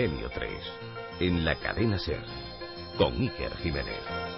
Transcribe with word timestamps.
Milenio 0.00 0.30
3, 0.30 0.50
en 1.20 1.44
la 1.44 1.54
cadena 1.56 1.98
Ser, 1.98 2.24
con 2.96 3.20
Iker 3.20 3.54
Jiménez. 3.58 4.29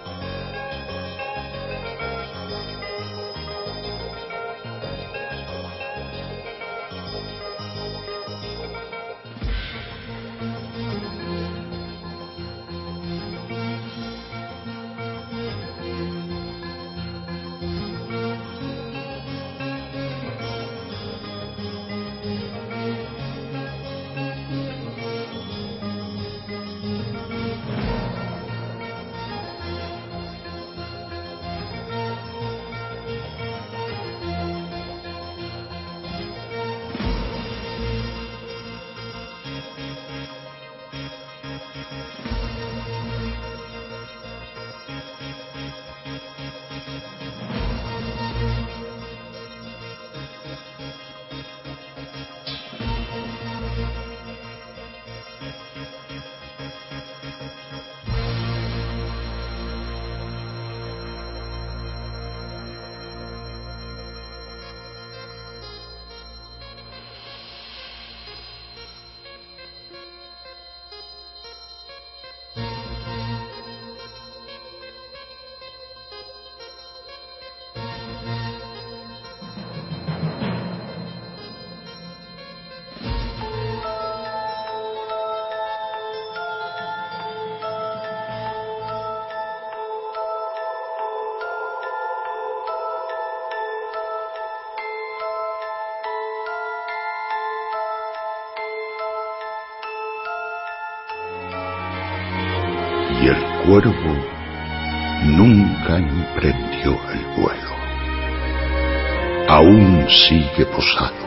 Posado, 110.65 111.25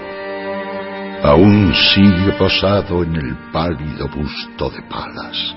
aún 1.23 1.75
sigue 1.75 2.33
posado 2.39 3.03
en 3.03 3.17
el 3.17 3.37
pálido 3.53 4.09
busto 4.09 4.71
de 4.71 4.83
palas, 4.83 5.55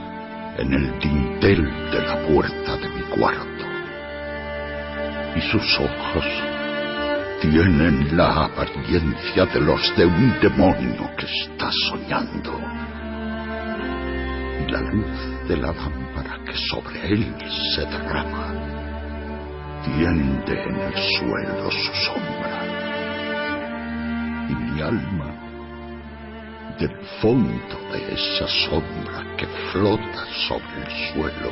en 0.58 0.74
el 0.74 1.00
dintel 1.00 1.64
de 1.92 2.02
la 2.02 2.28
puerta 2.28 2.78
de 2.78 2.90
mi 2.90 3.02
cuarto. 3.04 3.66
Y 5.36 5.42
sus 5.42 5.80
ojos 5.80 6.26
tienen 7.42 8.18
la 8.18 8.46
apariencia 8.46 9.46
de 9.46 9.62
los 9.62 9.96
de 9.96 10.06
un 10.06 10.40
demonio 10.42 11.10
que 11.18 11.26
está 11.26 11.70
soñando. 11.90 12.60
Y 14.60 14.72
la 14.72 14.82
luz 14.82 15.48
de 15.48 15.56
la 15.58 15.72
lámpara 15.72 16.40
que 16.46 16.58
sobre 16.70 17.14
él 17.14 17.36
se 17.76 17.86
derrama 17.86 18.70
tiende 19.84 20.64
en 20.64 20.76
el 20.76 20.94
suelo 21.18 21.72
su 21.72 21.94
sombra. 22.06 22.59
Alma, 24.82 25.34
del 26.80 26.96
fondo 27.22 27.78
de 27.92 28.14
esa 28.14 28.48
sombra 28.48 29.26
que 29.36 29.46
flota 29.72 30.26
sobre 30.48 30.84
el 30.86 31.14
suelo, 31.14 31.52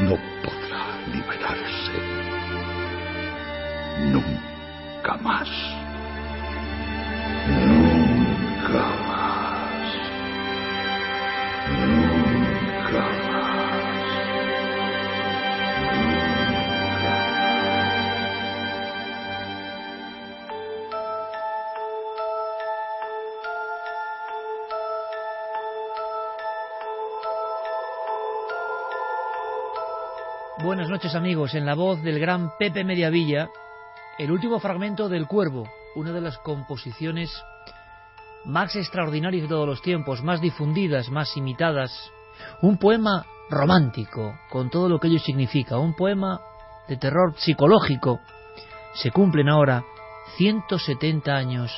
no 0.00 0.16
podrá 0.42 0.84
liberarse 1.10 1.92
nunca 4.12 5.16
más. 5.16 5.48
Nunca 7.48 8.99
noches 31.00 31.14
amigos, 31.14 31.54
en 31.54 31.64
la 31.64 31.74
voz 31.74 32.02
del 32.02 32.20
gran 32.20 32.50
Pepe 32.58 32.84
Mediavilla, 32.84 33.48
el 34.18 34.30
último 34.30 34.60
fragmento 34.60 35.08
del 35.08 35.26
Cuervo, 35.26 35.66
una 35.94 36.12
de 36.12 36.20
las 36.20 36.36
composiciones 36.36 37.30
más 38.44 38.76
extraordinarias 38.76 39.44
de 39.44 39.48
todos 39.48 39.66
los 39.66 39.80
tiempos, 39.80 40.22
más 40.22 40.42
difundidas, 40.42 41.08
más 41.08 41.34
imitadas, 41.38 41.90
un 42.60 42.76
poema 42.76 43.24
romántico, 43.48 44.38
con 44.50 44.68
todo 44.68 44.90
lo 44.90 45.00
que 45.00 45.08
ello 45.08 45.20
significa, 45.20 45.78
un 45.78 45.96
poema 45.96 46.38
de 46.86 46.98
terror 46.98 47.32
psicológico. 47.38 48.20
Se 48.92 49.10
cumplen 49.10 49.48
ahora 49.48 49.82
170 50.36 51.34
años 51.34 51.72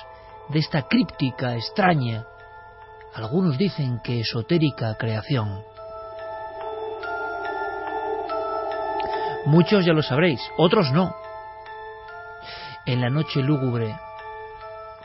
de 0.48 0.58
esta 0.58 0.88
críptica, 0.88 1.54
extraña, 1.54 2.26
algunos 3.14 3.56
dicen 3.56 4.00
que 4.02 4.18
esotérica 4.18 4.96
creación. 4.98 5.62
Muchos 9.44 9.84
ya 9.84 9.92
lo 9.92 10.02
sabréis, 10.02 10.40
otros 10.56 10.92
no. 10.92 11.14
En 12.86 13.00
la 13.00 13.10
noche 13.10 13.42
lúgubre, 13.42 13.94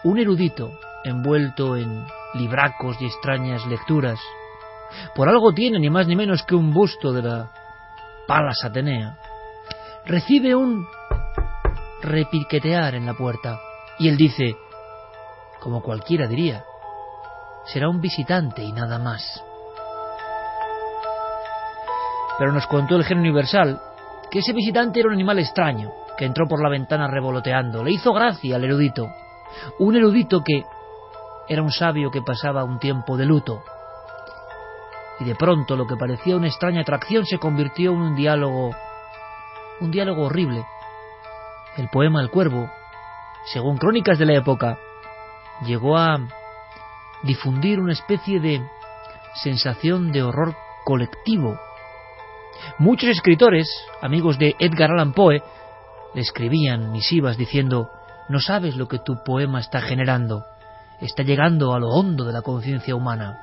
un 0.03 0.19
erudito 0.19 0.71
envuelto 1.03 1.75
en 1.75 2.05
libracos 2.35 3.01
y 3.01 3.05
extrañas 3.05 3.65
lecturas, 3.65 4.19
por 5.15 5.27
algo 5.27 5.53
tiene 5.53 5.79
ni 5.79 5.89
más 5.89 6.07
ni 6.07 6.15
menos 6.15 6.43
que 6.43 6.55
un 6.55 6.71
busto 6.71 7.11
de 7.13 7.23
la 7.23 7.51
Palas 8.27 8.63
Atenea, 8.63 9.17
recibe 10.05 10.55
un 10.55 10.85
repiquetear 12.01 12.95
en 12.95 13.05
la 13.05 13.13
puerta 13.13 13.59
y 13.99 14.07
él 14.07 14.17
dice, 14.17 14.55
como 15.59 15.81
cualquiera 15.81 16.27
diría, 16.27 16.63
será 17.65 17.89
un 17.89 17.99
visitante 18.01 18.63
y 18.63 18.71
nada 18.71 18.99
más. 18.99 19.43
Pero 22.37 22.51
nos 22.51 22.67
contó 22.67 22.95
el 22.95 23.03
genio 23.03 23.23
universal 23.23 23.81
que 24.29 24.39
ese 24.39 24.53
visitante 24.53 24.99
era 24.99 25.09
un 25.09 25.15
animal 25.15 25.39
extraño, 25.39 25.91
que 26.17 26.25
entró 26.25 26.47
por 26.47 26.61
la 26.61 26.69
ventana 26.69 27.07
revoloteando. 27.07 27.83
Le 27.83 27.91
hizo 27.91 28.13
gracia 28.13 28.55
al 28.55 28.63
erudito. 28.63 29.09
Un 29.79 29.95
erudito 29.95 30.43
que 30.43 30.63
era 31.47 31.61
un 31.61 31.71
sabio 31.71 32.11
que 32.11 32.21
pasaba 32.21 32.63
un 32.63 32.79
tiempo 32.79 33.15
de 33.17 33.25
luto. 33.25 33.63
Y 35.19 35.23
de 35.23 35.35
pronto 35.35 35.75
lo 35.75 35.87
que 35.87 35.95
parecía 35.95 36.35
una 36.35 36.47
extraña 36.47 36.81
atracción 36.81 37.25
se 37.25 37.39
convirtió 37.39 37.91
en 37.91 38.01
un 38.01 38.15
diálogo, 38.15 38.75
un 39.79 39.91
diálogo 39.91 40.25
horrible. 40.25 40.65
El 41.77 41.89
poema 41.89 42.21
El 42.21 42.29
Cuervo, 42.29 42.69
según 43.45 43.77
crónicas 43.77 44.19
de 44.19 44.25
la 44.25 44.33
época, 44.33 44.77
llegó 45.65 45.97
a 45.97 46.17
difundir 47.23 47.79
una 47.79 47.93
especie 47.93 48.39
de 48.39 48.61
sensación 49.35 50.11
de 50.11 50.23
horror 50.23 50.55
colectivo. 50.83 51.59
Muchos 52.79 53.09
escritores, 53.09 53.67
amigos 54.01 54.37
de 54.37 54.55
Edgar 54.59 54.91
Allan 54.91 55.13
Poe, 55.13 55.41
le 56.13 56.21
escribían 56.21 56.91
misivas 56.91 57.37
diciendo, 57.37 57.89
no 58.29 58.39
sabes 58.39 58.75
lo 58.75 58.87
que 58.87 58.99
tu 58.99 59.23
poema 59.23 59.59
está 59.59 59.81
generando, 59.81 60.45
está 61.01 61.23
llegando 61.23 61.73
a 61.73 61.79
lo 61.79 61.89
hondo 61.89 62.25
de 62.25 62.33
la 62.33 62.41
conciencia 62.41 62.95
humana. 62.95 63.39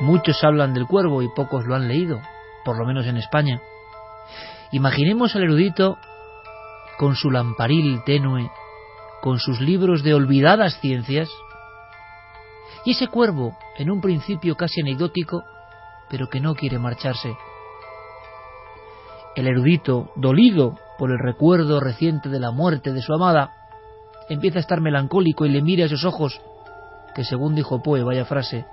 Muchos 0.00 0.42
hablan 0.42 0.72
del 0.72 0.86
cuervo 0.86 1.22
y 1.22 1.28
pocos 1.28 1.66
lo 1.66 1.74
han 1.74 1.88
leído, 1.88 2.20
por 2.64 2.78
lo 2.78 2.86
menos 2.86 3.06
en 3.06 3.18
España. 3.18 3.60
Imaginemos 4.72 5.36
al 5.36 5.42
erudito 5.42 5.98
con 6.96 7.16
su 7.16 7.30
lamparil 7.30 8.02
tenue, 8.04 8.50
con 9.20 9.38
sus 9.38 9.60
libros 9.60 10.02
de 10.02 10.14
olvidadas 10.14 10.80
ciencias, 10.80 11.28
y 12.84 12.92
ese 12.92 13.08
cuervo, 13.08 13.58
en 13.76 13.90
un 13.90 14.00
principio 14.00 14.56
casi 14.56 14.80
anecdótico, 14.80 15.44
pero 16.10 16.28
que 16.28 16.40
no 16.40 16.54
quiere 16.54 16.78
marcharse. 16.78 17.36
El 19.36 19.46
erudito, 19.46 20.10
dolido 20.16 20.76
por 20.98 21.12
el 21.12 21.18
recuerdo 21.18 21.80
reciente 21.80 22.28
de 22.28 22.40
la 22.40 22.50
muerte 22.50 22.92
de 22.92 23.00
su 23.00 23.14
amada, 23.14 23.52
empieza 24.28 24.58
a 24.58 24.60
estar 24.60 24.80
melancólico 24.80 25.46
y 25.46 25.50
le 25.50 25.62
mira 25.62 25.86
esos 25.86 26.04
ojos 26.04 26.40
que, 27.14 27.24
según 27.24 27.54
dijo 27.54 27.82
Poe, 27.82 28.02
vaya 28.02 28.24
frase, 28.24 28.66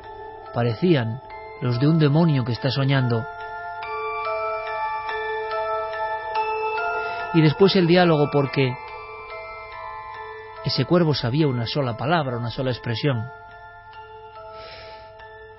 parecían 0.53 1.21
los 1.61 1.79
de 1.79 1.87
un 1.87 1.99
demonio 1.99 2.43
que 2.43 2.51
está 2.51 2.69
soñando. 2.69 3.23
Y 7.33 7.41
después 7.41 7.75
el 7.75 7.87
diálogo 7.87 8.29
porque 8.31 8.75
ese 10.65 10.85
cuervo 10.85 11.13
sabía 11.13 11.47
una 11.47 11.67
sola 11.67 11.95
palabra, 11.95 12.37
una 12.37 12.49
sola 12.49 12.71
expresión. 12.71 13.23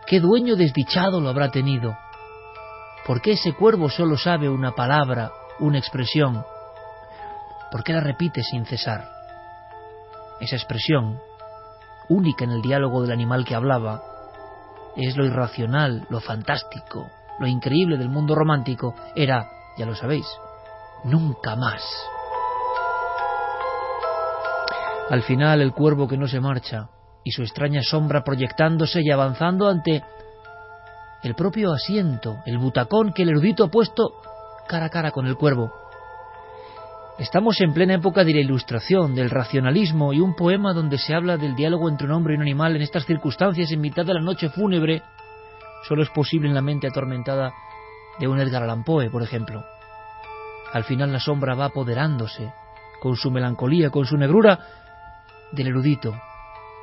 ¿Qué 0.08 0.20
dueño 0.20 0.56
desdichado 0.56 1.20
lo 1.20 1.28
habrá 1.28 1.50
tenido? 1.50 1.94
¿Por 3.06 3.20
qué 3.20 3.32
ese 3.32 3.52
cuervo 3.52 3.90
solo 3.90 4.16
sabe 4.16 4.48
una 4.48 4.72
palabra, 4.72 5.30
una 5.58 5.76
expresión? 5.76 6.46
¿Por 7.70 7.84
qué 7.84 7.92
la 7.92 8.00
repite 8.00 8.42
sin 8.42 8.64
cesar? 8.64 9.06
Esa 10.40 10.56
expresión, 10.56 11.20
única 12.08 12.44
en 12.44 12.52
el 12.52 12.62
diálogo 12.62 13.02
del 13.02 13.12
animal 13.12 13.44
que 13.44 13.54
hablaba, 13.54 14.02
es 14.96 15.14
lo 15.14 15.26
irracional, 15.26 16.06
lo 16.08 16.20
fantástico, 16.20 17.10
lo 17.38 17.46
increíble 17.46 17.98
del 17.98 18.08
mundo 18.08 18.34
romántico, 18.34 18.94
era, 19.14 19.46
ya 19.76 19.84
lo 19.84 19.94
sabéis, 19.94 20.26
nunca 21.04 21.54
más. 21.54 21.82
Al 25.10 25.22
final 25.22 25.60
el 25.60 25.74
cuervo 25.74 26.08
que 26.08 26.16
no 26.16 26.28
se 26.28 26.40
marcha 26.40 26.88
y 27.24 27.30
su 27.30 27.42
extraña 27.42 27.82
sombra 27.82 28.24
proyectándose 28.24 29.00
y 29.02 29.10
avanzando 29.10 29.68
ante 29.68 30.02
el 31.22 31.34
propio 31.34 31.72
asiento, 31.72 32.38
el 32.46 32.58
butacón 32.58 33.12
que 33.12 33.22
el 33.22 33.30
erudito 33.30 33.64
ha 33.64 33.70
puesto 33.70 34.14
cara 34.68 34.86
a 34.86 34.90
cara 34.90 35.10
con 35.10 35.26
el 35.26 35.36
cuervo. 35.36 35.72
Estamos 37.18 37.60
en 37.60 37.74
plena 37.74 37.94
época 37.94 38.22
de 38.22 38.32
la 38.32 38.40
ilustración, 38.40 39.14
del 39.14 39.28
racionalismo 39.28 40.12
y 40.12 40.20
un 40.20 40.36
poema 40.36 40.72
donde 40.72 40.98
se 40.98 41.14
habla 41.14 41.36
del 41.36 41.56
diálogo 41.56 41.88
entre 41.88 42.06
un 42.06 42.12
hombre 42.12 42.34
y 42.34 42.36
un 42.36 42.42
animal 42.42 42.76
en 42.76 42.82
estas 42.82 43.04
circunstancias 43.06 43.72
en 43.72 43.80
mitad 43.80 44.06
de 44.06 44.14
la 44.14 44.20
noche 44.20 44.48
fúnebre 44.50 45.02
solo 45.88 46.02
es 46.02 46.10
posible 46.10 46.48
en 46.48 46.54
la 46.54 46.62
mente 46.62 46.86
atormentada 46.86 47.52
de 48.20 48.28
un 48.28 48.38
Edgar 48.38 48.62
Allan 48.62 48.84
Poe, 48.84 49.10
por 49.10 49.22
ejemplo. 49.22 49.64
Al 50.72 50.84
final 50.84 51.12
la 51.12 51.18
sombra 51.18 51.54
va 51.54 51.66
apoderándose, 51.66 52.52
con 53.00 53.16
su 53.16 53.30
melancolía, 53.30 53.90
con 53.90 54.04
su 54.04 54.16
negrura, 54.16 54.58
del 55.52 55.68
erudito, 55.68 56.14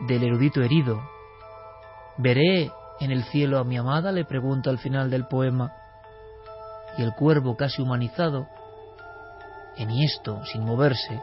del 0.02 0.24
erudito 0.24 0.62
herido. 0.62 1.02
¿Veré 2.18 2.72
en 3.00 3.12
el 3.12 3.24
cielo 3.26 3.60
a 3.60 3.64
mi 3.64 3.78
amada? 3.78 4.12
le 4.12 4.26
pregunta 4.26 4.70
al 4.70 4.80
final 4.80 5.10
del 5.10 5.28
poema. 5.28 5.74
Y 6.98 7.04
el 7.04 7.14
cuervo, 7.14 7.58
casi 7.58 7.82
humanizado, 7.82 8.48
enhiesto, 9.76 10.44
sin 10.46 10.64
moverse, 10.64 11.22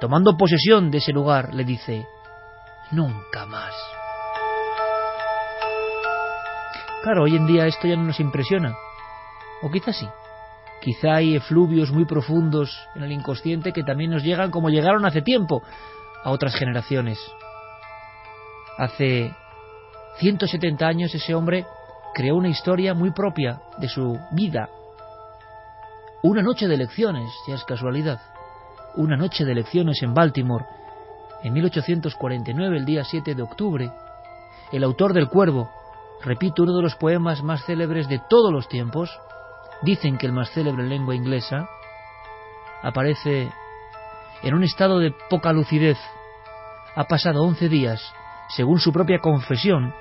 tomando 0.00 0.36
posesión 0.36 0.90
de 0.90 0.98
ese 0.98 1.12
lugar, 1.12 1.54
le 1.54 1.64
dice, 1.64 2.06
nunca 2.90 3.46
más. 3.46 3.74
Claro, 7.02 7.22
hoy 7.22 7.36
en 7.36 7.46
día 7.46 7.66
esto 7.66 7.86
ya 7.86 7.96
no 7.96 8.04
nos 8.04 8.20
impresiona. 8.20 8.76
O 9.62 9.70
quizás 9.70 9.96
sí. 9.96 10.08
Quizá 10.82 11.14
hay 11.14 11.36
efluvios 11.36 11.90
muy 11.90 12.04
profundos 12.04 12.76
en 12.94 13.02
el 13.02 13.12
inconsciente 13.12 13.72
que 13.72 13.82
también 13.82 14.10
nos 14.10 14.22
llegan 14.22 14.50
como 14.50 14.68
llegaron 14.68 15.06
hace 15.06 15.22
tiempo 15.22 15.62
a 16.24 16.30
otras 16.30 16.54
generaciones. 16.54 17.18
Hace 18.78 19.34
170 20.18 20.86
años 20.86 21.14
ese 21.14 21.34
hombre 21.34 21.66
creó 22.14 22.36
una 22.36 22.48
historia 22.48 22.94
muy 22.94 23.10
propia 23.10 23.60
de 23.78 23.88
su 23.88 24.18
vida, 24.32 24.68
una 26.22 26.42
noche 26.42 26.66
de 26.66 26.74
elecciones, 26.74 27.30
ya 27.46 27.54
es 27.54 27.64
casualidad. 27.64 28.20
Una 28.96 29.16
noche 29.16 29.44
de 29.44 29.52
elecciones 29.52 30.02
en 30.02 30.12
Baltimore, 30.12 30.64
en 31.44 31.52
1849, 31.52 32.78
el 32.78 32.84
día 32.84 33.04
7 33.04 33.34
de 33.36 33.42
octubre. 33.42 33.92
El 34.72 34.82
autor 34.82 35.12
del 35.12 35.28
Cuervo, 35.28 35.70
repito, 36.24 36.64
uno 36.64 36.74
de 36.74 36.82
los 36.82 36.96
poemas 36.96 37.44
más 37.44 37.64
célebres 37.64 38.08
de 38.08 38.20
todos 38.28 38.50
los 38.50 38.66
tiempos, 38.66 39.16
dicen 39.82 40.18
que 40.18 40.26
el 40.26 40.32
más 40.32 40.50
célebre 40.50 40.82
en 40.82 40.88
lengua 40.88 41.14
inglesa, 41.14 41.68
aparece 42.82 43.52
en 44.42 44.54
un 44.54 44.64
estado 44.64 44.98
de 44.98 45.14
poca 45.30 45.52
lucidez. 45.52 45.98
Ha 46.96 47.04
pasado 47.04 47.44
11 47.44 47.68
días, 47.68 48.02
según 48.48 48.78
su 48.78 48.92
propia 48.92 49.18
confesión, 49.18 49.94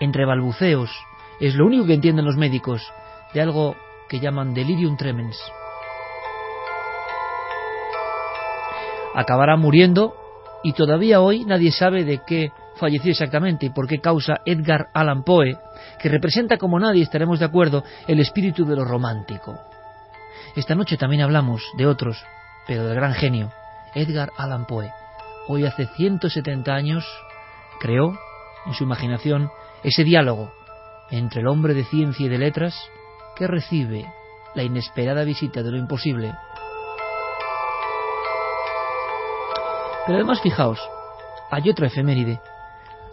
entre 0.00 0.24
balbuceos. 0.24 0.90
Es 1.38 1.54
lo 1.54 1.66
único 1.66 1.86
que 1.86 1.94
entienden 1.94 2.24
los 2.24 2.36
médicos 2.36 2.82
de 3.32 3.40
algo 3.40 3.76
que 4.08 4.20
llaman 4.20 4.54
delirium 4.54 4.96
tremens. 4.96 5.38
Acabará 9.14 9.56
muriendo 9.56 10.14
y 10.62 10.72
todavía 10.72 11.20
hoy 11.20 11.44
nadie 11.44 11.72
sabe 11.72 12.04
de 12.04 12.20
qué 12.26 12.52
falleció 12.76 13.10
exactamente 13.10 13.66
y 13.66 13.70
por 13.70 13.86
qué 13.86 14.00
causa 14.00 14.40
Edgar 14.44 14.88
Allan 14.94 15.22
Poe, 15.22 15.58
que 15.98 16.08
representa 16.08 16.56
como 16.56 16.78
nadie, 16.78 17.02
estaremos 17.02 17.38
de 17.38 17.44
acuerdo, 17.44 17.84
el 18.06 18.20
espíritu 18.20 18.64
de 18.64 18.76
lo 18.76 18.84
romántico. 18.84 19.58
Esta 20.56 20.74
noche 20.74 20.96
también 20.96 21.22
hablamos 21.22 21.62
de 21.76 21.86
otros, 21.86 22.24
pero 22.66 22.84
del 22.86 22.94
gran 22.94 23.14
genio, 23.14 23.52
Edgar 23.94 24.32
Allan 24.36 24.66
Poe. 24.66 24.90
Hoy 25.52 25.66
hace 25.66 25.86
170 25.86 26.72
años 26.72 27.04
creó, 27.80 28.16
en 28.66 28.74
su 28.74 28.84
imaginación, 28.84 29.50
ese 29.82 30.04
diálogo 30.04 30.52
entre 31.10 31.40
el 31.40 31.48
hombre 31.48 31.74
de 31.74 31.82
ciencia 31.82 32.24
y 32.24 32.28
de 32.28 32.38
letras 32.38 32.72
que 33.34 33.48
recibe 33.48 34.06
la 34.54 34.62
inesperada 34.62 35.24
visita 35.24 35.64
de 35.64 35.72
lo 35.72 35.76
imposible. 35.76 36.32
Pero 40.06 40.18
además 40.18 40.40
fijaos, 40.40 40.78
hay 41.50 41.68
otra 41.68 41.88
efeméride. 41.88 42.40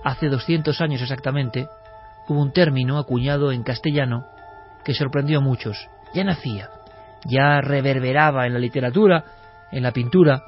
Hace 0.03 0.29
200 0.29 0.79
años 0.79 1.01
exactamente, 1.01 1.67
hubo 2.27 2.39
un 2.39 2.53
término 2.53 3.00
acuñado 3.00 3.51
en 3.51 3.63
castellano 3.63 4.27
que 4.86 4.94
sorprendió 4.94 5.39
a 5.39 5.41
muchos. 5.41 5.89
Ya 6.13 6.24
nacía, 6.24 6.70
ya 7.25 7.62
reverberaba 7.62 8.46
en 8.46 8.53
la 8.53 8.60
literatura, 8.60 9.24
en 9.72 9.82
la 9.82 9.91
pintura, 9.91 10.44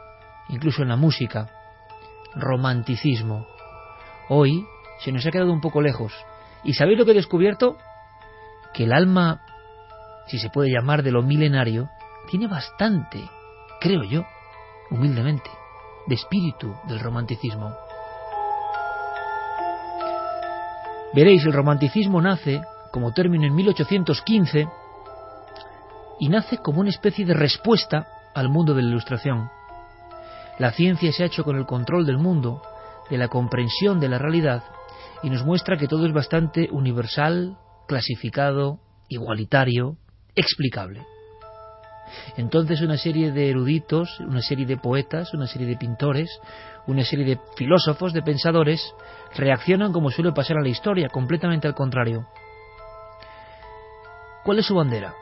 incluso 0.49 0.83
en 0.83 0.89
la 0.89 0.95
música. 0.95 1.47
Romanticismo. 2.39 3.45
Hoy 4.29 4.65
se 4.99 5.11
nos 5.11 5.25
ha 5.25 5.31
quedado 5.31 5.51
un 5.51 5.61
poco 5.61 5.81
lejos. 5.81 6.13
¿Y 6.63 6.73
sabéis 6.73 6.97
lo 6.97 7.05
que 7.05 7.11
he 7.11 7.15
descubierto? 7.15 7.77
Que 8.73 8.83
el 8.83 8.93
alma 8.93 9.41
si 10.29 10.37
se 10.37 10.49
puede 10.49 10.69
llamar 10.69 11.01
de 11.01 11.11
lo 11.11 11.23
milenario, 11.23 11.89
tiene 12.29 12.47
bastante, 12.47 13.27
creo 13.81 14.03
yo, 14.03 14.23
humildemente, 14.91 15.49
de 16.05 16.15
espíritu 16.15 16.75
del 16.87 16.99
romanticismo. 16.99 17.73
Veréis, 21.15 21.43
el 21.45 21.53
romanticismo 21.53 22.21
nace 22.21 22.61
como 22.91 23.11
término 23.11 23.47
en 23.47 23.55
1815 23.55 24.67
y 26.19 26.29
nace 26.29 26.59
como 26.59 26.81
una 26.81 26.91
especie 26.91 27.25
de 27.25 27.33
respuesta 27.33 28.05
al 28.35 28.49
mundo 28.49 28.75
de 28.75 28.83
la 28.83 28.89
ilustración. 28.89 29.49
La 30.59 30.73
ciencia 30.73 31.11
se 31.13 31.23
ha 31.23 31.27
hecho 31.27 31.45
con 31.45 31.55
el 31.55 31.65
control 31.65 32.05
del 32.05 32.17
mundo, 32.17 32.61
de 33.09 33.17
la 33.17 33.29
comprensión 33.29 33.99
de 33.99 34.09
la 34.09 34.17
realidad, 34.19 34.63
y 35.23 35.29
nos 35.29 35.45
muestra 35.45 35.77
que 35.77 35.87
todo 35.87 36.05
es 36.05 36.13
bastante 36.13 36.67
universal, 36.71 37.57
clasificado, 37.87 38.79
igualitario, 39.07 39.95
explicable. 40.35 41.05
Entonces 42.35 42.81
una 42.81 42.97
serie 42.97 43.31
de 43.31 43.49
eruditos, 43.49 44.19
una 44.19 44.41
serie 44.41 44.65
de 44.65 44.77
poetas, 44.77 45.33
una 45.33 45.47
serie 45.47 45.67
de 45.67 45.77
pintores, 45.77 46.29
una 46.87 47.03
serie 47.03 47.25
de 47.25 47.39
filósofos, 47.55 48.13
de 48.13 48.21
pensadores, 48.21 48.93
reaccionan 49.35 49.93
como 49.93 50.11
suele 50.11 50.33
pasar 50.33 50.57
a 50.57 50.61
la 50.61 50.69
historia, 50.69 51.07
completamente 51.07 51.67
al 51.67 51.75
contrario. 51.75 52.27
¿Cuál 54.43 54.59
es 54.59 54.65
su 54.65 54.75
bandera? 54.75 55.13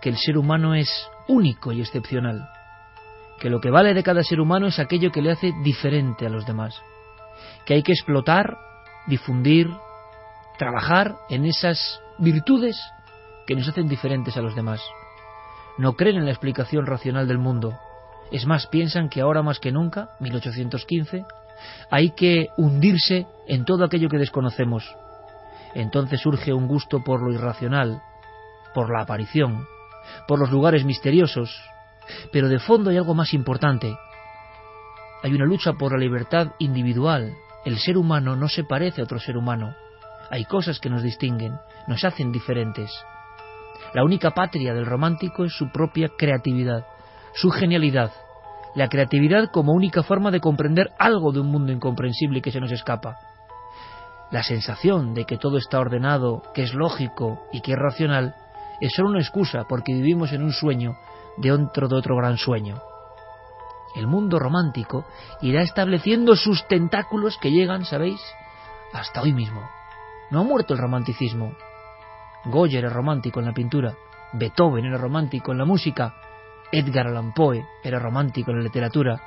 Que 0.00 0.08
el 0.08 0.16
ser 0.16 0.38
humano 0.38 0.74
es 0.74 0.88
único 1.26 1.72
y 1.72 1.80
excepcional, 1.80 2.48
que 3.38 3.50
lo 3.50 3.60
que 3.60 3.70
vale 3.70 3.94
de 3.94 4.02
cada 4.02 4.22
ser 4.22 4.40
humano 4.40 4.66
es 4.66 4.78
aquello 4.78 5.10
que 5.10 5.22
le 5.22 5.30
hace 5.30 5.52
diferente 5.62 6.26
a 6.26 6.30
los 6.30 6.46
demás, 6.46 6.80
que 7.64 7.74
hay 7.74 7.82
que 7.82 7.92
explotar, 7.92 8.58
difundir, 9.06 9.70
trabajar 10.58 11.16
en 11.30 11.44
esas 11.44 12.00
virtudes 12.18 12.76
que 13.46 13.54
nos 13.54 13.68
hacen 13.68 13.88
diferentes 13.88 14.36
a 14.36 14.42
los 14.42 14.54
demás. 14.54 14.82
No 15.78 15.94
creen 15.94 16.16
en 16.16 16.24
la 16.24 16.32
explicación 16.32 16.86
racional 16.86 17.28
del 17.28 17.38
mundo. 17.38 17.78
Es 18.32 18.46
más, 18.46 18.66
piensan 18.66 19.08
que 19.08 19.20
ahora 19.20 19.42
más 19.42 19.60
que 19.60 19.72
nunca, 19.72 20.10
1815, 20.20 21.24
hay 21.90 22.10
que 22.10 22.48
hundirse 22.56 23.26
en 23.46 23.64
todo 23.64 23.84
aquello 23.84 24.08
que 24.08 24.18
desconocemos. 24.18 24.84
Entonces 25.74 26.20
surge 26.20 26.52
un 26.52 26.66
gusto 26.66 27.02
por 27.04 27.22
lo 27.22 27.32
irracional, 27.32 28.02
por 28.74 28.92
la 28.92 29.02
aparición, 29.02 29.66
por 30.26 30.38
los 30.38 30.50
lugares 30.50 30.84
misteriosos, 30.84 31.56
pero 32.32 32.48
de 32.48 32.58
fondo 32.58 32.90
hay 32.90 32.96
algo 32.96 33.14
más 33.14 33.34
importante. 33.34 33.96
Hay 35.22 35.34
una 35.34 35.44
lucha 35.44 35.72
por 35.72 35.92
la 35.92 35.98
libertad 35.98 36.52
individual. 36.58 37.34
El 37.64 37.78
ser 37.78 37.96
humano 37.96 38.36
no 38.36 38.48
se 38.48 38.64
parece 38.64 39.00
a 39.00 39.04
otro 39.04 39.18
ser 39.18 39.36
humano. 39.36 39.74
Hay 40.30 40.44
cosas 40.44 40.78
que 40.78 40.90
nos 40.90 41.02
distinguen, 41.02 41.58
nos 41.86 42.04
hacen 42.04 42.30
diferentes. 42.30 42.90
La 43.94 44.04
única 44.04 44.30
patria 44.30 44.74
del 44.74 44.86
romántico 44.86 45.44
es 45.44 45.52
su 45.52 45.70
propia 45.70 46.10
creatividad, 46.16 46.86
su 47.34 47.50
genialidad, 47.50 48.12
la 48.74 48.88
creatividad 48.88 49.50
como 49.50 49.72
única 49.72 50.02
forma 50.02 50.30
de 50.30 50.40
comprender 50.40 50.90
algo 50.98 51.32
de 51.32 51.40
un 51.40 51.50
mundo 51.50 51.72
incomprensible 51.72 52.42
que 52.42 52.52
se 52.52 52.60
nos 52.60 52.70
escapa. 52.70 53.16
La 54.30 54.42
sensación 54.42 55.14
de 55.14 55.24
que 55.24 55.38
todo 55.38 55.56
está 55.56 55.80
ordenado, 55.80 56.42
que 56.54 56.62
es 56.62 56.74
lógico 56.74 57.46
y 57.50 57.62
que 57.62 57.72
es 57.72 57.78
racional, 57.78 58.34
es 58.80 58.92
solo 58.92 59.08
una 59.08 59.20
excusa 59.20 59.64
porque 59.68 59.94
vivimos 59.94 60.32
en 60.32 60.42
un 60.42 60.52
sueño 60.52 60.96
dentro 61.40 61.88
de 61.88 61.96
otro 61.96 62.16
gran 62.16 62.36
sueño. 62.36 62.80
El 63.94 64.06
mundo 64.06 64.38
romántico 64.38 65.06
irá 65.40 65.62
estableciendo 65.62 66.36
sus 66.36 66.66
tentáculos 66.68 67.38
que 67.38 67.50
llegan, 67.50 67.84
¿sabéis?, 67.84 68.20
hasta 68.92 69.22
hoy 69.22 69.32
mismo. 69.32 69.62
No 70.30 70.40
ha 70.40 70.44
muerto 70.44 70.74
el 70.74 70.80
romanticismo. 70.80 71.52
Goya 72.44 72.78
era 72.78 72.90
romántico 72.90 73.40
en 73.40 73.46
la 73.46 73.52
pintura, 73.52 73.94
Beethoven 74.32 74.84
era 74.84 74.98
romántico 74.98 75.52
en 75.52 75.58
la 75.58 75.64
música, 75.64 76.14
Edgar 76.70 77.06
Allan 77.06 77.32
Poe 77.32 77.64
era 77.82 77.98
romántico 77.98 78.50
en 78.50 78.58
la 78.58 78.64
literatura, 78.64 79.20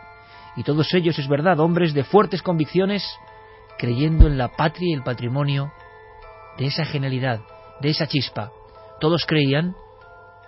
y 0.56 0.64
todos 0.64 0.94
ellos, 0.94 1.18
es 1.18 1.28
verdad, 1.28 1.60
hombres 1.60 1.94
de 1.94 2.04
fuertes 2.04 2.42
convicciones, 2.42 3.04
creyendo 3.78 4.28
en 4.28 4.38
la 4.38 4.50
patria 4.50 4.90
y 4.90 4.94
el 4.94 5.04
patrimonio 5.04 5.72
de 6.58 6.68
esa 6.68 6.86
genialidad, 6.86 7.42
de 7.82 7.90
esa 7.90 8.08
chispa. 8.08 8.52
Todos 9.00 9.26
creían 9.26 9.76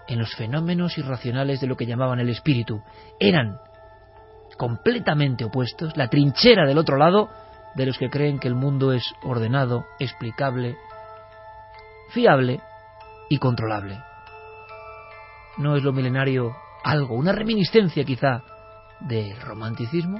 en 0.07 0.19
los 0.19 0.36
fenómenos 0.36 0.98
irracionales 0.98 1.62
de 1.62 1.67
lo 1.67 1.77
que 1.77 1.86
llamaban 1.86 2.19
el 2.19 2.29
espíritu. 2.29 2.81
Eran 3.19 3.57
completamente 4.57 5.45
opuestos, 5.45 5.95
la 5.98 6.10
trinchera 6.10 6.65
del 6.65 6.77
otro 6.77 6.98
lado 6.98 7.29
de 7.75 7.86
los 7.86 7.98
que 7.98 8.10
creen 8.10 8.39
que 8.39 8.48
el 8.48 8.55
mundo 8.55 8.93
es 8.93 9.03
ordenado, 9.24 9.86
explicable, 10.00 10.75
fiable 12.10 12.62
y 13.29 13.38
controlable. 13.38 14.00
¿No 15.57 15.75
es 15.75 15.83
lo 15.83 15.93
milenario 15.93 16.55
algo, 16.83 17.15
una 17.15 17.31
reminiscencia 17.31 18.03
quizá 18.03 18.43
del 19.00 19.39
romanticismo? 19.41 20.19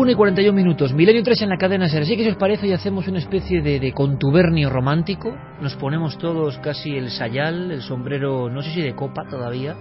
1 0.00 0.12
y 0.12 0.14
41 0.14 0.56
minutos, 0.56 0.94
Milenio 0.94 1.22
3 1.22 1.42
en 1.42 1.50
la 1.50 1.58
cadena 1.58 1.86
SER. 1.86 2.04
Así 2.04 2.16
que 2.16 2.24
si 2.24 2.30
os 2.30 2.36
parece, 2.36 2.66
y 2.66 2.72
hacemos 2.72 3.06
una 3.06 3.18
especie 3.18 3.60
de, 3.60 3.78
de, 3.78 3.92
contubernio 3.92 4.70
romántico. 4.70 5.36
Nos 5.60 5.76
ponemos 5.76 6.16
todos 6.16 6.56
casi 6.60 6.96
el 6.96 7.10
sayal, 7.10 7.70
el 7.70 7.82
sombrero, 7.82 8.48
no 8.48 8.62
sé 8.62 8.70
si 8.70 8.80
de 8.80 8.94
copa 8.94 9.24
todavía, 9.28 9.76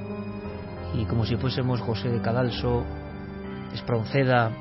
y 0.93 1.05
como 1.05 1.25
si 1.25 1.37
fuésemos 1.37 1.79
José 1.79 2.09
de 2.09 2.19
Cadalso, 2.19 2.83
Espronceda, 3.73 4.51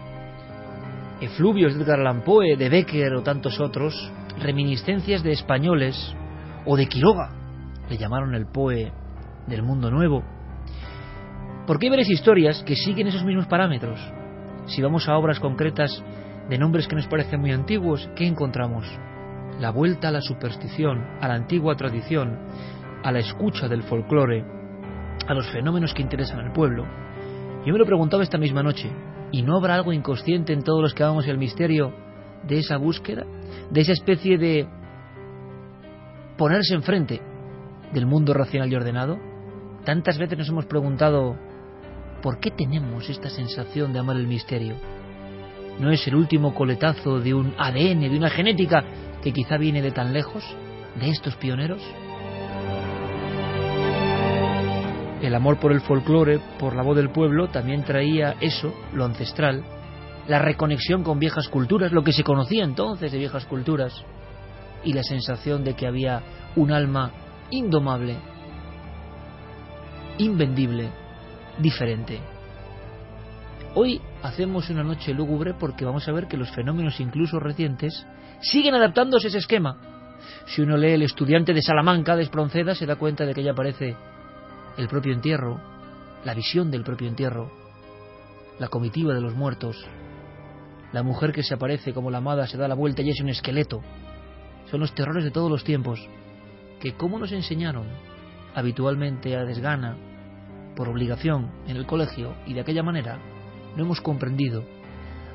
efluvios 1.21 1.75
de 1.75 1.83
Edgar 1.83 1.99
Allan 1.99 2.23
Poe, 2.23 2.57
de 2.57 2.69
Becker 2.69 3.15
o 3.15 3.25
tantos 3.25 3.59
otros, 3.59 4.13
reminiscencias 4.41 5.25
de 5.25 5.33
españoles 5.33 6.15
o 6.67 6.77
de 6.77 6.87
Quiroga, 6.87 7.33
le 7.91 7.97
llamaron 7.97 8.37
el 8.37 8.47
Poe 8.47 8.93
del 9.49 9.65
mundo 9.65 9.91
nuevo. 9.91 10.23
Porque 11.67 11.87
hay 11.87 11.91
varias 11.91 12.11
historias 12.11 12.63
que 12.63 12.77
siguen 12.77 13.09
esos 13.09 13.25
mismos 13.25 13.49
parámetros 13.49 13.99
si 14.69 14.83
vamos 14.83 15.09
a 15.09 15.17
obras 15.17 15.41
concretas 15.41 16.03
de 16.49 16.59
nombres 16.59 16.87
que 16.87 16.97
nos 16.97 17.09
parecen 17.09 17.41
muy 17.41 17.53
antiguos, 17.53 18.09
¿qué 18.15 18.27
encontramos? 18.27 18.87
La 19.59 19.71
vuelta 19.71 20.09
a 20.09 20.13
la 20.13 20.21
superstición, 20.21 21.05
a 21.21 21.29
la 21.29 21.35
antigua 21.35 21.75
tradición, 21.75 22.39
a 23.03 23.11
la 23.11 23.19
escucha 23.19 23.67
del 23.67 23.83
folclore, 23.83 24.45
a 25.27 25.35
los 25.35 25.51
fenómenos 25.51 25.95
que 25.95 26.03
interesan 26.03 26.41
al 26.41 26.53
pueblo. 26.53 26.85
Yo 27.65 27.73
me 27.73 27.79
lo 27.79 27.87
preguntaba 27.87 28.23
esta 28.23 28.39
misma 28.39 28.63
noche, 28.63 28.91
¿y 29.33 29.43
no 29.43 29.57
habrá 29.57 29.75
algo 29.75 29.93
inconsciente 29.93 30.53
en 30.53 30.63
todos 30.63 30.83
los 30.83 30.95
que 30.95 31.03
vamos 31.03 31.27
el 31.27 31.39
misterio 31.39 31.93
de 32.47 32.59
esa 32.59 32.77
búsqueda? 32.77 33.25
De 33.71 33.81
esa 33.81 33.93
especie 33.93 34.39
de 34.39 34.69
ponerse 36.37 36.75
enfrente 36.75 37.21
del 37.93 38.07
mundo 38.07 38.35
racional 38.35 38.71
y 38.71 38.77
ordenado? 38.77 39.19
Tantas 39.85 40.19
veces 40.19 40.39
nos 40.39 40.49
hemos 40.49 40.67
preguntado 40.67 41.37
¿Por 42.23 42.41
qué 42.41 42.51
tenemos 42.51 43.09
esta 43.09 43.31
sensación 43.31 43.93
de 43.93 44.01
amar 44.01 44.17
el 44.17 44.27
misterio? 44.27 44.75
¿No 45.79 45.93
es 45.93 46.05
el 46.09 46.17
último 46.17 46.53
coletazo 46.53 47.21
de 47.21 47.33
un 47.33 47.55
ADN, 47.57 48.01
de 48.01 48.17
una 48.17 48.31
genética 48.31 48.85
que 49.23 49.33
quizá 49.33 49.57
viene 49.57 49.83
de 49.83 49.93
tan 49.93 50.13
lejos, 50.13 50.43
de 50.99 51.11
estos 51.11 51.37
pioneros? 51.37 51.81
El 55.23 55.35
amor 55.35 55.61
por 55.61 55.71
el 55.71 55.81
folclore, 55.81 56.41
por 56.59 56.75
la 56.75 56.83
voz 56.83 56.97
del 56.97 57.11
pueblo, 57.11 57.49
también 57.49 57.85
traía 57.85 58.35
eso, 58.41 58.75
lo 58.93 59.05
ancestral, 59.05 59.63
la 60.27 60.41
reconexión 60.41 61.05
con 61.05 61.21
viejas 61.21 61.49
culturas, 61.49 61.93
lo 61.93 62.03
que 62.03 62.13
se 62.13 62.25
conocía 62.25 62.65
entonces 62.65 63.13
de 63.13 63.19
viejas 63.19 63.45
culturas, 63.47 64.05
y 64.83 64.93
la 64.93 65.05
sensación 65.05 65.63
de 65.63 65.75
que 65.75 65.87
había 65.87 66.23
un 66.57 66.73
alma 66.73 67.13
indomable, 67.51 68.17
invendible, 70.19 70.91
diferente. 71.59 72.21
Hoy 73.75 74.01
hacemos 74.23 74.71
una 74.71 74.83
noche 74.83 75.13
lúgubre 75.13 75.55
porque 75.55 75.85
vamos 75.85 76.09
a 76.09 76.13
ver 76.13 76.27
que 76.27 76.37
los 76.37 76.51
fenómenos 76.51 76.99
incluso 77.01 77.39
recientes 77.39 78.07
siguen 78.41 78.75
adaptándose 78.75 79.27
a 79.27 79.31
ese 79.31 79.39
esquema. 79.39 79.77
Si 80.47 80.63
uno 80.63 80.77
lee 80.77 80.93
El 80.93 81.03
estudiante 81.03 81.53
de 81.53 81.63
Salamanca 81.63 82.17
de 82.17 82.23
Espronceda 82.23 82.75
se 82.75 82.87
da 82.87 82.97
cuenta 82.97 83.25
de 83.25 83.35
que 83.35 83.43
ya 83.43 83.53
aparece 83.53 83.95
el 84.77 84.89
propio 84.89 85.13
entierro, 85.13 85.61
la 86.25 86.35
visión 86.35 86.71
del 86.71 86.83
propio 86.83 87.09
entierro, 87.09 87.51
la 88.59 88.69
comitiva 88.69 89.15
de 89.15 89.21
los 89.21 89.35
muertos, 89.35 89.85
la 90.93 91.03
mujer 91.03 91.33
que 91.33 91.43
se 91.43 91.55
aparece 91.55 91.93
como 91.93 92.11
la 92.11 92.19
amada 92.19 92.47
se 92.47 92.57
da 92.57 92.67
la 92.67 92.75
vuelta 92.75 93.03
y 93.03 93.11
es 93.11 93.21
un 93.21 93.29
esqueleto. 93.29 93.83
Son 94.71 94.81
los 94.81 94.95
terrores 94.95 95.25
de 95.25 95.31
todos 95.31 95.51
los 95.51 95.65
tiempos, 95.65 96.01
que 96.81 96.95
como 96.95 97.19
nos 97.19 97.33
enseñaron 97.33 97.87
habitualmente 98.55 99.37
a 99.37 99.45
desgana, 99.45 99.97
por 100.79 100.89
obligación 100.89 101.51
en 101.67 101.77
el 101.77 101.87
colegio 101.87 102.37
y 102.47 102.55
de 102.55 102.61
aquella 102.61 102.85
manera 102.85 103.19
no 103.77 103.83
hemos 103.83 104.01
comprendido. 104.01 104.63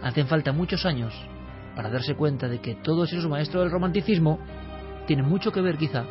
Hacen 0.01 0.25
falta 0.25 0.53
muchos 0.53 0.85
años 0.85 1.13
para 1.75 1.89
darse 1.89 2.15
cuenta 2.15 2.47
de 2.47 2.61
que 2.61 2.75
todos 2.75 3.11
esos 3.11 3.29
maestros 3.29 3.63
del 3.63 3.71
romanticismo 3.71 4.39
tienen 5.05 5.27
mucho 5.27 5.51
que 5.51 5.59
ver 5.59 5.75
quizá 5.75 6.05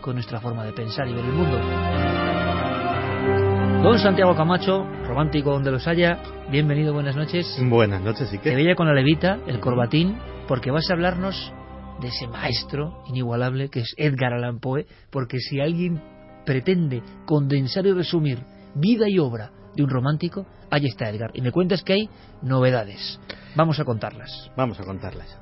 con 0.00 0.14
nuestra 0.14 0.40
forma 0.40 0.64
de 0.64 0.72
pensar 0.72 1.06
y 1.06 1.12
ver 1.12 1.22
el 1.22 1.32
mundo. 1.32 1.60
Don 3.82 3.98
Santiago 3.98 4.34
Camacho, 4.34 4.86
romántico 5.06 5.50
donde 5.50 5.70
los 5.70 5.86
haya, 5.86 6.22
bienvenido, 6.50 6.94
buenas 6.94 7.14
noches. 7.14 7.58
Buenas 7.68 8.00
noches, 8.00 8.32
¿y 8.32 8.38
qué? 8.38 8.50
Te 8.50 8.56
veía 8.56 8.74
con 8.74 8.86
la 8.86 8.94
levita, 8.94 9.38
el 9.46 9.60
corbatín, 9.60 10.16
porque 10.48 10.70
vas 10.70 10.88
a 10.88 10.94
hablarnos 10.94 11.52
de 12.00 12.08
ese 12.08 12.26
maestro 12.26 13.02
inigualable 13.06 13.68
que 13.68 13.80
es 13.80 13.92
Edgar 13.98 14.32
Allan 14.32 14.60
Poe, 14.60 14.86
porque 15.10 15.40
si 15.40 15.60
alguien 15.60 16.00
pretende 16.46 17.02
condensar 17.26 17.84
y 17.84 17.92
resumir 17.92 18.38
vida 18.78 19.08
y 19.08 19.18
obra 19.18 19.50
de 19.74 19.82
un 19.82 19.90
romántico, 19.90 20.46
ahí 20.70 20.86
está 20.86 21.08
Edgar. 21.08 21.30
Y 21.34 21.42
me 21.42 21.52
cuentas 21.52 21.82
que 21.82 21.92
hay 21.92 22.10
novedades. 22.42 23.20
Vamos 23.54 23.78
a 23.80 23.84
contarlas. 23.84 24.50
Vamos 24.56 24.78
a 24.80 24.84
contarlas. 24.84 25.38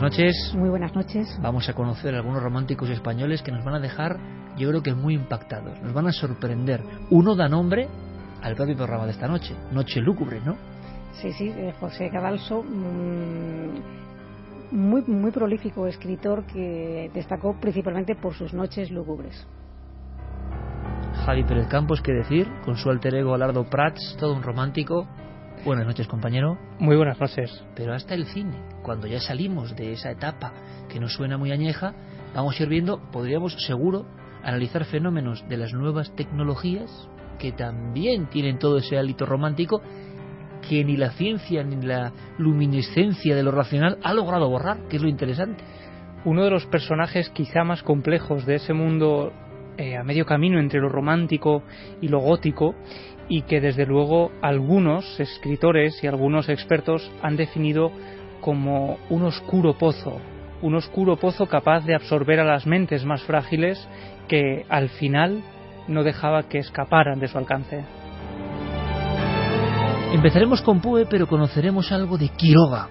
noches. 0.00 0.54
Muy 0.56 0.68
buenas 0.68 0.94
noches. 0.94 1.38
Vamos 1.42 1.68
a 1.68 1.74
conocer 1.74 2.14
a 2.14 2.18
algunos 2.18 2.42
románticos 2.42 2.88
españoles 2.90 3.42
que 3.42 3.52
nos 3.52 3.64
van 3.64 3.74
a 3.74 3.80
dejar, 3.80 4.16
yo 4.56 4.68
creo 4.68 4.82
que 4.82 4.94
muy 4.94 5.14
impactados, 5.14 5.80
nos 5.82 5.92
van 5.92 6.06
a 6.06 6.12
sorprender. 6.12 6.82
Uno 7.10 7.34
da 7.34 7.48
nombre 7.48 7.88
al 8.40 8.54
propio 8.54 8.76
programa 8.76 9.04
de 9.04 9.12
esta 9.12 9.28
noche, 9.28 9.54
Noche 9.72 10.00
Lúgubre, 10.00 10.40
¿no? 10.40 10.56
Sí, 11.20 11.32
sí, 11.32 11.48
eh, 11.48 11.74
José 11.80 12.08
Cadalso, 12.08 12.62
mm, 12.62 13.80
muy, 14.70 15.02
muy 15.02 15.30
prolífico 15.32 15.86
escritor 15.86 16.46
que 16.46 17.10
destacó 17.12 17.58
principalmente 17.60 18.14
por 18.14 18.34
sus 18.34 18.54
noches 18.54 18.90
lúgubres. 18.90 19.46
Javi 21.14 21.44
Pérez 21.44 21.66
Campos, 21.68 22.00
qué 22.00 22.12
decir, 22.12 22.48
con 22.64 22.76
su 22.76 22.88
alter 22.90 23.14
ego 23.14 23.34
Alardo 23.34 23.64
Prats, 23.64 24.16
todo 24.18 24.34
un 24.34 24.42
romántico. 24.42 25.06
Buenas 25.64 25.86
noches, 25.86 26.08
compañero. 26.08 26.58
Muy 26.78 26.96
buenas 26.96 27.20
noches. 27.20 27.64
Pero 27.74 27.92
hasta 27.92 28.14
el 28.14 28.26
cine, 28.26 28.56
cuando 28.82 29.06
ya 29.06 29.20
salimos 29.20 29.76
de 29.76 29.92
esa 29.92 30.10
etapa 30.10 30.52
que 30.88 30.98
nos 30.98 31.12
suena 31.12 31.36
muy 31.36 31.52
añeja, 31.52 31.94
vamos 32.34 32.58
a 32.58 32.62
ir 32.62 32.68
viendo, 32.68 33.00
podríamos 33.12 33.54
seguro 33.66 34.06
analizar 34.42 34.84
fenómenos 34.86 35.46
de 35.48 35.58
las 35.58 35.72
nuevas 35.72 36.14
tecnologías 36.16 37.08
que 37.38 37.52
también 37.52 38.28
tienen 38.30 38.58
todo 38.58 38.78
ese 38.78 38.96
hálito 38.96 39.26
romántico 39.26 39.82
que 40.68 40.84
ni 40.84 40.96
la 40.96 41.10
ciencia 41.10 41.62
ni 41.62 41.84
la 41.84 42.12
luminescencia 42.38 43.34
de 43.34 43.42
lo 43.42 43.50
racional 43.50 43.98
ha 44.02 44.14
logrado 44.14 44.48
borrar, 44.48 44.86
que 44.88 44.96
es 44.96 45.02
lo 45.02 45.08
interesante. 45.08 45.62
Uno 46.24 46.44
de 46.44 46.50
los 46.50 46.66
personajes 46.66 47.30
quizá 47.30 47.64
más 47.64 47.82
complejos 47.82 48.46
de 48.46 48.56
ese 48.56 48.72
mundo 48.72 49.32
eh, 49.80 49.96
a 49.96 50.04
medio 50.04 50.26
camino 50.26 50.60
entre 50.60 50.78
lo 50.78 50.90
romántico 50.90 51.62
y 52.02 52.08
lo 52.08 52.18
gótico 52.18 52.74
y 53.30 53.42
que 53.42 53.62
desde 53.62 53.86
luego 53.86 54.30
algunos 54.42 55.18
escritores 55.18 56.04
y 56.04 56.06
algunos 56.06 56.50
expertos 56.50 57.10
han 57.22 57.36
definido 57.36 57.90
como 58.42 58.98
un 59.08 59.22
oscuro 59.22 59.78
pozo, 59.78 60.20
un 60.60 60.74
oscuro 60.74 61.16
pozo 61.16 61.46
capaz 61.46 61.86
de 61.86 61.94
absorber 61.94 62.40
a 62.40 62.44
las 62.44 62.66
mentes 62.66 63.06
más 63.06 63.22
frágiles 63.22 63.82
que 64.28 64.66
al 64.68 64.90
final 64.90 65.42
no 65.88 66.02
dejaba 66.02 66.42
que 66.42 66.58
escaparan 66.58 67.18
de 67.18 67.28
su 67.28 67.38
alcance. 67.38 67.82
Empezaremos 70.12 70.60
con 70.60 70.82
Poe, 70.82 71.06
pero 71.06 71.26
conoceremos 71.26 71.90
algo 71.90 72.18
de 72.18 72.28
Quiroga. 72.28 72.90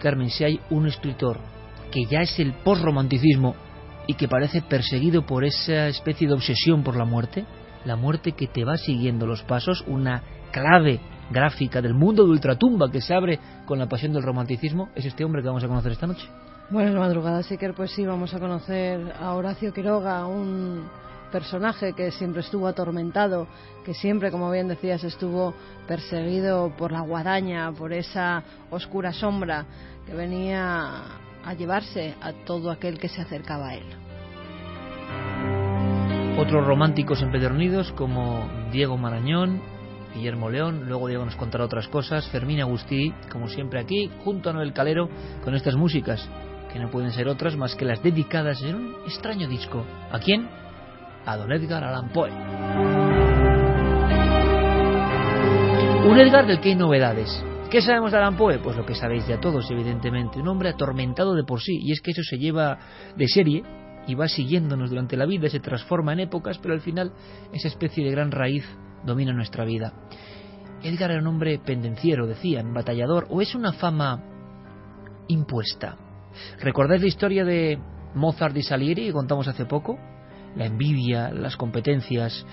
Carmen, 0.00 0.30
si 0.30 0.44
hay 0.44 0.60
un 0.70 0.86
escritor 0.86 1.36
que 1.90 2.06
ya 2.06 2.22
es 2.22 2.38
el 2.38 2.54
posromanticismo 2.54 3.54
y 4.06 4.14
que 4.14 4.28
parece 4.28 4.62
perseguido 4.62 5.24
por 5.24 5.44
esa 5.44 5.88
especie 5.88 6.26
de 6.26 6.34
obsesión 6.34 6.82
por 6.82 6.96
la 6.96 7.04
muerte, 7.04 7.44
la 7.84 7.96
muerte 7.96 8.32
que 8.32 8.46
te 8.46 8.64
va 8.64 8.76
siguiendo 8.76 9.26
los 9.26 9.42
pasos, 9.42 9.84
una 9.86 10.22
clave 10.50 11.00
gráfica 11.30 11.80
del 11.80 11.94
mundo 11.94 12.24
de 12.24 12.30
ultratumba 12.30 12.90
que 12.90 13.00
se 13.00 13.14
abre 13.14 13.38
con 13.66 13.78
la 13.78 13.88
pasión 13.88 14.12
del 14.12 14.22
romanticismo, 14.22 14.90
es 14.94 15.04
este 15.04 15.24
hombre 15.24 15.42
que 15.42 15.48
vamos 15.48 15.64
a 15.64 15.68
conocer 15.68 15.92
esta 15.92 16.06
noche. 16.06 16.28
Buenas 16.70 16.94
madrugadas, 16.94 17.46
que 17.48 17.72
pues 17.72 17.90
sí, 17.90 18.04
vamos 18.06 18.32
a 18.34 18.38
conocer 18.38 19.12
a 19.20 19.34
Horacio 19.34 19.72
Quiroga, 19.72 20.26
un 20.26 20.88
personaje 21.30 21.94
que 21.94 22.10
siempre 22.12 22.42
estuvo 22.42 22.66
atormentado, 22.66 23.46
que 23.84 23.94
siempre, 23.94 24.30
como 24.30 24.50
bien 24.50 24.68
decías, 24.68 25.02
estuvo 25.02 25.54
perseguido 25.88 26.74
por 26.76 26.92
la 26.92 27.00
guadaña, 27.00 27.72
por 27.72 27.92
esa 27.92 28.42
oscura 28.70 29.12
sombra 29.12 29.64
que 30.06 30.14
venía 30.14 31.02
a 31.44 31.54
llevarse 31.54 32.14
a 32.20 32.32
todo 32.32 32.70
aquel 32.70 32.98
que 32.98 33.08
se 33.08 33.22
acercaba 33.22 33.68
a 33.68 33.74
él. 33.74 33.84
Otros 36.38 36.66
románticos 36.66 37.22
empedernidos 37.22 37.92
como 37.92 38.48
Diego 38.72 38.96
Marañón, 38.96 39.60
Guillermo 40.14 40.50
León, 40.50 40.84
luego 40.86 41.08
Diego 41.08 41.24
nos 41.24 41.36
contará 41.36 41.64
otras 41.64 41.88
cosas, 41.88 42.28
Fermín 42.28 42.60
Agustí, 42.60 43.12
como 43.30 43.48
siempre 43.48 43.80
aquí, 43.80 44.10
junto 44.24 44.50
a 44.50 44.52
Noel 44.52 44.72
Calero, 44.72 45.08
con 45.44 45.54
estas 45.54 45.76
músicas, 45.76 46.28
que 46.72 46.78
no 46.78 46.90
pueden 46.90 47.12
ser 47.12 47.28
otras 47.28 47.56
más 47.56 47.74
que 47.74 47.84
las 47.84 48.02
dedicadas 48.02 48.62
en 48.62 48.74
un 48.74 48.94
extraño 49.06 49.48
disco. 49.48 49.84
¿A 50.10 50.18
quién? 50.18 50.48
A 51.26 51.36
don 51.36 51.52
Edgar 51.52 51.84
Allan 51.84 52.08
Poe. 52.10 52.30
Un 56.04 56.18
Edgar 56.18 56.46
del 56.46 56.60
que 56.60 56.70
hay 56.70 56.74
novedades. 56.74 57.44
¿Qué 57.72 57.80
sabemos 57.80 58.12
de 58.12 58.18
Allan 58.18 58.36
Poe? 58.36 58.58
Pues 58.58 58.76
lo 58.76 58.84
que 58.84 58.94
sabéis 58.94 59.26
ya 59.26 59.40
todos, 59.40 59.70
evidentemente. 59.70 60.38
Un 60.38 60.48
hombre 60.48 60.68
atormentado 60.68 61.34
de 61.34 61.42
por 61.42 61.62
sí, 61.62 61.78
y 61.80 61.92
es 61.92 62.02
que 62.02 62.10
eso 62.10 62.22
se 62.22 62.36
lleva 62.36 62.78
de 63.16 63.26
serie 63.26 63.62
y 64.06 64.14
va 64.14 64.28
siguiéndonos 64.28 64.90
durante 64.90 65.16
la 65.16 65.24
vida, 65.24 65.48
se 65.48 65.58
transforma 65.58 66.12
en 66.12 66.20
épocas, 66.20 66.58
pero 66.58 66.74
al 66.74 66.82
final 66.82 67.14
esa 67.50 67.68
especie 67.68 68.04
de 68.04 68.10
gran 68.10 68.30
raíz 68.30 68.62
domina 69.06 69.32
nuestra 69.32 69.64
vida. 69.64 69.94
Edgar 70.82 71.12
era 71.12 71.20
un 71.22 71.26
hombre 71.28 71.60
pendenciero, 71.60 72.26
decían, 72.26 72.74
batallador, 72.74 73.26
o 73.30 73.40
es 73.40 73.54
una 73.54 73.72
fama 73.72 74.22
impuesta. 75.28 75.96
¿Recordáis 76.60 77.00
la 77.00 77.08
historia 77.08 77.42
de 77.42 77.78
Mozart 78.14 78.54
y 78.54 78.62
Salieri 78.62 79.06
que 79.06 79.12
contamos 79.14 79.48
hace 79.48 79.64
poco? 79.64 79.98
La 80.56 80.66
envidia, 80.66 81.30
las 81.30 81.56
competencias, 81.56 82.44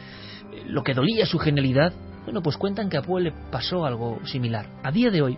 lo 0.67 0.81
que 0.81 0.93
dolía 0.93 1.25
su 1.25 1.39
genialidad. 1.39 1.91
Bueno, 2.25 2.41
pues 2.41 2.57
cuentan 2.57 2.89
que 2.89 2.97
a 2.97 3.01
Poe 3.01 3.21
le 3.21 3.33
pasó 3.51 3.85
algo 3.85 4.19
similar. 4.25 4.67
A 4.83 4.91
día 4.91 5.09
de 5.09 5.21
hoy, 5.21 5.37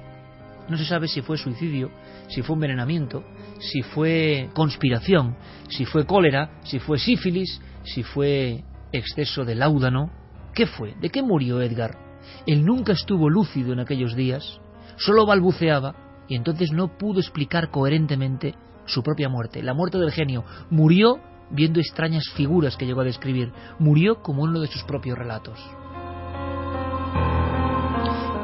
no 0.68 0.78
se 0.78 0.86
sabe 0.86 1.08
si 1.08 1.22
fue 1.22 1.38
suicidio, 1.38 1.92
si 2.28 2.42
fue 2.42 2.56
envenenamiento, 2.56 3.24
si 3.60 3.82
fue 3.82 4.50
conspiración, 4.54 5.36
si 5.70 5.86
fue 5.86 6.06
cólera, 6.06 6.60
si 6.64 6.80
fue 6.80 6.98
sífilis, 6.98 7.62
si 7.84 8.04
fue 8.04 8.64
exceso 8.92 9.46
de 9.46 9.56
láudano. 9.56 10.12
¿Qué 10.54 10.66
fue? 10.68 10.96
¿De 11.00 11.10
qué 11.10 11.22
murió 11.22 11.62
Edgar? 11.62 11.98
Él 12.46 12.66
nunca 12.66 12.94
estuvo 12.94 13.30
lúcido 13.30 13.74
en 13.74 13.80
aquellos 13.80 14.16
días, 14.16 14.60
solo 14.98 15.26
balbuceaba 15.26 16.24
y 16.28 16.36
entonces 16.36 16.72
no 16.72 16.98
pudo 16.98 17.20
explicar 17.20 17.70
coherentemente 17.70 18.56
su 18.86 19.04
propia 19.04 19.30
muerte, 19.30 19.64
la 19.64 19.74
muerte 19.74 19.98
del 19.98 20.12
genio. 20.12 20.44
Murió 20.70 21.20
viendo 21.50 21.80
extrañas 21.80 22.30
figuras 22.36 22.78
que 22.78 22.86
llegó 22.86 23.02
a 23.02 23.06
describir, 23.06 23.52
murió 23.80 24.22
como 24.22 24.44
uno 24.44 24.60
de 24.60 24.68
sus 24.68 24.84
propios 24.84 25.18
relatos. 25.18 25.60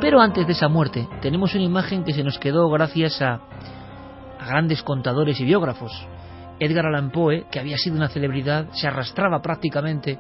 Pero 0.08 0.22
antes 0.22 0.48
de 0.48 0.54
esa 0.54 0.70
muerte 0.70 1.06
tenemos 1.22 1.54
una 1.54 1.66
imagen 1.66 2.06
que 2.06 2.14
se 2.14 2.24
nos 2.24 2.40
quedó 2.40 2.70
gracias 2.70 3.22
a, 3.22 3.42
a 4.40 4.48
grandes 4.48 4.82
contadores 4.82 5.38
y 5.42 5.44
biógrafos. 5.44 5.92
Edgar 6.62 6.86
Allan 6.86 7.12
Poe, 7.12 7.48
que 7.52 7.60
había 7.60 7.76
sido 7.78 7.98
una 7.98 8.08
celebridad, 8.08 8.70
se 8.72 8.88
arrastraba 8.88 9.42
prácticamente 9.42 10.18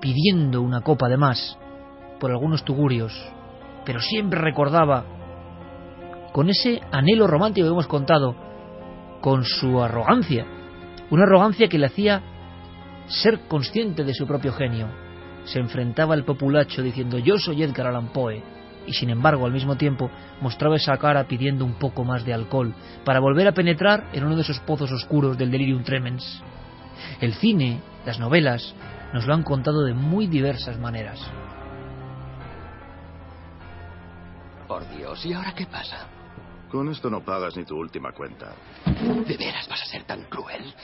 pidiendo 0.00 0.60
una 0.60 0.80
copa 0.80 1.08
de 1.08 1.18
más 1.18 1.56
por 2.18 2.32
algunos 2.32 2.64
tugurios, 2.64 3.12
pero 3.84 4.00
siempre 4.00 4.40
recordaba, 4.40 5.04
con 6.32 6.50
ese 6.50 6.80
anhelo 6.90 7.28
romántico 7.28 7.68
que 7.68 7.72
hemos 7.72 7.86
contado, 7.86 8.34
con 9.20 9.44
su 9.44 9.80
arrogancia, 9.80 10.46
una 11.10 11.22
arrogancia 11.22 11.68
que 11.68 11.78
le 11.78 11.86
hacía 11.86 12.22
ser 13.06 13.46
consciente 13.46 14.02
de 14.02 14.14
su 14.14 14.26
propio 14.26 14.52
genio. 14.52 14.88
Se 15.44 15.60
enfrentaba 15.60 16.14
al 16.14 16.24
populacho 16.24 16.82
diciendo 16.82 17.18
yo 17.18 17.38
soy 17.38 17.62
Edgar 17.62 17.86
Allan 17.86 18.08
Poe, 18.08 18.57
y 18.88 18.94
sin 18.94 19.10
embargo 19.10 19.46
al 19.46 19.52
mismo 19.52 19.76
tiempo 19.76 20.10
mostraba 20.40 20.76
esa 20.76 20.96
cara 20.96 21.28
pidiendo 21.28 21.64
un 21.64 21.74
poco 21.74 22.04
más 22.04 22.24
de 22.24 22.34
alcohol 22.34 22.74
para 23.04 23.20
volver 23.20 23.46
a 23.46 23.52
penetrar 23.52 24.08
en 24.12 24.24
uno 24.24 24.34
de 24.36 24.42
esos 24.42 24.60
pozos 24.60 24.90
oscuros 24.90 25.36
del 25.36 25.50
delirium 25.50 25.84
tremens. 25.84 26.42
El 27.20 27.34
cine, 27.34 27.80
las 28.04 28.18
novelas, 28.18 28.74
nos 29.12 29.26
lo 29.26 29.34
han 29.34 29.42
contado 29.42 29.84
de 29.84 29.94
muy 29.94 30.26
diversas 30.26 30.78
maneras. 30.78 31.20
Por 34.66 34.88
Dios, 34.96 35.24
¿y 35.24 35.32
ahora 35.32 35.54
qué 35.54 35.66
pasa? 35.66 36.06
Con 36.70 36.90
esto 36.90 37.08
no 37.08 37.24
pagas 37.24 37.56
ni 37.56 37.64
tu 37.64 37.76
última 37.76 38.12
cuenta. 38.12 38.52
¿De 38.84 39.36
veras 39.36 39.66
vas 39.68 39.82
a 39.82 39.86
ser 39.86 40.04
tan 40.04 40.24
cruel? 40.24 40.74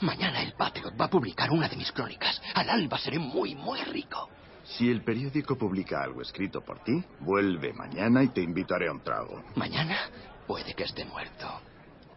Mañana 0.00 0.42
el 0.42 0.52
Patriot 0.52 0.98
va 0.98 1.06
a 1.06 1.10
publicar 1.10 1.50
una 1.50 1.68
de 1.68 1.76
mis 1.76 1.92
crónicas. 1.92 2.40
Al 2.54 2.68
alba 2.68 2.98
seré 2.98 3.18
muy, 3.18 3.54
muy 3.54 3.80
rico. 3.84 4.28
Si 4.76 4.90
el 4.90 5.02
periódico 5.02 5.56
publica 5.56 6.02
algo 6.02 6.22
escrito 6.22 6.60
por 6.60 6.82
ti, 6.84 7.02
vuelve 7.20 7.72
mañana 7.72 8.22
y 8.22 8.28
te 8.28 8.40
invitaré 8.40 8.88
a 8.88 8.92
un 8.92 9.02
trago. 9.02 9.42
Mañana 9.56 9.96
puede 10.46 10.74
que 10.74 10.84
esté 10.84 11.04
muerto. 11.04 11.46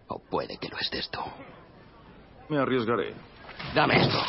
O 0.07 0.19
puede 0.19 0.57
que 0.57 0.69
lo 0.69 0.77
estés 0.77 1.09
tú. 1.09 1.19
Me 2.49 2.59
arriesgaré. 2.59 3.13
Dame 3.73 4.01
esto. 4.01 4.19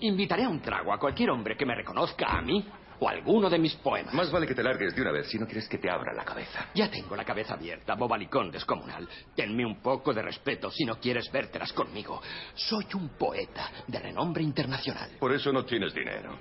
Invitaré 0.00 0.44
a 0.44 0.48
un 0.48 0.60
trago 0.60 0.92
a 0.92 0.98
cualquier 0.98 1.30
hombre 1.30 1.56
que 1.56 1.64
me 1.64 1.74
reconozca 1.74 2.26
a 2.26 2.42
mí 2.42 2.64
o 3.00 3.08
alguno 3.08 3.50
de 3.50 3.58
mis 3.58 3.74
poemas. 3.76 4.14
Más 4.14 4.30
vale 4.30 4.46
que 4.46 4.54
te 4.54 4.62
largues 4.62 4.94
de 4.94 5.02
una 5.02 5.12
vez 5.12 5.28
si 5.28 5.38
no 5.38 5.46
quieres 5.46 5.68
que 5.68 5.78
te 5.78 5.90
abra 5.90 6.12
la 6.12 6.24
cabeza. 6.24 6.66
Ya 6.74 6.90
tengo 6.90 7.16
la 7.16 7.24
cabeza 7.24 7.54
abierta, 7.54 7.94
bobalicón 7.94 8.50
descomunal. 8.50 9.08
Tenme 9.34 9.64
un 9.64 9.80
poco 9.80 10.12
de 10.12 10.22
respeto 10.22 10.70
si 10.70 10.84
no 10.84 10.98
quieres 10.98 11.30
vértelas 11.30 11.72
conmigo. 11.72 12.20
Soy 12.54 12.86
un 12.94 13.10
poeta 13.10 13.70
de 13.86 13.98
renombre 13.98 14.42
internacional. 14.42 15.10
Por 15.18 15.32
eso 15.32 15.52
no 15.52 15.64
tienes 15.64 15.94
dinero. 15.94 16.38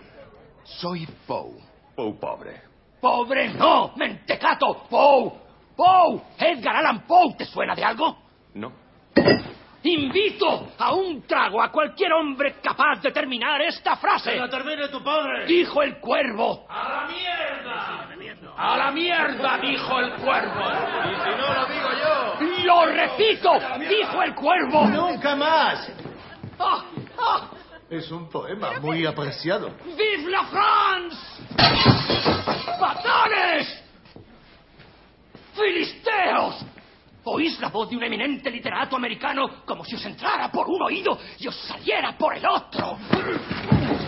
Soy 0.63 1.07
Poe. 1.27 1.59
Poe 1.95 2.13
pobre. 2.13 2.61
¡Pobre 2.99 3.49
no! 3.49 3.93
¡Mentecato! 3.95 4.85
¡Poe! 4.89 5.31
¡Poe! 5.75 6.21
¿Edgar 6.39 6.77
Allan 6.77 7.05
Poe 7.05 7.35
te 7.37 7.45
suena 7.45 7.75
de 7.75 7.83
algo? 7.83 8.17
No. 8.55 8.71
Invito 9.85 10.73
a 10.79 10.95
un 10.95 11.21
trago 11.27 11.61
a 11.61 11.71
cualquier 11.71 12.11
hombre 12.13 12.55
capaz 12.59 13.03
de 13.03 13.11
terminar 13.11 13.61
esta 13.61 13.95
frase. 13.97 14.31
¡Que 14.31 14.39
la 14.39 14.49
termine 14.49 14.87
tu 14.87 15.03
padre! 15.03 15.45
Dijo 15.45 15.83
el 15.83 15.99
cuervo. 15.99 16.65
¡A 16.67 16.89
la 16.89 17.07
mierda! 17.07 18.55
¡A 18.57 18.77
la 18.77 18.91
mierda! 18.91 19.57
dijo 19.59 19.99
el 19.99 20.13
cuervo. 20.13 20.63
¿Y 21.05 21.15
si 21.15 21.37
no 21.37 21.53
lo 21.53 21.65
digo 21.67 21.89
yo? 22.01 22.63
¡Lo 22.65 22.85
repito! 22.87 23.51
¡Dijo 23.87 24.23
el 24.23 24.33
cuervo! 24.33 24.87
¡Nunca 24.87 25.35
más! 25.35 25.91
¡Ah! 26.57 26.83
¡Ah! 27.19 27.49
Es 27.87 28.09
un 28.09 28.27
poema 28.27 28.79
muy 28.79 29.05
apreciado. 29.05 29.69
¡Vive 29.85 30.31
la 30.31 30.45
France! 30.45 31.17
¡Patanes! 32.79 33.83
¡Filisteos! 35.53 36.65
Oís 37.25 37.59
la 37.59 37.69
voz 37.69 37.89
de 37.89 37.97
un 37.97 38.03
eminente 38.03 38.51
literato 38.51 38.95
americano 38.95 39.63
como 39.65 39.83
si 39.83 39.95
os 39.95 40.05
entrara 40.05 40.51
por 40.51 40.67
un 40.67 40.81
oído 40.83 41.17
y 41.39 41.47
os 41.47 41.55
saliera 41.55 42.15
por 42.17 42.35
el 42.35 42.45
otro. 42.45 42.97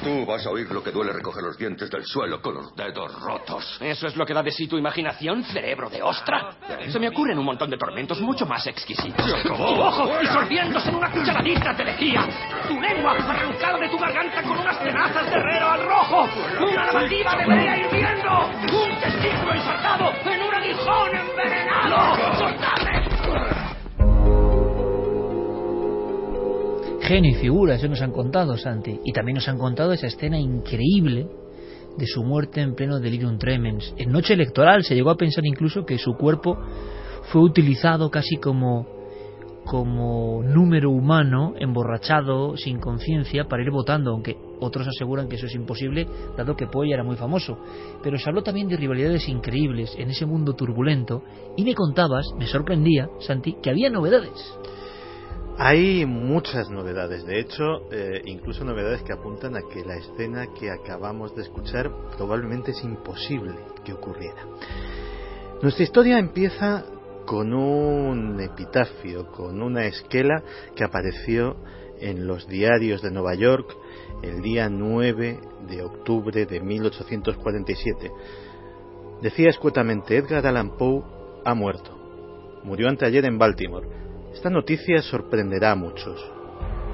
Tú 0.03 0.25
vas 0.25 0.45
a 0.45 0.51
oír 0.51 0.71
lo 0.71 0.83
que 0.83 0.91
duele 0.91 1.11
recoger 1.11 1.43
los 1.43 1.57
dientes 1.57 1.89
del 1.89 2.05
suelo 2.05 2.41
con 2.41 2.53
los 2.53 2.75
dedos 2.75 3.19
rotos. 3.19 3.77
¿Eso 3.81 4.07
es 4.07 4.15
lo 4.15 4.25
que 4.25 4.33
da 4.33 4.43
de 4.43 4.51
sí 4.51 4.67
tu 4.67 4.77
imaginación, 4.77 5.43
cerebro 5.43 5.89
de 5.89 6.01
ostra? 6.01 6.51
Se 6.89 6.99
me 6.99 7.09
ocurren 7.09 7.39
un 7.39 7.45
montón 7.45 7.69
de 7.69 7.77
tormentos 7.77 8.21
mucho 8.21 8.45
más 8.45 8.65
exquisitos. 8.67 9.25
Tu 9.43 9.53
ojo 9.53 10.19
disolviéndose 10.19 10.89
en 10.89 10.95
una 10.95 11.11
cucharadita 11.11 11.73
de 11.73 11.85
lejía. 11.85 12.27
Tu 12.67 12.79
lengua 12.79 13.13
arrancada 13.13 13.79
de 13.79 13.89
tu 13.89 13.97
garganta 13.97 14.43
con 14.43 14.59
unas 14.59 14.79
tenazas 14.79 15.25
de 15.25 15.35
herrero 15.35 15.67
al 15.71 15.83
rojo. 15.87 16.29
Una 16.61 16.85
lavativa 16.85 17.35
de 17.35 17.45
brea 17.45 17.77
hirviendo. 17.77 18.45
Un 18.71 18.99
testículo 18.99 19.53
ensartado 19.53 20.13
en 20.31 20.41
un 20.41 20.53
aguijón 20.53 21.15
envenenado. 21.15 22.37
¡Soltadme! 22.37 22.76
Genio 27.07 27.31
y 27.31 27.35
figura, 27.35 27.75
eso 27.75 27.87
nos 27.87 28.01
han 28.01 28.11
contado, 28.11 28.57
Santi. 28.57 28.99
Y 29.05 29.13
también 29.13 29.35
nos 29.35 29.47
han 29.47 29.57
contado 29.57 29.93
esa 29.93 30.07
escena 30.07 30.37
increíble 30.37 31.25
de 31.97 32.05
su 32.05 32.21
muerte 32.21 32.59
en 32.59 32.75
pleno 32.75 32.99
delirium 32.99 33.37
tremens. 33.37 33.93
En 33.97 34.11
noche 34.11 34.33
electoral 34.33 34.83
se 34.83 34.93
llegó 34.93 35.11
a 35.11 35.15
pensar 35.15 35.45
incluso 35.45 35.85
que 35.85 35.97
su 35.97 36.15
cuerpo 36.15 36.57
fue 37.31 37.41
utilizado 37.41 38.11
casi 38.11 38.35
como 38.35 38.97
como 39.63 40.41
número 40.43 40.89
humano 40.91 41.53
emborrachado 41.59 42.55
sin 42.55 42.79
conciencia 42.79 43.49
para 43.49 43.63
ir 43.63 43.69
votando, 43.69 44.11
aunque 44.11 44.37
otros 44.61 44.87
aseguran 44.87 45.27
que 45.27 45.35
eso 45.35 45.45
es 45.45 45.55
imposible, 45.55 46.07
dado 46.37 46.55
que 46.55 46.67
Poe 46.67 46.93
era 46.93 47.03
muy 47.03 47.17
famoso. 47.17 47.57
Pero 48.01 48.17
se 48.17 48.29
habló 48.29 48.43
también 48.43 48.69
de 48.69 48.77
rivalidades 48.77 49.27
increíbles 49.27 49.93
en 49.97 50.09
ese 50.09 50.25
mundo 50.25 50.53
turbulento 50.53 51.21
y 51.57 51.63
me 51.63 51.75
contabas, 51.75 52.25
me 52.37 52.47
sorprendía, 52.47 53.09
Santi, 53.19 53.57
que 53.61 53.69
había 53.69 53.89
novedades. 53.89 54.57
Hay 55.59 56.05
muchas 56.05 56.69
novedades, 56.69 57.25
de 57.25 57.39
hecho, 57.39 57.91
eh, 57.91 58.21
incluso 58.25 58.63
novedades 58.63 59.01
que 59.01 59.11
apuntan 59.11 59.55
a 59.55 59.61
que 59.61 59.83
la 59.83 59.95
escena 59.95 60.45
que 60.53 60.69
acabamos 60.69 61.35
de 61.35 61.41
escuchar 61.41 61.89
probablemente 62.15 62.71
es 62.71 62.83
imposible 62.83 63.55
que 63.83 63.91
ocurriera. 63.91 64.45
Nuestra 65.63 65.83
historia 65.83 66.19
empieza 66.19 66.85
con 67.25 67.55
un 67.55 68.39
epitafio, 68.39 69.31
con 69.31 69.59
una 69.63 69.85
esquela 69.85 70.43
que 70.75 70.83
apareció 70.83 71.55
en 71.99 72.27
los 72.27 72.47
diarios 72.47 73.01
de 73.01 73.09
Nueva 73.09 73.33
York 73.33 73.75
el 74.21 74.43
día 74.43 74.69
9 74.69 75.39
de 75.67 75.81
octubre 75.81 76.45
de 76.45 76.59
1847. 76.59 78.11
Decía 79.23 79.49
escuetamente, 79.49 80.17
Edgar 80.17 80.45
Allan 80.45 80.77
Poe 80.77 81.01
ha 81.43 81.55
muerto. 81.55 81.97
Murió 82.63 82.89
anteayer 82.89 83.25
en 83.25 83.39
Baltimore. 83.39 84.06
Esta 84.37 84.51
noticia 84.51 85.01
sorprenderá 85.01 85.71
a 85.71 85.75
muchos 85.75 86.23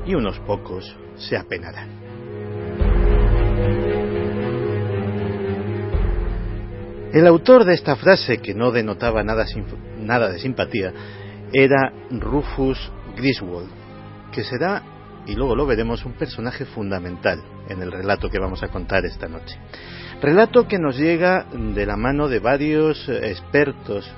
y 0.06 0.16
unos 0.16 0.40
pocos 0.48 0.96
se 1.18 1.36
apenarán. 1.36 1.90
El 7.12 7.28
autor 7.28 7.66
de 7.66 7.74
esta 7.74 7.98
frase, 7.98 8.38
que 8.38 8.54
no 8.54 8.72
denotaba 8.72 9.26
nada, 9.26 9.46
nada 10.00 10.30
de 10.30 10.40
simpatía, 10.40 10.94
era 11.52 11.92
Rufus 12.12 12.80
Griswold, 13.18 13.70
que 14.32 14.46
será, 14.46 14.82
y 15.28 15.36
luego 15.36 15.54
lo 15.54 15.66
veremos, 15.66 16.06
un 16.06 16.14
personaje 16.14 16.64
fundamental 16.64 17.44
en 17.68 17.82
el 17.82 17.92
relato 17.92 18.30
que 18.30 18.40
vamos 18.40 18.64
a 18.64 18.70
contar 18.70 19.04
esta 19.04 19.28
noche. 19.28 19.60
Relato 20.22 20.66
que 20.66 20.80
nos 20.80 20.98
llega 20.98 21.46
de 21.52 21.86
la 21.86 21.98
mano 21.98 22.30
de 22.30 22.40
varios 22.40 23.10
expertos 23.10 24.10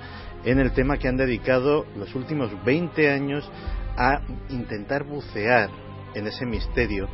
en 0.46 0.60
el 0.60 0.72
tema 0.74 0.98
que 0.98 1.08
han 1.08 1.18
dedicado 1.18 1.86
los 1.98 2.14
últimos 2.16 2.52
20 2.64 3.12
años 3.12 3.50
a 3.98 4.22
intentar 4.50 5.04
bucear 5.04 5.70
en 6.14 6.28
ese 6.28 6.46
misterio 6.46 7.10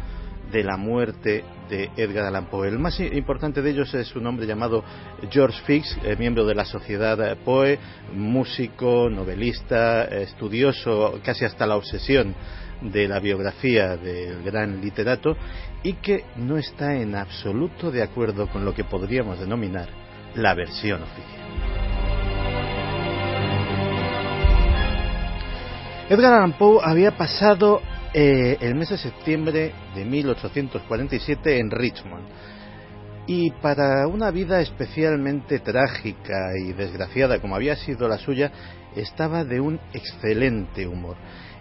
de 0.52 0.64
la 0.64 0.76
muerte 0.76 1.44
de 1.70 1.90
Edgar 1.96 2.26
Allan 2.26 2.48
Poe. 2.48 2.68
El 2.68 2.78
más 2.78 3.00
importante 3.00 3.62
de 3.62 3.70
ellos 3.70 3.94
es 3.94 4.14
un 4.16 4.28
hombre 4.28 4.46
llamado 4.46 4.84
George 5.30 5.62
Fix, 5.66 5.98
eh, 6.04 6.16
miembro 6.18 6.46
de 6.46 6.56
la 6.56 6.66
Sociedad 6.66 7.38
Poe, 7.38 7.80
músico, 8.14 9.10
novelista, 9.10 10.04
estudioso, 10.04 11.20
casi 11.24 11.46
hasta 11.46 11.66
la 11.66 11.78
obsesión 11.78 12.36
de 12.82 13.08
la 13.08 13.20
biografía 13.20 13.96
del 13.96 14.44
gran 14.44 14.82
literato 14.82 15.38
y 15.84 15.94
que 15.94 16.26
no 16.36 16.58
está 16.58 16.96
en 16.96 17.16
absoluto 17.16 17.92
de 17.92 18.04
acuerdo 18.04 18.48
con 18.48 18.66
lo 18.66 18.74
que 18.74 18.84
podríamos 18.84 19.40
denominar 19.40 19.88
la 20.36 20.54
versión 20.54 21.02
oficial. 21.04 21.41
Edgar 26.12 26.34
Allan 26.34 26.58
Poe 26.58 26.82
había 26.84 27.16
pasado 27.16 27.82
eh, 28.14 28.58
el 28.60 28.76
mes 28.76 28.90
de 28.90 28.98
septiembre 28.98 29.72
de 29.96 30.04
1847 30.04 31.58
en 31.58 31.72
Richmond. 31.72 32.28
Y 33.28 33.52
para 33.52 34.06
una 34.08 34.30
vida 34.30 34.60
especialmente 34.60 35.60
trágica 35.60 36.50
y 36.62 36.74
desgraciada 36.74 37.40
como 37.40 37.56
había 37.56 37.78
sido 37.78 38.10
la 38.10 38.18
suya, 38.18 38.52
estaba 38.94 39.46
de 39.46 39.62
un 39.62 39.80
excelente 39.94 40.86
humor. 40.86 41.16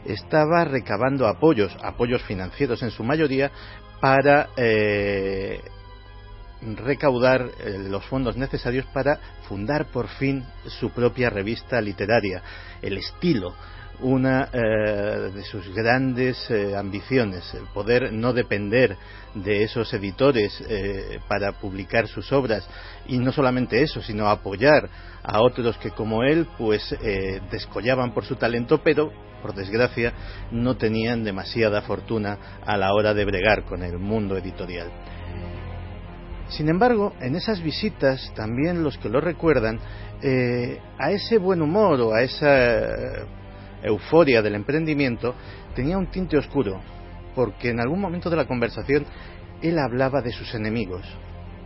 Estaba 0.04 0.64
recabando 0.64 1.28
apoyos, 1.28 1.76
apoyos 1.80 2.20
financieros 2.24 2.82
en 2.82 2.90
su 2.90 3.04
mayoría, 3.04 3.52
para 4.00 4.48
eh, 4.56 5.60
recaudar 6.60 7.50
eh, 7.60 7.86
los 7.88 8.04
fondos 8.06 8.36
necesarios 8.36 8.86
para 8.86 9.20
fundar 9.48 9.92
por 9.92 10.08
fin 10.08 10.44
su 10.66 10.90
propia 10.90 11.30
revista 11.30 11.80
literaria, 11.80 12.42
El 12.82 12.98
Estilo 12.98 13.54
una 14.02 14.48
eh, 14.52 15.30
de 15.34 15.42
sus 15.44 15.72
grandes 15.74 16.50
eh, 16.50 16.76
ambiciones, 16.76 17.52
el 17.54 17.66
poder 17.72 18.12
no 18.12 18.32
depender 18.32 18.96
de 19.34 19.62
esos 19.62 19.92
editores 19.94 20.62
eh, 20.68 21.20
para 21.28 21.52
publicar 21.52 22.08
sus 22.08 22.32
obras 22.32 22.68
y 23.06 23.18
no 23.18 23.32
solamente 23.32 23.82
eso, 23.82 24.02
sino 24.02 24.28
apoyar 24.28 24.88
a 25.22 25.40
otros 25.40 25.76
que 25.78 25.90
como 25.90 26.22
él 26.22 26.48
pues 26.56 26.96
descollaban 27.50 28.14
por 28.14 28.24
su 28.24 28.36
talento, 28.36 28.80
pero 28.82 29.12
por 29.42 29.54
desgracia 29.54 30.12
no 30.50 30.76
tenían 30.76 31.24
demasiada 31.24 31.82
fortuna 31.82 32.38
a 32.64 32.76
la 32.78 32.94
hora 32.94 33.12
de 33.12 33.26
bregar 33.26 33.64
con 33.64 33.82
el 33.82 33.98
mundo 33.98 34.36
editorial. 34.38 34.90
Sin 36.48 36.68
embargo, 36.68 37.12
en 37.20 37.36
esas 37.36 37.62
visitas 37.62 38.32
también 38.34 38.82
los 38.82 38.96
que 38.96 39.10
lo 39.10 39.20
recuerdan 39.20 39.78
a 40.98 41.10
ese 41.10 41.38
buen 41.38 41.60
humor 41.60 42.00
o 42.00 42.14
a 42.14 42.22
esa 42.22 43.26
euforia 43.82 44.42
del 44.42 44.54
emprendimiento, 44.54 45.34
tenía 45.74 45.98
un 45.98 46.10
tinte 46.10 46.36
oscuro, 46.36 46.80
porque 47.34 47.70
en 47.70 47.80
algún 47.80 48.00
momento 48.00 48.30
de 48.30 48.36
la 48.36 48.46
conversación 48.46 49.04
él 49.62 49.78
hablaba 49.78 50.22
de 50.22 50.32
sus 50.32 50.54
enemigos, 50.54 51.06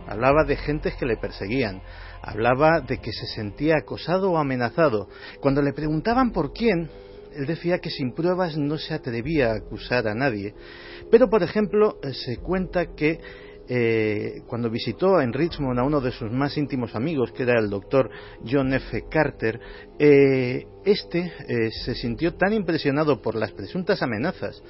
hablaba 0.07 0.43
de 0.43 0.55
gentes 0.57 0.95
que 0.95 1.05
le 1.05 1.17
perseguían, 1.17 1.81
hablaba 2.21 2.81
de 2.81 2.97
que 2.97 3.11
se 3.11 3.27
sentía 3.27 3.75
acosado 3.77 4.31
o 4.31 4.37
amenazado. 4.37 5.07
Cuando 5.39 5.61
le 5.61 5.73
preguntaban 5.73 6.31
por 6.31 6.53
quién, 6.53 6.89
él 7.35 7.45
decía 7.45 7.79
que 7.79 7.89
sin 7.89 8.13
pruebas 8.13 8.57
no 8.57 8.77
se 8.77 8.93
atrevía 8.93 9.51
a 9.51 9.55
acusar 9.55 10.07
a 10.07 10.15
nadie. 10.15 10.53
Pero, 11.11 11.29
por 11.29 11.43
ejemplo, 11.43 11.97
se 12.11 12.37
cuenta 12.37 12.95
que 12.95 13.19
eh, 13.67 14.41
cuando 14.47 14.69
visitó 14.69 15.19
en 15.21 15.33
Richmond 15.33 15.79
a 15.79 15.83
uno 15.83 15.99
de 15.99 16.11
sus 16.11 16.31
más 16.31 16.57
íntimos 16.57 16.95
amigos, 16.95 17.31
que 17.31 17.43
era 17.43 17.59
el 17.59 17.69
doctor 17.69 18.09
John 18.45 18.73
F. 18.73 19.05
Carter, 19.09 19.59
eh, 19.97 20.65
este 20.85 21.33
eh, 21.47 21.71
se 21.71 21.95
sintió 21.95 22.35
tan 22.35 22.53
impresionado 22.53 23.21
por 23.21 23.35
las 23.35 23.51
presuntas 23.51 24.01
amenazas 24.01 24.61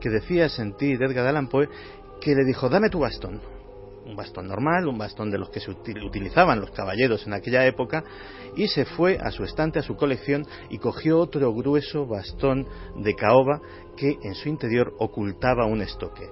que 0.00 0.10
decía 0.10 0.48
sentir 0.48 1.02
Edgar 1.02 1.26
Allan 1.26 1.48
Poe 1.48 1.68
que 2.20 2.34
le 2.34 2.44
dijo, 2.44 2.68
dame 2.68 2.90
tu 2.90 3.00
bastón. 3.00 3.40
Un 4.04 4.16
bastón 4.16 4.48
normal, 4.48 4.88
un 4.88 4.98
bastón 4.98 5.30
de 5.30 5.38
los 5.38 5.48
que 5.50 5.60
se 5.60 5.70
utilizaban 5.70 6.60
los 6.60 6.72
caballeros 6.72 7.24
en 7.26 7.34
aquella 7.34 7.64
época, 7.66 8.02
y 8.56 8.66
se 8.66 8.84
fue 8.84 9.16
a 9.18 9.30
su 9.30 9.44
estante, 9.44 9.78
a 9.78 9.82
su 9.82 9.96
colección, 9.96 10.44
y 10.70 10.78
cogió 10.78 11.20
otro 11.20 11.52
grueso 11.54 12.04
bastón 12.04 12.66
de 12.96 13.14
caoba 13.14 13.60
que 13.96 14.18
en 14.22 14.34
su 14.34 14.48
interior 14.48 14.92
ocultaba 14.98 15.66
un 15.66 15.82
estoque. 15.82 16.28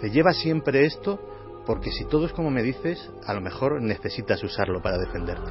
¿Se 0.00 0.10
lleva 0.10 0.32
siempre 0.32 0.86
esto? 0.86 1.20
Porque 1.66 1.90
si 1.90 2.04
todo 2.06 2.26
es 2.26 2.32
como 2.32 2.50
me 2.50 2.62
dices, 2.62 3.10
a 3.24 3.34
lo 3.34 3.40
mejor 3.40 3.80
necesitas 3.82 4.42
usarlo 4.42 4.80
para 4.82 4.98
defenderte. 4.98 5.50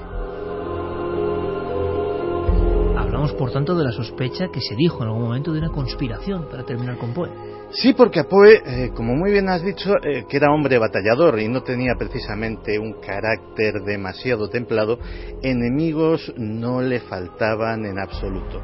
Hablamos, 2.98 3.34
por 3.34 3.52
tanto, 3.52 3.76
de 3.76 3.84
la 3.84 3.92
sospecha 3.92 4.50
que 4.52 4.62
se 4.62 4.76
dijo 4.76 5.02
en 5.02 5.08
algún 5.10 5.24
momento 5.24 5.54
de 5.54 5.60
una 5.60 5.70
conspiración 5.70 6.48
para 6.50 6.64
terminar 6.64 6.98
con 6.98 7.14
Poe. 7.14 7.30
Sí, 7.72 7.94
porque 7.94 8.20
a 8.20 8.24
Poe, 8.24 8.62
eh, 8.66 8.92
como 8.96 9.16
muy 9.16 9.32
bien 9.32 9.48
has 9.48 9.64
dicho, 9.64 9.94
eh, 10.04 10.26
que 10.28 10.38
era 10.38 10.52
hombre 10.52 10.78
batallador 10.78 11.40
y 11.40 11.48
no 11.48 11.62
tenía 11.62 11.94
precisamente 11.98 12.78
un 12.80 12.94
carácter 13.00 13.82
demasiado 13.86 14.50
templado, 14.50 15.00
enemigos 15.42 16.34
no 16.36 16.82
le 16.82 17.00
faltaban 17.00 17.86
en 17.86 18.00
absoluto. 18.00 18.62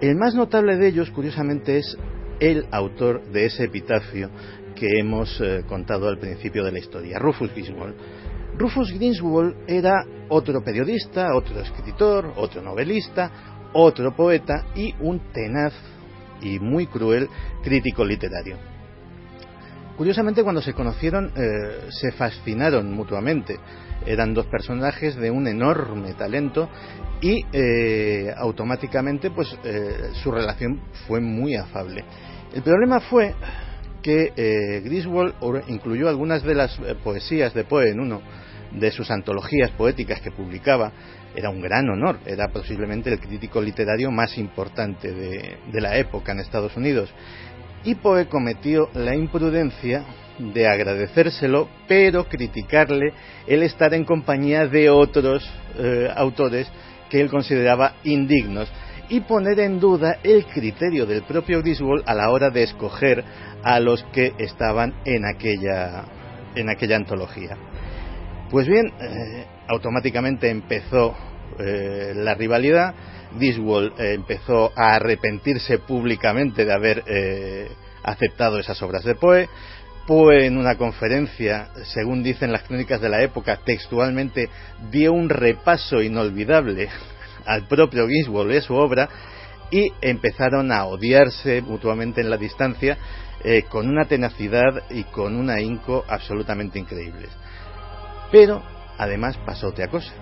El 0.00 0.16
más 0.16 0.34
notable 0.34 0.76
de 0.76 0.88
ellos, 0.88 1.10
curiosamente, 1.10 1.78
es 1.78 1.96
el 2.40 2.66
autor 2.72 3.22
de 3.30 3.46
ese 3.46 3.64
epitafio 3.64 4.28
que 4.82 4.98
hemos 4.98 5.40
eh, 5.40 5.62
contado 5.68 6.08
al 6.08 6.18
principio 6.18 6.64
de 6.64 6.72
la 6.72 6.80
historia, 6.80 7.16
Rufus 7.16 7.52
Griswold. 7.52 7.94
Rufus 8.58 8.92
Griswold 8.92 9.54
era 9.68 10.04
otro 10.28 10.60
periodista, 10.64 11.36
otro 11.36 11.60
escritor, 11.60 12.32
otro 12.34 12.60
novelista, 12.62 13.30
otro 13.74 14.12
poeta 14.16 14.66
y 14.74 14.92
un 14.98 15.20
tenaz 15.32 15.72
y 16.40 16.58
muy 16.58 16.88
cruel 16.88 17.28
crítico 17.62 18.04
literario. 18.04 18.56
Curiosamente, 19.96 20.42
cuando 20.42 20.60
se 20.60 20.72
conocieron, 20.72 21.32
eh, 21.36 21.86
se 21.90 22.10
fascinaron 22.10 22.92
mutuamente. 22.92 23.60
Eran 24.04 24.34
dos 24.34 24.46
personajes 24.46 25.14
de 25.14 25.30
un 25.30 25.46
enorme 25.46 26.14
talento 26.14 26.68
y 27.20 27.46
eh, 27.52 28.34
automáticamente, 28.36 29.30
pues, 29.30 29.56
su 30.24 30.32
relación 30.32 30.80
fue 31.06 31.20
muy 31.20 31.54
afable. 31.54 32.04
El 32.52 32.62
problema 32.62 32.98
fue 32.98 33.32
que 34.02 34.32
eh, 34.36 34.80
Griswold 34.84 35.34
incluyó 35.68 36.08
algunas 36.08 36.42
de 36.42 36.54
las 36.54 36.78
eh, 36.80 36.94
poesías 37.02 37.54
de 37.54 37.64
Poe 37.64 37.90
en 37.90 38.00
uno 38.00 38.20
de 38.72 38.90
sus 38.90 39.10
antologías 39.10 39.70
poéticas 39.70 40.20
que 40.20 40.30
publicaba. 40.30 40.92
Era 41.34 41.48
un 41.48 41.62
gran 41.62 41.88
honor, 41.88 42.18
era 42.26 42.48
posiblemente 42.48 43.10
el 43.10 43.18
crítico 43.18 43.62
literario 43.62 44.10
más 44.10 44.36
importante 44.36 45.12
de, 45.12 45.80
la 45.80 45.96
época 45.96 46.32
en 46.32 46.40
Estados 46.40 46.76
Unidos. 46.76 47.10
Y 47.84 47.94
Poe 47.94 48.26
cometió 48.26 48.90
la 48.94 49.14
imprudencia 49.14 50.04
de 50.38 50.66
agradecérselo, 50.66 51.68
pero 51.88 52.28
criticarle 52.28 53.12
el 53.46 53.62
estar 53.62 53.94
en 53.94 54.04
compañía 54.04 54.66
de 54.66 54.90
otros 54.90 55.48
eh, 55.78 56.08
autores 56.14 56.70
que 57.08 57.20
él 57.20 57.30
consideraba 57.30 57.94
indignos 58.04 58.70
y 59.08 59.20
poner 59.20 59.60
en 59.60 59.80
duda 59.80 60.18
el 60.22 60.46
criterio 60.46 61.06
del 61.06 61.22
propio 61.22 61.60
Griswold 61.62 62.04
a 62.06 62.14
la 62.14 62.30
hora 62.30 62.50
de 62.50 62.62
escoger 62.62 63.24
a 63.62 63.80
los 63.80 64.02
que 64.12 64.32
estaban 64.38 64.94
en 65.04 65.24
aquella, 65.24 66.04
en 66.54 66.70
aquella 66.70 66.96
antología. 66.96 67.56
Pues 68.50 68.66
bien, 68.66 68.92
eh, 69.00 69.46
automáticamente 69.68 70.50
empezó 70.50 71.14
eh, 71.58 72.12
la 72.14 72.34
rivalidad, 72.34 72.94
Griswold 73.34 73.98
eh, 73.98 74.14
empezó 74.14 74.72
a 74.76 74.94
arrepentirse 74.94 75.78
públicamente 75.78 76.64
de 76.64 76.72
haber 76.72 77.02
aceptado 78.02 78.58
esas 78.58 78.82
obras 78.82 79.04
de 79.04 79.14
Poe, 79.14 79.48
Poe 80.06 80.46
en 80.46 80.58
una 80.58 80.74
conferencia, 80.74 81.68
según 81.94 82.24
dicen 82.24 82.50
las 82.50 82.64
crónicas 82.64 83.00
de 83.00 83.08
la 83.08 83.22
época, 83.22 83.60
textualmente 83.64 84.48
dio 84.90 85.12
un 85.12 85.28
repaso 85.28 86.02
inolvidable 86.02 86.88
al 87.46 87.66
propio 87.66 88.08
Ginsburg 88.08 88.50
y 88.52 88.60
su 88.60 88.74
obra 88.74 89.08
y 89.70 89.92
empezaron 90.02 90.70
a 90.70 90.84
odiarse 90.84 91.62
mutuamente 91.62 92.20
en 92.20 92.30
la 92.30 92.36
distancia 92.36 92.98
eh, 93.42 93.64
con 93.68 93.88
una 93.88 94.04
tenacidad 94.04 94.84
y 94.90 95.04
con 95.04 95.34
un 95.34 95.50
ahínco 95.50 96.04
absolutamente 96.06 96.78
increíbles. 96.78 97.30
Pero 98.30 98.62
además 98.98 99.38
pasó 99.44 99.68
otra 99.68 99.88
cosa. 99.88 100.12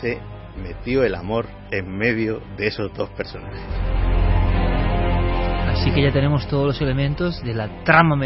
Se 0.00 0.20
metió 0.56 1.02
el 1.04 1.14
amor 1.14 1.46
en 1.70 1.96
medio 1.96 2.42
de 2.56 2.66
esos 2.66 2.92
dos 2.94 3.08
personajes. 3.10 3.60
Así 5.72 5.90
que 5.90 6.02
ya 6.02 6.12
tenemos 6.12 6.46
todos 6.48 6.66
los 6.66 6.80
elementos 6.82 7.42
de 7.42 7.54
la 7.54 7.82
trama 7.82 8.16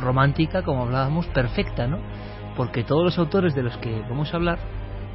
romántica, 0.00 0.62
como 0.62 0.84
hablábamos, 0.84 1.26
perfecta, 1.28 1.86
¿no? 1.86 1.98
Porque 2.56 2.82
todos 2.82 3.04
los 3.04 3.18
autores 3.18 3.54
de 3.54 3.62
los 3.62 3.76
que 3.76 4.00
vamos 4.08 4.32
a 4.32 4.36
hablar 4.38 4.58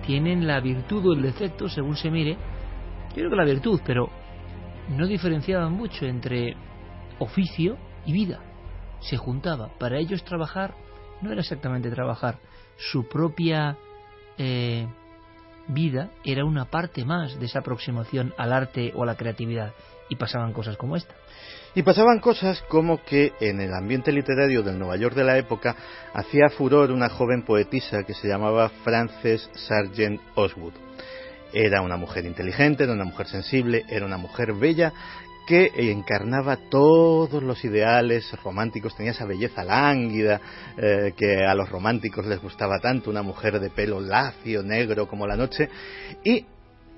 tienen 0.10 0.48
la 0.48 0.60
virtud 0.60 1.06
o 1.06 1.14
el 1.14 1.22
defecto, 1.22 1.70
según 1.70 1.96
se 1.96 2.10
mire, 2.10 2.36
yo 3.10 3.14
creo 3.14 3.30
que 3.30 3.36
la 3.36 3.46
virtud, 3.46 3.80
pero 3.86 4.10
no 4.90 5.06
diferenciaban 5.06 5.72
mucho 5.72 6.08
entre 6.08 6.56
oficio 7.20 7.78
y 8.08 8.14
vida. 8.14 8.40
Se 9.02 9.18
juntaba. 9.18 9.70
Para 9.78 10.00
ellos 10.00 10.24
trabajar 10.24 10.74
no 11.22 11.32
era 11.32 11.42
exactamente 11.42 11.92
trabajar. 11.92 12.40
Su 12.76 13.08
propia 13.08 13.78
eh, 14.40 14.88
vida 15.68 16.10
era 16.24 16.44
una 16.44 16.66
parte 16.66 17.06
más 17.06 17.40
de 17.40 17.46
esa 17.46 17.60
aproximación 17.60 18.34
al 18.36 18.52
arte 18.52 18.92
o 18.96 19.04
a 19.04 19.06
la 19.06 19.16
creatividad. 19.16 19.76
Y 20.10 20.16
pasaban 20.16 20.54
cosas 20.54 20.76
como 20.76 20.96
esta. 20.96 21.14
Y 21.76 21.84
pasaban 21.84 22.20
cosas 22.20 22.62
como 22.68 23.04
que 23.04 23.34
en 23.40 23.62
el 23.62 23.74
ambiente 23.74 24.12
literario 24.12 24.64
del 24.64 24.80
Nueva 24.80 24.98
York 24.98 25.16
de 25.16 25.24
la 25.24 25.38
época 25.38 25.76
hacía 26.14 26.50
furor 26.50 26.92
una 26.92 27.10
joven 27.10 27.44
poetisa 27.44 28.04
que 28.04 28.16
se 28.16 28.28
llamaba 28.28 28.70
Frances 28.84 29.50
Sargent 29.54 30.20
Oswood. 30.36 30.74
Era 31.54 31.82
una 31.82 31.96
mujer 31.96 32.26
inteligente, 32.26 32.84
era 32.84 32.94
una 32.94 33.06
mujer 33.06 33.28
sensible, 33.28 33.86
era 33.88 34.06
una 34.06 34.18
mujer 34.18 34.54
bella 34.54 34.94
que 35.48 35.72
encarnaba 35.92 36.58
todos 36.70 37.42
los 37.42 37.64
ideales 37.66 38.32
románticos, 38.44 38.96
tenía 38.96 39.14
esa 39.14 39.26
belleza 39.26 39.64
lánguida 39.64 40.40
eh, 40.78 41.14
que 41.18 41.44
a 41.44 41.56
los 41.56 41.70
románticos 41.70 42.28
les 42.28 42.40
gustaba 42.40 42.80
tanto, 42.80 43.10
una 43.10 43.24
mujer 43.24 43.60
de 43.60 43.72
pelo 43.72 44.00
lacio, 44.00 44.62
negro 44.62 45.08
como 45.08 45.26
la 45.26 45.36
noche, 45.36 45.68
y 46.24 46.46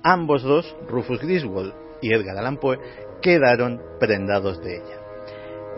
ambos 0.02 0.42
dos, 0.42 0.76
Rufus 0.86 1.20
Griswold 1.20 1.72
y 2.02 2.14
Edgar 2.14 2.36
Allan 2.36 2.58
Poe, 2.58 2.78
quedaron 3.22 3.80
prendados 3.98 4.60
de 4.60 4.76
ella. 4.76 5.02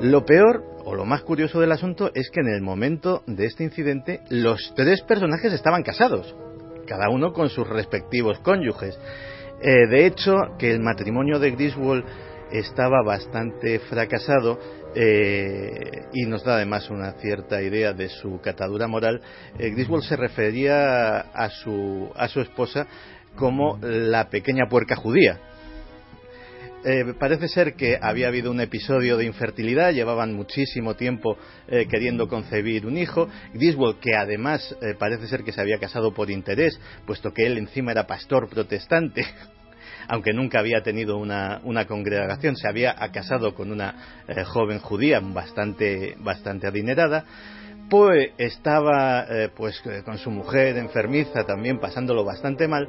Lo 0.01 0.25
peor 0.25 0.65
o 0.85 0.95
lo 0.95 1.05
más 1.05 1.23
curioso 1.23 1.61
del 1.61 1.73
asunto 1.73 2.11
es 2.15 2.31
que 2.31 2.41
en 2.41 2.49
el 2.49 2.63
momento 2.63 3.23
de 3.27 3.47
este 3.47 3.65
incidente 3.65 4.21
los 4.29 4.73
tres 4.75 5.03
personajes 5.03 5.53
estaban 5.53 5.83
casados, 5.83 6.35
cada 6.87 7.09
uno 7.09 7.33
con 7.33 7.49
sus 7.49 7.69
respectivos 7.69 8.41
cónyuges. 8.41 8.99
Eh, 9.63 9.87
de 9.89 10.07
hecho, 10.07 10.35
que 10.59 10.73
el 10.73 10.81
matrimonio 10.81 11.39
de 11.39 11.53
Griswold 11.53 12.05
estaba 12.51 13.03
bastante 13.05 13.79
fracasado 13.79 14.59
eh, 14.95 16.07
y 16.13 16.27
nos 16.27 16.45
da 16.45 16.57
además 16.57 16.91
una 16.91 17.13
cierta 17.13 17.63
idea 17.63 17.93
de 17.93 18.09
su 18.09 18.41
catadura 18.41 18.87
moral. 18.87 19.21
Eh, 19.59 19.71
Griswold 19.71 20.05
se 20.05 20.17
refería 20.17 21.21
a 21.21 21.49
su, 21.51 22.11
a 22.15 22.29
su 22.29 22.41
esposa 22.41 22.87
como 23.37 23.79
la 23.81 24.29
pequeña 24.29 24.69
puerca 24.69 24.97
judía 24.97 25.41
eh, 26.85 27.15
parece 27.19 27.49
ser 27.49 27.75
que 27.75 27.99
había 28.01 28.29
habido 28.29 28.51
un 28.51 28.61
episodio 28.61 29.17
de 29.17 29.25
infertilidad, 29.25 29.93
llevaban 29.93 30.35
muchísimo 30.35 30.95
tiempo 30.95 31.39
eh, 31.67 31.87
queriendo 31.89 32.29
concebir 32.29 32.87
un 32.87 32.99
hijo. 32.99 33.29
Griswold, 33.55 34.01
que 34.01 34.15
además 34.15 34.77
eh, 34.83 34.95
parece 34.99 35.27
ser 35.27 35.45
que 35.45 35.53
se 35.53 35.61
había 35.61 35.79
casado 35.79 36.13
por 36.13 36.31
interés, 36.31 36.79
puesto 37.07 37.33
que 37.33 37.47
él 37.47 37.57
encima 37.57 37.93
era 37.93 38.07
pastor 38.07 38.49
protestante, 38.51 39.25
aunque 40.09 40.35
nunca 40.35 40.59
había 40.61 40.83
tenido 40.83 41.17
una, 41.17 41.61
congregación, 41.87 42.57
se 42.57 42.69
había 42.69 42.95
casado 43.13 43.55
con 43.55 43.73
una 43.73 43.95
joven 44.47 44.79
judía 44.79 45.21
bastante, 45.21 46.17
bastante 46.19 46.67
adinerada. 46.67 47.25
Poe 47.89 48.33
estaba 48.39 49.27
pues 49.55 49.83
con 50.07 50.17
su 50.17 50.31
mujer 50.31 50.79
enfermiza 50.79 51.45
también 51.45 51.79
pasándolo 51.79 52.25
bastante 52.25 52.67
mal 52.67 52.89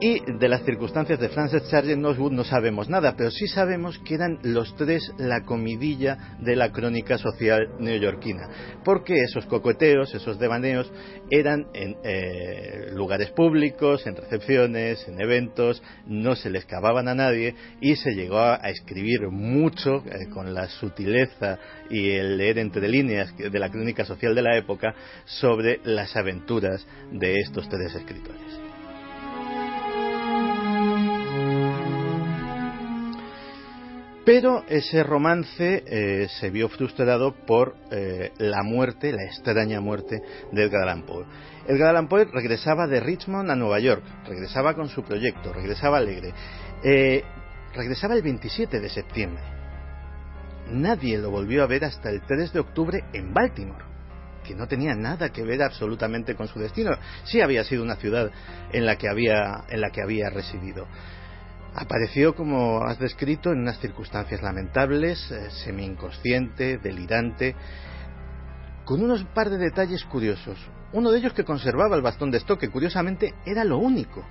y 0.00 0.20
de 0.20 0.48
las 0.48 0.64
circunstancias 0.64 1.18
de 1.18 1.30
Frances 1.30 1.62
Sargent 1.68 2.02
no 2.02 2.44
sabemos 2.44 2.88
nada, 2.88 3.14
pero 3.16 3.30
sí 3.30 3.46
sabemos 3.46 3.98
que 4.00 4.14
eran 4.14 4.38
los 4.42 4.74
tres 4.76 5.10
la 5.18 5.42
comidilla 5.42 6.36
de 6.40 6.54
la 6.54 6.70
crónica 6.70 7.16
social 7.18 7.68
neoyorquina, 7.78 8.48
porque 8.84 9.14
esos 9.22 9.46
cocoteos, 9.46 10.14
esos 10.14 10.38
devaneos, 10.38 10.92
eran 11.30 11.66
en 11.72 11.96
eh, 12.04 12.90
lugares 12.92 13.30
públicos, 13.30 14.06
en 14.06 14.16
recepciones, 14.16 15.06
en 15.08 15.20
eventos, 15.20 15.82
no 16.06 16.36
se 16.36 16.50
les 16.50 16.66
cavaban 16.66 17.08
a 17.08 17.14
nadie 17.14 17.54
y 17.80 17.96
se 17.96 18.14
llegó 18.14 18.38
a, 18.38 18.56
escribir 18.66 19.28
mucho 19.30 20.02
eh, 20.06 20.28
con 20.32 20.52
la 20.52 20.68
sutileza 20.68 21.58
y 21.88 22.10
el 22.10 22.36
leer 22.36 22.58
entre 22.58 22.88
líneas 22.88 23.34
de 23.36 23.58
la 23.58 23.70
crónica 23.70 24.04
social 24.04 24.34
de 24.34 24.42
la 24.42 24.56
época 24.56 24.94
sobre 25.24 25.80
las 25.84 26.16
aventuras 26.16 26.86
de 27.12 27.34
estos 27.34 27.68
tres 27.68 27.94
escritores. 27.94 28.65
Pero 34.26 34.64
ese 34.68 35.04
romance 35.04 35.84
eh, 35.86 36.26
se 36.40 36.50
vio 36.50 36.68
frustrado 36.68 37.32
por 37.46 37.76
eh, 37.92 38.32
la 38.38 38.64
muerte, 38.64 39.12
la 39.12 39.22
extraña 39.22 39.80
muerte 39.80 40.20
de 40.50 40.64
Edgar 40.64 40.82
Allan 40.82 41.06
Poe. 41.06 41.24
Edgar 41.68 41.90
Allan 41.90 42.08
Poe 42.08 42.24
regresaba 42.24 42.88
de 42.88 42.98
Richmond 42.98 43.48
a 43.52 43.54
Nueva 43.54 43.78
York, 43.78 44.02
regresaba 44.26 44.74
con 44.74 44.88
su 44.88 45.04
proyecto, 45.04 45.52
regresaba 45.52 45.98
alegre. 45.98 46.34
Eh, 46.82 47.22
regresaba 47.72 48.14
el 48.14 48.22
27 48.22 48.80
de 48.80 48.88
septiembre. 48.88 49.44
Nadie 50.72 51.18
lo 51.18 51.30
volvió 51.30 51.62
a 51.62 51.68
ver 51.68 51.84
hasta 51.84 52.10
el 52.10 52.20
3 52.22 52.52
de 52.52 52.58
octubre 52.58 53.04
en 53.12 53.32
Baltimore, 53.32 53.84
que 54.44 54.56
no 54.56 54.66
tenía 54.66 54.96
nada 54.96 55.28
que 55.28 55.44
ver 55.44 55.62
absolutamente 55.62 56.34
con 56.34 56.48
su 56.48 56.58
destino. 56.58 56.90
Sí 57.22 57.40
había 57.40 57.62
sido 57.62 57.84
una 57.84 57.94
ciudad 57.94 58.32
en 58.72 58.86
la 58.86 58.96
que 58.96 59.08
había, 59.08 59.66
en 59.68 59.80
la 59.80 59.90
que 59.90 60.02
había 60.02 60.30
residido. 60.30 60.88
Apareció, 61.78 62.34
como 62.34 62.82
has 62.84 62.98
descrito, 62.98 63.52
en 63.52 63.60
unas 63.60 63.78
circunstancias 63.78 64.40
lamentables, 64.40 65.30
eh, 65.30 65.50
semi-inconsciente, 65.62 66.78
delirante, 66.78 67.54
con 68.86 69.02
unos 69.02 69.24
par 69.34 69.50
de 69.50 69.58
detalles 69.58 70.02
curiosos. 70.06 70.58
Uno 70.94 71.10
de 71.10 71.18
ellos 71.18 71.34
que 71.34 71.44
conservaba 71.44 71.94
el 71.94 72.00
bastón 72.00 72.30
de 72.30 72.38
estoque, 72.38 72.70
curiosamente 72.70 73.34
era 73.44 73.62
lo 73.62 73.76
único 73.76 74.24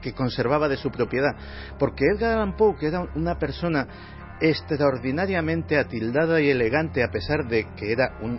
que 0.00 0.12
conservaba 0.12 0.68
de 0.68 0.76
su 0.76 0.92
propiedad, 0.92 1.34
porque 1.76 2.04
Edgar 2.04 2.36
Allan 2.36 2.56
Poe, 2.56 2.76
que 2.76 2.86
era 2.86 3.00
una 3.16 3.36
persona 3.36 3.88
extraordinariamente 4.40 5.78
atildada 5.78 6.40
y 6.40 6.50
elegante 6.50 7.02
a 7.02 7.10
pesar 7.10 7.48
de 7.48 7.66
que 7.74 7.90
era 7.90 8.16
un, 8.20 8.38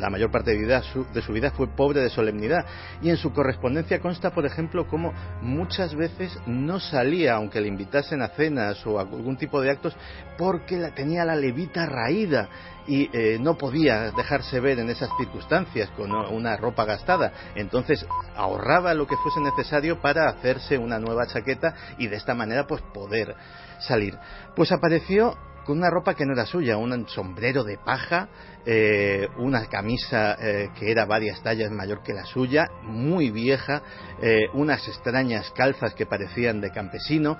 la 0.00 0.10
mayor 0.10 0.30
parte 0.30 0.56
de, 0.56 1.22
su 1.22 1.32
vida 1.32 1.50
fue 1.50 1.68
pobre 1.68 2.00
de 2.00 2.10
solemnidad 2.10 2.64
y 3.02 3.10
en 3.10 3.16
su 3.16 3.32
correspondencia 3.32 4.00
consta, 4.00 4.30
por 4.30 4.46
ejemplo, 4.46 4.86
como 4.86 5.12
muchas 5.42 5.94
veces 5.94 6.36
no 6.46 6.80
salía, 6.80 7.34
aunque 7.34 7.60
le 7.60 7.68
invitasen 7.68 8.22
a 8.22 8.28
cenas 8.28 8.84
o 8.86 8.98
a 8.98 9.02
algún 9.02 9.36
tipo 9.36 9.60
de 9.60 9.70
actos, 9.70 9.96
porque 10.38 10.78
la, 10.78 10.94
tenía 10.94 11.24
la 11.24 11.36
levita 11.36 11.86
raída 11.86 12.48
y 12.86 13.08
eh, 13.12 13.38
no 13.40 13.56
podía 13.56 14.10
dejarse 14.10 14.58
ver 14.58 14.78
en 14.78 14.90
esas 14.90 15.10
circunstancias 15.18 15.90
con 15.90 16.12
una 16.12 16.56
ropa 16.56 16.84
gastada. 16.84 17.32
Entonces 17.54 18.04
ahorraba 18.34 18.94
lo 18.94 19.06
que 19.06 19.16
fuese 19.16 19.40
necesario 19.40 20.00
para 20.00 20.28
hacerse 20.28 20.78
una 20.78 20.98
nueva 20.98 21.26
chaqueta 21.26 21.74
y 21.98 22.08
de 22.08 22.16
esta 22.16 22.34
manera 22.34 22.66
pues 22.66 22.82
poder 22.92 23.36
salir. 23.80 24.16
Pues 24.56 24.72
apareció 24.72 25.36
con 25.70 25.78
una 25.78 25.88
ropa 25.88 26.14
que 26.14 26.26
no 26.26 26.32
era 26.32 26.46
suya, 26.46 26.76
un 26.76 27.06
sombrero 27.06 27.62
de 27.62 27.78
paja, 27.78 28.28
eh, 28.66 29.28
una 29.36 29.66
camisa 29.66 30.36
eh, 30.40 30.70
que 30.76 30.90
era 30.90 31.04
varias 31.04 31.40
tallas 31.44 31.70
mayor 31.70 32.02
que 32.02 32.12
la 32.12 32.24
suya, 32.24 32.66
muy 32.82 33.30
vieja, 33.30 33.80
eh, 34.20 34.48
unas 34.54 34.88
extrañas 34.88 35.52
calzas 35.52 35.94
que 35.94 36.06
parecían 36.06 36.60
de 36.60 36.72
campesino, 36.72 37.38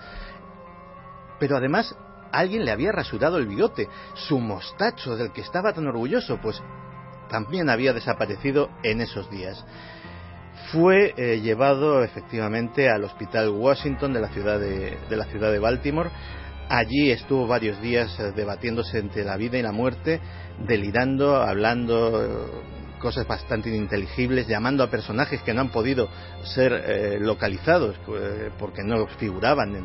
pero 1.40 1.57
además 1.57 1.97
alguien 2.31 2.64
le 2.64 2.71
había 2.71 2.93
rasurado 2.93 3.37
el 3.37 3.49
bigote, 3.49 3.88
su 4.14 4.38
mostacho 4.38 5.16
del 5.16 5.33
que 5.33 5.40
estaba 5.40 5.73
tan 5.73 5.88
orgulloso, 5.88 6.38
pues 6.40 6.62
también 7.29 7.69
había 7.69 7.93
desaparecido 7.93 8.71
en 8.85 9.01
esos 9.01 9.29
días. 9.29 9.64
Fue 10.71 11.14
llevado 11.43 12.05
efectivamente 12.05 12.88
al 12.88 13.03
Hospital 13.03 13.49
Washington 13.49 14.12
de 14.12 14.21
la 14.21 14.29
ciudad 14.29 14.61
de, 14.61 14.97
de 15.09 15.16
la 15.16 15.25
ciudad 15.25 15.51
de 15.51 15.59
Baltimore, 15.59 16.11
Allí 16.70 17.11
estuvo 17.11 17.48
varios 17.48 17.83
días 17.83 18.16
eh, 18.20 18.30
debatiéndose 18.30 19.00
entre 19.00 19.24
la 19.24 19.37
vida 19.37 19.59
y 19.59 19.62
la 19.62 19.72
muerte, 19.72 20.20
delirando, 20.68 21.35
hablando 21.35 22.22
eh, 22.22 22.28
cosas 23.00 23.26
bastante 23.26 23.70
ininteligibles, 23.70 24.46
llamando 24.46 24.85
a 24.85 24.88
personajes 24.88 25.42
que 25.42 25.52
no 25.52 25.62
han 25.62 25.72
podido 25.72 26.09
ser 26.44 26.72
eh, 26.72 27.18
localizados 27.18 27.96
porque 28.56 28.85
no 28.85 29.04
figuraban 29.18 29.85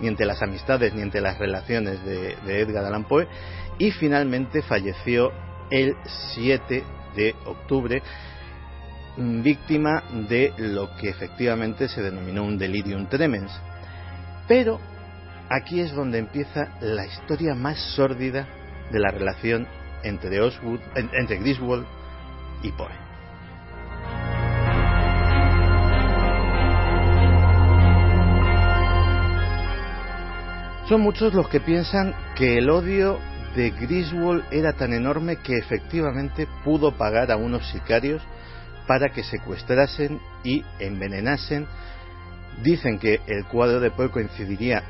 ni 0.00 0.08
entre 0.08 0.24
las 0.24 0.40
amistades 0.40 0.94
ni 0.94 1.02
entre 1.02 1.20
las 1.20 1.36
relaciones 1.38 2.02
de, 2.02 2.34
de 2.46 2.60
Edgar 2.60 2.86
Allan 2.86 3.04
Poe 3.04 3.28
y 3.76 3.90
finalmente 3.90 4.62
falleció 4.62 5.32
el 5.70 5.94
7 6.34 6.82
de 7.14 7.34
octubre 7.44 8.02
mm, 9.18 9.42
víctima 9.42 10.02
de 10.30 10.54
lo 10.56 10.96
que 10.96 11.10
efectivamente 11.10 11.88
se 11.88 12.00
denominó 12.00 12.42
un 12.42 12.56
delirium 12.56 13.06
tremens. 13.06 13.52
Pero 14.48 14.80
Aquí 15.54 15.80
es 15.80 15.92
donde 15.92 16.18
empieza 16.18 16.70
la 16.80 17.04
historia 17.04 17.54
más 17.54 17.78
sórdida 17.94 18.48
de 18.90 18.98
la 18.98 19.10
relación 19.10 19.68
entre, 20.02 20.40
Oswood, 20.40 20.80
entre 20.94 21.36
Griswold 21.36 21.84
y 22.62 22.72
Poe. 22.72 22.88
Son 30.88 31.02
muchos 31.02 31.34
los 31.34 31.46
que 31.50 31.60
piensan 31.60 32.14
que 32.34 32.56
el 32.56 32.70
odio 32.70 33.18
de 33.54 33.72
Griswold 33.72 34.44
era 34.52 34.72
tan 34.72 34.94
enorme 34.94 35.36
que 35.36 35.58
efectivamente 35.58 36.48
pudo 36.64 36.96
pagar 36.96 37.30
a 37.30 37.36
unos 37.36 37.70
sicarios 37.70 38.22
para 38.86 39.10
que 39.10 39.22
secuestrasen 39.22 40.18
y 40.44 40.64
envenenasen. 40.78 41.66
Dicen 42.62 42.98
que 42.98 43.20
el 43.26 43.44
cuadro 43.44 43.80
de 43.80 43.90
Poe 43.90 44.10
coincidiría 44.10 44.82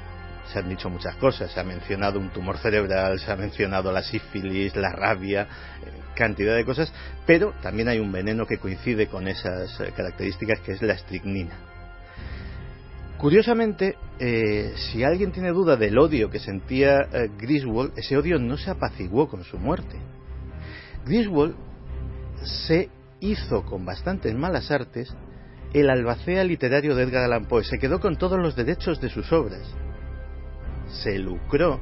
se 0.53 0.59
han 0.59 0.69
dicho 0.69 0.91
muchas 0.91 1.17
cosas, 1.17 1.51
se 1.51 1.59
ha 1.59 1.65
mencionado 1.65 2.19
un 2.19 2.31
tumor 2.31 2.59
cerebral, 2.59 3.19
se 3.19 3.31
ha 3.33 3.37
mencionado 3.37 3.91
la 3.91 4.03
sífilis, 4.03 4.77
la 4.77 4.93
rabia, 4.93 5.43
eh, 5.43 5.91
cantidad 6.15 6.55
de 6.55 6.65
cosas, 6.65 6.93
pero 7.27 7.55
también 7.63 7.89
hay 7.89 7.99
un 7.99 8.13
veneno 8.13 8.47
que 8.47 8.59
coincide 8.59 9.07
con 9.07 9.29
esas 9.29 9.81
eh, 9.81 9.93
características 9.97 10.61
que 10.61 10.73
es 10.73 10.83
la 10.83 10.95
estricnina. 10.95 11.59
Curiosamente, 13.17 13.97
eh, 14.19 14.75
si 14.77 15.05
alguien 15.05 15.33
tiene 15.33 15.51
duda 15.51 15.77
del 15.77 15.97
odio 15.97 16.29
que 16.29 16.41
sentía 16.41 17.07
Griswold, 17.39 17.97
ese 17.97 18.17
odio 18.17 18.39
no 18.39 18.57
se 18.57 18.71
apaciguó 18.71 19.29
con 19.29 19.45
su 19.45 19.59
muerte. 19.59 19.97
Griswold 21.07 21.55
se 22.43 22.91
hizo 23.21 23.65
con 23.65 23.85
bastantes 23.85 24.35
malas 24.35 24.73
artes 24.73 25.15
el 25.73 25.89
albacea 25.89 26.43
literario 26.43 26.97
de 26.97 27.05
Edgar 27.05 27.25
Allan 27.25 27.47
Poe, 27.47 27.63
se 27.63 27.79
quedó 27.79 28.01
con 28.01 28.17
todos 28.17 28.39
los 28.39 28.57
derechos 28.57 29.01
de 29.01 29.09
sus 29.09 29.33
obras 29.33 29.73
se 30.93 31.19
lucró 31.19 31.81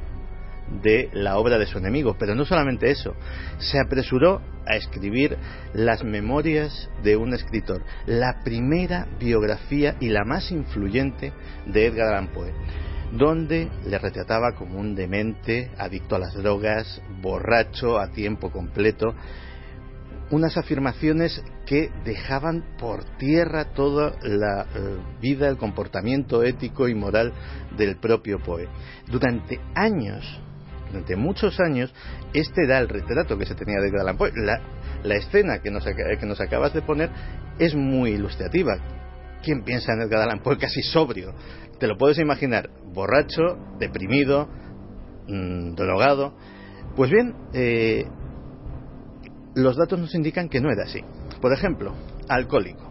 de 0.83 1.11
la 1.13 1.37
obra 1.39 1.59
de 1.59 1.67
su 1.67 1.79
enemigo, 1.79 2.17
pero 2.19 2.35
no 2.35 2.45
solamente 2.45 2.91
eso, 2.91 3.15
se 3.59 3.79
apresuró 3.81 4.41
a 4.67 4.77
escribir 4.77 5.37
las 5.75 6.05
memorias 6.05 6.89
de 7.03 7.17
un 7.17 7.35
escritor, 7.35 7.83
la 8.07 8.41
primera 8.45 9.07
biografía 9.19 9.97
y 10.01 10.11
la 10.11 10.25
más 10.25 10.51
influyente 10.53 11.33
de 11.67 11.87
Edgar 11.87 12.09
Allan 12.09 12.29
Poe, 12.29 12.53
donde 13.13 13.69
le 13.85 13.99
retrataba 13.99 14.55
como 14.55 14.79
un 14.79 14.95
demente, 14.95 15.71
adicto 15.77 16.15
a 16.15 16.21
las 16.21 16.35
drogas, 16.35 17.03
borracho 17.21 17.99
a 17.99 18.11
tiempo 18.13 18.51
completo, 18.51 19.15
unas 20.31 20.57
afirmaciones 20.57 21.43
que 21.67 21.91
dejaban 22.05 22.77
por 22.79 23.05
tierra 23.19 23.73
toda 23.73 24.15
la 24.23 24.63
eh, 24.63 24.97
vida, 25.21 25.49
el 25.49 25.57
comportamiento 25.57 26.43
ético 26.43 26.89
y 26.89 26.95
moral 26.95 27.33
del 27.77 27.97
propio 27.97 28.39
Poe. 28.39 28.69
Durante 29.09 29.61
años, 29.75 30.41
durante 30.89 31.17
muchos 31.17 31.59
años, 31.61 31.93
este 32.33 32.65
era 32.65 32.79
el 32.79 32.89
retrato 32.89 33.37
que 33.37 33.47
se 33.47 33.55
tenía 33.55 33.81
de 33.81 33.89
Edgar 33.89 34.03
Allan 34.03 34.17
Poe. 34.17 34.33
La, 34.35 35.15
escena 35.15 35.61
que 35.61 35.71
nos, 35.71 35.85
que 35.85 36.27
nos 36.27 36.41
acabas 36.41 36.75
de 36.75 36.83
poner 36.83 37.11
es 37.59 37.75
muy 37.75 38.11
ilustrativa. 38.11 38.77
¿Quién 39.43 39.63
piensa 39.63 39.93
en 39.95 40.03
Edgar 40.03 40.23
Allan 40.23 40.43
Poe 40.43 40.59
casi 40.59 40.83
sobrio? 40.83 41.35
Te 41.79 41.87
lo 41.87 41.97
puedes 41.97 42.19
imaginar, 42.19 42.71
borracho, 42.93 43.57
deprimido, 43.79 44.49
mm, 45.27 45.75
drogado. 45.75 46.37
Pues 46.95 47.11
bien, 47.11 47.35
eh, 47.55 48.05
los 49.55 49.77
datos 49.77 49.99
nos 49.99 50.15
indican 50.15 50.49
que 50.49 50.61
no 50.61 50.71
era 50.71 50.85
así. 50.85 51.01
Por 51.41 51.53
ejemplo, 51.53 51.95
alcohólico. 52.29 52.91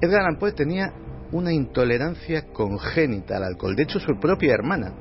Edgar 0.00 0.22
Allan 0.22 0.38
Poe 0.38 0.52
tenía 0.52 0.92
una 1.30 1.52
intolerancia 1.52 2.46
congénita 2.52 3.36
al 3.36 3.44
alcohol. 3.44 3.76
De 3.76 3.84
hecho, 3.84 4.00
su 4.00 4.18
propia 4.18 4.54
hermana 4.54 4.92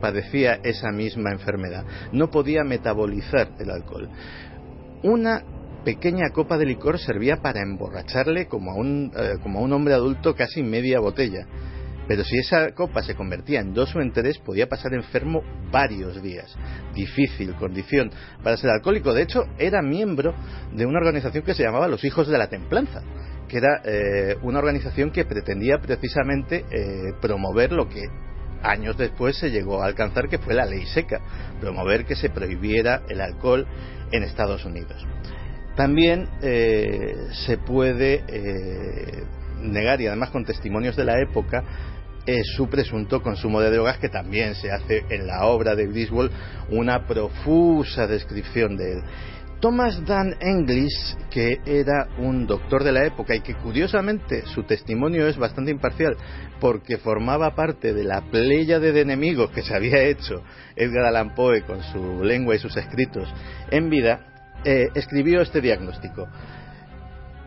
padecía 0.00 0.60
esa 0.62 0.90
misma 0.90 1.30
enfermedad. 1.32 1.84
No 2.12 2.30
podía 2.30 2.64
metabolizar 2.64 3.52
el 3.58 3.70
alcohol. 3.70 4.08
Una 5.02 5.42
pequeña 5.84 6.30
copa 6.30 6.58
de 6.58 6.66
licor 6.66 6.98
servía 6.98 7.36
para 7.36 7.62
emborracharle 7.62 8.46
como 8.46 8.72
a 8.72 8.74
un, 8.74 9.12
eh, 9.16 9.38
como 9.42 9.60
a 9.60 9.62
un 9.62 9.72
hombre 9.72 9.94
adulto 9.94 10.34
casi 10.34 10.62
media 10.62 11.00
botella. 11.00 11.46
Pero 12.08 12.24
si 12.24 12.38
esa 12.38 12.72
copa 12.72 13.02
se 13.02 13.14
convertía 13.14 13.60
en 13.60 13.72
dos 13.72 13.94
o 13.94 14.00
en 14.00 14.12
tres, 14.12 14.38
podía 14.38 14.68
pasar 14.68 14.92
enfermo 14.94 15.42
varios 15.70 16.20
días. 16.22 16.56
Difícil 16.94 17.54
condición 17.54 18.10
para 18.42 18.56
ser 18.56 18.70
alcohólico. 18.70 19.14
De 19.14 19.22
hecho, 19.22 19.44
era 19.58 19.80
miembro 19.80 20.34
de 20.72 20.86
una 20.86 20.98
organización 20.98 21.44
que 21.44 21.54
se 21.54 21.62
llamaba 21.62 21.88
Los 21.88 22.04
Hijos 22.04 22.28
de 22.28 22.38
la 22.38 22.48
Templanza, 22.48 23.02
que 23.48 23.58
era 23.58 23.80
eh, 23.84 24.36
una 24.42 24.58
organización 24.58 25.10
que 25.10 25.24
pretendía 25.24 25.78
precisamente 25.78 26.64
eh, 26.70 27.12
promover 27.20 27.72
lo 27.72 27.88
que 27.88 28.02
años 28.62 28.96
después 28.96 29.36
se 29.36 29.50
llegó 29.50 29.82
a 29.82 29.86
alcanzar, 29.86 30.28
que 30.28 30.38
fue 30.38 30.54
la 30.54 30.66
ley 30.66 30.86
seca, 30.86 31.20
promover 31.60 32.04
que 32.04 32.16
se 32.16 32.30
prohibiera 32.30 33.02
el 33.08 33.20
alcohol 33.20 33.66
en 34.12 34.22
Estados 34.22 34.64
Unidos. 34.64 35.06
También 35.76 36.28
eh, 36.42 37.28
se 37.46 37.56
puede 37.56 38.24
negar, 39.60 40.00
y 40.00 40.06
además 40.06 40.30
con 40.30 40.44
testimonios 40.44 40.96
de 40.96 41.04
la 41.04 41.20
época, 41.20 41.64
es 42.26 42.46
su 42.54 42.68
presunto 42.68 43.22
consumo 43.22 43.60
de 43.60 43.70
drogas, 43.70 43.98
que 43.98 44.08
también 44.08 44.54
se 44.54 44.70
hace 44.70 45.04
en 45.08 45.26
la 45.26 45.46
obra 45.46 45.74
de 45.74 45.86
Griswold 45.86 46.30
una 46.70 47.06
profusa 47.06 48.06
descripción 48.06 48.76
de 48.76 48.92
él. 48.92 49.02
Thomas 49.60 50.02
Dan 50.06 50.36
English, 50.40 51.16
que 51.30 51.60
era 51.66 52.08
un 52.18 52.46
doctor 52.46 52.82
de 52.82 52.92
la 52.92 53.04
época 53.04 53.34
y 53.34 53.42
que 53.42 53.54
curiosamente 53.54 54.42
su 54.46 54.62
testimonio 54.62 55.26
es 55.28 55.36
bastante 55.36 55.70
imparcial 55.70 56.16
porque 56.60 56.96
formaba 56.96 57.54
parte 57.54 57.92
de 57.92 58.04
la 58.04 58.22
playa 58.22 58.80
de 58.80 58.98
enemigos 58.98 59.50
que 59.50 59.62
se 59.62 59.74
había 59.74 60.02
hecho 60.02 60.42
Edgar 60.76 61.04
Allan 61.04 61.34
Poe 61.34 61.62
con 61.62 61.82
su 61.82 62.24
lengua 62.24 62.54
y 62.54 62.58
sus 62.58 62.74
escritos 62.74 63.28
en 63.70 63.90
vida, 63.90 64.20
eh, 64.64 64.88
escribió 64.94 65.42
este 65.42 65.60
diagnóstico. 65.60 66.26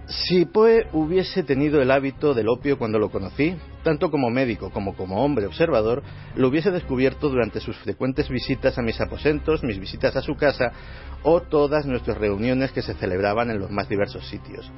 Si 0.07 0.45
Poe 0.45 0.87
hubiese 0.91 1.43
tenido 1.43 1.81
el 1.81 1.89
hábito 1.89 2.33
del 2.33 2.49
opio 2.49 2.77
cuando 2.77 2.99
lo 2.99 3.09
conocí, 3.09 3.55
tanto 3.83 4.11
como 4.11 4.29
médico 4.29 4.69
como 4.69 4.95
como 4.95 5.23
hombre 5.23 5.45
observador, 5.45 6.03
lo 6.35 6.49
hubiese 6.49 6.71
descubierto 6.71 7.29
durante 7.29 7.61
sus 7.61 7.77
frecuentes 7.77 8.27
visitas 8.27 8.77
a 8.77 8.81
mis 8.81 8.99
aposentos, 8.99 9.63
mis 9.63 9.79
visitas 9.79 10.15
a 10.17 10.21
su 10.21 10.35
casa 10.35 10.73
o 11.23 11.41
todas 11.41 11.85
nuestras 11.85 12.17
reuniones 12.17 12.73
que 12.73 12.81
se 12.81 12.95
celebraban 12.95 13.49
en 13.49 13.59
los 13.59 13.71
más 13.71 13.87
diversos 13.87 14.27
sitios. 14.27 14.69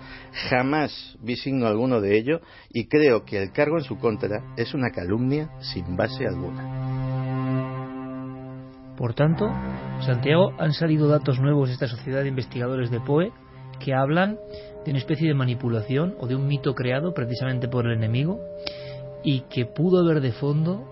Jamás 0.49 1.17
vi 1.21 1.35
signo 1.35 1.65
alguno 1.65 2.01
de 2.01 2.17
ello 2.17 2.41
y 2.69 2.87
creo 2.87 3.25
que 3.25 3.41
el 3.41 3.51
cargo 3.51 3.77
en 3.79 3.83
su 3.83 3.97
contra 3.97 4.53
es 4.57 4.75
una 4.75 4.91
calumnia 4.91 5.49
sin 5.59 5.97
base 5.97 6.27
alguna. 6.27 6.95
Por 8.95 9.15
tanto, 9.15 9.47
Santiago, 10.01 10.53
han 10.59 10.71
salido 10.71 11.07
datos 11.07 11.39
nuevos 11.39 11.69
de 11.69 11.73
esta 11.73 11.87
sociedad 11.87 12.21
de 12.21 12.29
investigadores 12.29 12.91
de 12.91 13.01
POE 13.01 13.31
que 13.79 13.93
hablan 13.93 14.37
de 14.85 14.91
una 14.91 14.99
especie 14.99 15.27
de 15.27 15.33
manipulación 15.33 16.15
o 16.19 16.27
de 16.27 16.35
un 16.35 16.47
mito 16.47 16.75
creado 16.75 17.13
precisamente 17.13 17.67
por 17.67 17.87
el 17.87 17.97
enemigo 17.97 18.39
y 19.23 19.41
que 19.41 19.65
pudo 19.65 19.99
haber 19.99 20.21
de 20.21 20.31
fondo 20.31 20.85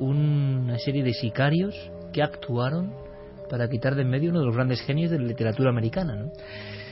una 0.00 0.78
serie 0.78 1.04
de 1.04 1.14
sicarios 1.14 1.90
que 2.12 2.22
actuaron 2.22 2.92
para 3.48 3.68
quitar 3.68 3.94
de 3.94 4.02
en 4.02 4.10
medio 4.10 4.30
uno 4.30 4.40
de 4.40 4.46
los 4.46 4.56
grandes 4.56 4.80
genios 4.82 5.10
de 5.10 5.18
la 5.18 5.26
literatura 5.26 5.70
americana, 5.70 6.14
¿no? 6.14 6.32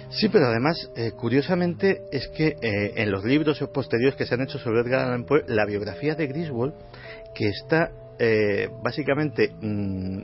Sí, 0.09 0.29
pero 0.29 0.47
además, 0.47 0.91
eh, 0.95 1.11
curiosamente, 1.11 2.03
es 2.13 2.29
que 2.29 2.57
eh, 2.63 2.93
en 2.95 3.11
los 3.11 3.25
libros 3.25 3.59
posteriores 3.75 4.17
que 4.17 4.25
se 4.25 4.35
han 4.35 4.43
hecho 4.43 4.59
sobre 4.59 4.81
Edgar 4.81 5.09
Allan 5.09 5.25
Poe, 5.25 5.43
la 5.49 5.67
biografía 5.67 6.15
de 6.15 6.29
Griswold, 6.29 6.75
que 7.35 7.49
está 7.49 7.91
eh, 8.19 8.69
básicamente 8.83 9.51
mm, 9.61 10.23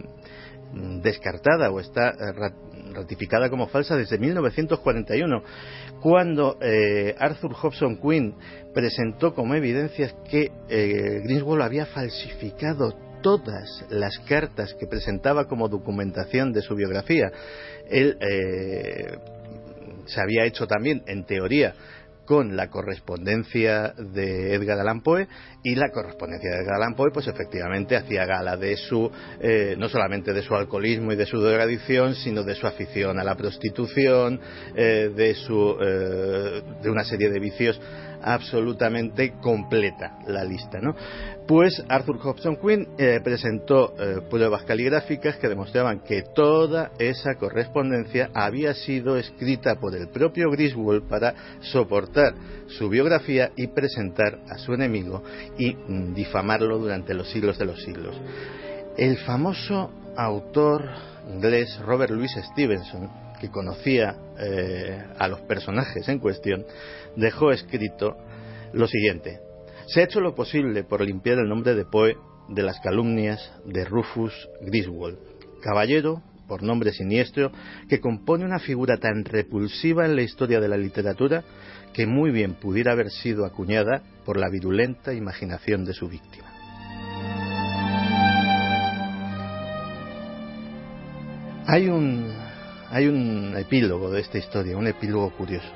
descartada 1.03 1.71
o 1.71 1.81
está 1.81 2.11
eh, 2.11 2.33
ratificada 2.93 3.51
como 3.51 3.69
falsa 3.69 3.97
desde 3.97 4.19
1941, 4.19 5.43
cuando 6.01 6.59
eh, 6.61 7.15
Arthur 7.19 7.53
Hobson 7.55 7.97
Quinn 8.01 8.35
presentó 8.75 9.35
como 9.35 9.55
evidencias 9.55 10.15
que 10.31 10.51
eh, 10.69 11.21
Greenswald 11.25 11.63
había 11.63 11.87
falsificado 11.87 12.95
todas 13.23 13.85
las 13.91 14.19
cartas 14.21 14.75
que 14.75 14.87
presentaba 14.87 15.47
como 15.47 15.69
documentación 15.69 16.53
de 16.53 16.63
su 16.63 16.75
biografía. 16.75 17.31
Él 17.89 18.19
se 20.07 20.21
había 20.21 20.45
hecho 20.45 20.67
también, 20.67 21.03
en 21.07 21.25
teoría, 21.25 21.75
con 22.33 22.57
la 22.57 22.71
correspondencia 22.71 23.93
de 23.93 24.55
Edgar 24.55 24.81
Allan 24.81 25.03
Poe 25.03 25.29
y 25.63 25.75
la 25.75 25.91
correspondencia 25.91 26.49
de 26.49 26.63
Edgar 26.63 26.77
Allan 26.77 26.95
Poe 26.95 27.11
pues 27.11 27.27
efectivamente 27.29 27.95
hacía 27.95 28.25
gala 28.25 28.57
de 28.57 28.75
su 28.79 29.11
eh, 29.39 29.77
no 29.79 29.91
solamente 29.91 30.33
de 30.33 30.41
su 30.41 30.55
alcoholismo 30.55 31.13
y 31.13 31.17
de 31.17 31.27
su 31.27 31.39
drogadicción 31.39 32.15
sino 32.15 32.43
de 32.43 32.55
su 32.55 32.67
afición 32.67 33.21
a 33.21 33.25
la 33.25 33.35
prostitución 33.35 34.41
eh, 34.75 35.11
de 35.15 35.35
su 35.35 35.77
eh, 35.79 36.63
de 36.83 36.91
una 36.91 37.05
serie 37.05 37.29
de 37.29 37.39
vicios 37.39 37.79
absolutamente 38.23 39.35
completa 39.41 40.19
la 40.27 40.45
lista, 40.45 40.81
¿no? 40.81 40.95
Pues 41.47 41.83
Arthur 41.89 42.19
Hobson 42.19 42.57
Quinn 42.57 42.89
eh, 42.99 43.21
presentó 43.23 43.95
eh, 43.99 44.21
pruebas 44.31 44.63
caligráficas 44.65 45.37
que 45.37 45.49
demostraban 45.49 46.01
que 46.01 46.23
toda 46.35 46.93
esa 46.99 47.35
correspondencia 47.35 48.31
había 48.33 48.75
sido 48.75 49.17
escrita 49.17 49.77
por 49.77 49.95
el 49.97 50.09
propio 50.09 50.51
Griswold 50.51 51.09
para 51.09 51.35
soportar 51.61 52.35
su 52.69 52.89
biografía 52.89 53.51
y 53.57 53.67
presentar 53.69 54.39
a 54.49 54.59
su 54.59 54.73
enemigo 54.73 55.23
y 55.59 55.75
mm, 55.75 56.15
difamarlo 56.15 56.79
durante 56.79 57.15
los 57.15 57.31
siglos 57.31 57.59
de 57.59 57.65
los 57.65 57.83
siglos. 57.83 58.15
El 58.97 59.19
famoso 59.19 59.91
autor 60.17 60.91
inglés 61.29 61.79
Robert 61.81 62.13
Louis 62.13 62.33
Stevenson, 62.53 63.11
que 63.41 63.51
conocía 63.51 64.15
eh, 64.39 65.03
a 65.19 65.29
los 65.29 65.41
personajes 65.43 66.09
en 66.09 66.19
cuestión, 66.19 66.65
dejó 67.17 67.53
escrito 67.53 68.17
lo 68.73 68.87
siguiente. 68.87 69.41
Se 69.87 70.01
ha 70.01 70.05
hecho 70.05 70.21
lo 70.21 70.35
posible 70.35 70.85
por 70.85 71.01
limpiar 71.01 71.39
el 71.39 71.49
nombre 71.49 71.75
de 71.75 71.85
Poe 71.85 72.17
de 72.49 72.63
las 72.63 72.81
calumnias 72.81 73.53
de 73.65 73.85
Rufus 73.85 74.33
Griswold, 74.61 75.19
caballero 75.61 76.23
por 76.49 76.63
nombre 76.63 76.93
siniestro 76.93 77.51
que 77.89 78.01
compone 78.01 78.45
una 78.45 78.59
figura 78.59 78.99
tan 78.99 79.25
repulsiva 79.25 80.05
en 80.05 80.17
la 80.17 80.23
historia 80.23 80.61
de 80.61 80.69
la 80.69 80.77
literatura 80.77 81.45
que 81.95 82.07
muy 82.07 82.31
bien 82.31 82.55
pudiera 82.55 82.93
haber 82.93 83.11
sido 83.11 83.47
acuñada 83.47 84.03
por 84.25 84.37
la 84.37 84.51
virulenta 84.51 85.15
imaginación 85.15 85.85
de 85.85 85.95
su 85.95 86.09
víctima. 86.09 86.49
Hay 91.67 91.89
un, 91.89 92.31
hay 92.91 93.07
un 93.07 93.55
epílogo 93.57 94.11
de 94.11 94.21
esta 94.21 94.37
historia, 94.37 94.77
un 94.77 94.89
epílogo 94.89 95.31
curioso. 95.31 95.69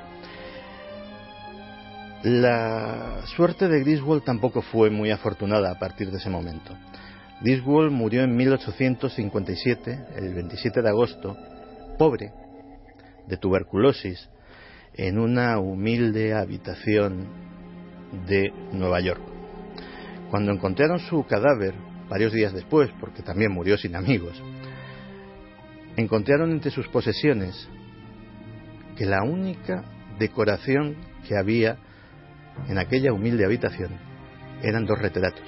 La 2.23 3.21
suerte 3.35 3.67
de 3.67 3.81
Griswold 3.81 4.23
tampoco 4.23 4.63
fue 4.63 4.89
muy 4.89 5.11
afortunada 5.11 5.71
a 5.71 5.77
partir 5.77 6.09
de 6.09 6.17
ese 6.17 6.31
momento. 6.31 6.75
Griswold 7.41 7.91
murió 7.91 8.23
en 8.23 8.35
1857, 8.35 10.05
el 10.15 10.33
27 10.33 10.81
de 10.81 10.89
agosto, 10.89 11.37
pobre, 11.99 12.33
de 13.27 13.37
tuberculosis, 13.37 14.29
en 14.95 15.19
una 15.19 15.59
humilde 15.59 16.33
habitación 16.33 17.27
de 18.27 18.51
Nueva 18.71 18.99
York. 18.99 19.21
Cuando 20.31 20.51
encontraron 20.51 20.99
su 20.99 21.23
cadáver, 21.25 21.75
varios 22.09 22.33
días 22.33 22.51
después, 22.51 22.89
porque 22.99 23.21
también 23.21 23.51
murió 23.51 23.77
sin 23.77 23.95
amigos, 23.95 24.41
encontraron 25.97 26.51
entre 26.51 26.71
sus 26.71 26.87
posesiones 26.87 27.69
que 28.95 29.05
la 29.05 29.23
única 29.23 29.83
decoración 30.17 30.95
que 31.27 31.37
había 31.37 31.77
en 32.67 32.77
aquella 32.77 33.13
humilde 33.13 33.45
habitación 33.45 33.91
eran 34.61 34.85
dos 34.85 34.99
retratos. 34.99 35.45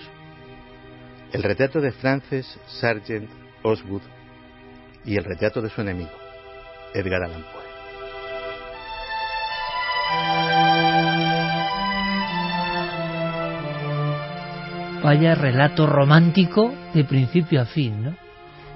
El 1.31 1.43
retrato 1.43 1.79
de 1.81 1.91
Frances 1.91 2.59
Sargent 2.67 3.29
Osgood 3.63 4.01
y 5.05 5.15
el 5.15 5.23
retrato 5.23 5.61
de 5.61 5.69
su 5.69 5.81
enemigo, 5.81 6.11
Edgar 6.93 7.23
Allan 7.23 7.43
Poe. 7.43 7.69
Vaya 15.03 15.33
relato 15.33 15.87
romántico 15.87 16.73
de 16.93 17.05
principio 17.05 17.61
a 17.61 17.65
fin, 17.65 18.03
¿no? 18.03 18.15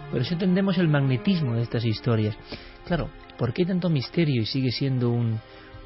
Por 0.09 0.21
eso 0.21 0.33
entendemos 0.33 0.77
el 0.77 0.87
magnetismo 0.87 1.55
de 1.55 1.63
estas 1.63 1.83
historias. 1.83 2.37
Claro, 2.85 3.09
¿por 3.37 3.51
qué 3.53 3.65
tanto 3.65 3.89
misterio 3.89 4.41
y 4.41 4.45
sigue 4.45 4.71
siendo 4.71 5.09
un 5.09 5.39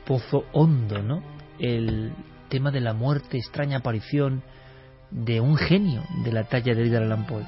pozo 0.05 0.43
hondo, 0.51 1.01
¿no? 1.01 1.23
El 1.59 2.11
tema 2.49 2.71
de 2.71 2.81
la 2.81 2.93
muerte, 2.93 3.37
extraña 3.37 3.77
aparición 3.77 4.43
de 5.11 5.39
un 5.39 5.57
genio 5.57 6.03
de 6.23 6.31
la 6.31 6.43
talla 6.43 6.75
de 6.75 6.83
Edgar 6.83 7.03
Allan 7.03 7.25
Poe. 7.25 7.45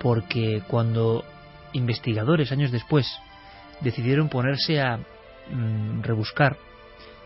Porque 0.00 0.62
cuando 0.68 1.24
investigadores 1.72 2.52
años 2.52 2.70
después 2.70 3.06
decidieron 3.80 4.28
ponerse 4.28 4.80
a 4.80 4.96
mm, 4.96 6.02
rebuscar, 6.02 6.56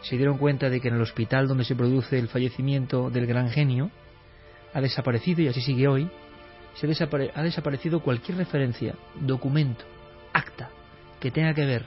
se 0.02 0.16
dieron 0.16 0.38
cuenta 0.38 0.68
de 0.68 0.80
que 0.80 0.88
en 0.88 0.94
el 0.94 1.02
hospital 1.02 1.46
donde 1.46 1.64
se 1.64 1.76
produce 1.76 2.18
el 2.18 2.28
fallecimiento 2.28 3.10
del 3.10 3.26
gran 3.26 3.50
genio 3.50 3.90
ha 4.74 4.80
desaparecido 4.80 5.42
y 5.42 5.48
así 5.48 5.60
sigue 5.60 5.86
hoy, 5.86 6.10
se 6.74 6.86
ha 6.86 7.42
desaparecido 7.42 8.00
cualquier 8.00 8.38
referencia, 8.38 8.94
documento, 9.20 9.84
acta 10.32 10.70
que 11.20 11.30
tenga 11.30 11.54
que 11.54 11.66
ver 11.66 11.84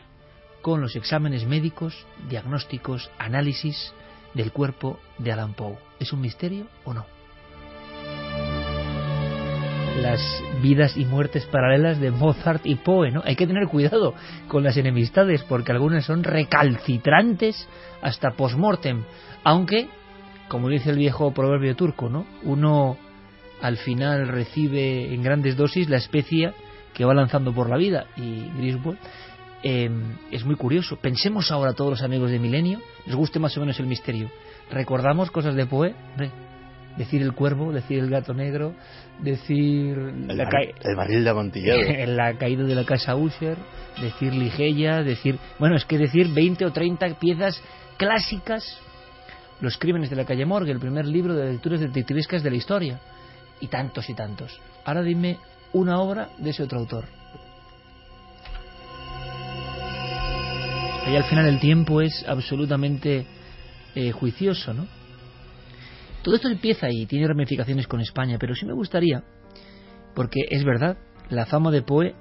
con 0.62 0.82
los 0.82 0.96
exámenes 0.96 1.46
médicos, 1.46 2.06
diagnósticos, 2.30 3.12
análisis 3.18 3.94
del 4.36 4.52
cuerpo 4.52 5.00
de 5.18 5.32
Adam 5.32 5.54
Poe. 5.54 5.78
¿Es 6.00 6.14
un 6.14 6.22
misterio 6.22 6.68
o 6.84 6.94
no? 6.94 7.06
Las 10.02 10.22
vidas 10.62 10.98
y 10.98 11.06
muertes 11.06 11.46
paralelas 11.46 12.00
de 12.00 12.12
Mozart 12.12 12.66
y 12.66 12.76
Poe, 12.76 13.12
¿no? 13.12 13.24
Hay 13.26 13.38
que 13.38 13.48
tener 13.48 13.68
cuidado 13.68 14.14
con 14.48 14.64
las 14.64 14.78
enemistades 14.78 15.42
porque 15.44 15.72
algunas 15.72 16.06
son 16.06 16.24
recalcitrantes 16.24 17.68
hasta 18.02 18.32
post-mortem, 18.32 19.04
aunque, 19.44 19.88
como 20.50 20.70
dice 20.70 20.92
el 20.92 20.98
viejo 20.98 21.34
proverbio 21.34 21.76
turco, 21.76 22.10
¿no? 22.10 22.26
Uno 22.44 22.98
al 23.62 23.78
final 23.78 24.28
recibe 24.28 25.14
en 25.14 25.24
grandes 25.24 25.56
dosis 25.56 25.90
la 25.90 25.98
especia 25.98 26.54
que 26.94 27.06
va 27.06 27.14
lanzando 27.14 27.54
por 27.54 27.70
la 27.70 27.78
vida 27.78 28.08
y 28.18 28.50
Griswold 28.58 29.00
Em, 29.64 30.18
es 30.32 30.46
muy 30.46 30.56
curioso. 30.56 30.98
Pensemos 30.98 31.52
ahora 31.52 31.74
todos 31.74 31.92
los 31.92 32.02
amigos 32.04 32.32
de 32.32 32.40
Milenio, 32.40 32.80
les 33.06 33.16
guste 33.16 33.40
más 33.40 33.56
o 33.58 33.62
menos 33.62 33.80
el 33.80 33.88
misterio. 33.88 34.30
Recordamos 34.70 35.32
cosas 35.32 35.56
de 35.56 35.66
Poe, 35.66 35.96
decir 36.98 37.22
el 37.22 37.34
cuervo, 37.34 37.72
decir 37.72 38.00
el 38.00 38.10
gato 38.10 38.34
negro, 38.34 38.74
decir 39.22 39.98
el, 39.98 40.30
el 40.30 40.96
barril 40.96 41.24
de 41.24 41.30
amontillado, 41.30 41.80
la 42.08 42.38
caída 42.38 42.64
de 42.64 42.76
la 42.76 42.86
casa 42.86 43.16
Usher, 43.16 43.58
decir 44.02 44.34
Ligeia, 44.34 45.04
decir, 45.04 45.38
bueno, 45.60 45.76
es 45.76 45.86
que 45.86 45.98
decir 45.98 46.28
20 46.30 46.66
o 46.66 46.72
30 46.72 47.20
piezas 47.20 47.62
clásicas, 47.98 48.80
Los 49.62 49.78
crímenes 49.78 50.10
de 50.10 50.18
la 50.18 50.26
calle 50.26 50.46
Morgue, 50.46 50.72
el 50.72 50.80
primer 50.80 51.06
libro 51.06 51.34
de 51.34 51.52
lecturas 51.54 51.80
detectivescas 51.80 52.44
de 52.44 52.50
la 52.50 52.58
historia, 52.58 53.00
y 53.60 53.68
tantos 53.68 54.10
y 54.10 54.14
tantos. 54.14 54.60
Ahora 54.84 55.02
dime 55.02 55.38
una 55.74 56.00
obra 56.00 56.30
de 56.38 56.50
ese 56.50 56.64
otro 56.64 56.80
autor. 56.80 57.06
Ahí 61.06 61.16
al 61.16 61.26
final 61.26 61.46
el 61.46 61.60
tiempo 61.60 62.02
es 62.02 62.26
absolutamente 62.28 63.28
eh, 63.94 64.12
juicioso, 64.12 64.74
¿no? 64.74 64.88
Todo 66.24 66.34
esto 66.34 66.50
empieza 66.50 66.88
y 66.90 67.06
tiene 67.06 67.28
ramificaciones 67.28 67.86
con 67.86 68.02
España, 68.02 68.38
pero 68.40 68.56
sí 68.56 68.66
me 68.66 68.74
gustaría, 68.74 69.24
porque 70.16 70.40
es 70.50 70.64
verdad, 70.64 70.98
la 71.30 71.46
fama 71.46 71.70
de 71.70 71.84
Poe 71.84 72.16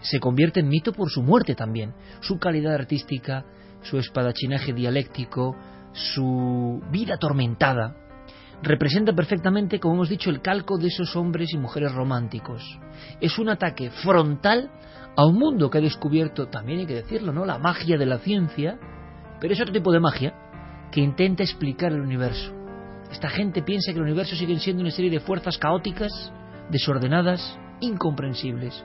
se 0.00 0.20
convierte 0.20 0.60
en 0.60 0.68
mito 0.68 0.92
por 0.92 1.10
su 1.10 1.24
muerte 1.24 1.56
también, 1.56 1.92
su 2.20 2.38
calidad 2.38 2.74
artística, 2.74 3.44
su 3.82 3.98
espadachinaje 3.98 4.72
dialéctico, 4.72 5.56
su 5.92 6.80
vida 6.92 7.14
atormentada, 7.14 7.96
representa 8.62 9.12
perfectamente, 9.12 9.80
como 9.80 9.94
hemos 9.94 10.08
dicho, 10.08 10.30
el 10.30 10.40
calco 10.40 10.78
de 10.78 10.86
esos 10.86 11.16
hombres 11.16 11.52
y 11.52 11.58
mujeres 11.58 11.90
románticos. 11.90 12.62
Es 13.20 13.40
un 13.40 13.48
ataque 13.48 13.90
frontal 13.90 14.70
a 15.16 15.24
un 15.26 15.38
mundo 15.38 15.70
que 15.70 15.78
ha 15.78 15.80
descubierto, 15.80 16.48
también 16.48 16.80
hay 16.80 16.86
que 16.86 16.94
decirlo, 16.94 17.32
¿no? 17.32 17.44
La 17.44 17.58
magia 17.58 17.96
de 17.96 18.06
la 18.06 18.18
ciencia, 18.18 18.78
pero 19.40 19.54
es 19.54 19.60
otro 19.60 19.72
tipo 19.72 19.92
de 19.92 20.00
magia 20.00 20.34
que 20.90 21.00
intenta 21.00 21.42
explicar 21.42 21.92
el 21.92 22.00
universo. 22.00 22.52
Esta 23.10 23.28
gente 23.28 23.62
piensa 23.62 23.92
que 23.92 23.98
el 23.98 24.04
universo 24.04 24.34
sigue 24.34 24.58
siendo 24.58 24.82
una 24.82 24.90
serie 24.90 25.10
de 25.10 25.20
fuerzas 25.20 25.58
caóticas, 25.58 26.10
desordenadas, 26.70 27.58
incomprensibles. 27.80 28.84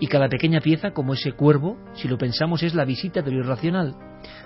Y 0.00 0.06
cada 0.06 0.28
pequeña 0.28 0.60
pieza, 0.60 0.92
como 0.92 1.14
ese 1.14 1.32
cuervo, 1.32 1.76
si 1.94 2.08
lo 2.08 2.16
pensamos, 2.16 2.62
es 2.62 2.74
la 2.74 2.84
visita 2.84 3.22
de 3.22 3.32
lo 3.32 3.40
irracional. 3.40 3.94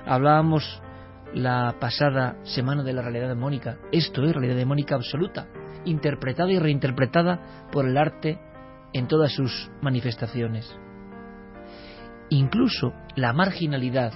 Hablábamos 0.06 0.82
la 1.34 1.76
pasada 1.78 2.36
semana 2.42 2.82
de 2.82 2.92
la 2.92 3.02
realidad 3.02 3.28
demónica. 3.28 3.78
Esto 3.92 4.24
es 4.24 4.32
realidad 4.32 4.56
demónica 4.56 4.96
absoluta, 4.96 5.46
interpretada 5.84 6.50
y 6.50 6.58
reinterpretada 6.58 7.68
por 7.70 7.86
el 7.86 7.96
arte 7.96 8.40
en 8.92 9.06
todas 9.06 9.32
sus 9.32 9.70
manifestaciones. 9.80 10.76
Incluso 12.30 12.92
la 13.16 13.32
marginalidad, 13.32 14.12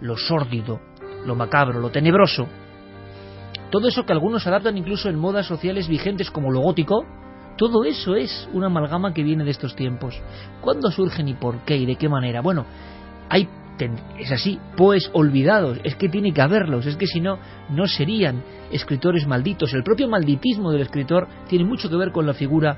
lo 0.00 0.16
sórdido, 0.16 0.80
lo 1.26 1.34
macabro, 1.34 1.80
lo 1.80 1.90
tenebroso, 1.90 2.46
todo 3.70 3.88
eso 3.88 4.06
que 4.06 4.12
algunos 4.12 4.46
adaptan 4.46 4.78
incluso 4.78 5.08
en 5.08 5.18
modas 5.18 5.46
sociales 5.46 5.88
vigentes 5.88 6.30
como 6.30 6.50
lo 6.50 6.60
gótico, 6.60 7.04
todo 7.56 7.84
eso 7.84 8.14
es 8.14 8.48
una 8.52 8.66
amalgama 8.66 9.12
que 9.12 9.22
viene 9.22 9.44
de 9.44 9.50
estos 9.50 9.74
tiempos. 9.74 10.18
¿Cuándo 10.60 10.90
surgen 10.90 11.28
y 11.28 11.34
por 11.34 11.64
qué 11.64 11.76
y 11.76 11.84
de 11.84 11.96
qué 11.96 12.08
manera? 12.08 12.40
Bueno, 12.40 12.64
hay 13.28 13.48
es 14.18 14.32
así, 14.32 14.58
poes 14.76 15.08
olvidados, 15.12 15.78
es 15.84 15.94
que 15.94 16.08
tiene 16.08 16.32
que 16.32 16.42
haberlos, 16.42 16.86
es 16.86 16.96
que 16.96 17.06
si 17.06 17.20
no, 17.20 17.38
no 17.70 17.86
serían 17.86 18.42
escritores 18.72 19.26
malditos. 19.26 19.72
El 19.72 19.84
propio 19.84 20.08
malditismo 20.08 20.72
del 20.72 20.82
escritor 20.82 21.28
tiene 21.48 21.64
mucho 21.64 21.88
que 21.88 21.96
ver 21.96 22.10
con 22.10 22.26
la 22.26 22.34
figura 22.34 22.76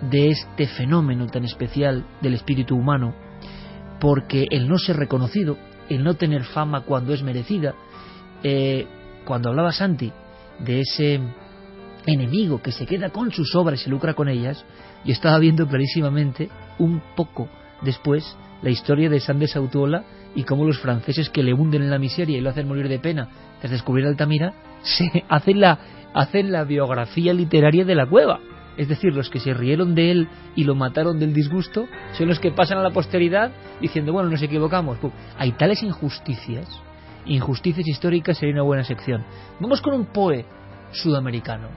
de 0.00 0.30
este 0.30 0.66
fenómeno 0.68 1.26
tan 1.26 1.44
especial 1.44 2.04
del 2.20 2.34
espíritu 2.34 2.76
humano, 2.76 3.14
porque 4.04 4.46
el 4.50 4.68
no 4.68 4.76
ser 4.76 4.98
reconocido, 4.98 5.56
el 5.88 6.04
no 6.04 6.12
tener 6.12 6.44
fama 6.44 6.82
cuando 6.82 7.14
es 7.14 7.22
merecida, 7.22 7.74
eh, 8.42 8.86
cuando 9.24 9.48
hablaba 9.48 9.72
Santi 9.72 10.12
de 10.58 10.80
ese 10.80 11.18
enemigo 12.04 12.60
que 12.60 12.70
se 12.70 12.84
queda 12.84 13.08
con 13.08 13.32
sus 13.32 13.54
obras 13.54 13.80
y 13.80 13.84
se 13.84 13.88
lucra 13.88 14.12
con 14.12 14.28
ellas, 14.28 14.62
yo 15.06 15.12
estaba 15.14 15.38
viendo 15.38 15.66
clarísimamente 15.66 16.50
un 16.78 17.00
poco 17.16 17.48
después 17.80 18.36
la 18.60 18.68
historia 18.68 19.08
de 19.08 19.20
San 19.20 19.38
de 19.38 19.48
y 20.34 20.42
cómo 20.42 20.66
los 20.66 20.80
franceses 20.80 21.30
que 21.30 21.42
le 21.42 21.54
hunden 21.54 21.80
en 21.80 21.90
la 21.90 21.98
miseria 21.98 22.36
y 22.36 22.42
lo 22.42 22.50
hacen 22.50 22.68
morir 22.68 22.90
de 22.90 22.98
pena 22.98 23.30
tras 23.58 23.72
descubrir 23.72 24.04
Altamira, 24.04 24.52
se 24.82 25.24
hacen 25.30 25.62
la, 25.62 25.78
hacen 26.12 26.52
la 26.52 26.64
biografía 26.64 27.32
literaria 27.32 27.86
de 27.86 27.94
la 27.94 28.04
cueva. 28.04 28.38
Es 28.76 28.88
decir, 28.88 29.14
los 29.14 29.30
que 29.30 29.40
se 29.40 29.54
rieron 29.54 29.94
de 29.94 30.10
él 30.10 30.28
y 30.56 30.64
lo 30.64 30.74
mataron 30.74 31.18
del 31.18 31.32
disgusto 31.32 31.86
son 32.12 32.28
los 32.28 32.40
que 32.40 32.50
pasan 32.50 32.78
a 32.78 32.82
la 32.82 32.90
posteridad 32.90 33.52
diciendo, 33.80 34.12
bueno, 34.12 34.30
nos 34.30 34.42
equivocamos. 34.42 34.98
hay 35.38 35.52
tales 35.52 35.82
injusticias, 35.82 36.68
injusticias 37.26 37.86
históricas 37.86 38.38
sería 38.38 38.54
una 38.54 38.62
buena 38.62 38.84
sección. 38.84 39.24
Vamos 39.60 39.80
con 39.80 39.94
un 39.94 40.06
poe 40.06 40.44
sudamericano, 40.90 41.68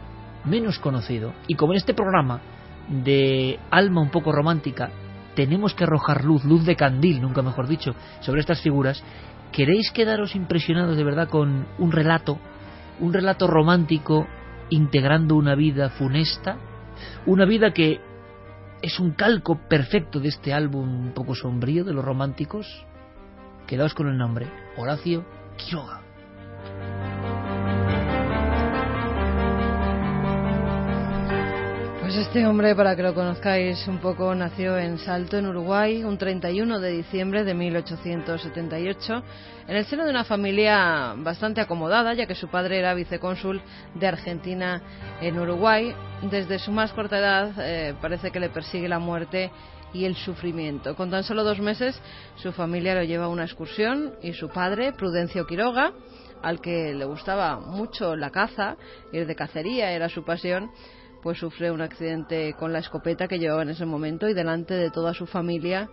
menos 0.45 0.80
conocido, 0.80 1.34
y 1.48 1.56
como 1.56 1.74
en 1.74 1.78
este 1.78 1.93
programa 1.93 2.41
de 2.89 3.60
alma 3.70 4.02
un 4.02 4.12
poco 4.12 4.32
romántica 4.32 4.89
tenemos 5.36 5.76
que 5.76 5.84
arrojar 5.84 6.24
luz, 6.24 6.43
luz 6.45 6.66
de 6.66 6.76
candil, 6.76 7.22
nunca 7.22 7.43
mejor 7.43 7.68
dicho, 7.68 7.93
sobre 8.22 8.41
estas 8.41 8.62
figuras, 8.62 9.04
¿queréis 9.52 9.91
quedaros 9.91 10.36
impresionados 10.36 10.98
de 10.98 11.04
verdad 11.04 11.30
con 11.30 11.68
un 11.78 11.91
relato, 11.91 12.39
un 13.00 13.14
relato 13.14 13.45
romántico 13.45 14.26
integrando 14.72 15.36
una 15.36 15.54
vida 15.54 15.89
funesta? 15.89 16.58
Una 17.26 17.45
vida 17.45 17.74
que 17.74 18.00
es 18.82 19.00
un 19.00 19.12
calco 19.12 19.60
perfecto 19.68 20.20
de 20.20 20.30
este 20.30 20.54
álbum 20.54 21.08
un 21.08 21.14
poco 21.14 21.36
sombrío 21.36 21.84
de 21.84 21.93
los 21.93 22.06
románticos. 22.06 22.86
Quedaos 23.66 23.93
con 23.93 24.08
el 24.08 24.18
nombre, 24.18 24.48
Horacio 24.78 25.26
Quiroga. 25.58 26.07
Pues 32.08 32.20
este 32.20 32.47
hombre, 32.47 32.74
para 32.74 32.95
que 32.95 33.03
lo 33.03 33.14
conozcáis 33.14 33.86
un 33.86 33.97
poco, 33.97 34.34
nació 34.34 34.78
en 34.78 34.97
Salto, 34.97 35.36
en 35.38 35.45
Uruguay, 35.45 36.05
un 36.05 36.18
31 36.18 36.80
de 36.80 36.91
diciembre 36.91 37.43
de 37.43 37.53
1878, 37.53 39.24
en 39.68 39.76
el 39.76 39.84
seno 39.84 40.05
de 40.05 40.12
una 40.12 40.24
familia 40.24 41.16
bastante 41.18 41.60
acomodada, 41.60 42.14
ya 42.14 42.26
que 42.26 42.34
su 42.34 42.47
padre 42.47 42.80
era 42.80 42.93
vicecónsul 42.93 43.62
de 43.93 44.08
Argentina 44.08 44.82
en 45.20 45.38
Uruguay. 45.38 45.93
Desde 46.22 46.60
su 46.60 46.72
más 46.72 46.93
corta 46.93 47.20
edad 47.20 47.51
eh, 47.60 47.93
parece 48.01 48.32
que 48.32 48.39
le 48.39 48.51
persigue 48.51 48.88
la 48.88 48.99
muerte 48.99 49.51
y 49.91 50.05
el 50.05 50.16
sufrimiento. 50.16 50.95
Con 50.95 51.12
tan 51.12 51.26
solo 51.26 51.43
dos 51.43 51.60
meses, 51.60 52.01
su 52.38 52.53
familia 52.53 52.95
lo 52.95 53.03
lleva 53.03 53.26
a 53.26 53.28
una 53.28 53.43
excursión 53.43 54.14
y 54.22 54.32
su 54.32 54.47
padre, 54.47 54.93
Prudencio 54.93 55.45
Quiroga, 55.45 55.91
al 56.41 56.62
que 56.62 56.93
le 56.93 57.03
gustaba 57.03 57.60
mucho 57.60 58.16
la 58.16 58.30
caza, 58.30 58.78
ir 59.12 59.28
de 59.28 59.36
cacería 59.36 59.91
era 59.91 60.08
su 60.08 60.24
pasión, 60.24 60.72
pues 61.28 61.39
sufre 61.39 61.71
un 61.71 61.82
accidente 61.82 62.53
con 62.57 62.71
la 62.71 62.80
escopeta 62.80 63.28
que 63.28 63.38
llevaba 63.38 63.61
en 63.61 63.67
ese 63.67 63.86
momento 63.86 64.30
y 64.30 64.34
delante 64.34 64.75
de 64.75 64.91
toda 64.91 65.13
su 65.13 65.25
familia 65.25 65.89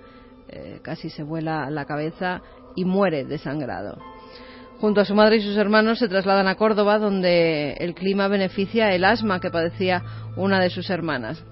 eh, 0.48 0.78
casi 0.80 1.10
se 1.10 1.24
vuela 1.24 1.68
la 1.70 1.86
cabeza 1.86 2.40
y 2.76 2.84
muere 2.84 3.24
desangrado. 3.24 3.98
Junto 4.78 5.00
a 5.00 5.04
su 5.04 5.12
madre 5.16 5.38
y 5.38 5.40
sus 5.40 5.56
hermanos 5.56 5.98
se 5.98 6.06
trasladan 6.06 6.46
a 6.46 6.54
Córdoba, 6.54 7.00
donde 7.00 7.72
el 7.80 7.96
clima 7.96 8.28
beneficia 8.28 8.94
el 8.94 9.04
asma 9.04 9.40
que 9.40 9.50
padecía 9.50 10.04
una 10.36 10.60
de 10.60 10.70
sus 10.70 10.88
hermanas. 10.88 11.44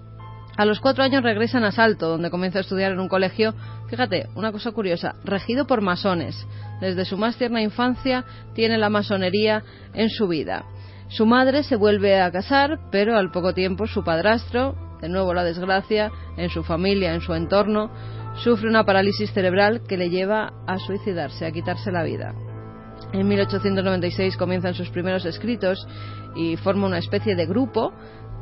A 0.57 0.65
los 0.65 0.79
cuatro 0.79 1.03
años 1.03 1.25
regresan 1.25 1.65
a 1.65 1.73
Salto, 1.73 2.09
donde 2.09 2.31
comienza 2.31 2.59
a 2.59 2.63
estudiar 2.63 2.93
en 2.93 3.01
un 3.01 3.09
colegio, 3.09 3.53
fíjate, 3.91 4.29
una 4.37 4.53
cosa 4.53 4.71
curiosa, 4.71 5.17
regido 5.25 5.67
por 5.67 5.81
masones. 5.81 6.47
Desde 6.81 7.05
su 7.05 7.19
más 7.19 7.37
tierna 7.37 7.63
infancia 7.63 8.25
tiene 8.55 8.79
la 8.79 8.91
masonería 8.91 9.65
en 9.93 10.09
su 10.09 10.29
vida. 10.29 10.67
Su 11.13 11.27
madre 11.27 11.63
se 11.63 11.77
vuelve 11.77 12.23
a 12.23 12.31
casar, 12.31 12.79
pero 12.91 13.19
al 13.19 13.31
poco 13.31 13.53
tiempo 13.53 13.87
su 13.87 14.03
padrastro, 14.03 14.75
de 15.03 15.11
nuevo 15.11 15.35
la 15.35 15.45
desgracia, 15.45 16.11
en 16.39 16.49
su 16.49 16.63
familia, 16.63 17.13
en 17.13 17.21
su 17.21 17.35
entorno, 17.35 17.91
sufre 18.37 18.67
una 18.67 18.85
parálisis 18.85 19.31
cerebral 19.31 19.83
que 19.87 19.99
le 19.99 20.09
lleva 20.09 20.55
a 20.67 20.79
suicidarse, 20.79 21.45
a 21.45 21.53
quitarse 21.53 21.93
la 21.93 22.03
vida. 22.03 22.35
En 23.13 23.29
1896 23.29 24.39
comienzan 24.39 24.73
sus 24.73 24.89
primeros 24.89 25.27
escritos 25.27 25.87
y 26.35 26.57
forma 26.57 26.87
una 26.87 26.99
especie 26.99 27.37
de 27.37 27.45
grupo 27.45 27.93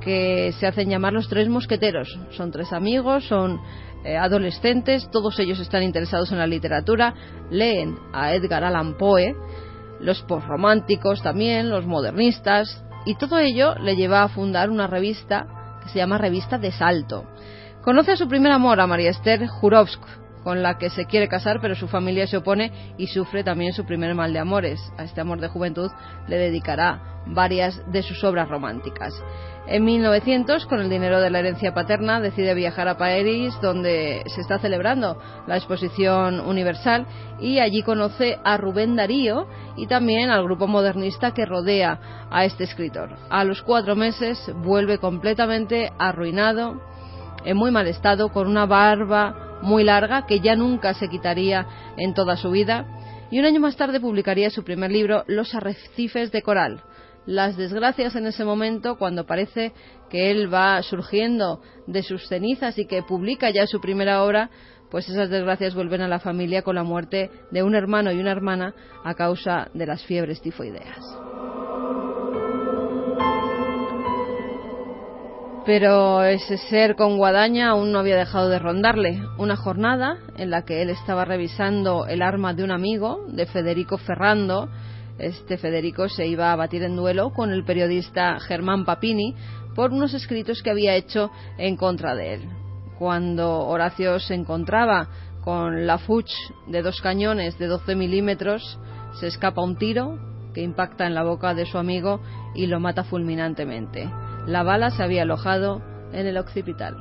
que 0.01 0.53
se 0.61 0.69
hacen 0.69 0.89
llamar 0.89 1.13
los 1.13 1.29
tres 1.29 1.49
mosqueteros. 1.49 2.21
Son 2.31 2.53
tres 2.53 2.73
amigos, 2.73 3.27
son 3.27 3.61
eh, 4.05 4.17
adolescentes, 4.17 5.11
todos 5.11 5.41
ellos 5.41 5.59
están 5.59 5.83
interesados 5.83 6.31
en 6.31 6.39
la 6.39 6.47
literatura, 6.47 7.15
leen 7.51 7.97
a 8.13 8.33
Edgar 8.33 8.63
Allan 8.63 8.97
Poe, 8.97 9.35
los 10.01 10.23
posrománticos 10.23 11.23
también, 11.23 11.71
los 11.71 11.87
modernistas, 11.87 12.83
y 13.05 13.15
todo 13.15 13.39
ello 13.39 13.75
le 13.77 13.97
lleva 13.97 14.23
a 14.23 14.29
fundar 14.29 14.71
una 14.71 14.87
revista 14.87 15.47
que 15.83 15.89
se 15.89 15.99
llama 15.99 16.19
Revista 16.19 16.59
de 16.59 16.73
Salto. 16.73 17.25
Conoce 17.83 18.13
a 18.13 18.17
su 18.17 18.29
primer 18.29 18.53
amor, 18.53 18.81
a 18.81 18.87
María 18.87 19.11
Esther 19.11 19.47
Jurovsk, 19.47 20.03
con 20.45 20.63
la 20.63 20.79
que 20.79 20.91
se 20.91 21.07
quiere 21.07 21.29
casar, 21.29 21.61
pero 21.61 21.75
su 21.75 21.89
familia 21.89 22.27
se 22.27 22.39
opone 22.39 22.95
y 22.99 23.07
sufre 23.07 23.45
también 23.45 23.73
su 23.73 23.85
primer 23.85 24.15
mal 24.15 24.33
de 24.33 24.39
amores. 24.39 24.81
A 24.99 25.05
este 25.05 25.21
amor 25.21 25.41
de 25.41 25.49
juventud 25.49 25.91
le 26.29 26.37
dedicará 26.37 27.23
varias 27.27 27.81
de 27.91 28.03
sus 28.03 28.23
obras 28.25 28.49
románticas. 28.49 29.13
En 29.71 29.85
1900, 29.85 30.67
con 30.67 30.81
el 30.81 30.91
dinero 30.91 31.21
de 31.21 31.31
la 31.31 31.39
herencia 31.39 31.73
paterna, 31.73 32.21
decide 32.21 32.55
viajar 32.55 32.89
a 32.89 32.97
París, 32.97 33.57
donde 33.63 34.21
se 34.27 34.41
está 34.41 34.59
celebrando 34.59 35.17
la 35.47 35.57
exposición 35.57 36.41
universal, 36.41 37.07
y 37.39 37.61
allí 37.61 37.85
conoce 37.85 38.41
a 38.43 38.57
Rubén 38.57 38.97
Darío 38.97 39.47
y 39.77 39.87
también 39.87 40.29
al 40.31 40.43
grupo 40.43 40.67
modernista 40.67 41.33
que 41.35 41.47
rodea 41.47 42.27
a 42.33 42.45
este 42.45 42.65
escritor. 42.65 43.11
A 43.31 43.45
los 43.45 43.63
cuatro 43.63 43.95
meses 43.95 44.51
vuelve 44.57 44.99
completamente 44.99 45.93
arruinado, 46.01 46.83
en 47.45 47.57
muy 47.57 47.71
mal 47.71 47.87
estado, 47.87 48.31
con 48.31 48.49
una 48.49 48.67
barba 48.67 49.61
muy 49.63 49.85
larga 49.85 50.27
que 50.27 50.41
ya 50.41 50.57
nunca 50.57 50.95
se 50.95 51.09
quitaría 51.09 51.65
en 51.97 52.13
toda 52.13 52.37
su 52.37 52.51
vida, 52.51 52.87
y 53.31 53.39
un 53.39 53.45
año 53.45 53.61
más 53.61 53.77
tarde 53.77 54.01
publicaría 54.01 54.51
su 54.51 54.65
primer 54.65 54.91
libro, 54.91 55.23
Los 55.29 55.55
arrecifes 55.55 56.33
de 56.33 56.43
coral, 56.43 56.83
las 57.31 57.57
desgracias 57.57 58.17
en 58.17 58.27
ese 58.27 58.45
momento, 58.45 58.99
cuando 58.99 59.25
parece 59.25 59.73
que 60.11 60.33
él 60.33 60.53
va 60.53 60.83
surgiendo 60.83 61.61
de 61.87 62.03
sus 62.03 62.27
cenizas 62.27 62.77
y 62.77 62.87
que 62.87 63.05
publica 63.05 63.51
ya 63.51 63.69
su 63.69 63.81
primera 63.81 64.25
obra, 64.25 64.51
pues 64.91 65.09
esas 65.09 65.31
desgracias 65.31 65.77
vuelven 65.77 66.01
a 66.01 66.09
la 66.09 66.19
familia 66.19 66.63
con 66.63 66.75
la 66.75 66.83
muerte 66.83 67.31
de 67.53 67.63
un 67.63 67.77
hermano 67.77 68.11
y 68.11 68.19
una 68.19 68.33
hermana 68.33 68.75
a 69.05 69.15
causa 69.15 69.71
de 69.75 69.87
las 69.87 70.05
fiebres 70.05 70.41
tifoideas. 70.41 70.99
Pero 75.65 76.25
ese 76.25 76.59
ser 76.59 76.97
con 76.97 77.17
guadaña 77.17 77.69
aún 77.69 77.93
no 77.93 78.01
había 78.01 78.17
dejado 78.17 78.49
de 78.49 78.59
rondarle. 78.59 79.23
Una 79.39 79.55
jornada 79.55 80.19
en 80.37 80.51
la 80.51 80.65
que 80.65 80.83
él 80.83 80.91
estaba 80.91 81.25
revisando 81.25 82.07
el 82.07 82.23
arma 82.23 82.55
de 82.55 82.65
un 82.65 82.73
amigo, 82.73 83.25
de 83.29 83.47
Federico 83.47 83.99
Ferrando, 83.99 84.69
este 85.21 85.59
Federico 85.59 86.09
se 86.09 86.27
iba 86.27 86.53
a 86.53 86.57
batir 86.57 86.83
en 86.83 86.97
duelo 86.97 87.31
con 87.31 87.51
el 87.51 87.65
periodista 87.65 88.39
Germán 88.41 88.85
Papini 88.85 89.35
por 89.75 89.93
unos 89.93 90.15
escritos 90.15 90.63
que 90.63 90.71
había 90.71 90.95
hecho 90.95 91.31
en 91.59 91.77
contra 91.77 92.15
de 92.15 92.35
él. 92.35 92.49
Cuando 92.99 93.61
Horacio 93.67 94.19
se 94.19 94.35
encontraba 94.35 95.09
con 95.43 95.87
la 95.87 95.99
Fuch 95.99 96.31
de 96.67 96.83
dos 96.83 97.01
cañones 97.01 97.59
de 97.59 97.67
12 97.67 97.95
milímetros, 97.95 98.79
se 99.19 99.27
escapa 99.27 99.63
un 99.63 99.77
tiro 99.77 100.19
que 100.55 100.63
impacta 100.63 101.07
en 101.07 101.15
la 101.15 101.23
boca 101.23 101.55
de 101.55 101.67
su 101.67 101.79
amigo 101.79 102.21
y 102.55 102.67
lo 102.67 102.81
mata 102.81 103.05
fulminantemente. 103.05 104.11
La 104.47 104.63
bala 104.63 104.91
se 104.91 105.03
había 105.03 105.23
alojado 105.23 105.83
en 106.13 106.27
el 106.27 106.37
occipital. 106.37 106.97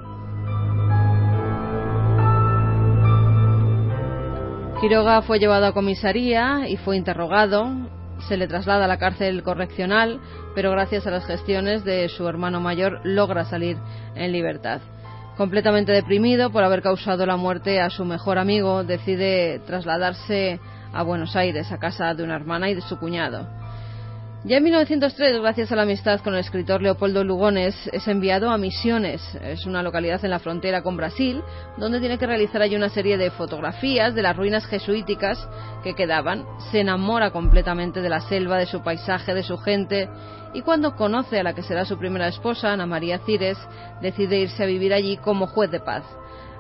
Quiroga 4.80 5.22
fue 5.24 5.40
llevado 5.40 5.66
a 5.66 5.74
comisaría 5.74 6.70
y 6.70 6.78
fue 6.78 6.96
interrogado. 6.96 7.70
Se 8.28 8.38
le 8.38 8.48
traslada 8.48 8.86
a 8.86 8.88
la 8.88 8.98
cárcel 8.98 9.44
correccional, 9.44 10.20
pero 10.56 10.72
gracias 10.72 11.08
a 11.08 11.12
las 11.12 11.26
gestiones 11.26 11.84
de 11.84 12.10
su 12.10 12.28
hermano 12.28 12.60
mayor 12.60 13.02
logra 13.04 13.46
salir 13.46 13.78
en 14.16 14.32
libertad. 14.32 14.82
Completamente 15.38 15.92
deprimido 15.92 16.52
por 16.52 16.64
haber 16.64 16.82
causado 16.82 17.26
la 17.26 17.38
muerte 17.38 17.80
a 17.80 17.90
su 17.90 18.04
mejor 18.04 18.38
amigo, 18.38 18.84
decide 18.84 19.60
trasladarse 19.66 20.60
a 20.92 21.04
Buenos 21.04 21.36
Aires, 21.36 21.72
a 21.72 21.78
casa 21.80 22.14
de 22.14 22.24
una 22.24 22.36
hermana 22.36 22.70
y 22.70 22.76
de 22.76 22.82
su 22.82 22.98
cuñado. 23.00 23.59
Ya 24.46 24.56
en 24.56 24.64
1903, 24.64 25.42
gracias 25.42 25.70
a 25.70 25.76
la 25.76 25.82
amistad 25.82 26.22
con 26.22 26.34
el 26.34 26.40
escritor 26.40 26.82
Leopoldo 26.82 27.26
Lugones, 27.26 27.76
es 27.92 28.08
enviado 28.08 28.50
a 28.50 28.58
Misiones, 28.58 29.22
es 29.42 29.66
una 29.66 29.84
localidad 29.84 30.24
en 30.24 30.32
la 30.32 30.40
frontera 30.40 30.82
con 30.82 30.96
Brasil, 30.96 31.44
donde 31.76 32.00
tiene 32.00 32.18
que 32.18 32.26
realizar 32.26 32.62
allí 32.62 32.78
una 32.78 32.88
serie 32.88 33.18
de 33.18 33.32
fotografías 33.32 34.16
de 34.16 34.22
las 34.22 34.38
ruinas 34.38 34.66
jesuíticas 34.66 35.46
que 35.84 35.94
quedaban. 35.94 36.46
Se 36.72 36.80
enamora 36.80 37.32
completamente 37.32 38.02
de 38.02 38.08
la 38.08 38.22
selva, 38.22 38.58
de 38.58 38.66
su 38.66 38.82
paisaje, 38.82 39.34
de 39.34 39.44
su 39.44 39.58
gente, 39.58 40.08
y 40.54 40.62
cuando 40.62 40.96
conoce 40.96 41.38
a 41.38 41.44
la 41.44 41.54
que 41.54 41.62
será 41.62 41.84
su 41.84 41.98
primera 41.98 42.30
esposa, 42.30 42.72
Ana 42.72 42.86
María 42.86 43.20
Cires, 43.26 43.58
decide 44.02 44.40
irse 44.40 44.64
a 44.64 44.68
vivir 44.68 44.94
allí 44.94 45.18
como 45.18 45.48
juez 45.48 45.70
de 45.70 45.82
paz. 45.82 46.06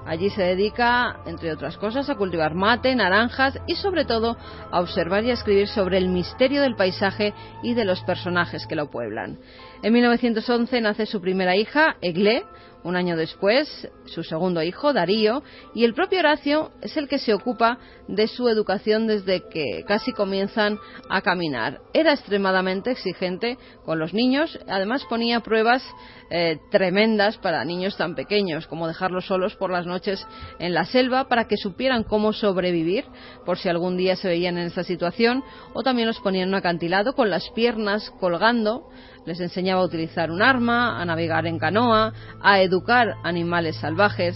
Allí 0.10 0.32
se 0.32 0.42
dedica, 0.42 1.18
entre 1.28 1.54
otras 1.54 1.78
cosas, 1.78 2.10
a 2.10 2.16
cultivar 2.16 2.56
mate, 2.56 2.96
naranjas 2.96 3.60
y 3.68 3.76
sobre 3.76 4.06
todo 4.06 4.38
a 4.72 4.82
observar 4.82 5.24
y 5.24 5.30
a 5.30 5.36
escribir 5.36 5.68
sobre 5.68 6.00
el 6.00 6.08
misterio 6.08 6.64
del 6.64 6.76
paisaje 6.76 7.32
y 7.62 7.76
de 7.76 7.86
los 7.86 8.02
personajes 8.02 8.66
que 8.66 8.76
lo 8.76 8.90
pueblan. 8.90 9.38
En 9.84 9.94
1911 9.94 10.82
nace 10.82 11.06
su 11.06 11.22
primera 11.22 11.56
hija, 11.56 11.98
Eglé, 12.02 12.44
un 12.84 12.96
año 12.96 13.18
después, 13.18 13.90
su 14.06 14.24
segundo 14.24 14.64
hijo, 14.64 14.94
Darío, 14.94 15.44
y 15.74 15.84
el 15.84 15.94
propio 15.94 16.20
Horacio 16.20 16.72
es 16.82 16.96
el 16.98 17.08
que 17.08 17.20
se 17.20 17.34
ocupa 17.34 17.78
de 18.08 18.28
su 18.28 18.48
educación 18.48 19.08
desde 19.08 19.48
que 19.50 19.84
casi 19.88 20.14
comienzan 20.14 20.80
a 21.10 21.22
caminar. 21.22 21.82
Era 21.94 22.14
extremadamente 22.14 22.92
exigente 22.92 23.58
con 23.86 24.00
los 24.00 24.14
niños, 24.14 24.58
además 24.68 25.06
ponía 25.10 25.42
pruebas 25.42 25.84
eh, 26.32 26.58
tremendas 26.72 27.38
para 27.38 27.66
niños 27.66 27.98
tan 27.98 28.16
pequeños, 28.16 28.68
como 28.68 28.88
dejarlos 28.88 29.26
solos 29.26 29.56
por 29.56 29.72
las 29.72 29.86
noches 29.86 30.26
en 30.60 30.74
la 30.74 30.86
selva 30.86 31.28
para 31.28 31.48
que 31.48 31.58
supieran 31.58 32.04
cómo 32.04 32.34
sobrevivir 32.34 33.06
por 33.46 33.58
si 33.58 33.68
algún 33.68 33.98
día 33.98 34.16
se 34.16 34.28
veían 34.28 34.58
en 34.58 34.68
esa 34.68 34.84
situación, 34.84 35.44
o 35.74 35.84
también 35.84 36.08
los 36.08 36.20
ponía 36.20 36.44
en 36.44 36.50
un 36.50 36.56
acantilado 36.56 37.14
con 37.14 37.30
las 37.30 37.50
piernas 37.52 38.12
colgando 38.20 38.90
les 39.26 39.40
enseñaba 39.40 39.82
a 39.82 39.86
utilizar 39.86 40.32
un 40.32 40.42
arma, 40.42 41.02
a 41.02 41.06
navegar 41.06 41.46
en 41.48 41.60
canoa, 41.60 42.14
a 42.42 42.62
educar 42.62 43.16
animales 43.24 43.78
salvajes. 43.78 44.36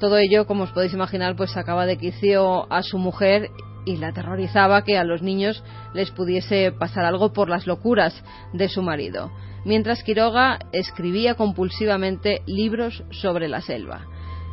Todo 0.00 0.18
ello, 0.18 0.46
como 0.46 0.64
os 0.64 0.72
podéis 0.72 0.94
imaginar, 0.94 1.36
pues 1.36 1.52
sacaba 1.52 1.86
de 1.86 1.96
quicio 1.96 2.70
a 2.72 2.82
su 2.82 2.98
mujer 2.98 3.50
y 3.86 3.96
la 3.96 4.08
aterrorizaba 4.08 4.82
que 4.82 4.98
a 4.98 5.04
los 5.04 5.22
niños 5.22 5.62
les 5.94 6.10
pudiese 6.10 6.72
pasar 6.72 7.04
algo 7.04 7.32
por 7.32 7.48
las 7.48 7.66
locuras 7.66 8.22
de 8.52 8.68
su 8.68 8.82
marido. 8.82 9.30
Mientras 9.64 10.02
Quiroga 10.02 10.58
escribía 10.72 11.34
compulsivamente 11.34 12.42
libros 12.46 13.04
sobre 13.10 13.48
la 13.48 13.60
selva. 13.60 14.06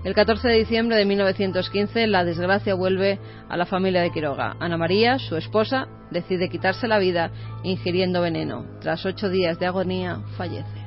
El 0.04 0.14
14 0.14 0.50
de 0.50 0.56
diciembre 0.56 0.98
de 0.98 1.06
1915 1.06 2.08
la 2.08 2.26
desgracia 2.26 2.76
vuelve 2.76 3.20
a 3.48 3.56
la 3.56 3.66
familia 3.66 4.02
de 4.02 4.12
Quiroga. 4.12 4.58
Ana 4.60 4.76
María, 4.76 5.18
su 5.18 5.38
esposa, 5.38 5.88
decide 6.12 6.50
quitarse 6.50 6.90
la 6.90 7.00
vida 7.00 7.32
ingiriendo 7.64 8.22
veneno. 8.22 8.66
Tras 8.82 9.06
ocho 9.06 9.30
días 9.30 9.60
de 9.60 9.66
agonía, 9.66 10.20
fallece. 10.36 10.84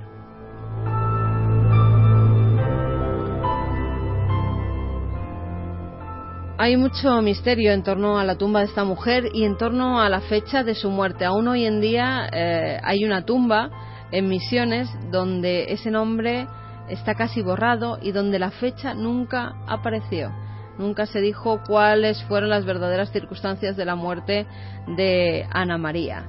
Hay 6.58 6.76
mucho 6.76 7.22
misterio 7.22 7.72
en 7.72 7.82
torno 7.82 8.18
a 8.18 8.24
la 8.24 8.36
tumba 8.36 8.60
de 8.60 8.66
esta 8.66 8.84
mujer 8.84 9.30
y 9.32 9.44
en 9.44 9.56
torno 9.56 9.98
a 9.98 10.10
la 10.10 10.20
fecha 10.20 10.62
de 10.62 10.74
su 10.74 10.90
muerte. 10.90 11.24
Aún 11.24 11.48
hoy 11.48 11.64
en 11.64 11.80
día 11.80 12.28
eh, 12.30 12.78
hay 12.82 13.06
una 13.06 13.24
tumba 13.24 13.70
en 14.10 14.28
Misiones 14.28 14.90
donde 15.10 15.72
ese 15.72 15.90
nombre 15.90 16.46
está 16.88 17.14
casi 17.14 17.42
borrado 17.42 17.98
y 18.00 18.12
donde 18.12 18.38
la 18.38 18.50
fecha 18.50 18.94
nunca 18.94 19.54
apareció. 19.66 20.32
Nunca 20.78 21.06
se 21.06 21.20
dijo 21.20 21.62
cuáles 21.66 22.22
fueron 22.24 22.50
las 22.50 22.64
verdaderas 22.64 23.10
circunstancias 23.10 23.76
de 23.76 23.84
la 23.84 23.94
muerte 23.94 24.46
de 24.86 25.46
Ana 25.50 25.78
María. 25.78 26.26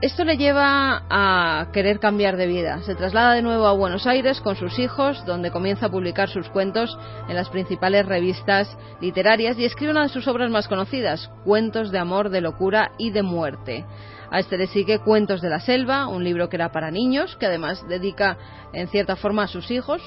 Esto 0.00 0.24
le 0.24 0.38
lleva 0.38 1.02
a 1.10 1.68
querer 1.72 2.00
cambiar 2.00 2.38
de 2.38 2.46
vida. 2.46 2.80
Se 2.84 2.94
traslada 2.94 3.34
de 3.34 3.42
nuevo 3.42 3.66
a 3.66 3.74
Buenos 3.74 4.06
Aires 4.06 4.40
con 4.40 4.56
sus 4.56 4.78
hijos, 4.78 5.22
donde 5.26 5.50
comienza 5.50 5.86
a 5.86 5.90
publicar 5.90 6.30
sus 6.30 6.48
cuentos 6.48 6.98
en 7.28 7.36
las 7.36 7.50
principales 7.50 8.06
revistas 8.06 8.74
literarias 9.02 9.58
y 9.58 9.66
escribe 9.66 9.92
una 9.92 10.04
de 10.04 10.08
sus 10.08 10.26
obras 10.26 10.50
más 10.50 10.68
conocidas, 10.68 11.30
Cuentos 11.44 11.90
de 11.90 11.98
amor, 11.98 12.30
de 12.30 12.40
locura 12.40 12.92
y 12.96 13.10
de 13.10 13.22
muerte. 13.22 13.84
A 14.30 14.38
este 14.38 14.56
le 14.56 14.68
sigue 14.68 15.00
Cuentos 15.00 15.40
de 15.40 15.50
la 15.50 15.58
Selva, 15.58 16.06
un 16.06 16.22
libro 16.22 16.48
que 16.48 16.56
era 16.56 16.70
para 16.70 16.92
niños, 16.92 17.36
que 17.36 17.46
además 17.46 17.84
dedica 17.88 18.38
en 18.72 18.86
cierta 18.86 19.16
forma 19.16 19.42
a 19.42 19.48
sus 19.48 19.72
hijos. 19.72 20.00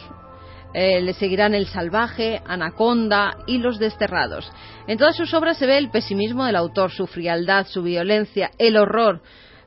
Eh, 0.74 1.02
le 1.02 1.14
seguirán 1.14 1.54
El 1.54 1.68
Salvaje, 1.68 2.42
Anaconda 2.46 3.38
y 3.48 3.58
Los 3.58 3.80
Desterrados. 3.80 4.50
En 4.88 4.98
todas 4.98 5.18
sus 5.18 5.34
obras 5.34 5.58
se 5.58 5.68
ve 5.68 5.78
el 5.78 5.92
pesimismo 5.92 6.46
del 6.46 6.56
autor, 6.56 6.92
su 6.92 7.06
frialdad, 7.06 7.68
su 7.68 7.84
violencia, 7.84 8.52
el 8.58 8.78
horror. 8.78 9.22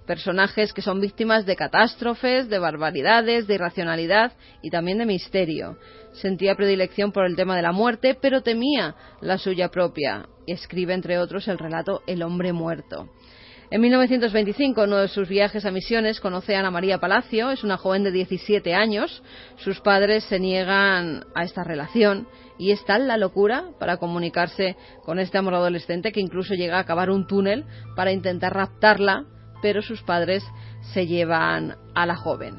Personajes 0.06 0.72
que 0.72 0.82
son 0.82 1.00
víctimas 1.00 1.44
de 1.44 1.54
catástrofes, 1.54 2.48
de 2.48 2.58
barbaridades, 2.58 3.46
de 3.46 3.54
irracionalidad 3.56 4.32
y 4.62 4.70
también 4.70 4.98
de 4.98 5.04
misterio. 5.06 5.76
Sentía 6.12 6.54
predilección 6.54 7.12
por 7.12 7.26
el 7.26 7.36
tema 7.36 7.56
de 7.56 7.62
la 7.62 7.72
muerte, 7.72 8.16
pero 8.20 8.40
temía 8.40 8.94
la 9.20 9.36
suya 9.36 9.68
propia. 9.68 10.26
Escribe, 10.46 10.94
entre 10.94 11.18
otros, 11.18 11.46
el 11.46 11.58
relato 11.58 12.02
El 12.06 12.22
hombre 12.22 12.52
muerto. 12.52 13.10
En 13.68 13.80
1925, 13.80 14.84
en 14.84 14.90
uno 14.90 15.00
de 15.00 15.08
sus 15.08 15.28
viajes 15.28 15.66
a 15.66 15.72
Misiones, 15.72 16.20
conoce 16.20 16.54
a 16.54 16.60
Ana 16.60 16.70
María 16.70 16.98
Palacio, 16.98 17.50
es 17.50 17.64
una 17.64 17.76
joven 17.76 18.04
de 18.04 18.12
17 18.12 18.74
años. 18.76 19.24
Sus 19.56 19.80
padres 19.80 20.22
se 20.24 20.38
niegan 20.38 21.24
a 21.34 21.42
esta 21.42 21.64
relación 21.64 22.28
y 22.58 22.70
es 22.70 22.84
tal 22.84 23.08
la 23.08 23.16
locura 23.16 23.64
para 23.80 23.96
comunicarse 23.96 24.76
con 25.04 25.18
este 25.18 25.38
amor 25.38 25.54
adolescente 25.54 26.12
que 26.12 26.20
incluso 26.20 26.54
llega 26.54 26.76
a 26.76 26.82
acabar 26.82 27.10
un 27.10 27.26
túnel 27.26 27.64
para 27.96 28.12
intentar 28.12 28.54
raptarla, 28.54 29.24
pero 29.62 29.82
sus 29.82 30.00
padres 30.02 30.44
se 30.94 31.08
llevan 31.08 31.74
a 31.92 32.06
la 32.06 32.14
joven. 32.14 32.54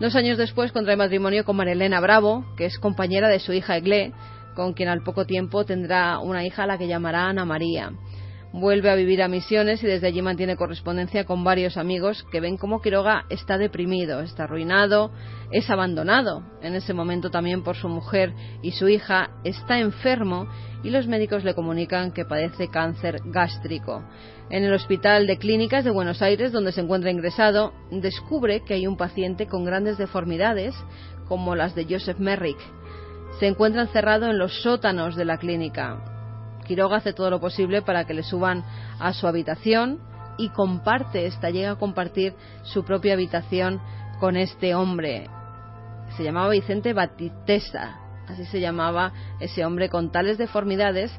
Dos 0.00 0.16
años 0.16 0.36
después 0.36 0.70
contrae 0.70 0.96
matrimonio 0.96 1.46
con 1.46 1.56
Marilena 1.56 1.98
Bravo, 2.00 2.44
que 2.58 2.66
es 2.66 2.78
compañera 2.78 3.28
de 3.28 3.38
su 3.38 3.54
hija 3.54 3.78
Eglé, 3.78 4.12
con 4.54 4.74
quien 4.74 4.90
al 4.90 5.02
poco 5.02 5.24
tiempo 5.24 5.64
tendrá 5.64 6.18
una 6.18 6.44
hija 6.44 6.64
a 6.64 6.66
la 6.66 6.76
que 6.76 6.88
llamará 6.88 7.28
Ana 7.28 7.46
María 7.46 7.92
vuelve 8.52 8.90
a 8.90 8.94
vivir 8.94 9.22
a 9.22 9.28
Misiones 9.28 9.82
y 9.82 9.86
desde 9.86 10.06
allí 10.06 10.20
mantiene 10.20 10.56
correspondencia 10.56 11.24
con 11.24 11.42
varios 11.42 11.76
amigos 11.76 12.24
que 12.30 12.40
ven 12.40 12.58
cómo 12.58 12.82
Quiroga 12.82 13.24
está 13.30 13.56
deprimido, 13.56 14.20
está 14.20 14.44
arruinado, 14.44 15.10
es 15.50 15.70
abandonado 15.70 16.42
en 16.60 16.74
ese 16.74 16.92
momento 16.92 17.30
también 17.30 17.62
por 17.62 17.76
su 17.76 17.88
mujer 17.88 18.34
y 18.62 18.72
su 18.72 18.88
hija, 18.88 19.30
está 19.44 19.78
enfermo 19.78 20.46
y 20.82 20.90
los 20.90 21.06
médicos 21.06 21.44
le 21.44 21.54
comunican 21.54 22.12
que 22.12 22.24
padece 22.24 22.68
cáncer 22.68 23.20
gástrico. 23.24 24.04
En 24.50 24.64
el 24.64 24.74
Hospital 24.74 25.26
de 25.26 25.38
Clínicas 25.38 25.84
de 25.84 25.90
Buenos 25.90 26.20
Aires, 26.20 26.52
donde 26.52 26.72
se 26.72 26.82
encuentra 26.82 27.10
ingresado, 27.10 27.72
descubre 27.90 28.62
que 28.64 28.74
hay 28.74 28.86
un 28.86 28.98
paciente 28.98 29.46
con 29.46 29.64
grandes 29.64 29.96
deformidades, 29.96 30.74
como 31.26 31.54
las 31.54 31.74
de 31.74 31.86
Joseph 31.88 32.18
Merrick. 32.18 32.58
Se 33.40 33.46
encuentra 33.46 33.82
encerrado 33.82 34.26
en 34.26 34.38
los 34.38 34.62
sótanos 34.62 35.16
de 35.16 35.24
la 35.24 35.38
clínica. 35.38 36.11
Quiroga 36.72 36.96
hace 36.96 37.12
todo 37.12 37.28
lo 37.28 37.38
posible 37.38 37.82
para 37.82 38.06
que 38.06 38.14
le 38.14 38.22
suban 38.22 38.64
a 38.98 39.12
su 39.12 39.26
habitación 39.26 39.98
y 40.38 40.48
comparte 40.48 41.26
esta, 41.26 41.50
llega 41.50 41.72
a 41.72 41.76
compartir 41.76 42.34
su 42.62 42.82
propia 42.82 43.12
habitación 43.12 43.78
con 44.18 44.38
este 44.38 44.74
hombre. 44.74 45.28
Se 46.16 46.24
llamaba 46.24 46.48
Vicente 46.48 46.94
Batisteza 46.94 47.98
así 48.26 48.46
se 48.46 48.60
llamaba 48.60 49.12
ese 49.40 49.66
hombre 49.66 49.90
con 49.90 50.10
tales 50.10 50.38
deformidades 50.38 51.12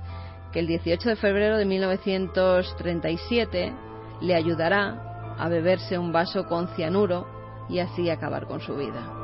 que 0.52 0.60
el 0.60 0.68
18 0.68 1.10
de 1.10 1.16
febrero 1.16 1.58
de 1.58 1.66
1937 1.66 3.74
le 4.22 4.36
ayudará 4.36 5.36
a 5.38 5.48
beberse 5.50 6.00
un 6.00 6.12
vaso 6.12 6.48
con 6.48 6.68
cianuro 6.70 7.28
y 7.70 7.78
así 7.80 8.10
acabar 8.10 8.48
con 8.48 8.62
su 8.62 8.76
vida. 8.76 9.23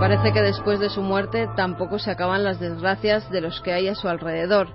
Parece 0.00 0.32
que 0.32 0.42
después 0.42 0.78
de 0.78 0.90
su 0.90 1.02
muerte 1.02 1.48
tampoco 1.56 1.98
se 1.98 2.12
acaban 2.12 2.44
las 2.44 2.60
desgracias 2.60 3.28
de 3.32 3.40
los 3.40 3.60
que 3.60 3.72
hay 3.72 3.88
a 3.88 3.96
su 3.96 4.08
alrededor. 4.08 4.68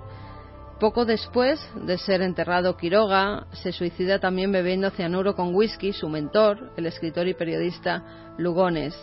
Poco 0.78 1.06
después 1.06 1.66
de 1.74 1.96
ser 1.96 2.20
enterrado 2.20 2.76
Quiroga, 2.76 3.46
se 3.52 3.72
suicida 3.72 4.18
también 4.18 4.52
bebiendo 4.52 4.90
cianuro 4.90 5.34
con 5.34 5.54
whisky 5.54 5.94
su 5.94 6.10
mentor, 6.10 6.72
el 6.76 6.84
escritor 6.84 7.26
y 7.26 7.32
periodista 7.32 8.34
Lugones. 8.36 8.94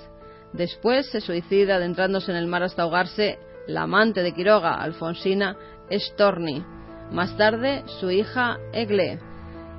Después 0.54 1.10
se 1.10 1.22
suicida 1.22 1.78
adentrándose 1.78 2.30
en 2.30 2.38
el 2.38 2.46
mar 2.46 2.62
hasta 2.62 2.84
ahogarse 2.84 3.40
la 3.66 3.82
amante 3.82 4.22
de 4.22 4.34
Quiroga, 4.34 4.76
Alfonsina 4.76 5.58
Storni. 5.90 6.64
Más 7.12 7.36
tarde, 7.36 7.82
su 8.00 8.12
hija 8.12 8.60
Egle 8.74 9.20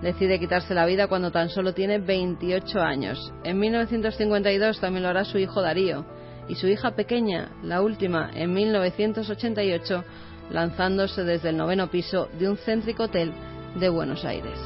decide 0.02 0.40
quitarse 0.40 0.74
la 0.74 0.86
vida 0.86 1.06
cuando 1.06 1.30
tan 1.30 1.50
solo 1.50 1.72
tiene 1.72 2.00
28 2.00 2.80
años. 2.80 3.32
En 3.44 3.60
1952 3.60 4.80
también 4.80 5.04
lo 5.04 5.08
hará 5.08 5.24
su 5.24 5.38
hijo 5.38 5.62
Darío 5.62 6.04
y 6.48 6.54
su 6.54 6.66
hija 6.66 6.92
pequeña, 6.92 7.50
la 7.62 7.82
última, 7.82 8.30
en 8.34 8.52
1988, 8.52 10.04
lanzándose 10.50 11.24
desde 11.24 11.50
el 11.50 11.56
noveno 11.56 11.88
piso 11.88 12.28
de 12.38 12.48
un 12.48 12.56
céntrico 12.56 13.04
hotel 13.04 13.32
de 13.76 13.88
Buenos 13.88 14.24
Aires. 14.24 14.58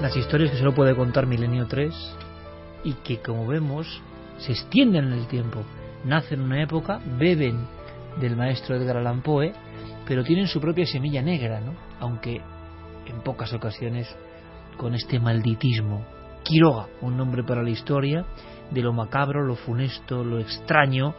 Las 0.00 0.16
historias 0.16 0.52
que 0.52 0.58
solo 0.58 0.74
puede 0.74 0.94
contar 0.94 1.26
Milenio 1.26 1.66
3 1.66 1.92
y 2.84 2.92
que, 2.94 3.18
como 3.18 3.46
vemos, 3.46 4.00
se 4.38 4.52
extienden 4.52 5.06
en 5.06 5.12
el 5.12 5.26
tiempo. 5.26 5.64
Nacen 6.04 6.40
en 6.40 6.46
una 6.46 6.62
época, 6.62 7.00
beben 7.18 7.66
del 8.20 8.36
maestro 8.36 8.76
Edgar 8.76 8.98
Allan 8.98 9.22
Poe, 9.22 9.52
pero 10.06 10.24
tienen 10.24 10.46
su 10.46 10.60
propia 10.60 10.86
semilla 10.86 11.20
negra, 11.20 11.60
¿no? 11.60 11.74
aunque 12.00 12.40
en 13.06 13.20
pocas 13.22 13.52
ocasiones 13.52 14.08
con 14.76 14.94
este 14.94 15.18
malditismo. 15.18 16.17
Quiroga, 16.48 16.86
un 17.02 17.14
nombre 17.14 17.44
para 17.44 17.62
la 17.62 17.68
historia, 17.68 18.24
de 18.70 18.80
lo 18.80 18.94
macabro, 18.94 19.44
lo 19.44 19.54
funesto, 19.54 20.24
lo 20.24 20.38
extraño, 20.38 21.14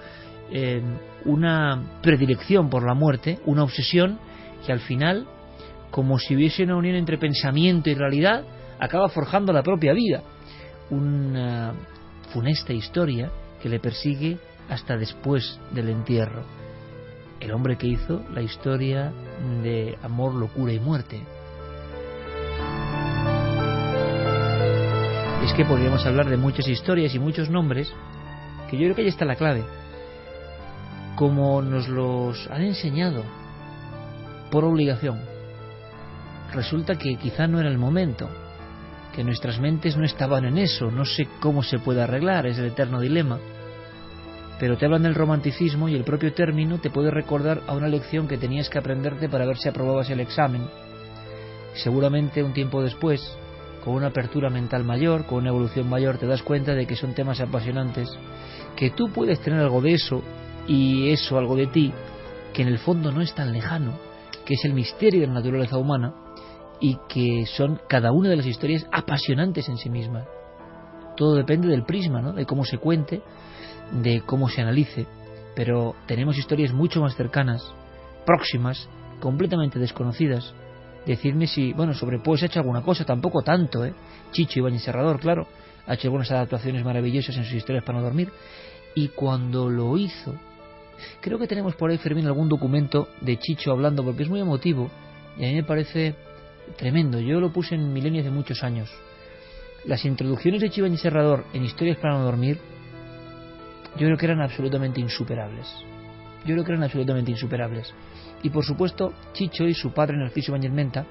eh, 0.51 0.81
una 1.25 1.99
predilección 2.01 2.67
por 2.67 2.83
la 2.83 2.95
muerte, 2.95 3.37
una 3.45 3.63
obsesión 3.63 4.17
que 4.65 4.71
al 4.71 4.79
final, 4.79 5.27
como 5.91 6.17
si 6.17 6.35
hubiese 6.35 6.63
una 6.63 6.77
unión 6.77 6.95
entre 6.95 7.19
pensamiento 7.19 7.91
y 7.91 7.93
realidad, 7.93 8.43
acaba 8.79 9.07
forjando 9.09 9.53
la 9.53 9.61
propia 9.61 9.93
vida. 9.93 10.23
Una 10.89 11.73
funesta 12.33 12.73
historia 12.73 13.29
que 13.61 13.69
le 13.69 13.79
persigue 13.79 14.39
hasta 14.67 14.97
después 14.97 15.59
del 15.69 15.89
entierro. 15.89 16.41
El 17.39 17.51
hombre 17.51 17.77
que 17.77 17.85
hizo 17.85 18.23
la 18.33 18.41
historia 18.41 19.13
de 19.61 19.95
amor, 20.01 20.33
locura 20.33 20.73
y 20.73 20.79
muerte. 20.79 21.21
Es 25.43 25.53
que 25.53 25.63
podríamos 25.65 26.05
hablar 26.05 26.29
de 26.29 26.37
muchas 26.37 26.67
historias 26.67 27.15
y 27.15 27.19
muchos 27.19 27.49
nombres, 27.49 27.91
que 28.69 28.77
yo 28.77 28.83
creo 28.83 28.95
que 28.95 29.01
ahí 29.03 29.07
está 29.07 29.23
la 29.25 29.35
clave. 29.35 29.63
Como 31.15 31.61
nos 31.61 31.87
los 31.87 32.47
han 32.51 32.61
enseñado 32.61 33.23
por 34.51 34.65
obligación. 34.65 35.19
Resulta 36.53 36.97
que 36.97 37.15
quizá 37.15 37.47
no 37.47 37.59
era 37.59 37.69
el 37.69 37.77
momento, 37.77 38.29
que 39.15 39.23
nuestras 39.23 39.59
mentes 39.59 39.95
no 39.95 40.05
estaban 40.05 40.45
en 40.45 40.57
eso, 40.57 40.91
no 40.91 41.05
sé 41.05 41.27
cómo 41.39 41.63
se 41.63 41.79
puede 41.79 42.01
arreglar, 42.01 42.45
es 42.45 42.57
el 42.57 42.65
eterno 42.65 42.99
dilema. 42.99 43.39
Pero 44.59 44.77
te 44.77 44.85
hablan 44.85 45.03
del 45.03 45.15
romanticismo 45.15 45.87
y 45.87 45.95
el 45.95 46.03
propio 46.03 46.33
término 46.33 46.79
te 46.79 46.89
puede 46.89 47.11
recordar 47.11 47.61
a 47.65 47.75
una 47.75 47.87
lección 47.87 48.27
que 48.27 48.37
tenías 48.37 48.69
que 48.69 48.79
aprenderte 48.79 49.29
para 49.29 49.45
ver 49.45 49.57
si 49.57 49.69
aprobabas 49.69 50.09
el 50.09 50.19
examen. 50.19 50.67
Seguramente 51.75 52.43
un 52.43 52.53
tiempo 52.53 52.81
después, 52.83 53.37
con 53.83 53.93
una 53.93 54.07
apertura 54.07 54.49
mental 54.49 54.83
mayor, 54.83 55.25
con 55.25 55.39
una 55.39 55.49
evolución 55.49 55.89
mayor, 55.89 56.17
te 56.17 56.27
das 56.27 56.43
cuenta 56.43 56.73
de 56.73 56.85
que 56.85 56.95
son 56.95 57.13
temas 57.13 57.39
apasionantes, 57.39 58.09
que 58.75 58.91
tú 58.91 59.09
puedes 59.09 59.39
tener 59.41 59.59
algo 59.59 59.81
de 59.81 59.93
eso 59.93 60.21
y 60.67 61.09
eso 61.09 61.37
algo 61.37 61.55
de 61.55 61.67
ti, 61.67 61.93
que 62.53 62.61
en 62.61 62.67
el 62.67 62.79
fondo 62.79 63.11
no 63.11 63.21
es 63.21 63.33
tan 63.33 63.51
lejano, 63.51 63.93
que 64.45 64.55
es 64.55 64.65
el 64.65 64.73
misterio 64.73 65.21
de 65.21 65.27
la 65.27 65.33
naturaleza 65.33 65.77
humana 65.77 66.13
y 66.79 66.97
que 67.07 67.45
son 67.45 67.79
cada 67.87 68.11
una 68.11 68.29
de 68.29 68.37
las 68.37 68.45
historias 68.45 68.87
apasionantes 68.91 69.67
en 69.69 69.77
sí 69.77 69.89
misma. 69.89 70.25
Todo 71.17 71.35
depende 71.35 71.67
del 71.67 71.83
prisma, 71.83 72.21
¿no? 72.21 72.33
de 72.33 72.45
cómo 72.45 72.63
se 72.63 72.77
cuente, 72.77 73.21
de 73.91 74.21
cómo 74.21 74.47
se 74.49 74.61
analice, 74.61 75.05
pero 75.55 75.95
tenemos 76.05 76.37
historias 76.37 76.71
mucho 76.73 77.01
más 77.01 77.15
cercanas, 77.15 77.61
próximas, 78.25 78.89
completamente 79.19 79.79
desconocidas, 79.79 80.53
Decidme 81.05 81.47
si, 81.47 81.73
bueno, 81.73 81.93
sobre 81.93 82.19
Poe 82.19 82.37
ha 82.41 82.45
hecho 82.45 82.59
alguna 82.59 82.81
cosa, 82.81 83.05
tampoco 83.05 83.41
tanto, 83.41 83.85
¿eh? 83.85 83.93
Chicho 84.31 84.59
Ibáñez 84.59 84.83
Serrador, 84.83 85.19
claro, 85.19 85.47
ha 85.87 85.93
hecho 85.93 86.07
algunas 86.07 86.29
adaptaciones 86.31 86.83
maravillosas 86.83 87.35
en 87.37 87.45
sus 87.45 87.53
historias 87.53 87.83
para 87.83 87.97
no 87.97 88.03
dormir. 88.03 88.31
Y 88.95 89.09
cuando 89.09 89.69
lo 89.69 89.97
hizo, 89.97 90.35
creo 91.21 91.39
que 91.39 91.47
tenemos 91.47 91.75
por 91.75 91.89
ahí, 91.89 91.97
Fermín, 91.97 92.27
algún 92.27 92.49
documento 92.49 93.09
de 93.21 93.37
Chicho 93.37 93.71
hablando, 93.71 94.03
porque 94.03 94.23
es 94.23 94.29
muy 94.29 94.39
emotivo 94.39 94.89
y 95.37 95.45
a 95.45 95.47
mí 95.47 95.55
me 95.55 95.63
parece 95.63 96.15
tremendo. 96.77 97.19
Yo 97.19 97.39
lo 97.39 97.51
puse 97.51 97.75
en 97.75 97.91
Milenio 97.93 98.21
hace 98.21 98.29
muchos 98.29 98.63
años. 98.63 98.89
Las 99.85 100.03
introducciones 100.05 100.61
de 100.61 100.69
Chicho 100.69 100.97
Serrador 100.97 101.45
en 101.53 101.63
historias 101.63 101.97
para 101.97 102.15
no 102.15 102.23
dormir, 102.23 102.59
yo 103.97 104.05
creo 104.05 104.17
que 104.17 104.25
eran 104.25 104.41
absolutamente 104.41 104.99
insuperables. 104.99 105.67
Yo 106.45 106.53
creo 106.53 106.63
que 106.63 106.71
eran 106.71 106.83
absolutamente 106.83 107.31
insuperables. 107.31 107.93
Y 108.43 108.49
por 108.49 108.63
supuesto, 108.63 109.13
Chicho 109.33 109.65
y 109.65 109.73
su 109.73 109.91
padre 109.91 110.17
Narciso 110.17 110.53
Menta, 110.57 111.05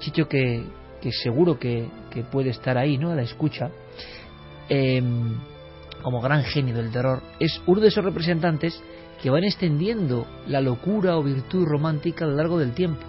Chicho 0.00 0.28
que, 0.28 0.64
que 1.00 1.12
seguro 1.12 1.58
que, 1.58 1.88
puede 2.30 2.50
estar 2.50 2.76
ahí, 2.76 2.98
¿no? 2.98 3.10
A 3.12 3.14
la 3.14 3.22
escucha, 3.22 3.70
em, 4.68 5.36
como 6.02 6.20
gran 6.20 6.42
genio 6.42 6.74
del 6.74 6.90
terror, 6.90 7.22
es 7.38 7.60
uno 7.66 7.80
de 7.80 7.88
esos 7.88 8.04
representantes 8.04 8.80
que 9.22 9.30
van 9.30 9.44
extendiendo 9.44 10.26
la 10.46 10.60
locura 10.60 11.16
o 11.16 11.22
virtud 11.22 11.64
romántica 11.66 12.24
a 12.24 12.28
lo 12.28 12.36
largo 12.36 12.58
del 12.58 12.72
tiempo. 12.72 13.02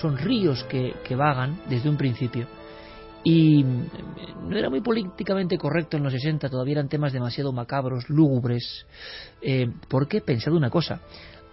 Son 0.00 0.18
ríos 0.18 0.64
que, 0.64 0.94
vagan 1.16 1.60
desde 1.68 1.88
un 1.88 1.96
principio. 1.96 2.46
Y 3.22 3.64
no 3.64 4.56
era 4.56 4.68
muy 4.68 4.82
políticamente 4.82 5.56
correcto 5.56 5.96
en 5.96 6.02
los 6.02 6.12
60, 6.12 6.48
todavía 6.50 6.74
eran 6.74 6.88
temas 6.88 7.12
demasiado 7.12 7.52
macabros, 7.52 8.08
lúgubres. 8.10 8.86
Eh, 9.40 9.66
porque 9.88 10.20
pensado 10.20 10.56
una 10.56 10.68
cosa, 10.68 11.00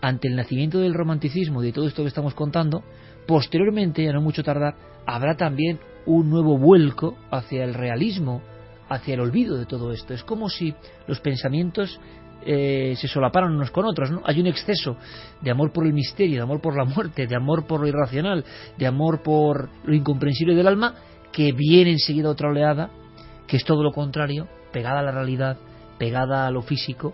ante 0.02 0.28
el 0.28 0.36
nacimiento 0.36 0.80
del 0.80 0.94
romanticismo 0.94 1.62
y 1.62 1.68
de 1.68 1.74
todo 1.74 1.88
esto 1.88 2.02
que 2.02 2.10
estamos 2.10 2.34
contando, 2.34 2.84
posteriormente, 3.28 4.04
ya 4.04 4.14
no 4.14 4.22
mucho 4.22 4.44
tardar, 4.44 4.76
habrá 5.06 5.36
también 5.36 5.80
un 6.06 6.30
nuevo 6.30 6.58
vuelco 6.58 7.18
hacia 7.30 7.64
el 7.64 7.74
realismo, 7.74 8.42
hacia 8.90 9.14
el 9.14 9.22
olvido 9.22 9.58
de 9.58 9.66
todo 9.66 9.92
esto. 9.92 10.14
Es 10.14 10.24
como 10.24 10.50
si 10.50 10.74
los 11.08 11.20
pensamientos 11.20 12.00
eh, 12.44 12.96
se 12.98 13.08
solaparan 13.08 13.54
unos 13.54 13.70
con 13.70 13.86
otros, 13.86 14.10
¿no? 14.10 14.22
Hay 14.26 14.40
un 14.40 14.48
exceso 14.48 14.98
de 15.42 15.52
amor 15.52 15.72
por 15.72 15.86
el 15.86 15.94
misterio, 15.94 16.38
de 16.38 16.44
amor 16.44 16.62
por 16.62 16.76
la 16.76 16.86
muerte, 16.86 17.28
de 17.28 17.36
amor 17.36 17.68
por 17.68 17.82
lo 17.82 17.88
irracional, 17.88 18.44
de 18.78 18.88
amor 18.88 19.22
por 19.22 19.70
lo 19.84 19.94
incomprensible 19.94 20.56
del 20.56 20.68
alma, 20.68 20.96
que 21.32 21.52
viene 21.52 21.92
enseguida 21.92 22.30
otra 22.30 22.50
oleada, 22.50 22.90
que 23.48 23.58
es 23.58 23.64
todo 23.64 23.84
lo 23.84 23.92
contrario, 23.92 24.48
pegada 24.74 25.00
a 25.00 25.04
la 25.04 25.12
realidad, 25.12 25.58
pegada 26.00 26.48
a 26.48 26.52
lo 26.52 26.64
físico, 26.64 27.14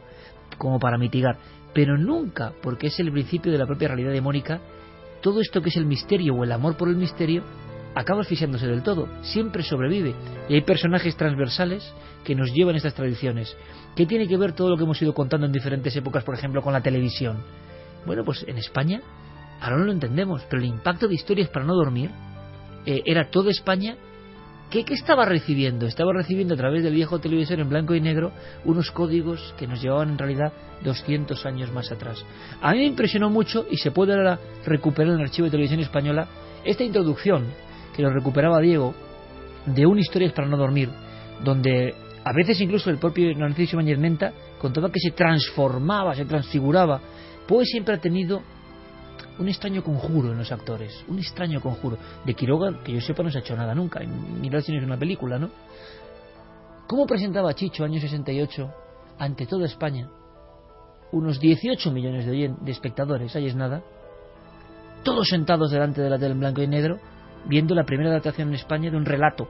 como 0.57 0.79
para 0.79 0.97
mitigar 0.97 1.37
pero 1.73 1.97
nunca, 1.97 2.53
porque 2.61 2.87
es 2.87 2.99
el 2.99 3.11
principio 3.11 3.51
de 3.51 3.57
la 3.57 3.65
propia 3.65 3.89
realidad 3.89 4.11
demónica, 4.11 4.59
todo 5.21 5.41
esto 5.41 5.61
que 5.61 5.69
es 5.69 5.77
el 5.77 5.85
misterio 5.85 6.35
o 6.35 6.43
el 6.43 6.51
amor 6.51 6.77
por 6.77 6.89
el 6.89 6.95
misterio 6.95 7.43
acaba 7.95 8.21
asfixiándose 8.21 8.67
del 8.67 8.83
todo, 8.83 9.07
siempre 9.21 9.63
sobrevive. 9.63 10.13
Y 10.49 10.53
hay 10.53 10.61
personajes 10.61 11.15
transversales 11.17 11.91
que 12.23 12.35
nos 12.35 12.51
llevan 12.53 12.75
estas 12.75 12.93
tradiciones. 12.93 13.55
¿Qué 13.95 14.05
tiene 14.05 14.27
que 14.27 14.37
ver 14.37 14.53
todo 14.53 14.69
lo 14.69 14.77
que 14.77 14.83
hemos 14.83 15.01
ido 15.01 15.13
contando 15.13 15.47
en 15.47 15.51
diferentes 15.51 15.95
épocas, 15.95 16.23
por 16.23 16.35
ejemplo, 16.35 16.61
con 16.61 16.73
la 16.73 16.81
televisión? 16.81 17.37
Bueno, 18.05 18.23
pues 18.23 18.45
en 18.47 18.57
España, 18.57 19.01
ahora 19.59 19.77
no 19.77 19.85
lo 19.85 19.91
entendemos, 19.91 20.43
pero 20.49 20.61
el 20.61 20.69
impacto 20.69 21.07
de 21.07 21.15
historias 21.15 21.49
para 21.49 21.65
no 21.65 21.73
dormir 21.73 22.11
eh, 22.85 23.01
era 23.05 23.29
toda 23.31 23.49
España 23.49 23.97
¿Qué, 24.69 24.83
estaba 24.89 25.25
recibiendo? 25.25 25.85
Estaba 25.85 26.11
recibiendo 26.13 26.53
a 26.53 26.57
través 26.57 26.83
del 26.83 26.93
viejo 26.93 27.19
televisor 27.19 27.59
en 27.59 27.69
blanco 27.69 27.95
y 27.95 28.01
negro 28.01 28.33
unos 28.65 28.91
códigos 28.91 29.53
que 29.57 29.65
nos 29.65 29.81
llevaban 29.81 30.09
en 30.09 30.17
realidad 30.17 30.51
200 30.83 31.45
años 31.45 31.71
más 31.71 31.89
atrás. 31.89 32.23
A 32.61 32.71
mí 32.73 32.79
me 32.79 32.85
impresionó 32.85 33.29
mucho 33.29 33.65
y 33.71 33.77
se 33.77 33.91
puede 33.91 34.13
ahora 34.13 34.37
recuperar 34.65 35.13
en 35.13 35.19
el 35.19 35.25
archivo 35.25 35.45
de 35.45 35.51
televisión 35.51 35.79
española 35.79 36.27
esta 36.65 36.83
introducción 36.83 37.45
que 37.95 38.01
lo 38.01 38.09
recuperaba 38.09 38.59
Diego 38.59 38.93
de 39.65 39.85
un 39.85 39.99
Historias 39.99 40.33
para 40.33 40.47
no 40.47 40.57
dormir, 40.57 40.89
donde 41.43 41.95
a 42.25 42.33
veces 42.33 42.59
incluso 42.59 42.89
el 42.89 42.97
propio 42.97 43.33
Narciso 43.37 43.77
Mañez 43.77 43.97
Menta 43.97 44.33
contaba 44.59 44.91
que 44.91 44.99
se 44.99 45.11
transformaba, 45.11 46.13
se 46.13 46.25
transfiguraba. 46.25 46.99
Pues 47.47 47.69
siempre 47.69 47.95
ha 47.95 48.01
tenido 48.01 48.41
un 49.39 49.47
extraño 49.47 49.83
conjuro 49.83 50.31
en 50.31 50.37
los 50.37 50.51
actores, 50.51 51.03
un 51.07 51.19
extraño 51.19 51.61
conjuro. 51.61 51.97
De 52.25 52.33
Quiroga, 52.33 52.83
que 52.83 52.93
yo 52.93 53.01
sepa, 53.01 53.23
no 53.23 53.29
se 53.29 53.39
ha 53.39 53.41
hecho 53.41 53.55
nada 53.55 53.75
nunca, 53.75 53.99
mirad 53.99 54.61
si 54.61 54.71
no 54.71 54.79
es 54.79 54.85
una 54.85 54.97
película, 54.97 55.37
¿no? 55.37 55.49
¿Cómo 56.87 57.05
presentaba 57.05 57.53
Chicho, 57.53 57.83
año 57.83 57.99
68, 57.99 58.73
ante 59.19 59.45
toda 59.45 59.65
España? 59.65 60.09
Unos 61.11 61.39
18 61.39 61.91
millones 61.91 62.25
de, 62.25 62.53
de 62.59 62.71
espectadores, 62.71 63.35
ahí 63.35 63.47
es 63.47 63.55
nada. 63.55 63.81
Todos 65.03 65.27
sentados 65.27 65.71
delante 65.71 66.01
de 66.01 66.09
la 66.09 66.17
tele 66.17 66.31
en 66.31 66.39
blanco 66.39 66.61
y 66.61 66.67
negro, 66.67 66.99
viendo 67.45 67.75
la 67.75 67.83
primera 67.83 68.09
adaptación 68.09 68.49
en 68.49 68.55
España 68.55 68.89
de 68.89 68.97
un 68.97 69.05
relato 69.05 69.47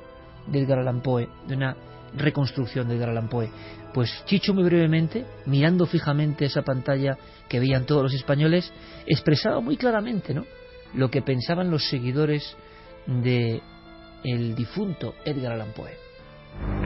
de 0.47 0.59
Edgar 0.59 0.79
Allan 0.79 1.01
Poe, 1.01 1.29
de 1.47 1.55
una 1.55 1.75
reconstrucción 2.15 2.87
de 2.87 2.95
Edgar 2.95 3.09
Allan 3.09 3.29
Poe. 3.29 3.49
Pues 3.97 4.23
Chicho 4.25 4.53
muy 4.53 4.63
brevemente, 4.63 5.25
mirando 5.47 5.87
fijamente 5.87 6.45
esa 6.45 6.61
pantalla 6.61 7.17
que 7.49 7.59
veían 7.59 7.87
todos 7.87 8.03
los 8.03 8.13
españoles, 8.13 8.71
expresaba 9.07 9.59
muy 9.59 9.75
claramente, 9.75 10.35
¿no? 10.35 10.43
Lo 10.93 11.09
que 11.09 11.23
pensaban 11.23 11.71
los 11.71 11.89
seguidores 11.89 12.55
de 13.07 13.59
el 14.23 14.53
difunto 14.53 15.15
Edgar 15.25 15.53
Allan 15.53 15.71
Poe. 15.75 15.89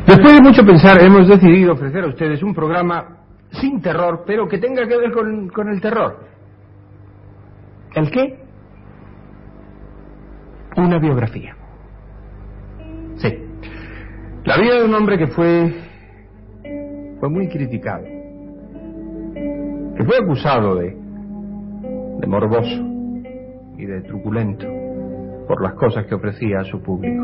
Después 0.07 0.35
de 0.35 0.41
mucho 0.41 0.65
pensar, 0.65 1.03
hemos 1.03 1.27
decidido 1.27 1.73
ofrecer 1.73 2.05
a 2.05 2.07
ustedes 2.07 2.41
un 2.43 2.55
programa 2.55 3.25
sin 3.59 3.81
terror, 3.81 4.23
pero 4.25 4.47
que 4.47 4.59
tenga 4.59 4.87
que 4.87 4.95
ver 4.95 5.11
con, 5.11 5.49
con 5.49 5.67
el 5.67 5.81
terror. 5.81 6.17
¿El 7.93 8.09
qué? 8.09 8.39
Una 10.77 10.97
biografía. 10.97 11.57
Sí. 13.17 13.37
La 14.45 14.57
vida 14.57 14.75
de 14.75 14.85
un 14.85 14.95
hombre 14.95 15.17
que 15.17 15.27
fue 15.27 15.90
fue 17.21 17.29
muy 17.29 17.47
criticado, 17.47 18.03
que 19.95 20.03
fue 20.03 20.17
acusado 20.17 20.75
de 20.75 21.01
de 22.21 22.27
morboso 22.27 22.85
y 23.77 23.85
de 23.85 24.01
truculento 24.01 24.67
por 25.47 25.61
las 25.61 25.73
cosas 25.73 26.05
que 26.05 26.15
ofrecía 26.15 26.59
a 26.59 26.63
su 26.63 26.81
público, 26.81 27.23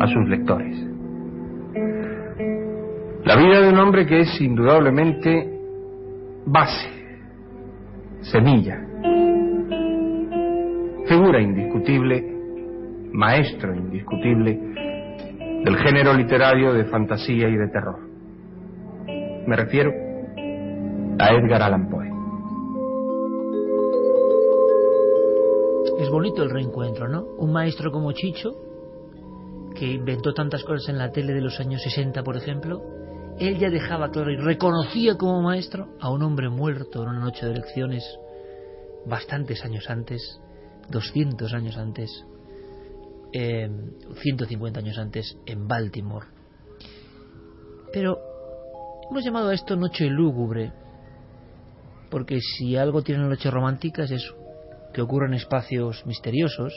a 0.00 0.06
sus 0.06 0.28
lectores. 0.28 0.76
La 3.24 3.36
vida 3.36 3.60
de 3.60 3.68
un 3.68 3.78
hombre 3.78 4.06
que 4.06 4.20
es 4.20 4.40
indudablemente 4.40 5.60
base, 6.46 6.88
semilla, 8.22 8.80
figura 11.06 11.40
indiscutible, 11.42 12.24
maestro 13.12 13.74
indiscutible 13.74 14.58
del 15.64 15.76
género 15.76 16.14
literario 16.14 16.72
de 16.72 16.84
fantasía 16.84 17.48
y 17.48 17.56
de 17.56 17.68
terror. 17.68 18.09
Me 19.50 19.56
refiero 19.56 19.90
a 21.18 21.28
Edgar 21.34 21.60
Allan 21.60 21.90
Poe. 21.90 22.06
Es 25.98 26.08
bonito 26.08 26.44
el 26.44 26.50
reencuentro, 26.50 27.08
¿no? 27.08 27.24
Un 27.36 27.52
maestro 27.52 27.90
como 27.90 28.12
Chicho, 28.12 28.52
que 29.74 29.86
inventó 29.86 30.32
tantas 30.34 30.62
cosas 30.62 30.90
en 30.90 30.98
la 30.98 31.10
tele 31.10 31.32
de 31.32 31.40
los 31.40 31.58
años 31.58 31.82
60, 31.82 32.22
por 32.22 32.36
ejemplo, 32.36 32.80
él 33.40 33.58
ya 33.58 33.70
dejaba 33.70 34.12
claro 34.12 34.30
y 34.30 34.36
reconocía 34.36 35.16
como 35.16 35.42
maestro 35.42 35.96
a 35.98 36.12
un 36.12 36.22
hombre 36.22 36.48
muerto 36.48 37.02
en 37.02 37.08
una 37.08 37.18
noche 37.18 37.44
de 37.44 37.50
elecciones 37.50 38.04
bastantes 39.04 39.64
años 39.64 39.90
antes, 39.90 40.40
200 40.90 41.52
años 41.54 41.76
antes, 41.76 42.24
eh, 43.32 43.68
150 44.14 44.78
años 44.78 44.96
antes, 44.96 45.36
en 45.44 45.66
Baltimore. 45.66 46.28
Pero 47.92 48.29
hemos 49.10 49.24
llamado 49.24 49.48
a 49.48 49.54
esto 49.54 49.74
noche 49.74 50.06
lúgubre, 50.06 50.72
porque 52.10 52.40
si 52.40 52.76
algo 52.76 53.02
tiene 53.02 53.24
noches 53.24 53.52
románticas 53.52 54.10
es 54.10 54.32
que 54.94 55.02
ocurren 55.02 55.34
espacios 55.34 56.06
misteriosos, 56.06 56.72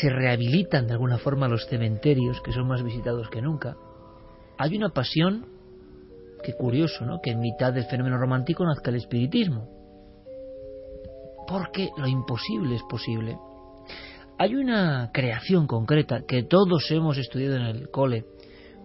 se 0.00 0.08
rehabilitan 0.08 0.86
de 0.86 0.94
alguna 0.94 1.18
forma 1.18 1.48
los 1.48 1.66
cementerios 1.66 2.40
que 2.40 2.52
son 2.52 2.68
más 2.68 2.82
visitados 2.82 3.28
que 3.28 3.42
nunca. 3.42 3.76
Hay 4.56 4.76
una 4.76 4.88
pasión, 4.88 5.46
que 6.42 6.54
curioso, 6.54 7.04
¿no? 7.04 7.20
Que 7.20 7.32
en 7.32 7.40
mitad 7.40 7.72
del 7.72 7.84
fenómeno 7.84 8.16
romántico 8.16 8.64
nazca 8.64 8.90
el 8.90 8.96
espiritismo. 8.96 9.68
Porque 11.46 11.90
lo 11.98 12.06
imposible 12.06 12.76
es 12.76 12.82
posible. 12.88 13.36
Hay 14.38 14.54
una 14.54 15.10
creación 15.12 15.66
concreta 15.66 16.22
que 16.26 16.44
todos 16.44 16.90
hemos 16.90 17.18
estudiado 17.18 17.56
en 17.56 17.62
el 17.62 17.90
cole 17.90 18.24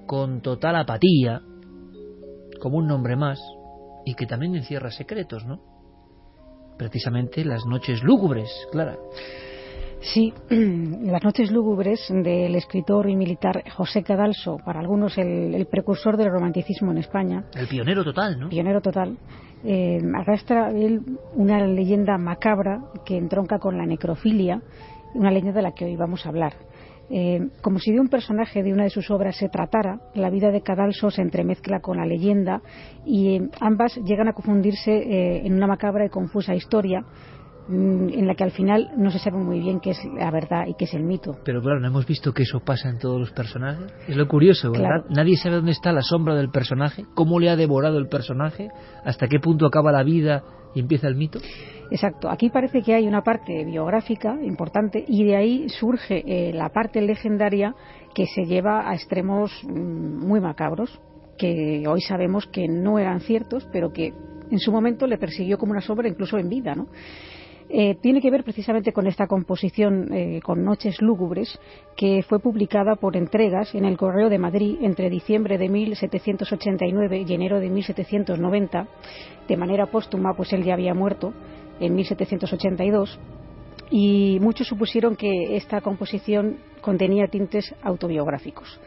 con 0.05 0.41
total 0.41 0.75
apatía, 0.75 1.41
como 2.58 2.78
un 2.78 2.88
nombre 2.88 3.16
más, 3.16 3.39
y 4.05 4.14
que 4.16 4.26
también 4.26 4.55
encierra 4.55 4.91
secretos, 4.91 5.45
¿no? 5.45 5.60
Precisamente 6.78 7.43
las 7.43 7.66
noches 7.66 8.03
lúgubres, 8.03 8.49
Clara. 8.72 8.97
Sí, 9.99 10.32
Las 10.49 11.24
noches 11.24 11.51
lúgubres 11.51 11.99
del 12.10 12.55
escritor 12.55 13.10
y 13.10 13.16
militar 13.16 13.64
José 13.72 14.03
Cadalso, 14.03 14.58
para 14.64 14.80
algunos 14.80 15.18
el, 15.18 15.55
el 15.55 15.66
precursor 15.66 16.18
del 16.18 16.32
romanticismo 16.32 16.91
en 16.91 16.99
España. 16.99 17.45
El 17.55 17.68
pionero 17.68 18.03
total, 18.03 18.39
¿no? 18.39 18.49
Pionero 18.49 18.80
total. 18.80 19.18
Eh, 19.64 19.99
arrastra 20.16 20.70
él 20.70 21.01
una 21.34 21.66
leyenda 21.66 22.18
macabra 22.18 22.80
que 23.05 23.18
entronca 23.18 23.58
con 23.58 23.78
la 23.78 23.86
necrofilia, 23.86 24.62
una 25.16 25.32
leyenda 25.32 25.58
de 25.58 25.64
la 25.64 25.72
que 25.72 25.86
hoy 25.86 25.95
vamos 25.95 26.26
a 26.26 26.30
hablar. 26.30 26.53
Eh, 27.10 27.39
como 27.62 27.80
si 27.80 27.93
de 27.93 28.01
un 28.01 28.10
personaje 28.10 28.64
de 28.64 28.74
una 28.74 28.84
de 28.84 28.89
sus 28.89 29.10
obras 29.12 29.38
se 29.38 29.47
tratara, 29.47 30.01
la 30.14 30.30
vida 30.30 30.51
de 30.51 30.62
Cadalso 30.62 31.10
se 31.10 31.22
entremezcla 31.22 31.80
con 31.80 31.97
la 31.97 32.05
leyenda 32.05 32.62
y 33.05 33.36
eh, 33.36 33.49
ambas 33.62 33.95
llegan 34.03 34.28
a 34.28 34.34
confundirse 34.34 34.91
eh, 34.91 35.45
en 35.45 35.53
una 35.53 35.68
macabra 35.68 36.05
y 36.05 36.10
confusa 36.10 36.53
historia 36.53 37.05
mm, 37.70 38.10
en 38.10 38.28
la 38.28 38.36
que 38.36 38.43
al 38.43 38.51
final 38.51 38.91
no 38.97 39.10
se 39.10 39.20
sabe 39.20 39.38
muy 39.38 39.62
bien 39.62 39.80
qué 39.80 39.91
es 39.91 39.99
la 40.18 40.30
verdad 40.32 40.66
y 40.68 40.74
qué 40.74 40.84
es 40.84 40.93
el 40.93 41.03
mito. 41.03 41.38
Pero 41.45 41.62
claro, 41.62 41.80
no 41.80 41.88
hemos 41.88 42.05
visto 42.05 42.34
que 42.34 42.43
eso 42.43 42.60
pasa 42.60 42.89
en 42.89 42.99
todos 42.99 43.18
los 43.18 43.32
personajes. 43.32 43.93
Es 44.10 44.18
lo 44.18 44.28
curioso, 44.28 44.72
¿verdad? 44.72 44.88
Claro. 44.88 45.05
Nadie 45.10 45.38
sabe 45.38 45.55
dónde 45.55 45.72
está 45.72 45.93
la 45.93 46.01
sombra 46.01 46.36
del 46.36 46.49
personaje, 46.49 47.05
cómo 47.16 47.39
le 47.39 47.49
ha 47.49 47.55
devorado 47.55 47.99
el 47.99 48.10
personaje, 48.10 48.68
hasta 49.05 49.30
qué 49.30 49.39
punto 49.39 49.66
acaba 49.66 49.93
la 49.93 50.03
vida 50.03 50.43
y 50.76 50.82
empieza 50.82 51.08
el 51.08 51.16
mito. 51.16 51.39
Exacto. 51.89 52.29
Aquí 52.29 52.49
parece 52.49 52.81
que 52.81 52.93
hay 52.93 53.07
una 53.07 53.23
parte 53.23 53.63
biográfica 53.63 54.38
importante 54.41 55.03
y 55.07 55.23
de 55.23 55.35
ahí 55.35 55.69
surge 55.69 56.23
eh, 56.25 56.53
la 56.53 56.69
parte 56.69 57.01
legendaria 57.01 57.75
que 58.13 58.25
se 58.25 58.45
lleva 58.45 58.89
a 58.89 58.95
extremos 58.95 59.51
mm, 59.63 60.25
muy 60.25 60.39
macabros, 60.39 60.99
que 61.38 61.83
hoy 61.88 62.01
sabemos 62.01 62.47
que 62.47 62.67
no 62.67 62.99
eran 62.99 63.21
ciertos, 63.21 63.67
pero 63.71 63.93
que 63.93 64.13
en 64.49 64.59
su 64.59 64.71
momento 64.71 65.07
le 65.07 65.17
persiguió 65.17 65.57
como 65.57 65.71
una 65.71 65.81
sombra 65.81 66.07
incluso 66.07 66.38
en 66.38 66.49
vida. 66.49 66.75
Eh, 67.69 67.95
tiene 68.01 68.21
que 68.21 68.31
ver 68.31 68.45
precisamente 68.45 68.93
con 68.93 69.07
esta 69.07 69.27
composición 69.27 70.13
eh, 70.13 70.39
con 70.41 70.63
Noches 70.63 71.01
Lúgubres 71.01 71.59
que 71.97 72.23
fue 72.23 72.39
publicada 72.39 72.95
por 72.95 73.17
entregas 73.17 73.75
en 73.75 73.83
el 73.83 73.97
Correo 73.97 74.29
de 74.29 74.38
Madrid 74.38 74.77
entre 74.81 75.09
diciembre 75.09 75.57
de 75.57 75.67
1789 75.67 77.25
y 77.27 77.33
enero 77.33 77.59
de 77.59 77.69
1790 77.69 78.88
de 79.49 79.57
manera 79.57 79.88
póstuma 79.88 80.33
pues 80.33 80.53
él 80.53 80.63
ya 80.63 80.75
había 80.75 80.93
muerto 80.93 81.33
en 81.80 81.95
1782 81.95 83.19
y 83.89 84.39
muchos 84.41 84.67
supusieron 84.67 85.15
que 85.15 85.55
esta 85.55 85.82
composición 85.82 86.57
contenía 86.82 87.28
tintes 87.28 87.73
autobiográficos. 87.82 88.80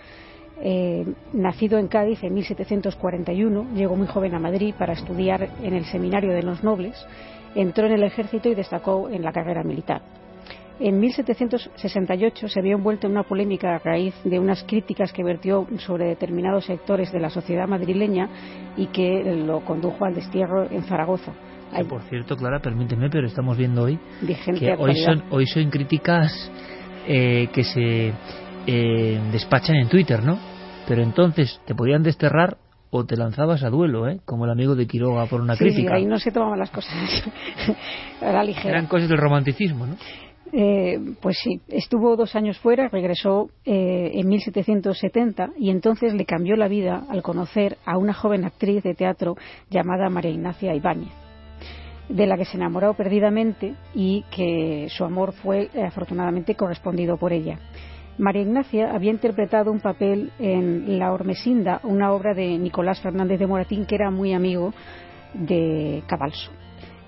Eh, 0.63 1.07
nacido 1.33 1.79
en 1.79 1.89
Cádiz 1.89 2.23
en 2.23 2.35
1741, 2.35 3.75
llegó 3.75 3.97
muy 3.97 4.07
joven 4.07 4.35
a 4.35 4.39
Madrid 4.39 4.75
para 4.79 4.93
estudiar 4.93 5.49
en 5.63 5.73
el 5.73 5.87
Seminario 5.87 6.33
de 6.33 6.43
los 6.43 6.63
Nobles, 6.63 6.95
entró 7.55 7.87
en 7.87 7.93
el 7.93 8.05
ejército 8.05 8.49
y 8.51 8.55
destacó 8.55 9.09
en 9.09 9.23
la 9.23 9.33
carrera 9.33 9.63
militar. 9.63 10.03
En 10.79 10.99
1768 10.99 12.49
se 12.49 12.63
vio 12.63 12.77
envuelto 12.77 13.07
en 13.07 13.13
una 13.13 13.23
polémica 13.23 13.75
a 13.75 13.79
raíz 13.79 14.15
de 14.25 14.39
unas 14.39 14.65
críticas 14.65 15.13
que 15.13 15.23
vertió 15.23 15.67
sobre 15.79 16.07
determinados 16.07 16.65
sectores 16.65 17.13
de 17.13 17.21
la 17.21 17.29
sociedad 17.29 17.69
madrileña 17.69 18.31
y 18.79 18.87
que 18.87 19.23
lo 19.47 19.63
condujo 19.63 20.07
al 20.07 20.15
destierro 20.15 20.71
en 20.71 20.83
Zaragoza. 20.85 21.33
Que, 21.77 21.85
por 21.85 22.03
cierto, 22.03 22.37
Clara, 22.37 22.61
permíteme, 22.61 23.09
pero 23.11 23.27
estamos 23.27 23.57
viendo 23.57 23.83
hoy 23.85 23.99
Vigente 24.23 24.61
que 24.61 24.73
hoy 24.77 24.97
son, 24.97 25.23
hoy 25.31 25.47
son 25.47 25.71
críticas 25.71 26.51
eh, 27.07 27.49
que 27.53 27.65
se 27.65 28.13
eh, 28.67 29.21
despachan 29.33 29.77
en 29.77 29.89
Twitter, 29.89 30.23
¿no? 30.23 30.39
Pero 30.89 31.03
entonces 31.03 31.61
te 31.67 31.75
podían 31.75 32.03
desterrar 32.03 32.57
o 32.91 33.05
te 33.07 33.17
lanzabas 33.17 33.63
a 33.63 33.71
duelo, 33.71 34.09
¿eh? 34.09 34.21
Como 34.25 34.45
el 34.47 34.51
amigo 34.51 34.75
de 34.75 34.87
Quiroga 34.87 35.27
por 35.27 35.41
una 35.41 35.55
Sí, 35.55 35.65
crítica. 35.65 35.95
ahí 35.95 36.05
no 36.07 36.19
se 36.19 36.33
tomaban 36.33 36.59
las 36.59 36.71
cosas 36.71 36.93
a 38.21 38.33
la 38.33 38.43
ligera. 38.43 38.71
Eran 38.71 38.87
cosas 38.87 39.09
del 39.09 39.19
romanticismo, 39.19 39.87
¿no? 39.87 39.97
Eh, 40.53 40.99
pues 41.23 41.39
sí, 41.39 41.61
estuvo 41.69 42.17
dos 42.17 42.35
años 42.35 42.59
fuera, 42.59 42.89
regresó 42.89 43.51
eh, 43.65 44.11
en 44.15 44.27
1770 44.29 45.51
y 45.57 45.71
entonces 45.71 46.13
le 46.15 46.25
cambió 46.25 46.57
la 46.57 46.67
vida 46.67 47.05
al 47.09 47.23
conocer 47.23 47.79
a 47.87 47.97
una 47.97 48.13
joven 48.15 48.45
actriz 48.45 48.83
de 48.83 48.95
teatro 48.95 49.37
llamada 49.71 50.11
María 50.11 50.33
Ignacia 50.33 50.75
Ibáñez, 50.75 51.13
de 52.11 52.27
la 52.27 52.37
que 52.37 52.45
se 52.45 52.57
enamoró 52.57 52.95
perdidamente 52.95 53.75
y 53.95 54.25
que 54.31 54.89
su 54.91 55.05
amor 55.05 55.33
fue 55.33 55.71
eh, 55.73 55.85
afortunadamente 55.85 56.57
correspondido 56.57 57.17
por 57.17 57.33
ella. 57.33 57.59
María 58.19 58.43
Ignacia 58.43 58.93
había 58.93 59.13
interpretado 59.13 59.71
un 59.71 59.81
papel 59.81 60.31
en 60.39 60.99
La 60.99 61.13
Ormesinda, 61.13 61.81
una 61.85 62.13
obra 62.13 62.35
de 62.35 62.59
Nicolás 62.59 63.01
Fernández 63.01 63.39
de 63.39 63.47
Moratín, 63.47 63.87
que 63.87 63.95
era 63.95 64.11
muy 64.11 64.35
amigo 64.35 64.75
de 65.33 66.03
Cabalso. 66.07 66.51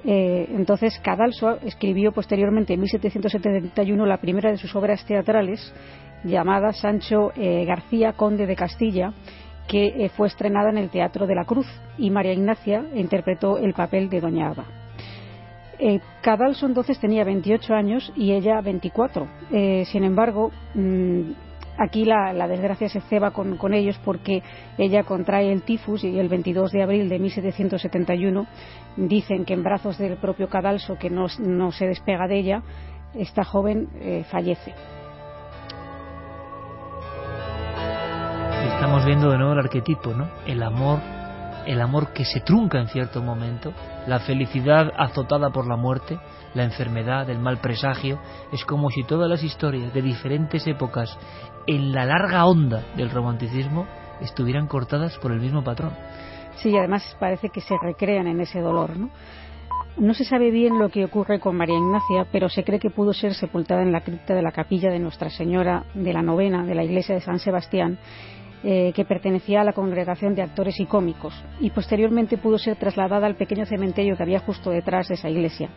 Eh, 0.04 0.48
entonces, 0.50 0.98
Cadalso 1.00 1.58
escribió 1.64 2.12
posteriormente, 2.12 2.74
en 2.74 2.80
1771, 2.80 4.06
la 4.06 4.20
primera 4.20 4.50
de 4.50 4.56
sus 4.56 4.74
obras 4.74 5.04
teatrales, 5.04 5.74
llamada 6.24 6.72
Sancho 6.72 7.32
eh, 7.36 7.64
García, 7.66 8.14
conde 8.14 8.46
de 8.46 8.56
Castilla, 8.56 9.12
que 9.68 10.10
fue 10.16 10.28
estrenada 10.28 10.70
en 10.70 10.78
el 10.78 10.90
Teatro 10.90 11.26
de 11.26 11.34
la 11.34 11.44
Cruz 11.44 11.66
y 11.98 12.10
María 12.10 12.32
Ignacia 12.32 12.84
interpretó 12.94 13.58
el 13.58 13.74
papel 13.74 14.08
de 14.08 14.20
Doña 14.20 14.50
Alba. 15.82 16.04
Cadalso 16.22 16.66
entonces 16.66 16.98
tenía 16.98 17.24
28 17.24 17.74
años 17.74 18.12
y 18.16 18.32
ella 18.32 18.60
24. 18.60 19.26
sin 19.84 20.04
embargo, 20.04 20.50
mm, 20.74 21.32
aquí 21.78 22.04
la, 22.04 22.46
desgracia 22.48 22.88
se 22.88 23.00
ceba 23.02 23.30
con, 23.30 23.74
ellos 23.74 23.98
porque 24.04 24.42
ella 24.78 25.04
contrae 25.04 25.52
el 25.52 25.62
tifus 25.62 26.04
y 26.04 26.18
el 26.18 26.28
22 26.28 26.72
de 26.72 26.82
abril 26.82 27.08
de 27.08 27.18
1771 27.18 28.46
dicen 28.96 29.44
que 29.44 29.54
en 29.54 29.62
brazos 29.62 29.98
del 29.98 30.16
propio 30.16 30.48
Cadalso, 30.48 30.96
que 30.96 31.10
no, 31.10 31.28
se 31.28 31.86
despega 31.86 32.26
de 32.26 32.38
ella, 32.38 32.62
esta 33.14 33.44
joven 33.44 33.88
eh, 34.00 34.24
fallece. 34.30 34.74
Estamos 38.74 39.04
viendo 39.04 39.30
de 39.30 39.38
nuevo 39.38 39.52
el 39.52 39.58
arquetipo, 39.58 40.12
¿no? 40.12 40.28
El 40.46 40.62
amor, 40.62 40.98
el 41.66 41.80
amor 41.80 42.12
que 42.12 42.24
se 42.24 42.40
trunca 42.40 42.78
en 42.78 42.88
cierto 42.88 43.22
momento, 43.22 43.72
la 44.06 44.20
felicidad 44.20 44.92
azotada 44.96 45.50
por 45.50 45.66
la 45.66 45.76
muerte, 45.76 46.18
la 46.54 46.64
enfermedad, 46.64 47.28
el 47.30 47.38
mal 47.38 47.58
presagio, 47.58 48.18
es 48.52 48.64
como 48.64 48.90
si 48.90 49.04
todas 49.04 49.28
las 49.28 49.42
historias 49.42 49.92
de 49.92 50.02
diferentes 50.02 50.66
épocas 50.66 51.16
en 51.66 51.92
la 51.92 52.04
larga 52.04 52.44
onda 52.46 52.82
del 52.96 53.10
romanticismo 53.10 53.86
estuvieran 54.20 54.66
cortadas 54.66 55.18
por 55.18 55.32
el 55.32 55.40
mismo 55.40 55.62
patrón. 55.62 55.92
Sí, 56.56 56.76
además 56.76 57.16
parece 57.18 57.48
que 57.48 57.60
se 57.60 57.74
recrean 57.80 58.26
en 58.26 58.40
ese 58.40 58.60
dolor, 58.60 58.96
¿no? 58.96 59.10
No 59.96 60.14
se 60.14 60.24
sabe 60.24 60.50
bien 60.50 60.78
lo 60.78 60.88
que 60.88 61.04
ocurre 61.04 61.38
con 61.38 61.54
María 61.54 61.76
Ignacia, 61.76 62.26
pero 62.32 62.48
se 62.48 62.64
cree 62.64 62.78
que 62.78 62.88
pudo 62.88 63.12
ser 63.12 63.34
sepultada 63.34 63.82
en 63.82 63.92
la 63.92 64.00
cripta 64.00 64.34
de 64.34 64.40
la 64.40 64.50
capilla 64.50 64.90
de 64.90 64.98
Nuestra 64.98 65.28
Señora 65.28 65.84
de 65.92 66.14
la 66.14 66.22
Novena 66.22 66.64
de 66.64 66.74
la 66.74 66.82
iglesia 66.82 67.14
de 67.14 67.20
San 67.20 67.38
Sebastián, 67.38 67.98
eh, 68.64 68.92
que 68.94 69.04
pertenecía 69.04 69.60
a 69.60 69.64
la 69.64 69.72
congregación 69.72 70.34
de 70.34 70.42
actores 70.42 70.78
y 70.80 70.86
cómicos, 70.86 71.34
y 71.60 71.70
posteriormente 71.70 72.38
pudo 72.38 72.58
ser 72.58 72.76
trasladada 72.76 73.26
al 73.26 73.36
pequeño 73.36 73.66
cementerio 73.66 74.16
que 74.16 74.22
había 74.22 74.40
justo 74.40 74.70
detrás 74.70 75.08
de 75.08 75.14
esa 75.14 75.28
iglesia 75.28 75.70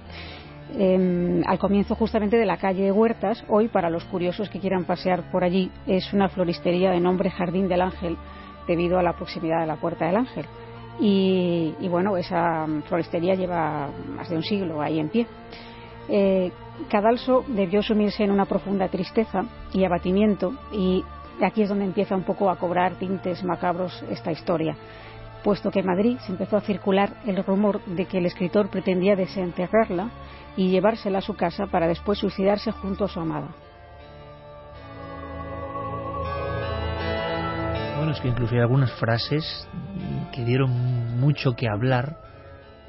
al 1.46 1.60
comienzo 1.60 1.96
justamente 1.96 2.38
de 2.38 2.46
la 2.46 2.58
calle 2.58 2.92
Huertas. 2.92 3.44
Hoy, 3.48 3.68
para 3.68 3.90
los 3.90 4.04
curiosos 4.06 4.50
que 4.50 4.60
quieran 4.60 4.86
pasear 4.86 5.32
por 5.32 5.44
allí, 5.44 5.72
es 5.88 6.12
una 6.14 6.30
floristería 6.30 6.92
de 6.92 7.00
nombre 7.00 7.30
Jardín 7.30 7.68
del 7.68 7.82
Ángel, 7.82 8.18
debido 8.68 8.98
a 8.98 9.04
la 9.04 9.14
proximidad 9.14 9.62
de 9.62 9.68
la 9.68 9.76
Puerta 9.78 10.06
del 10.06 10.18
Ángel. 10.18 10.46
Y, 11.00 11.74
bueno, 11.90 12.18
esa 12.18 12.66
floristería 12.88 13.36
lleva 13.36 13.90
más 14.16 14.30
de 14.30 14.38
un 14.38 14.44
siglo 14.44 14.82
ahí 14.82 15.00
en 15.00 15.10
pie. 15.10 15.28
Eh, 16.10 16.52
Cadalso 16.90 17.44
debió 17.48 17.82
sumirse 17.82 18.24
en 18.24 18.32
una 18.32 18.46
profunda 18.46 18.88
tristeza 18.88 19.44
y 19.74 19.84
abatimiento, 19.84 20.54
y 20.72 21.04
aquí 21.44 21.64
es 21.64 21.70
donde 21.70 21.86
empieza 21.86 22.16
un 22.16 22.24
poco 22.24 22.50
a 22.50 22.58
cobrar 22.58 22.96
tintes 22.96 23.44
macabros 23.44 24.04
esta 24.10 24.32
historia 24.32 24.76
puesto 25.46 25.70
que 25.70 25.82
en 25.82 25.86
Madrid 25.86 26.18
se 26.26 26.32
empezó 26.32 26.58
a 26.58 26.62
circular 26.62 27.18
el 27.28 27.44
rumor 27.44 27.80
de 27.86 28.08
que 28.08 28.18
el 28.18 28.26
escritor 28.26 28.72
pretendía 28.72 29.16
desenterrarla 29.16 30.10
y 30.58 30.72
llevársela 30.72 31.20
a 31.20 31.22
su 31.22 31.36
casa 31.36 31.68
para 31.68 31.88
después 31.88 32.18
suicidarse 32.18 32.72
junto 32.72 33.06
a 33.06 33.08
su 33.08 33.20
amada. 33.20 33.50
Bueno, 37.98 38.12
es 38.12 38.20
que 38.22 38.28
incluso 38.28 38.56
hay 38.56 38.62
algunas 38.62 38.92
frases 38.94 39.70
que 40.34 40.44
dieron 40.44 41.20
mucho 41.20 41.56
que 41.56 41.68
hablar 41.70 42.18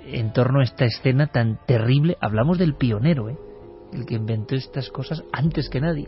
en 0.07 0.33
torno 0.33 0.61
a 0.61 0.65
esta 0.65 0.87
escena 0.87 1.27
tan 1.27 1.59
terrible. 1.67 2.17
Hablamos 2.23 2.57
del 2.57 2.75
pionero, 2.75 3.29
¿eh? 3.29 3.37
el 3.93 4.07
que 4.07 4.15
inventó 4.15 4.55
estas 4.55 4.89
cosas 4.89 5.23
antes 5.31 5.69
que 5.69 5.83
nadie. 5.83 6.07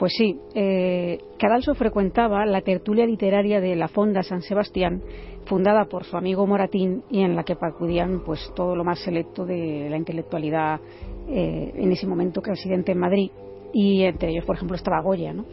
Pues 0.00 0.14
sí, 0.16 0.40
eh, 0.54 1.18
Cadalso 1.38 1.74
frecuentaba 1.74 2.46
la 2.46 2.62
tertulia 2.62 3.04
literaria 3.04 3.60
de 3.60 3.76
la 3.76 3.86
Fonda 3.86 4.22
San 4.22 4.40
Sebastián, 4.40 5.02
fundada 5.44 5.84
por 5.90 6.04
su 6.04 6.16
amigo 6.16 6.46
Moratín 6.46 7.02
y 7.10 7.20
en 7.20 7.36
la 7.36 7.44
que 7.44 7.52
acudían 7.60 8.22
pues 8.24 8.50
todo 8.56 8.74
lo 8.74 8.82
más 8.82 9.00
selecto 9.00 9.44
de 9.44 9.88
la 9.90 9.98
intelectualidad 9.98 10.80
eh, 11.28 11.72
en 11.74 11.92
ese 11.92 12.06
momento 12.06 12.40
residente 12.40 12.92
en 12.92 12.98
Madrid 12.98 13.30
y 13.74 14.04
entre 14.04 14.30
ellos 14.30 14.46
por 14.46 14.56
ejemplo 14.56 14.74
estaba 14.74 15.02
Goya, 15.02 15.34
¿no? 15.34 15.44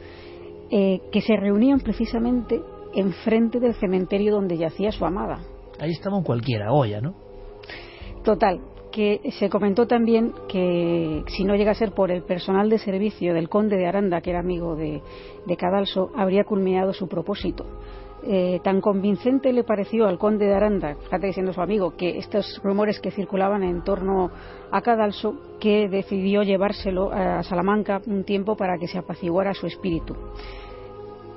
Eh, 0.71 1.01
que 1.11 1.19
se 1.19 1.35
reunían 1.35 1.81
precisamente 1.81 2.61
enfrente 2.95 3.59
del 3.59 3.73
cementerio 3.73 4.31
donde 4.31 4.57
yacía 4.57 4.93
su 4.93 5.03
amada. 5.05 5.41
Ahí 5.77 5.91
estaba 5.91 6.23
cualquiera, 6.23 6.71
Goya, 6.71 7.01
¿no? 7.01 7.15
Total, 8.23 8.61
que 8.97 9.21
se 9.37 9.47
comentó 9.47 9.85
también 9.85 10.33
que 10.49 11.23
si 11.27 11.43
no 11.43 11.55
llega 11.55 11.69
a 11.69 11.75
ser 11.75 11.91
por 11.91 12.09
el 12.09 12.23
personal 12.23 12.67
de 12.67 12.79
servicio 12.79 13.35
del 13.35 13.47
conde 13.47 13.77
de 13.77 13.85
Aranda, 13.85 14.21
que 14.21 14.31
era 14.31 14.39
amigo 14.39 14.75
de, 14.75 15.03
Cadalso, 15.55 16.09
habría 16.15 16.45
culminado 16.45 16.93
su 16.93 17.07
propósito. 17.07 17.63
Eh, 18.23 18.59
tan 18.63 18.81
convincente 18.81 19.53
le 19.53 19.63
pareció 19.63 20.07
al 20.07 20.17
conde 20.17 20.47
de 20.47 20.55
Aranda, 20.55 20.95
fíjate 20.95 21.27
diciendo 21.27 21.53
su 21.53 21.61
amigo, 21.61 21.95
que 21.95 22.17
estos 22.17 22.59
rumores 22.63 22.99
que 22.99 23.11
circulaban 23.11 23.61
en 23.61 23.83
torno 23.83 24.31
a 24.71 24.81
Cadalso, 24.81 25.35
que 25.59 25.87
decidió 25.87 26.41
llevárselo 26.41 27.11
a 27.11 27.43
Salamanca 27.43 28.01
un 28.07 28.23
tiempo 28.23 28.57
para 28.57 28.79
que 28.79 28.87
se 28.87 28.97
apaciguara 28.97 29.53
su 29.53 29.67
espíritu. 29.67 30.15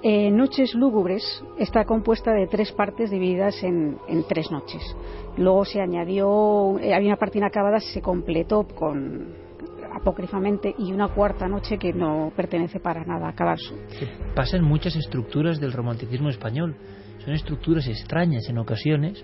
Eh, 0.03 0.31
noches 0.31 0.75
Lúgubres 0.75 1.45
está 1.59 1.85
compuesta 1.85 2.33
de 2.33 2.47
tres 2.47 2.73
partes 2.73 3.11
divididas 3.11 3.63
en, 3.63 3.99
tres 4.29 4.51
noches. 4.51 4.83
Luego 5.37 5.67
se 5.67 5.81
añadió, 5.81 6.79
eh, 6.79 6.95
había 6.95 7.09
una 7.09 7.19
parte 7.19 7.37
inacabada, 7.37 7.81
se 7.81 8.01
completó 8.01 8.67
con 8.67 9.35
apócrifamente 9.93 10.75
y 10.79 10.93
una 10.93 11.09
cuarta 11.09 11.49
noche 11.49 11.77
que 11.77 11.93
no 11.93 12.33
pertenece 12.35 12.81
para 12.81 13.05
nada 13.05 13.29
a 13.29 13.35
Cadalso. 13.35 13.75
Pasan 14.35 14.65
muchas 14.65 14.97
estructuras 14.97 15.61
del 15.61 15.73
romanticismo 15.73 16.31
español. 16.31 16.77
Son 17.25 17.35
estructuras 17.35 17.87
extrañas 17.87 18.49
en 18.49 18.57
ocasiones, 18.57 19.23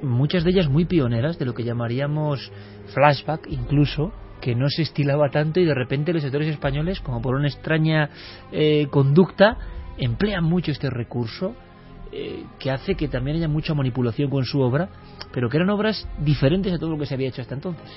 muchas 0.00 0.44
de 0.44 0.50
ellas 0.50 0.68
muy 0.68 0.86
pioneras 0.86 1.38
de 1.38 1.44
lo 1.44 1.52
que 1.52 1.64
llamaríamos 1.64 2.50
flashback 2.94 3.46
incluso, 3.50 4.12
que 4.40 4.54
no 4.54 4.68
se 4.68 4.82
estilaba 4.82 5.28
tanto 5.30 5.60
y 5.60 5.64
de 5.64 5.74
repente 5.74 6.12
los 6.12 6.24
autores 6.24 6.48
españoles, 6.48 7.00
como 7.00 7.20
por 7.20 7.34
una 7.34 7.48
extraña 7.48 8.08
eh, 8.50 8.86
conducta, 8.90 9.58
emplean 9.98 10.44
mucho 10.44 10.70
este 10.70 10.90
recurso 10.90 11.54
eh, 12.12 12.44
que 12.58 12.70
hace 12.70 12.94
que 12.94 13.08
también 13.08 13.38
haya 13.38 13.48
mucha 13.48 13.74
manipulación 13.74 14.28
con 14.28 14.44
su 14.44 14.60
obra, 14.60 14.88
pero 15.32 15.48
que 15.48 15.56
eran 15.56 15.70
obras 15.70 16.06
diferentes 16.18 16.72
a 16.72 16.78
todo 16.78 16.90
lo 16.90 16.98
que 16.98 17.06
se 17.06 17.14
había 17.14 17.28
hecho 17.28 17.40
hasta 17.40 17.54
entonces. 17.54 17.90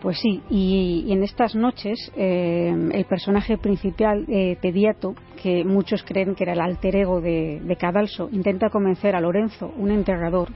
Pues 0.00 0.18
sí, 0.18 0.42
y, 0.50 1.06
en 1.10 1.22
estas 1.22 1.54
noches 1.54 2.12
eh, 2.14 2.74
el 2.92 3.04
personaje 3.06 3.56
principal, 3.56 4.26
eh, 4.28 4.58
Pediato, 4.60 5.14
que 5.42 5.64
muchos 5.64 6.02
creen 6.04 6.34
que 6.34 6.44
era 6.44 6.52
el 6.52 6.60
alter 6.60 6.96
ego 6.96 7.20
de, 7.20 7.60
de, 7.64 7.76
Cadalso, 7.76 8.28
intenta 8.30 8.68
convencer 8.68 9.16
a 9.16 9.20
Lorenzo, 9.20 9.72
un 9.78 9.90
enterrador, 9.90 10.48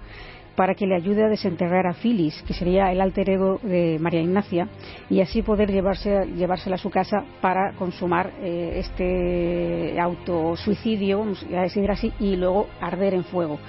para 0.59 0.74
que 0.74 0.88
le 0.88 0.96
ayude 0.96 1.22
a 1.22 1.28
desenterrar 1.28 1.86
a 1.86 1.94
Filis, 1.94 2.42
que 2.42 2.52
sería 2.52 2.90
el 2.90 3.00
alter 3.00 3.30
ego 3.30 3.61
de 3.62 3.96
María 4.00 4.20
Ignacia, 4.20 4.66
y 5.09 5.20
así 5.20 5.40
poder 5.40 5.70
llevarse, 5.70 6.26
llevársela 6.34 6.74
a 6.74 6.78
su 6.80 6.90
casa 6.90 7.24
para 7.40 7.74
consumar 7.74 8.32
eh, 8.40 8.72
este 8.80 10.00
autosuicidio, 10.00 11.24
a 11.56 11.62
decir 11.62 11.88
así, 11.88 12.12
y 12.18 12.34
luego 12.34 12.66
arder 12.80 13.14
en 13.14 13.22
fuego. 13.22 13.61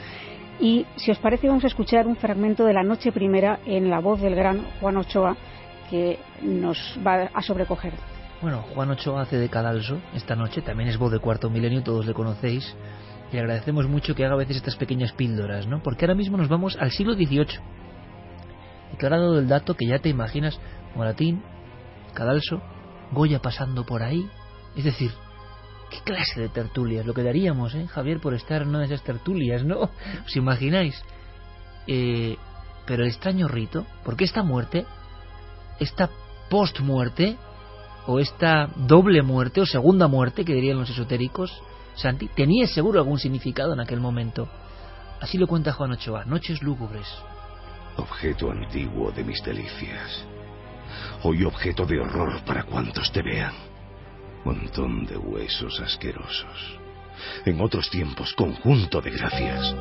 Y 0.60 0.88
si 0.96 1.12
os 1.12 1.20
parece, 1.20 1.48
vamos 1.48 1.64
a 1.64 1.68
escuchar 1.68 2.08
un 2.08 2.16
fragmento 2.16 2.66
de 2.66 2.74
la 2.74 2.82
noche 2.82 3.12
primera 3.12 3.60
en 3.68 3.92
la 3.92 4.00
voz 4.00 4.20
del 4.20 4.34
gran 4.34 4.66
Juan 4.82 4.98
Ochoa, 4.98 5.38
que 5.92 6.18
nos 6.42 7.00
va 7.06 7.30
a 7.32 7.42
sobrecoger. 7.44 7.94
Bueno, 8.42 8.64
Juan 8.74 8.90
Ochoa 8.90 9.22
hace 9.22 9.38
de 9.38 9.48
Cadalso 9.48 10.00
esta 10.16 10.36
noche, 10.36 10.64
también 10.64 10.90
es 10.90 10.98
voz 10.98 11.12
de 11.12 11.20
cuarto 11.20 11.52
milenio, 11.52 11.84
todos 11.84 12.08
le 12.08 12.16
conocéis 12.16 12.76
y 13.32 13.38
agradecemos 13.38 13.88
mucho 13.88 14.16
que 14.16 14.26
haga 14.26 14.34
a 14.34 14.38
veces 14.38 14.58
estas 14.58 14.76
pequeñas 14.76 15.14
píldoras, 15.14 15.68
¿no? 15.68 15.82
Porque 15.84 16.06
ahora 16.06 16.16
mismo 16.16 16.38
nos 16.38 16.50
vamos 16.50 16.78
al 16.80 16.92
siglo 16.92 17.14
XVIII. 17.14 17.60
Y 18.94 18.98
que 18.98 19.06
ahora 19.06 19.20
dado 19.20 19.40
el 19.40 19.48
dato 19.48 19.76
que 19.76 19.86
ya 19.86 20.00
te 20.00 20.10
imaginas, 20.10 20.60
Moratín, 20.96 21.44
Cadalso, 22.14 22.62
Goya 23.12 23.40
pasando 23.40 23.86
por 23.86 24.02
ahí. 24.02 24.28
Es 24.76 24.84
decir, 24.84 25.12
¿qué 25.92 26.00
clase 26.04 26.42
de 26.42 26.50
tertulias? 26.50 27.06
Lo 27.06 27.14
que 27.14 27.24
daríamos, 27.24 27.76
¿eh, 27.76 27.88
Javier, 27.88 28.20
por 28.20 28.34
estar 28.34 28.64
en 28.64 28.70
una 28.70 28.80
de 28.80 28.86
esas 28.86 29.04
tertulias, 29.04 29.64
¿no? 29.64 29.82
¿Os 30.26 30.36
imagináis? 30.36 31.00
Eh, 31.86 32.36
pero 32.88 33.04
el 33.04 33.10
extraño 33.10 33.48
rito, 33.48 33.86
porque 34.04 34.24
esta 34.24 34.42
muerte, 34.42 34.86
esta 35.80 36.10
post-muerte, 36.50 37.38
o 38.08 38.20
esta 38.20 38.70
doble 38.76 39.22
muerte, 39.22 39.62
o 39.62 39.66
segunda 39.68 40.08
muerte, 40.08 40.44
que 40.44 40.56
dirían 40.56 40.80
los 40.80 40.90
esotéricos, 40.90 41.62
Santi, 41.96 42.28
tenía 42.30 42.68
seguro 42.68 43.00
algún 43.00 43.20
significado 43.20 43.74
en 43.74 43.80
aquel 43.80 44.00
momento. 44.00 44.48
Así 45.20 45.38
lo 45.38 45.48
cuenta 45.48 45.74
Juan 45.74 45.92
Ochoa, 45.92 46.26
Noches 46.26 46.62
lúgubres. 46.62 47.08
Objeto 47.98 48.52
antiguo 48.52 49.12
de 49.12 49.24
mis 49.24 49.44
delicias. 49.44 50.26
Hoy 51.24 51.44
objeto 51.44 51.86
de 51.86 52.00
horror 52.00 52.42
para 52.46 52.64
cuantos 52.64 53.12
te 53.12 53.22
vean. 53.22 53.54
Montón 54.46 55.06
de 55.06 55.18
huesos 55.18 55.80
asquerosos. 55.82 56.80
En 57.46 57.60
otros 57.60 57.90
tiempos, 57.90 58.34
conjunto 58.34 59.02
de 59.02 59.12
gracias. 59.12 59.76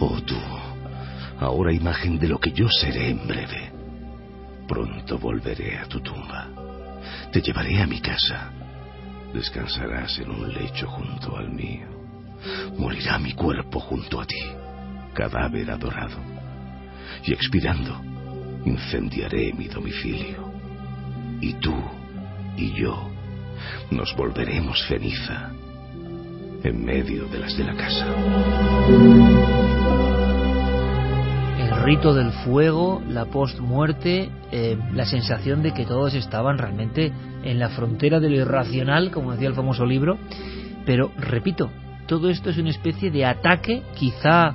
Oh 0.00 0.20
tú, 0.20 0.36
ahora 1.40 1.72
imagen 1.72 2.18
de 2.18 2.28
lo 2.28 2.38
que 2.38 2.52
yo 2.52 2.68
seré 2.68 3.08
en 3.08 3.26
breve. 3.26 3.72
Pronto 4.66 5.18
volveré 5.18 5.78
a 5.78 5.86
tu 5.86 6.00
tumba. 6.00 6.48
Te 7.32 7.40
llevaré 7.40 7.80
a 7.80 7.86
mi 7.86 8.00
casa. 8.00 8.52
Descansarás 9.32 10.18
en 10.18 10.30
un 10.30 10.52
lecho 10.52 10.86
junto 10.88 11.36
al 11.36 11.50
mío. 11.50 11.86
Morirá 12.78 13.18
mi 13.18 13.32
cuerpo 13.32 13.80
junto 13.80 14.20
a 14.20 14.26
ti, 14.26 14.40
cadáver 15.14 15.70
adorado. 15.70 16.18
Y 17.24 17.32
expirando, 17.32 18.00
incendiaré 18.64 19.52
mi 19.52 19.68
domicilio. 19.68 20.52
Y 21.40 21.54
tú 21.54 21.74
y 22.56 22.72
yo 22.72 23.10
nos 23.90 24.14
volveremos 24.16 24.84
ceniza 24.86 25.52
en 26.62 26.84
medio 26.84 27.26
de 27.26 27.38
las 27.38 27.56
de 27.56 27.64
la 27.64 27.74
casa. 27.74 28.06
Rito 31.84 32.12
del 32.12 32.32
fuego, 32.32 33.00
la 33.08 33.26
post-muerte, 33.26 34.30
eh, 34.52 34.76
la 34.92 35.06
sensación 35.06 35.62
de 35.62 35.72
que 35.72 35.86
todos 35.86 36.14
estaban 36.14 36.58
realmente 36.58 37.12
en 37.42 37.58
la 37.58 37.70
frontera 37.70 38.20
de 38.20 38.28
lo 38.28 38.36
irracional, 38.36 39.10
como 39.10 39.32
decía 39.32 39.48
el 39.48 39.54
famoso 39.54 39.86
libro. 39.86 40.18
Pero, 40.84 41.12
repito, 41.16 41.70
todo 42.06 42.30
esto 42.30 42.50
es 42.50 42.58
una 42.58 42.70
especie 42.70 43.10
de 43.10 43.24
ataque, 43.24 43.82
quizá 43.94 44.54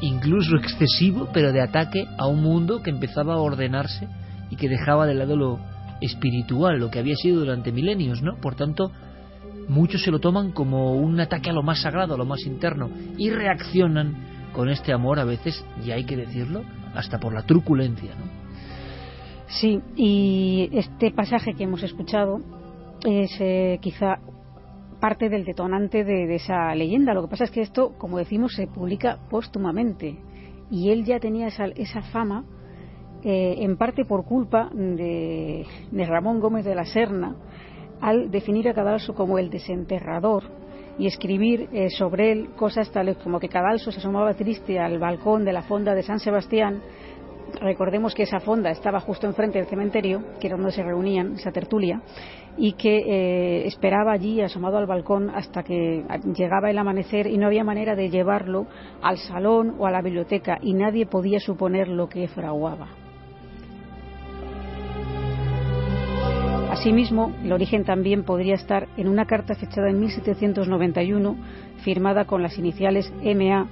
incluso 0.00 0.56
excesivo, 0.56 1.28
pero 1.32 1.52
de 1.52 1.62
ataque 1.62 2.06
a 2.18 2.26
un 2.26 2.42
mundo 2.42 2.82
que 2.82 2.90
empezaba 2.90 3.34
a 3.34 3.38
ordenarse 3.38 4.08
y 4.50 4.56
que 4.56 4.68
dejaba 4.68 5.06
de 5.06 5.14
lado 5.14 5.36
lo 5.36 5.60
espiritual, 6.00 6.78
lo 6.78 6.90
que 6.90 6.98
había 6.98 7.16
sido 7.16 7.40
durante 7.40 7.72
milenios, 7.72 8.22
¿no? 8.22 8.36
Por 8.36 8.54
tanto, 8.54 8.92
muchos 9.68 10.02
se 10.02 10.10
lo 10.10 10.18
toman 10.18 10.52
como 10.52 10.94
un 10.94 11.18
ataque 11.20 11.50
a 11.50 11.54
lo 11.54 11.62
más 11.62 11.80
sagrado, 11.80 12.14
a 12.14 12.18
lo 12.18 12.26
más 12.26 12.44
interno, 12.44 12.90
y 13.16 13.30
reaccionan 13.30 14.35
con 14.56 14.70
este 14.70 14.92
amor 14.94 15.20
a 15.20 15.24
veces, 15.24 15.62
y 15.84 15.90
hay 15.90 16.04
que 16.04 16.16
decirlo, 16.16 16.62
hasta 16.94 17.20
por 17.20 17.34
la 17.34 17.42
truculencia, 17.42 18.14
¿no? 18.14 18.24
Sí, 19.48 19.80
y 19.94 20.70
este 20.72 21.12
pasaje 21.12 21.54
que 21.54 21.64
hemos 21.64 21.82
escuchado 21.82 22.40
es 23.04 23.30
eh, 23.38 23.78
quizá 23.82 24.18
parte 24.98 25.28
del 25.28 25.44
detonante 25.44 26.04
de, 26.04 26.34
esa 26.34 26.74
leyenda. 26.74 27.12
Lo 27.12 27.22
que 27.22 27.28
pasa 27.28 27.44
es 27.44 27.50
que 27.50 27.60
esto, 27.60 27.92
como 27.98 28.18
decimos, 28.18 28.54
se 28.54 28.66
publica 28.66 29.18
póstumamente 29.30 30.18
y 30.70 30.90
él 30.90 31.04
ya 31.04 31.20
tenía 31.20 31.48
esa, 31.48 31.66
esa 31.66 32.00
fama 32.00 32.44
eh, 33.22 33.56
en 33.58 33.76
parte 33.76 34.04
por 34.04 34.24
culpa 34.24 34.70
de, 34.72 35.66
Ramón 35.92 36.40
Gómez 36.40 36.64
de 36.64 36.74
la 36.74 36.86
Serna 36.86 37.36
al 38.00 38.30
definir 38.30 38.68
a 38.68 38.74
Cadalso 38.74 39.14
como 39.14 39.38
el 39.38 39.50
desenterrador 39.50 40.44
y 40.98 41.06
escribir 41.06 41.68
eh, 41.72 41.90
sobre 41.90 42.32
él 42.32 42.48
cosas 42.56 42.90
tales 42.90 43.16
como 43.18 43.38
que 43.38 43.48
Cadalso 43.48 43.92
se 43.92 43.98
asomaba 43.98 44.34
triste 44.34 44.78
al 44.78 44.98
balcón 44.98 45.44
de 45.44 45.52
la 45.52 45.62
fonda 45.62 45.94
de 45.94 46.02
San 46.02 46.18
Sebastián 46.18 46.80
recordemos 47.60 48.14
que 48.14 48.24
esa 48.24 48.40
fonda 48.40 48.70
estaba 48.70 49.00
justo 49.00 49.26
enfrente 49.26 49.58
del 49.58 49.68
cementerio, 49.68 50.22
que 50.40 50.48
era 50.48 50.56
donde 50.56 50.72
se 50.72 50.82
reunían, 50.82 51.34
esa 51.34 51.52
tertulia, 51.52 52.02
y 52.56 52.72
que 52.72 52.98
eh, 52.98 53.66
esperaba 53.66 54.12
allí 54.12 54.40
asomado 54.40 54.78
al 54.78 54.86
balcón 54.86 55.30
hasta 55.30 55.62
que 55.62 56.04
llegaba 56.34 56.70
el 56.70 56.78
amanecer 56.78 57.26
y 57.26 57.38
no 57.38 57.46
había 57.46 57.64
manera 57.64 57.94
de 57.94 58.10
llevarlo 58.10 58.66
al 59.02 59.18
salón 59.18 59.74
o 59.78 59.86
a 59.86 59.90
la 59.90 60.02
biblioteca 60.02 60.58
y 60.62 60.74
nadie 60.74 61.06
podía 61.06 61.38
suponer 61.38 61.88
lo 61.88 62.08
que 62.08 62.28
fraguaba. 62.28 63.05
Asimismo, 66.78 67.32
el 67.42 67.52
origen 67.52 67.84
también 67.84 68.22
podría 68.22 68.54
estar 68.54 68.86
en 68.98 69.08
una 69.08 69.24
carta 69.24 69.54
fechada 69.54 69.88
en 69.88 69.98
1791, 69.98 71.34
firmada 71.78 72.26
con 72.26 72.42
las 72.42 72.58
iniciales 72.58 73.10
MA 73.24 73.66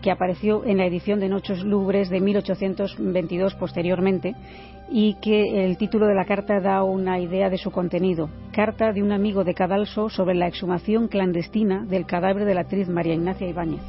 que 0.00 0.10
apareció 0.10 0.64
en 0.64 0.78
la 0.78 0.86
edición 0.86 1.20
de 1.20 1.28
Noches 1.28 1.62
Lúgubres 1.62 2.08
de 2.08 2.20
1822 2.20 3.54
posteriormente 3.56 4.34
y 4.90 5.18
que 5.20 5.66
el 5.66 5.76
título 5.76 6.06
de 6.06 6.14
la 6.14 6.24
carta 6.24 6.58
da 6.58 6.82
una 6.84 7.20
idea 7.20 7.50
de 7.50 7.58
su 7.58 7.70
contenido. 7.70 8.30
Carta 8.50 8.92
de 8.94 9.02
un 9.02 9.12
amigo 9.12 9.44
de 9.44 9.52
Cadalso 9.52 10.08
sobre 10.08 10.34
la 10.34 10.48
exhumación 10.48 11.08
clandestina 11.08 11.84
del 11.84 12.06
cadáver 12.06 12.46
de 12.46 12.54
la 12.54 12.62
actriz 12.62 12.88
María 12.88 13.12
Ignacia 13.12 13.46
Ibáñez. 13.46 13.82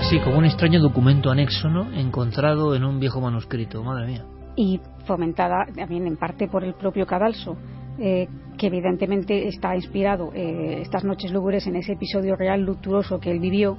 Así 0.00 0.18
como 0.18 0.38
un 0.38 0.46
extraño 0.46 0.80
documento 0.80 1.30
anexo, 1.30 1.68
¿no? 1.68 1.92
Encontrado 1.92 2.74
en 2.74 2.82
un 2.82 2.98
viejo 2.98 3.20
manuscrito, 3.20 3.84
madre 3.84 4.08
mía. 4.08 4.24
Y 4.56 4.80
fomentada 5.04 5.66
también 5.74 6.06
en 6.06 6.16
parte 6.16 6.48
por 6.48 6.64
el 6.64 6.74
propio 6.74 7.06
Cadalso, 7.06 7.56
eh, 7.98 8.28
que 8.56 8.66
evidentemente 8.68 9.48
está 9.48 9.74
inspirado 9.74 10.32
eh, 10.34 10.80
estas 10.82 11.04
noches 11.04 11.32
lúgubres 11.32 11.66
en 11.66 11.76
ese 11.76 11.92
episodio 11.92 12.36
real 12.36 12.62
luctuoso 12.62 13.18
que 13.20 13.30
él 13.30 13.40
vivió 13.40 13.78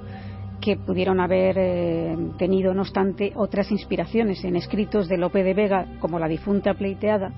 que 0.60 0.76
pudieron 0.76 1.20
haber 1.20 1.56
eh, 1.58 2.16
tenido, 2.38 2.72
no 2.72 2.82
obstante, 2.82 3.32
otras 3.34 3.70
inspiraciones 3.70 4.44
en 4.44 4.56
escritos 4.56 5.08
de 5.08 5.18
Lope 5.18 5.42
de 5.42 5.52
Vega, 5.52 5.86
como 6.00 6.18
La 6.18 6.28
difunta 6.28 6.74
pleiteada, 6.74 7.32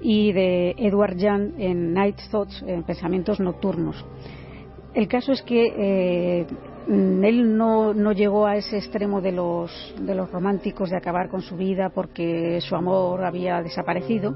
y 0.00 0.32
de 0.32 0.74
Edward 0.78 1.18
Jan 1.18 1.54
en 1.58 1.92
Night 1.92 2.20
Thoughts, 2.30 2.62
en 2.66 2.84
Pensamientos 2.84 3.40
Nocturnos. 3.40 4.04
El 4.94 5.08
caso 5.08 5.32
es 5.32 5.42
que 5.42 6.46
él 6.88 7.56
no, 7.56 7.94
no, 7.94 8.12
llegó 8.12 8.46
a 8.46 8.56
ese 8.56 8.78
extremo 8.78 9.20
de 9.20 9.32
los, 9.32 9.94
de 10.00 10.14
los 10.14 10.30
románticos 10.30 10.90
de 10.90 10.96
acabar 10.96 11.28
con 11.28 11.42
su 11.42 11.56
vida 11.56 11.90
porque 11.90 12.60
su 12.60 12.74
amor 12.74 13.24
había 13.24 13.62
desaparecido, 13.62 14.34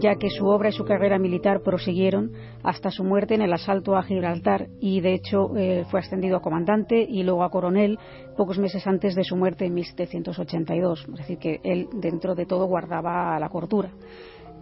ya 0.00 0.16
que 0.16 0.30
su 0.30 0.46
obra 0.46 0.68
y 0.68 0.72
su 0.72 0.84
carrera 0.84 1.18
militar 1.18 1.62
prosiguieron 1.62 2.32
hasta 2.62 2.90
su 2.90 3.04
muerte 3.04 3.34
en 3.34 3.42
el 3.42 3.52
asalto 3.52 3.96
a 3.96 4.02
Gibraltar 4.02 4.68
y 4.80 5.00
de 5.00 5.14
hecho 5.14 5.56
eh, 5.56 5.84
fue 5.90 6.00
ascendido 6.00 6.36
a 6.36 6.42
comandante 6.42 7.00
y 7.08 7.22
luego 7.22 7.44
a 7.44 7.50
coronel 7.50 7.98
pocos 8.36 8.58
meses 8.58 8.86
antes 8.86 9.14
de 9.14 9.24
su 9.24 9.36
muerte 9.36 9.66
en 9.66 9.74
1782. 9.74 11.06
Es 11.08 11.18
decir, 11.18 11.38
que 11.38 11.60
él 11.62 11.88
dentro 11.92 12.34
de 12.34 12.46
todo 12.46 12.66
guardaba 12.66 13.38
la 13.38 13.48
cordura. 13.48 13.90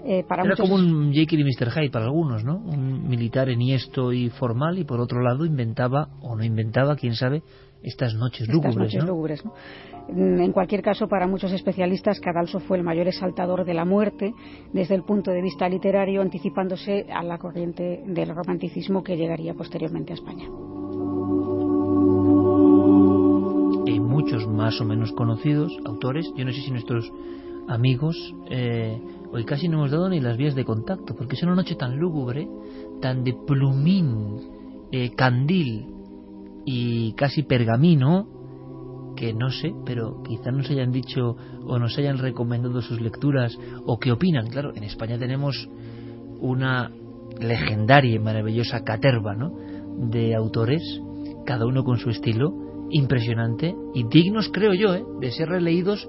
Eh, 0.05 0.25
Era 0.29 0.57
como 0.57 0.77
un 0.77 1.13
Jekyll 1.13 1.41
y 1.41 1.45
Mr. 1.45 1.71
Hyde 1.71 1.91
para 1.91 2.07
algunos, 2.07 2.45
¿no? 2.45 2.57
Un 2.57 3.09
militar 3.09 3.49
enhiesto 3.49 4.13
y 4.13 4.31
formal 4.31 4.79
y 4.79 4.85
por 4.85 5.01
otro 5.01 5.21
lado 5.21 5.45
inventaba, 5.45 6.09
o 6.23 6.37
no 6.37 6.45
inventaba, 6.45 6.97
quién 6.97 7.15
sabe, 7.15 7.43
estas 7.83 8.15
noches 8.15 8.49
lúgubres. 8.49 9.45
Mm, 10.09 10.41
en 10.41 10.53
cualquier 10.53 10.83
caso, 10.83 11.07
para 11.09 11.27
muchos 11.27 11.53
especialistas, 11.53 12.21
Cadalso 12.21 12.61
fue 12.61 12.79
el 12.79 12.83
mayor 12.83 13.09
exaltador 13.09 13.65
de 13.65 13.75
la 13.75 13.85
muerte 13.85 14.33
desde 14.73 14.95
el 14.95 15.03
punto 15.03 15.31
de 15.31 15.43
vista 15.43 15.69
literario, 15.69 16.23
anticipándose 16.23 17.07
a 17.13 17.23
la 17.23 17.39
corriente 17.39 18.03
del 18.07 18.35
romanticismo 18.35 19.03
que 19.03 19.17
llegaría 19.17 19.55
posteriormente 19.55 20.13
a 20.13 20.15
España. 20.15 20.47
Hay 23.87 24.01
muchos 24.01 24.47
más 24.47 24.81
o 24.81 24.85
menos 24.85 25.13
conocidos 25.13 25.77
autores, 25.85 26.31
yo 26.37 26.45
no 26.45 26.53
sé 26.53 26.61
si 26.61 26.71
nuestros 26.71 27.11
amigos 27.69 28.17
eh, 28.51 28.99
Hoy 29.31 29.45
casi 29.45 29.69
no 29.69 29.79
hemos 29.79 29.91
dado 29.91 30.09
ni 30.09 30.21
las 30.21 30.37
vías 30.37 30.55
de 30.55 30.65
contacto, 30.65 31.15
porque 31.15 31.37
es 31.37 31.43
una 31.43 31.55
noche 31.55 31.75
tan 31.75 31.99
lúgubre, 31.99 32.49
tan 33.01 33.25
de 33.25 33.35
plumín, 33.47 34.41
eh, 34.91 35.11
candil 35.15 35.87
y 36.65 37.13
casi 37.13 37.43
pergamino, 37.43 39.15
que 39.17 39.35
no 39.35 39.51
sé, 39.51 39.75
pero 39.85 40.23
quizá 40.23 40.51
nos 40.51 40.71
hayan 40.71 40.93
dicho 40.93 41.37
o 41.67 41.79
nos 41.79 41.99
hayan 41.99 42.19
recomendado 42.19 42.81
sus 42.81 43.01
lecturas 43.01 43.59
o 43.85 43.99
qué 43.99 44.13
opinan. 44.13 44.47
Claro, 44.47 44.73
en 44.75 44.85
España 44.85 45.19
tenemos 45.19 45.69
una 46.41 46.91
legendaria 47.39 48.15
y 48.15 48.19
maravillosa 48.19 48.83
caterva 48.83 49.35
¿no? 49.35 49.53
de 50.09 50.35
autores, 50.35 50.83
cada 51.45 51.67
uno 51.67 51.85
con 51.85 51.99
su 51.99 52.11
estilo, 52.11 52.87
impresionante 52.91 53.75
y 53.93 54.05
dignos, 54.05 54.49
creo 54.51 54.73
yo, 54.73 54.95
¿eh? 54.95 55.05
de 55.21 55.31
ser 55.33 55.49
releídos, 55.49 56.09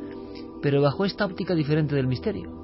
pero 0.61 0.81
bajo 0.81 1.03
esta 1.03 1.26
óptica 1.26 1.56
diferente 1.56 1.95
del 1.95 2.07
misterio. 2.07 2.59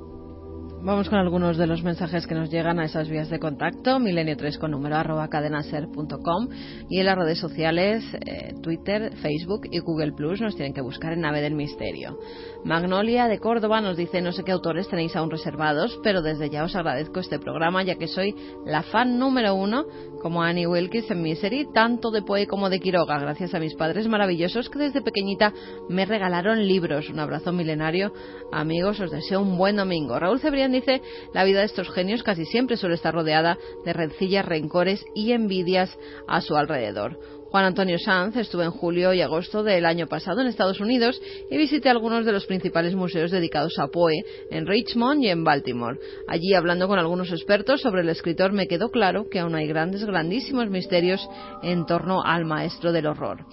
Vamos 0.86 1.10
con 1.10 1.18
algunos 1.18 1.58
de 1.58 1.66
los 1.66 1.82
mensajes 1.82 2.28
que 2.28 2.36
nos 2.36 2.52
llegan 2.52 2.78
a 2.78 2.86
esas 2.86 3.10
vías 3.10 3.32
de 3.32 3.40
contacto, 3.40 3.98
milenio3 3.98 4.60
con 4.60 4.70
número 4.70 4.98
arroba 4.98 5.28
cadenaser.com 5.30 6.48
y 6.88 7.00
en 7.00 7.06
las 7.08 7.18
redes 7.18 7.40
sociales, 7.40 8.04
eh, 8.24 8.54
Twitter, 8.62 9.12
Facebook 9.16 9.62
y 9.72 9.80
Google 9.80 10.12
Plus 10.12 10.42
nos 10.42 10.56
tienen 10.56 10.76
que 10.76 10.82
buscar 10.82 11.14
en 11.14 11.22
Nave 11.22 11.42
del 11.42 11.56
Misterio. 11.56 12.20
Magnolia 12.66 13.28
de 13.28 13.38
Córdoba 13.38 13.80
nos 13.80 13.96
dice 13.96 14.24
no 14.24 14.32
sé 14.32 14.44
qué 14.44 14.52
autores 14.52 14.88
tenéis 14.88 15.16
aún 15.16 15.30
reservados, 15.30 16.00
pero 16.02 16.24
desde 16.24 16.50
ya 16.50 16.64
os 16.64 16.76
agradezco 16.76 17.20
este 17.20 17.38
programa 17.38 17.84
ya 17.84 17.94
que 17.94 18.08
soy 18.08 18.34
la 18.66 18.82
fan 18.82 19.20
número 19.20 19.54
uno 19.54 19.86
como 20.20 20.42
Annie 20.42 20.66
Wilkins 20.66 21.12
en 21.12 21.22
Misery, 21.22 21.68
tanto 21.76 22.10
de 22.10 22.24
Poe 22.24 22.48
como 22.48 22.72
de 22.72 22.80
Quiroga, 22.80 23.20
gracias 23.20 23.54
a 23.54 23.60
mis 23.60 23.76
padres 23.76 24.08
maravillosos 24.08 24.72
que 24.72 24.80
desde 24.80 25.04
pequeñita 25.04 25.54
me 25.90 26.06
regalaron 26.06 26.68
libros. 26.68 27.08
Un 27.08 27.20
abrazo 27.20 27.52
milenario, 27.52 28.12
amigos, 28.52 29.00
os 29.00 29.12
deseo 29.12 29.42
un 29.42 29.60
buen 29.60 29.76
domingo. 29.76 30.18
Raúl 30.18 30.40
Cebrián 30.40 30.72
dice, 30.72 31.04
la 31.36 31.44
vida 31.44 31.60
de 31.60 31.66
estos 31.66 31.92
genios 31.92 32.24
casi 32.24 32.46
siempre 32.46 32.78
suele 32.78 32.96
estar 32.96 33.14
rodeada 33.14 33.60
de 33.86 33.94
rencillas, 33.94 34.44
rencores 34.44 35.06
y 35.14 35.34
envidias 35.34 35.96
a 36.28 36.42
su 36.42 36.56
alrededor. 36.56 37.20
Juan 37.56 37.68
Antonio 37.68 37.98
Sanz 37.98 38.36
estuvo 38.36 38.64
en 38.64 38.72
julio 38.72 39.14
y 39.14 39.22
agosto 39.22 39.64
del 39.64 39.86
año 39.86 40.08
pasado 40.08 40.42
en 40.42 40.48
Estados 40.48 40.82
Unidos 40.82 41.22
y 41.50 41.56
visité 41.56 41.88
algunos 41.88 42.26
de 42.26 42.34
los 42.34 42.46
principales 42.46 42.96
museos 42.96 43.32
dedicados 43.32 43.80
a 43.80 43.88
Poe 43.88 44.26
en 44.52 44.68
Richmond 44.68 45.24
y 45.24 45.30
en 45.30 45.46
Baltimore. 45.46 45.98
Allí, 46.28 46.54
hablando 46.54 46.90
con 46.90 47.00
algunos 47.00 47.32
expertos 47.32 47.80
sobre 47.80 48.02
el 48.02 48.10
escritor, 48.10 48.52
me 48.52 48.68
quedó 48.68 48.92
claro 48.92 49.30
que 49.32 49.40
aún 49.40 49.56
hay 49.56 49.68
grandes, 49.68 50.04
grandísimos 50.04 50.70
misterios 50.70 51.26
en 51.64 51.86
torno 51.86 52.22
al 52.26 52.44
maestro 52.44 52.92
del 52.92 53.08
horror. 53.08 53.46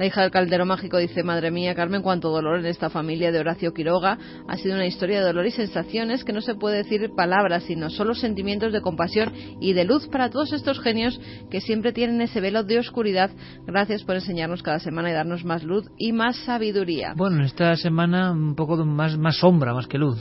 La 0.00 0.06
hija 0.06 0.22
del 0.22 0.30
caldero 0.30 0.64
mágico 0.64 0.96
dice, 0.96 1.22
madre 1.22 1.50
mía, 1.50 1.74
Carmen, 1.74 2.00
cuánto 2.00 2.30
dolor 2.30 2.60
en 2.60 2.64
esta 2.64 2.88
familia 2.88 3.30
de 3.30 3.38
Horacio 3.38 3.74
Quiroga. 3.74 4.16
Ha 4.48 4.56
sido 4.56 4.74
una 4.74 4.86
historia 4.86 5.20
de 5.20 5.26
dolor 5.26 5.44
y 5.44 5.50
sensaciones 5.50 6.24
que 6.24 6.32
no 6.32 6.40
se 6.40 6.54
puede 6.54 6.78
decir 6.78 7.10
palabras, 7.14 7.64
sino 7.64 7.90
solo 7.90 8.14
sentimientos 8.14 8.72
de 8.72 8.80
compasión 8.80 9.30
y 9.60 9.74
de 9.74 9.84
luz 9.84 10.08
para 10.08 10.30
todos 10.30 10.54
estos 10.54 10.80
genios 10.80 11.20
que 11.50 11.60
siempre 11.60 11.92
tienen 11.92 12.22
ese 12.22 12.40
velo 12.40 12.64
de 12.64 12.78
oscuridad. 12.78 13.30
Gracias 13.66 14.02
por 14.02 14.14
enseñarnos 14.14 14.62
cada 14.62 14.78
semana 14.78 15.10
y 15.10 15.12
darnos 15.12 15.44
más 15.44 15.64
luz 15.64 15.90
y 15.98 16.12
más 16.12 16.34
sabiduría. 16.46 17.12
Bueno, 17.14 17.44
esta 17.44 17.76
semana 17.76 18.32
un 18.32 18.54
poco 18.54 18.82
más, 18.86 19.18
más 19.18 19.36
sombra, 19.36 19.74
más 19.74 19.86
que 19.86 19.98
luz. 19.98 20.18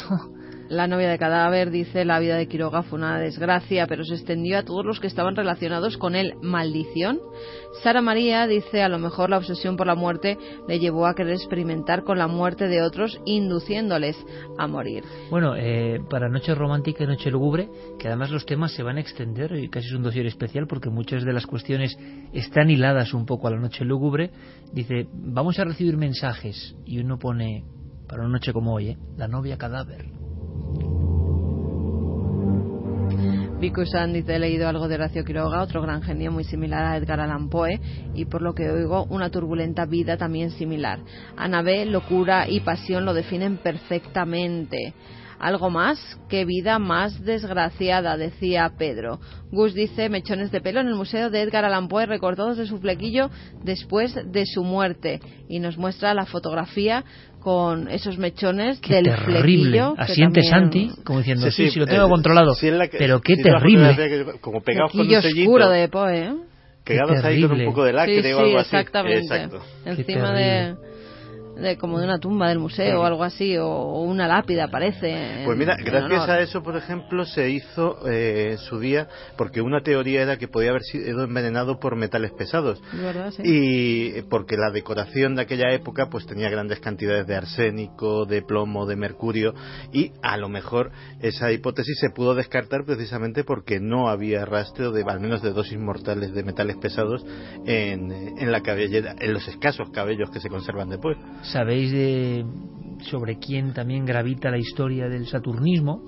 La 0.70 0.86
novia 0.86 1.10
de 1.10 1.18
cadáver 1.18 1.72
dice 1.72 2.06
la 2.06 2.20
vida 2.20 2.36
de 2.36 2.48
Quiroga 2.48 2.84
fue 2.84 3.00
una 3.00 3.18
desgracia, 3.18 3.88
pero 3.88 4.04
se 4.04 4.14
extendió 4.14 4.60
a 4.60 4.64
todos 4.64 4.86
los 4.86 5.00
que 5.00 5.08
estaban 5.08 5.36
relacionados 5.36 5.98
con 5.98 6.14
él. 6.14 6.36
Maldición. 6.44 7.20
Sara 7.82 8.04
María 8.04 8.46
dice 8.46 8.84
a 8.84 8.88
lo 8.88 9.00
mejor 9.00 9.32
la 9.32 9.40
obsesión 9.40 9.78
por 9.78 9.88
la 9.88 9.96
muerte 9.96 10.38
le 10.68 10.78
llevó 10.78 11.08
a 11.08 11.16
querer 11.16 11.34
experimentar 11.34 12.04
con 12.04 12.20
la 12.20 12.28
muerte 12.28 12.68
de 12.68 12.84
otros, 12.84 13.20
induciéndoles 13.26 14.16
a 14.60 14.68
morir. 14.68 15.04
Bueno, 15.32 15.56
eh, 15.56 16.02
para 16.08 16.30
Noche 16.30 16.54
Romántica 16.54 17.04
y 17.04 17.08
Noche 17.08 17.32
Lúgubre, 17.32 17.68
que 17.98 18.08
además 18.08 18.30
los 18.30 18.46
temas 18.46 18.72
se 18.72 18.84
van 18.84 18.98
a 18.98 19.02
extender 19.02 19.54
y 19.54 19.70
casi 19.70 19.88
es 19.88 19.94
un 19.94 20.04
dossier 20.04 20.28
especial 20.28 20.68
porque 20.68 20.92
muchas 20.92 21.24
de 21.24 21.34
las 21.34 21.48
cuestiones 21.48 21.98
están 22.32 22.70
hiladas 22.70 23.16
un 23.16 23.26
poco 23.26 23.48
a 23.48 23.52
la 23.52 23.60
Noche 23.60 23.86
Lúgubre, 23.86 24.30
dice, 24.72 25.08
vamos 25.14 25.58
a 25.58 25.64
recibir 25.64 25.98
mensajes 25.98 26.76
y 26.86 27.00
uno 27.00 27.18
pone, 27.18 27.66
para 28.08 28.22
una 28.22 28.34
noche 28.34 28.54
como 28.54 28.76
hoy, 28.76 28.90
¿eh? 28.90 28.98
la 29.18 29.28
novia 29.28 29.58
cadáver. 29.58 30.19
Vico 33.60 33.84
dice, 33.84 34.36
he 34.36 34.40
leído 34.40 34.70
algo 34.70 34.88
de 34.88 34.96
Horacio 34.96 35.26
Quiroga, 35.26 35.62
otro 35.62 35.82
gran 35.82 36.02
genio 36.02 36.32
muy 36.32 36.46
similar 36.46 36.86
a 36.86 36.96
Edgar 36.96 37.20
Allan 37.20 37.50
Poe, 37.50 37.80
y 38.16 38.24
por 38.24 38.42
lo 38.42 38.54
que 38.54 38.70
oigo, 38.70 39.06
una 39.10 39.30
turbulenta 39.32 39.86
vida 39.86 40.16
también 40.16 40.52
similar. 40.52 41.00
Anabé, 41.36 41.86
locura 41.86 42.48
y 42.48 42.62
pasión 42.62 43.04
lo 43.04 43.14
definen 43.14 43.58
perfectamente. 43.58 44.94
Algo 45.40 45.70
más, 45.70 45.98
qué 46.28 46.44
vida 46.44 46.80
más 46.80 47.24
desgraciada, 47.24 48.18
decía 48.18 48.72
Pedro. 48.78 49.20
Gus 49.52 49.74
dice 49.74 50.10
mechones 50.10 50.52
de 50.52 50.60
pelo 50.60 50.82
en 50.82 50.88
el 50.88 50.96
museo 50.96 51.30
de 51.30 51.42
Edgar 51.42 51.64
Allan 51.64 51.88
Poe 51.88 52.06
recortados 52.06 52.58
de 52.58 52.66
su 52.66 52.78
flequillo 52.80 53.30
después 53.64 54.14
de 54.26 54.46
su 54.46 54.64
muerte 54.66 55.22
y 55.48 55.60
nos 55.60 55.78
muestra 55.78 56.14
la 56.14 56.26
fotografía 56.26 57.06
con 57.40 57.90
esos 57.90 58.18
mechones 58.18 58.82
qué 58.82 58.96
del 58.96 59.06
terrible. 59.06 59.42
flequillo. 59.42 59.94
Asiente 59.98 60.42
también- 60.42 60.90
Santi, 60.90 61.04
como 61.06 61.20
diciendo, 61.20 61.46
sí, 61.52 61.66
Sí, 61.68 61.70
sí, 61.72 61.80
lo 61.80 61.86
sí, 61.86 61.92
tengo 61.92 62.08
eh, 62.08 62.10
controlado. 62.10 62.54
sí, 62.56 62.70
que- 62.70 62.98
pero 62.98 63.22
qué 63.22 63.36
sí, 63.38 63.44
terrible. 63.44 63.96
que- 63.96 64.40
como 64.42 64.62
pegados 64.62 64.92
con 64.92 65.00
Flequillo 65.00 65.20
un 65.20 65.24
sellito. 65.24 65.50
oscuro 65.52 65.70
de 65.70 65.88
Poe, 65.88 66.20
¿eh? 66.20 66.34
Pegados 66.84 67.24
ahí 67.24 67.36
con 67.42 67.52
un 67.52 67.58
terrible. 67.58 67.66
poco 67.66 67.84
de 67.86 67.94
lacre 67.94 68.24
sí, 68.24 68.32
o 68.34 68.40
algo 68.40 68.50
sí, 68.52 68.56
así. 68.58 68.76
exactamente. 68.76 69.20
Exacto. 69.20 69.62
Encima 69.86 70.34
de, 70.34 70.76
de 71.60 71.78
como 71.78 72.00
de 72.00 72.06
una 72.06 72.20
tumba 72.20 72.50
del 72.50 72.60
museo 72.60 73.02
o 73.02 73.04
algo 73.06 73.24
así, 73.24 73.58
o, 73.58 73.68
o 73.68 74.02
una 74.04 74.28
lápida 74.28 74.68
parece. 74.70 75.44
Pues 75.46 75.58
mira, 75.58 75.76
en- 75.78 75.86
gracias 75.86 76.28
a 76.30 76.40
eso, 76.40 76.64
por 76.64 76.76
ejemplo, 76.76 77.26
se 77.26 77.50
hizo 77.50 78.08
eh, 78.10 78.50
en 78.52 78.58
su 78.58 78.80
día, 78.80 79.08
porque 79.38 79.62
una 79.62 79.82
teoría 79.82 80.22
era 80.22 80.38
que 80.38 80.48
podía 80.48 80.70
haber 80.72 80.84
sido 80.84 81.24
envenenado 81.24 81.80
por 81.80 81.96
metales 81.96 82.32
pesados. 82.32 82.82
¿De 82.92 83.02
verdad? 83.04 83.32
Sí. 83.32 83.42
Y 83.46 84.22
porque 84.30 84.56
la 84.58 84.72
decoración 84.72 85.36
de 85.36 85.42
aquella 85.44 85.72
época 85.74 86.08
pues 86.10 86.26
tenía 86.26 86.50
grandes 86.50 86.80
cantidades 86.80 87.28
de 87.28 87.36
arsénico, 87.36 88.26
de 88.26 88.42
plomo, 88.42 88.86
de 88.86 88.96
mercurio 88.96 89.54
y 89.92 90.12
a 90.22 90.38
lo 90.38 90.50
mejor 90.50 90.92
esa 91.22 91.52
hipótesis 91.52 91.98
se 92.00 92.10
pudo 92.10 92.36
descartar 92.36 92.86
precisamente 92.86 93.44
porque 93.44 93.80
no 93.80 94.10
había 94.10 94.46
rastro 94.46 94.92
de 94.92 95.04
al 95.08 95.20
menos 95.20 95.42
de 95.42 95.52
dosis 95.52 95.80
mortales 95.80 96.34
de 96.34 96.44
metales 96.44 96.78
pesados 96.78 97.26
en, 97.66 98.12
en 98.38 98.52
la 98.52 98.62
cabellera, 98.62 99.16
en 99.20 99.34
los 99.34 99.48
escasos 99.48 99.90
cabellos 99.92 100.30
que 100.32 100.40
se 100.40 100.50
conservan 100.50 100.90
después. 100.90 101.18
¿Sabéis 101.52 101.92
de 101.92 102.46
sobre 103.10 103.40
quién 103.40 103.74
también 103.74 104.06
gravita 104.06 104.52
la 104.52 104.60
historia 104.60 105.10
del 105.10 105.26
saturnismo? 105.26 106.00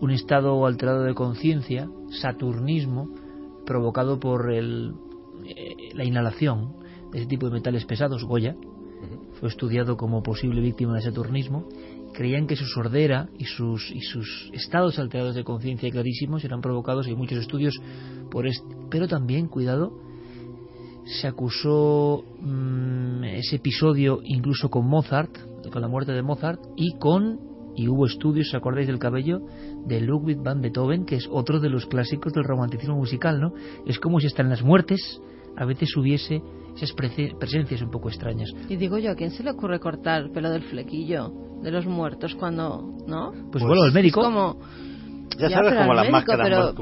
Un 0.00 0.12
estado 0.12 0.64
alterado 0.64 1.02
de 1.02 1.12
conciencia, 1.12 1.88
saturnismo, 2.20 3.08
provocado 3.66 4.20
por 4.20 4.52
el, 4.52 4.94
eh, 5.44 5.74
la 5.94 6.04
inhalación 6.04 6.74
de 7.10 7.18
ese 7.18 7.26
tipo 7.26 7.46
de 7.46 7.52
metales 7.54 7.84
pesados, 7.84 8.22
Goya. 8.24 8.54
Fue 9.40 9.48
estudiado 9.48 9.96
como 9.96 10.22
posible 10.22 10.60
víctima 10.60 10.94
de 10.94 11.02
saturnismo. 11.02 11.66
Creían 12.12 12.46
que 12.46 12.54
su 12.54 12.66
sordera 12.66 13.28
y 13.36 13.46
sus, 13.46 13.90
y 13.90 14.02
sus 14.02 14.50
estados 14.52 15.00
alterados 15.00 15.34
de 15.34 15.42
conciencia 15.42 15.90
clarísimos 15.90 16.44
eran 16.44 16.60
provocados, 16.60 17.08
hay 17.08 17.16
muchos 17.16 17.38
estudios 17.38 17.74
por 18.30 18.46
este. 18.46 18.68
Pero 18.88 19.08
también, 19.08 19.48
cuidado, 19.48 19.98
se 21.04 21.28
acusó 21.28 22.24
mm, 22.40 23.24
ese 23.24 23.56
episodio 23.56 24.20
incluso 24.24 24.70
con 24.70 24.86
Mozart, 24.86 25.36
con 25.70 25.82
la 25.82 25.88
muerte 25.88 26.12
de 26.12 26.22
Mozart, 26.22 26.60
y 26.76 26.96
con, 26.98 27.40
y 27.76 27.88
hubo 27.88 28.06
estudios, 28.06 28.48
¿os 28.48 28.54
acordáis 28.54 28.86
del 28.86 28.98
cabello? 28.98 29.40
De 29.86 30.00
Ludwig 30.00 30.38
van 30.38 30.60
Beethoven, 30.60 31.04
que 31.04 31.16
es 31.16 31.28
otro 31.30 31.60
de 31.60 31.68
los 31.68 31.86
clásicos 31.86 32.32
del 32.32 32.44
romanticismo 32.44 32.96
musical, 32.96 33.40
¿no? 33.40 33.52
Es 33.86 33.98
como 33.98 34.20
si 34.20 34.26
hasta 34.26 34.42
en 34.42 34.50
las 34.50 34.62
muertes 34.62 35.20
a 35.56 35.64
veces 35.64 35.96
hubiese 35.96 36.42
esas 36.74 36.92
presencias 36.92 37.82
un 37.82 37.90
poco 37.90 38.08
extrañas. 38.08 38.50
Y 38.68 38.76
digo 38.76 38.98
yo, 38.98 39.12
¿a 39.12 39.14
quién 39.14 39.30
se 39.30 39.42
le 39.42 39.50
ocurre 39.50 39.78
cortar 39.78 40.30
pelo 40.32 40.50
del 40.50 40.62
flequillo 40.62 41.32
de 41.62 41.70
los 41.70 41.86
muertos 41.86 42.34
cuando, 42.34 42.96
no? 43.06 43.32
Pues, 43.52 43.64
bueno, 43.64 43.82
al 43.82 43.92
médico. 43.92 44.20
Es 44.20 44.26
como, 44.26 44.58
Ya, 45.38 45.48
Ya, 45.48 45.56
sabes, 45.56 45.74
como 45.74 45.94
las 45.94 46.02
médico, 46.04 46.12
máscaras 46.16 46.44
pero-. 46.48 46.68
Sí, 46.68 46.76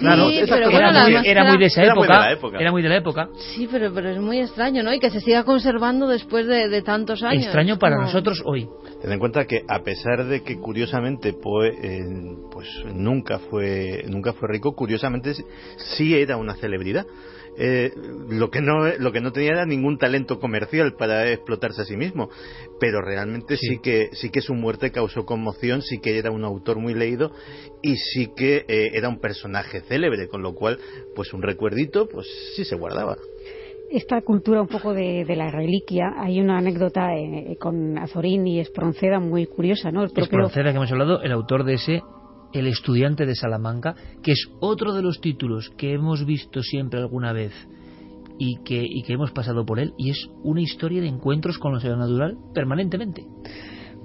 claro, 0.00 0.28
pero 0.48 0.70
bueno, 0.70 0.78
era, 0.78 0.92
la 0.92 1.02
muy, 1.04 1.12
máscara- 1.14 1.30
era 1.30 1.44
muy 1.44 1.58
de 1.58 1.64
esa 1.66 1.82
Era 1.82 1.94
muy 1.94 2.04
época. 2.04 2.18
de 2.18 2.24
la 2.26 2.32
época. 2.32 2.58
Era 2.60 2.70
muy 2.72 2.82
de 2.82 2.88
la 2.90 2.96
época. 2.96 3.28
sí, 3.54 3.68
pero, 3.70 3.94
pero 3.94 4.10
es 4.10 4.18
muy 4.20 4.38
extraño, 4.40 4.82
¿no? 4.82 4.92
Y 4.92 5.00
que 5.00 5.10
se 5.10 5.20
siga 5.20 5.44
conservando 5.44 6.06
después 6.06 6.46
de, 6.46 6.68
de 6.68 6.82
tantos 6.82 7.22
años. 7.22 7.44
Extraño 7.44 7.78
para 7.78 7.96
Como- 7.96 8.06
nosotros 8.06 8.42
hoy. 8.44 8.68
Ten 9.00 9.10
en 9.12 9.18
cuenta 9.18 9.46
que 9.46 9.62
a 9.68 9.78
pesar 9.82 10.24
de 10.26 10.42
que 10.42 10.58
curiosamente 10.58 11.32
Poe 11.32 11.68
eh, 11.82 12.04
pues 12.50 12.68
nunca 12.92 13.38
fue 13.38 14.04
nunca 14.08 14.32
fue 14.34 14.48
rico, 14.48 14.74
curiosamente 14.74 15.32
sí 15.76 16.14
era 16.14 16.36
una 16.36 16.54
celebridad. 16.56 17.06
Eh, 17.56 17.92
lo 18.30 18.50
que 18.50 18.60
no 18.60 18.86
lo 18.98 19.12
que 19.12 19.20
no 19.20 19.32
tenía 19.32 19.52
era 19.52 19.66
ningún 19.66 19.96
talento 19.98 20.40
comercial 20.40 20.94
para 20.98 21.30
explotarse 21.30 21.82
a 21.82 21.84
sí 21.84 21.96
mismo, 21.96 22.28
pero 22.80 23.00
realmente 23.00 23.56
sí, 23.56 23.66
Sí. 23.74 23.78
que 23.82 24.08
sí 24.12 24.30
que 24.30 24.40
su 24.40 24.54
muerte 24.54 24.90
causó 24.90 25.24
conmoción, 25.24 25.80
sí 25.82 25.98
que 26.00 26.18
era 26.18 26.30
un 26.30 26.44
autor 26.44 26.78
muy 26.78 26.94
leído 26.94 27.30
y 27.82 27.96
sí 27.96 28.30
que 28.36 28.64
eh, 28.68 28.90
era 28.94 29.08
un 29.08 29.20
personaje 29.20 29.80
célebre, 29.82 30.28
con 30.28 30.42
lo 30.42 30.54
cual 30.54 30.78
pues 31.14 31.32
un 31.32 31.42
recuerdito 31.42 32.08
pues 32.08 32.26
sí 32.56 32.64
se 32.64 32.74
guardaba. 32.76 33.16
esta 33.90 34.20
cultura 34.22 34.60
un 34.60 34.66
poco 34.68 34.92
de, 34.92 35.24
de 35.24 35.36
la 35.36 35.50
reliquia, 35.52 36.14
hay 36.16 36.40
una 36.40 36.58
anécdota 36.58 37.14
eh, 37.14 37.56
con 37.60 37.96
Azorín 37.98 38.44
y 38.46 38.58
Espronceda 38.58 39.20
muy 39.20 39.46
curiosa, 39.46 39.92
¿no? 39.92 40.02
El 40.02 40.10
propio, 40.10 40.24
Espronceda, 40.24 40.70
que 40.72 40.76
hemos 40.78 40.90
hablado, 40.90 41.22
el 41.22 41.30
autor 41.30 41.62
de 41.64 41.74
ese 41.74 42.02
El 42.54 42.68
estudiante 42.68 43.26
de 43.26 43.34
Salamanca, 43.34 43.96
que 44.22 44.30
es 44.30 44.48
otro 44.60 44.92
de 44.92 45.02
los 45.02 45.20
títulos 45.20 45.70
que 45.76 45.92
hemos 45.92 46.24
visto 46.24 46.62
siempre 46.62 47.00
alguna 47.00 47.32
vez 47.32 47.52
y 48.38 48.58
que, 48.62 48.86
hemos 49.08 49.32
pasado 49.32 49.66
por 49.66 49.80
él, 49.80 49.92
y 49.98 50.10
es 50.10 50.30
una 50.44 50.60
historia 50.60 51.00
de 51.00 51.08
encuentros 51.08 51.58
con 51.58 51.72
lo 51.72 51.80
sobrenatural 51.80 52.38
permanentemente. 52.54 53.24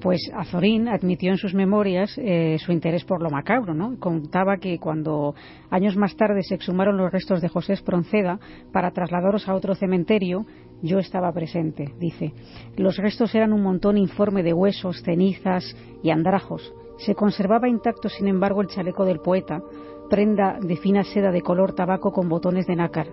Pues 0.02 0.32
Azorín 0.36 0.88
admitió 0.88 1.30
en 1.30 1.38
sus 1.38 1.54
memorias 1.54 2.18
eh, 2.18 2.58
su 2.60 2.72
interés 2.72 3.04
por 3.04 3.22
lo 3.22 3.30
macabro, 3.30 3.76
¿no? 3.76 4.00
Contaba 4.00 4.58
que 4.58 4.80
cuando 4.80 5.36
años 5.70 5.96
más 5.96 6.16
tarde 6.16 6.42
se 6.42 6.56
exhumaron 6.56 6.98
los 6.98 7.12
restos 7.12 7.42
de 7.42 7.50
José 7.50 7.74
Espronceda 7.74 8.40
para 8.72 8.92
trasladarlos 8.92 9.48
a 9.48 9.54
otro 9.54 9.76
cementerio, 9.76 10.46
yo 10.82 10.98
estaba 10.98 11.32
presente, 11.34 11.94
dice. 12.00 12.34
Los 12.78 12.98
restos 12.98 13.36
eran 13.36 13.54
un 13.54 13.62
montón 13.62 13.98
informe 13.98 14.42
de 14.42 14.54
huesos, 14.54 15.04
cenizas 15.04 15.76
y 16.02 16.10
andrajos. 16.10 16.74
Se 17.00 17.16
conservaba 17.16 17.70
intacto, 17.70 18.10
sin 18.10 18.28
embargo, 18.28 18.62
el 18.62 18.68
chaleco 18.68 19.06
del 19.06 19.20
poeta, 19.20 19.62
prenda 20.10 20.60
de 20.60 20.76
fina 20.76 21.04
seda 21.04 21.32
de 21.32 21.42
color 21.42 21.74
tabaco 21.74 22.12
con 22.12 22.28
botones 22.28 22.68
de 22.68 22.76
nácar. 22.76 23.08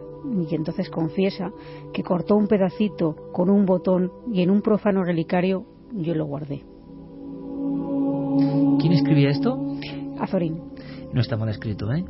Y 0.48 0.54
entonces 0.54 0.90
confiesa 0.90 1.52
que 1.92 2.02
cortó 2.02 2.36
un 2.36 2.48
pedacito 2.48 3.14
con 3.32 3.48
un 3.48 3.64
botón 3.64 4.10
y 4.32 4.42
en 4.42 4.50
un 4.50 4.60
profano 4.60 5.04
relicario 5.04 5.64
yo 5.92 6.14
lo 6.14 6.24
guardé. 6.24 6.64
¿Quién 8.80 8.92
escribía 8.92 9.30
esto? 9.30 9.56
Azorín. 10.18 10.60
No 11.12 11.20
está 11.20 11.36
mal 11.36 11.48
escrito, 11.48 11.92
¿eh? 11.92 12.04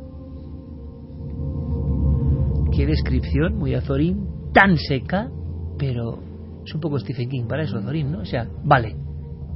Qué 2.75 2.85
descripción, 2.85 3.57
muy 3.57 3.75
Azorín, 3.75 4.27
tan 4.53 4.77
seca, 4.77 5.29
pero 5.77 6.19
es 6.65 6.73
un 6.73 6.81
poco 6.81 6.99
Stephen 6.99 7.29
King 7.29 7.45
para 7.47 7.63
eso, 7.63 7.77
Azorín, 7.77 8.11
¿no? 8.11 8.19
O 8.21 8.25
sea, 8.25 8.49
vale, 8.63 8.95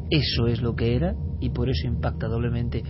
eso 0.09 0.47
es 0.47 0.61
lo 0.61 0.75
que 0.75 0.95
era 0.95 1.15
y 1.41 1.49
por 1.49 1.69
eso 1.69 1.87
impacta 1.87 2.27
doblemente. 2.27 2.83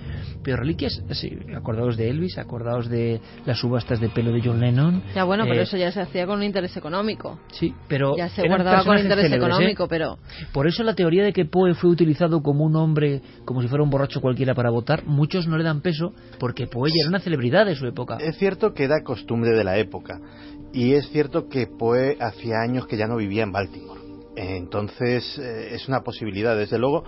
Pero 0.43 0.57
reliquias, 0.57 1.01
sí, 1.11 1.37
acordaos 1.55 1.97
de 1.97 2.09
Elvis, 2.09 2.37
acordaos 2.37 2.89
de 2.89 3.19
las 3.45 3.59
subastas 3.59 3.99
de 3.99 4.09
pelo 4.09 4.31
de 4.31 4.41
John 4.43 4.59
Lennon. 4.59 5.01
Ya 5.15 5.23
bueno, 5.23 5.45
pero 5.45 5.61
eh, 5.61 5.63
eso 5.63 5.77
ya 5.77 5.91
se 5.91 6.01
hacía 6.01 6.27
con 6.27 6.39
un 6.39 6.43
interés 6.43 6.75
económico. 6.77 7.39
Sí, 7.51 7.73
pero 7.87 8.15
Ya 8.17 8.29
se 8.29 8.47
guardaba 8.47 8.83
con 8.83 8.97
interés 8.97 9.25
célebres, 9.25 9.31
¿eh? 9.31 9.53
económico, 9.53 9.87
pero 9.87 10.17
Por 10.53 10.67
eso 10.67 10.83
la 10.83 10.93
teoría 10.93 11.23
de 11.23 11.33
que 11.33 11.45
Poe 11.45 11.73
fue 11.73 11.89
utilizado 11.89 12.41
como 12.41 12.65
un 12.65 12.75
hombre, 12.75 13.21
como 13.45 13.61
si 13.61 13.67
fuera 13.67 13.83
un 13.83 13.89
borracho 13.89 14.21
cualquiera 14.21 14.53
para 14.53 14.69
votar, 14.69 15.05
muchos 15.05 15.47
no 15.47 15.57
le 15.57 15.63
dan 15.63 15.81
peso 15.81 16.13
porque 16.39 16.67
Poe 16.67 16.89
ya 16.89 17.01
era 17.01 17.09
una 17.09 17.19
celebridad 17.19 17.65
de 17.65 17.75
su 17.75 17.87
época. 17.87 18.17
Es 18.19 18.37
cierto 18.37 18.73
que 18.73 18.83
era 18.83 19.03
costumbre 19.03 19.51
de 19.51 19.63
la 19.63 19.77
época 19.77 20.19
Y 20.73 20.93
es 20.93 21.09
cierto 21.09 21.47
que 21.47 21.67
Poe 21.67 22.17
hacía 22.19 22.61
años 22.61 22.87
que 22.87 22.97
ya 22.97 23.07
no 23.07 23.17
vivía 23.17 23.43
en 23.43 23.51
Baltimore. 23.51 24.01
Entonces 24.35 25.37
eh, 25.37 25.75
es 25.75 25.87
una 25.87 26.01
posibilidad. 26.01 26.55
Desde 26.57 26.77
luego, 26.77 27.03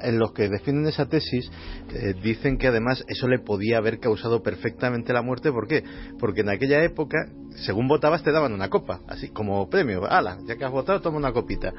en 0.00 0.18
los 0.18 0.32
que 0.32 0.48
defienden 0.48 0.86
esa 0.86 1.06
tesis 1.06 1.50
eh, 1.92 2.14
dicen 2.22 2.58
que 2.58 2.68
además 2.68 3.04
eso 3.08 3.28
le 3.28 3.38
podía 3.38 3.78
haber 3.78 3.98
causado 3.98 4.42
perfectamente 4.42 5.12
la 5.12 5.22
muerte. 5.22 5.52
¿Por 5.52 5.66
qué? 5.66 5.82
Porque 6.18 6.40
en 6.42 6.50
aquella 6.50 6.82
época, 6.84 7.18
según 7.64 7.88
votabas, 7.88 8.22
te 8.22 8.32
daban 8.32 8.52
una 8.52 8.68
copa, 8.68 9.00
así 9.06 9.28
como 9.30 9.68
premio. 9.68 10.04
¡Hala! 10.04 10.38
Ya 10.46 10.56
que 10.56 10.64
has 10.64 10.70
votado, 10.70 11.00
toma 11.00 11.18
una 11.18 11.32
copita. 11.32 11.72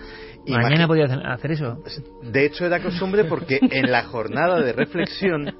¿Mañana 0.47 0.87
podía 0.87 1.05
hacer 1.05 1.51
eso? 1.51 1.81
De 2.23 2.45
hecho, 2.45 2.65
era 2.65 2.81
costumbre 2.81 3.25
porque 3.25 3.59
en 3.61 3.91
la 3.91 4.03
jornada 4.03 4.59
de 4.59 4.73
reflexión, 4.73 5.55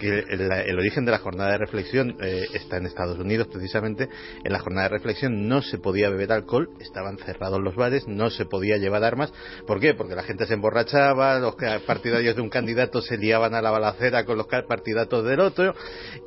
que 0.00 0.18
el, 0.28 0.40
el 0.40 0.78
origen 0.78 1.04
de 1.04 1.12
la 1.12 1.18
jornada 1.18 1.52
de 1.52 1.58
reflexión 1.58 2.16
eh, 2.20 2.44
está 2.52 2.78
en 2.78 2.86
Estados 2.86 3.18
Unidos 3.18 3.48
precisamente, 3.48 4.08
en 4.44 4.52
la 4.52 4.58
jornada 4.58 4.88
de 4.88 4.94
reflexión 4.94 5.48
no 5.48 5.62
se 5.62 5.78
podía 5.78 6.10
beber 6.10 6.32
alcohol, 6.32 6.70
estaban 6.80 7.18
cerrados 7.18 7.60
los 7.60 7.74
bares, 7.74 8.06
no 8.08 8.30
se 8.30 8.44
podía 8.44 8.76
llevar 8.76 9.04
armas. 9.04 9.32
¿Por 9.66 9.80
qué? 9.80 9.94
Porque 9.94 10.14
la 10.14 10.22
gente 10.22 10.46
se 10.46 10.54
emborrachaba, 10.54 11.38
los 11.38 11.54
partidarios 11.86 12.36
de 12.36 12.42
un 12.42 12.50
candidato 12.50 13.00
se 13.02 13.16
liaban 13.16 13.54
a 13.54 13.62
la 13.62 13.70
balacera 13.70 14.24
con 14.24 14.36
los 14.36 14.46
partidarios 14.46 15.24
del 15.24 15.40
otro 15.40 15.74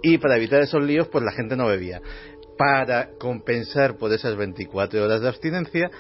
y 0.02 0.18
para 0.18 0.38
evitar 0.38 0.62
esos 0.62 0.84
líos 0.84 1.08
pues 1.08 1.24
la 1.24 1.32
gente 1.32 1.56
no 1.56 1.68
bebía. 1.68 2.02
Para 2.58 3.12
compensar 3.20 3.98
por 3.98 4.12
esas 4.14 4.36
24 4.36 5.04
horas 5.04 5.22
de 5.22 5.28
abstinencia 5.28 5.92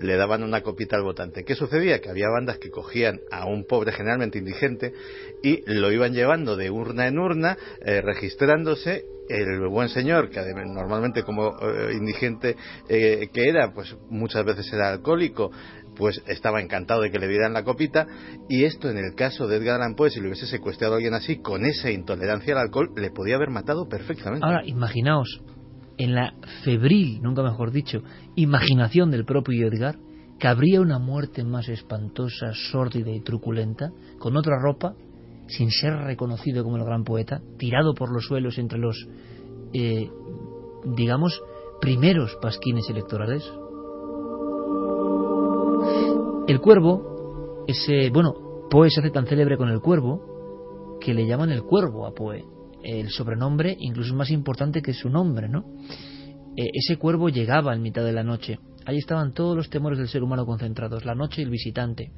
le 0.00 0.16
daban 0.16 0.42
una 0.42 0.62
copita 0.62 0.96
al 0.96 1.02
votante. 1.02 1.44
¿Qué 1.44 1.54
sucedía? 1.54 2.00
Que 2.00 2.10
había 2.10 2.28
bandas 2.28 2.58
que 2.58 2.70
cogían 2.70 3.20
a 3.30 3.46
un 3.46 3.64
pobre 3.64 3.92
generalmente 3.92 4.38
indigente 4.38 4.92
y 5.42 5.62
lo 5.66 5.92
iban 5.92 6.12
llevando 6.12 6.56
de 6.56 6.70
urna 6.70 7.06
en 7.06 7.18
urna, 7.18 7.56
eh, 7.84 8.00
registrándose. 8.00 9.04
El 9.26 9.66
buen 9.68 9.88
señor, 9.88 10.28
que 10.28 10.40
normalmente 10.66 11.22
como 11.22 11.56
eh, 11.58 11.94
indigente 11.94 12.56
eh, 12.90 13.28
que 13.32 13.48
era, 13.48 13.72
pues 13.72 13.96
muchas 14.10 14.44
veces 14.44 14.70
era 14.70 14.90
alcohólico, 14.90 15.50
pues 15.96 16.22
estaba 16.26 16.60
encantado 16.60 17.00
de 17.00 17.10
que 17.10 17.18
le 17.18 17.28
dieran 17.28 17.54
la 17.54 17.64
copita 17.64 18.06
y 18.50 18.64
esto 18.64 18.90
en 18.90 18.98
el 18.98 19.14
caso 19.14 19.46
de 19.46 19.56
Edgar 19.56 19.80
Allan 19.80 19.94
Poe 19.94 20.10
si 20.10 20.20
le 20.20 20.26
hubiese 20.26 20.46
secuestrado 20.46 20.94
a 20.94 20.96
alguien 20.96 21.14
así 21.14 21.38
con 21.38 21.64
esa 21.64 21.90
intolerancia 21.90 22.52
al 22.52 22.60
alcohol 22.60 22.90
le 22.96 23.10
podía 23.10 23.36
haber 23.36 23.48
matado 23.48 23.88
perfectamente. 23.88 24.44
Ahora 24.44 24.60
imaginaos 24.66 25.40
en 25.98 26.14
la 26.14 26.34
febril, 26.64 27.20
nunca 27.22 27.42
mejor 27.42 27.70
dicho, 27.70 28.02
imaginación 28.36 29.10
del 29.10 29.24
propio 29.24 29.66
Edgar 29.68 29.96
que 30.38 30.48
habría 30.48 30.80
una 30.80 30.98
muerte 30.98 31.44
más 31.44 31.68
espantosa, 31.68 32.52
sórdida 32.52 33.10
y 33.10 33.20
truculenta 33.20 33.92
con 34.18 34.36
otra 34.36 34.58
ropa 34.60 34.94
sin 35.46 35.70
ser 35.70 35.94
reconocido 35.94 36.64
como 36.64 36.76
el 36.76 36.84
gran 36.84 37.04
poeta, 37.04 37.40
tirado 37.58 37.94
por 37.94 38.12
los 38.12 38.24
suelos 38.24 38.58
entre 38.58 38.78
los 38.78 39.06
eh, 39.72 40.10
digamos 40.84 41.40
primeros 41.80 42.36
pasquines 42.40 42.88
electorales 42.88 43.44
el 46.46 46.60
cuervo, 46.60 47.64
ese, 47.66 48.10
bueno, 48.10 48.34
Poe 48.70 48.90
se 48.90 49.00
hace 49.00 49.10
tan 49.10 49.26
célebre 49.26 49.56
con 49.56 49.70
el 49.70 49.80
cuervo 49.80 50.98
que 51.00 51.14
le 51.14 51.26
llaman 51.26 51.50
el 51.50 51.62
cuervo 51.62 52.06
a 52.06 52.12
Poe. 52.12 52.44
El 52.84 53.08
sobrenombre 53.08 53.76
incluso 53.80 54.14
más 54.14 54.30
importante 54.30 54.82
que 54.82 54.92
su 54.92 55.08
nombre, 55.08 55.48
¿no? 55.48 55.64
Eh, 56.56 56.70
ese 56.74 56.98
cuervo 56.98 57.30
llegaba 57.30 57.74
en 57.74 57.80
mitad 57.82 58.04
de 58.04 58.12
la 58.12 58.22
noche. 58.22 58.58
Ahí 58.84 58.98
estaban 58.98 59.32
todos 59.32 59.56
los 59.56 59.70
temores 59.70 59.98
del 59.98 60.08
ser 60.08 60.22
humano 60.22 60.44
concentrados, 60.44 61.06
la 61.06 61.14
noche 61.14 61.40
y 61.40 61.44
el 61.44 61.50
visitante. 61.50 62.12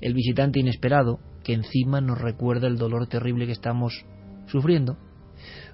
El 0.00 0.14
visitante 0.14 0.60
inesperado, 0.60 1.18
que 1.42 1.54
encima 1.54 2.00
nos 2.00 2.20
recuerda 2.20 2.68
el 2.68 2.78
dolor 2.78 3.08
terrible 3.08 3.46
que 3.46 3.52
estamos 3.52 4.04
sufriendo, 4.46 4.96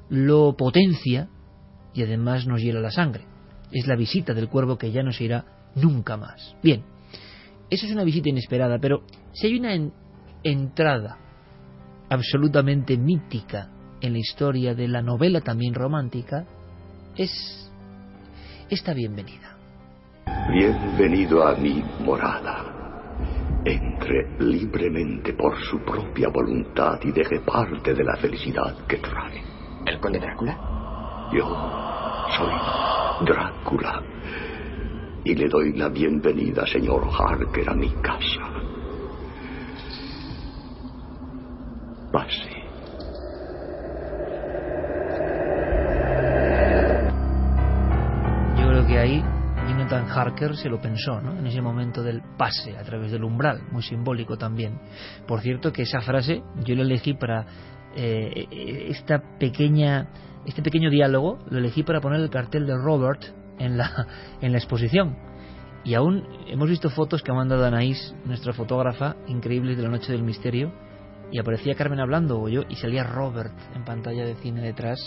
lo 0.08 0.56
potencia 0.56 1.28
y 1.92 2.02
además 2.02 2.46
nos 2.46 2.62
hiela 2.62 2.80
la 2.80 2.90
sangre. 2.90 3.24
Es 3.70 3.86
la 3.86 3.96
visita 3.96 4.32
del 4.32 4.48
cuervo 4.48 4.78
que 4.78 4.90
ya 4.90 5.02
no 5.02 5.12
se 5.12 5.24
irá 5.24 5.44
nunca 5.74 6.16
más. 6.16 6.56
Bien, 6.62 6.84
eso 7.68 7.84
es 7.84 7.92
una 7.92 8.04
visita 8.04 8.30
inesperada, 8.30 8.78
pero 8.78 9.02
si 9.32 9.46
hay 9.46 9.58
una 9.58 9.74
entrada 10.42 11.18
absolutamente 12.08 12.96
mítica 12.96 13.70
en 14.00 14.12
la 14.12 14.18
historia 14.18 14.74
de 14.74 14.88
la 14.88 15.02
novela 15.02 15.40
también 15.40 15.74
romántica, 15.74 16.44
es 17.16 17.70
esta 18.70 18.94
bienvenida. 18.94 19.56
Bienvenido 20.50 21.46
a 21.46 21.54
mi 21.56 21.82
morada. 22.00 22.74
Entre 23.64 24.38
libremente 24.38 25.32
por 25.32 25.60
su 25.62 25.80
propia 25.80 26.28
voluntad 26.28 26.98
y 27.02 27.12
deje 27.12 27.40
parte 27.40 27.92
de 27.92 28.04
la 28.04 28.16
felicidad 28.16 28.86
que 28.86 28.98
trae. 28.98 29.42
¿El 29.84 29.98
conde 30.00 30.18
Drácula? 30.18 31.28
Yo 31.32 31.46
soy 32.36 33.26
Drácula 33.26 34.02
y 35.24 35.34
le 35.34 35.48
doy 35.48 35.72
la 35.72 35.88
bienvenida, 35.88 36.66
señor 36.66 37.08
Harker, 37.10 37.68
a 37.68 37.74
mi 37.74 37.90
casa. 38.00 38.48
Pase. 42.12 42.57
Que 48.88 48.98
ahí 48.98 49.22
Jonathan 49.68 50.06
Harker 50.08 50.56
se 50.56 50.70
lo 50.70 50.80
pensó, 50.80 51.20
¿no? 51.20 51.38
En 51.38 51.46
ese 51.46 51.60
momento 51.60 52.02
del 52.02 52.22
pase 52.38 52.76
a 52.78 52.82
través 52.82 53.12
del 53.12 53.22
umbral, 53.22 53.60
muy 53.70 53.82
simbólico 53.82 54.38
también. 54.38 54.80
Por 55.26 55.42
cierto 55.42 55.72
que 55.72 55.82
esa 55.82 56.00
frase 56.00 56.42
yo 56.64 56.74
la 56.74 56.82
elegí 56.82 57.12
para 57.12 57.44
eh, 57.94 58.86
esta 58.88 59.22
pequeña, 59.38 60.08
este 60.46 60.62
pequeño 60.62 60.88
diálogo, 60.88 61.38
lo 61.50 61.58
elegí 61.58 61.82
para 61.82 62.00
poner 62.00 62.20
el 62.20 62.30
cartel 62.30 62.66
de 62.66 62.76
Robert 62.76 63.22
en 63.58 63.76
la, 63.76 64.06
en 64.40 64.52
la 64.52 64.58
exposición. 64.58 65.16
Y 65.84 65.94
aún 65.94 66.24
hemos 66.46 66.70
visto 66.70 66.88
fotos 66.88 67.22
que 67.22 67.30
ha 67.30 67.34
mandado 67.34 67.66
Anaís, 67.66 68.14
nuestra 68.24 68.54
fotógrafa, 68.54 69.16
increíbles 69.26 69.76
de 69.76 69.82
la 69.82 69.90
Noche 69.90 70.12
del 70.12 70.22
Misterio, 70.22 70.72
y 71.30 71.38
aparecía 71.38 71.74
Carmen 71.74 72.00
hablando 72.00 72.40
o 72.40 72.48
yo, 72.48 72.62
y 72.70 72.76
salía 72.76 73.04
Robert 73.04 73.52
en 73.74 73.84
pantalla 73.84 74.24
de 74.24 74.34
cine 74.36 74.62
detrás, 74.62 74.98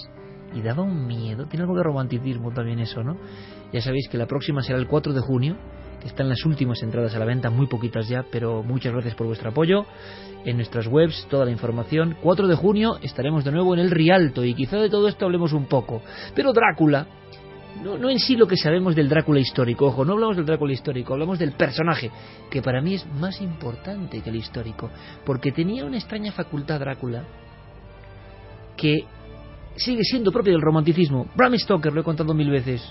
y 0.54 0.62
daba 0.62 0.84
un 0.84 1.08
miedo. 1.08 1.46
Tiene 1.48 1.64
algo 1.64 1.76
de 1.76 1.84
romanticismo 1.84 2.52
también 2.52 2.80
eso, 2.80 3.04
¿no? 3.04 3.18
Ya 3.72 3.82
sabéis 3.82 4.08
que 4.10 4.18
la 4.18 4.28
próxima 4.28 4.62
será 4.62 4.78
el 4.80 4.88
4 4.88 5.14
de 5.14 5.22
junio, 5.22 5.56
que 6.02 6.08
están 6.08 6.28
las 6.28 6.44
últimas 6.46 6.82
entradas 6.82 7.16
a 7.16 7.20
la 7.20 7.26
venta, 7.26 7.50
muy 7.50 7.68
poquitas 7.68 8.08
ya, 8.10 8.26
pero 8.32 8.64
muchas 8.64 8.92
gracias 8.92 9.16
por 9.16 9.28
vuestro 9.28 9.50
apoyo. 9.50 9.86
En 10.44 10.58
nuestras 10.58 10.88
webs, 10.88 11.28
toda 11.30 11.46
la 11.46 11.52
información. 11.52 12.18
4 12.22 12.48
de 12.48 12.56
junio 12.56 12.98
estaremos 13.02 13.44
de 13.44 13.52
nuevo 13.52 13.74
en 13.74 13.80
el 13.80 13.92
Rialto, 13.92 14.44
y 14.44 14.54
quizá 14.54 14.78
de 14.78 14.90
todo 14.90 15.08
esto 15.08 15.26
hablemos 15.26 15.54
un 15.54 15.66
poco. 15.68 16.02
Pero 16.36 16.52
Drácula, 16.52 17.08
no, 17.84 17.98
no 17.98 18.10
en 18.10 18.20
sí 18.20 18.36
lo 18.36 18.48
que 18.48 18.58
sabemos 18.58 18.96
del 18.96 19.08
Drácula 19.08 19.40
histórico, 19.40 19.86
ojo, 19.86 20.04
no 20.04 20.14
hablamos 20.14 20.36
del 20.36 20.46
Drácula 20.46 20.74
histórico, 20.74 21.14
hablamos 21.14 21.40
del 21.40 21.54
personaje, 21.54 22.12
que 22.50 22.62
para 22.62 22.82
mí 22.82 22.96
es 22.96 23.06
más 23.14 23.40
importante 23.42 24.22
que 24.22 24.30
el 24.30 24.36
histórico, 24.36 24.90
porque 25.26 25.52
tenía 25.52 25.86
una 25.86 25.98
extraña 25.98 26.32
facultad 26.32 26.80
Drácula 26.80 27.24
que 28.76 29.06
sigue 29.76 30.04
siendo 30.04 30.32
propia 30.32 30.54
del 30.54 30.62
romanticismo. 30.62 31.28
Bram 31.36 31.58
Stoker, 31.58 31.94
lo 31.94 32.02
he 32.02 32.04
contado 32.04 32.34
mil 32.34 32.50
veces. 32.50 32.82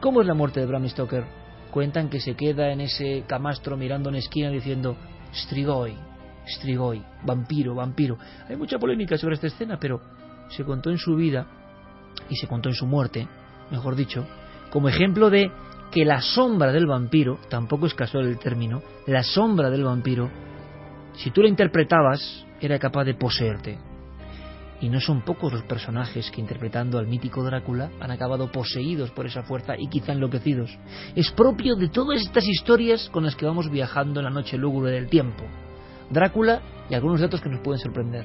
¿Cómo 0.00 0.22
es 0.22 0.26
la 0.26 0.34
muerte 0.34 0.60
de 0.60 0.66
Bram 0.66 0.88
Stoker? 0.88 1.24
Cuentan 1.70 2.08
que 2.08 2.20
se 2.20 2.34
queda 2.34 2.72
en 2.72 2.80
ese 2.80 3.24
camastro 3.26 3.76
mirando 3.76 4.08
en 4.08 4.16
esquina 4.16 4.50
diciendo 4.50 4.96
Strigoi, 5.34 5.94
Strigoi, 6.46 7.02
vampiro, 7.24 7.74
vampiro. 7.74 8.16
Hay 8.48 8.56
mucha 8.56 8.78
polémica 8.78 9.18
sobre 9.18 9.34
esta 9.34 9.46
escena, 9.46 9.78
pero 9.78 10.00
se 10.48 10.64
contó 10.64 10.90
en 10.90 10.98
su 10.98 11.14
vida 11.16 11.46
y 12.28 12.36
se 12.36 12.46
contó 12.46 12.70
en 12.70 12.74
su 12.74 12.86
muerte 12.86 13.28
mejor 13.70 13.94
dicho, 13.94 14.26
como 14.70 14.88
ejemplo 14.88 15.30
de 15.30 15.50
que 15.90 16.04
la 16.04 16.20
sombra 16.20 16.72
del 16.72 16.86
vampiro, 16.86 17.38
tampoco 17.48 17.86
es 17.86 17.94
casual 17.94 18.26
el 18.26 18.38
término, 18.38 18.82
la 19.06 19.22
sombra 19.22 19.70
del 19.70 19.84
vampiro, 19.84 20.30
si 21.14 21.30
tú 21.30 21.42
la 21.42 21.48
interpretabas, 21.48 22.46
era 22.60 22.78
capaz 22.78 23.04
de 23.04 23.14
poseerte. 23.14 23.89
Y 24.80 24.88
no 24.88 25.00
son 25.00 25.22
pocos 25.22 25.52
los 25.52 25.62
personajes 25.64 26.30
que 26.30 26.40
interpretando 26.40 26.98
al 26.98 27.06
mítico 27.06 27.42
Drácula 27.44 27.90
han 28.00 28.10
acabado 28.10 28.50
poseídos 28.50 29.10
por 29.10 29.26
esa 29.26 29.42
fuerza 29.42 29.74
y 29.78 29.88
quizá 29.88 30.12
enloquecidos. 30.12 30.78
Es 31.14 31.30
propio 31.32 31.76
de 31.76 31.88
todas 31.88 32.20
estas 32.20 32.46
historias 32.46 33.10
con 33.10 33.24
las 33.24 33.36
que 33.36 33.46
vamos 33.46 33.70
viajando 33.70 34.20
en 34.20 34.24
la 34.24 34.30
noche 34.30 34.56
lúgubre 34.56 34.92
del 34.92 35.08
tiempo. 35.08 35.44
Drácula 36.08 36.62
y 36.88 36.94
algunos 36.94 37.20
datos 37.20 37.40
que 37.40 37.50
nos 37.50 37.60
pueden 37.60 37.80
sorprender. 37.80 38.24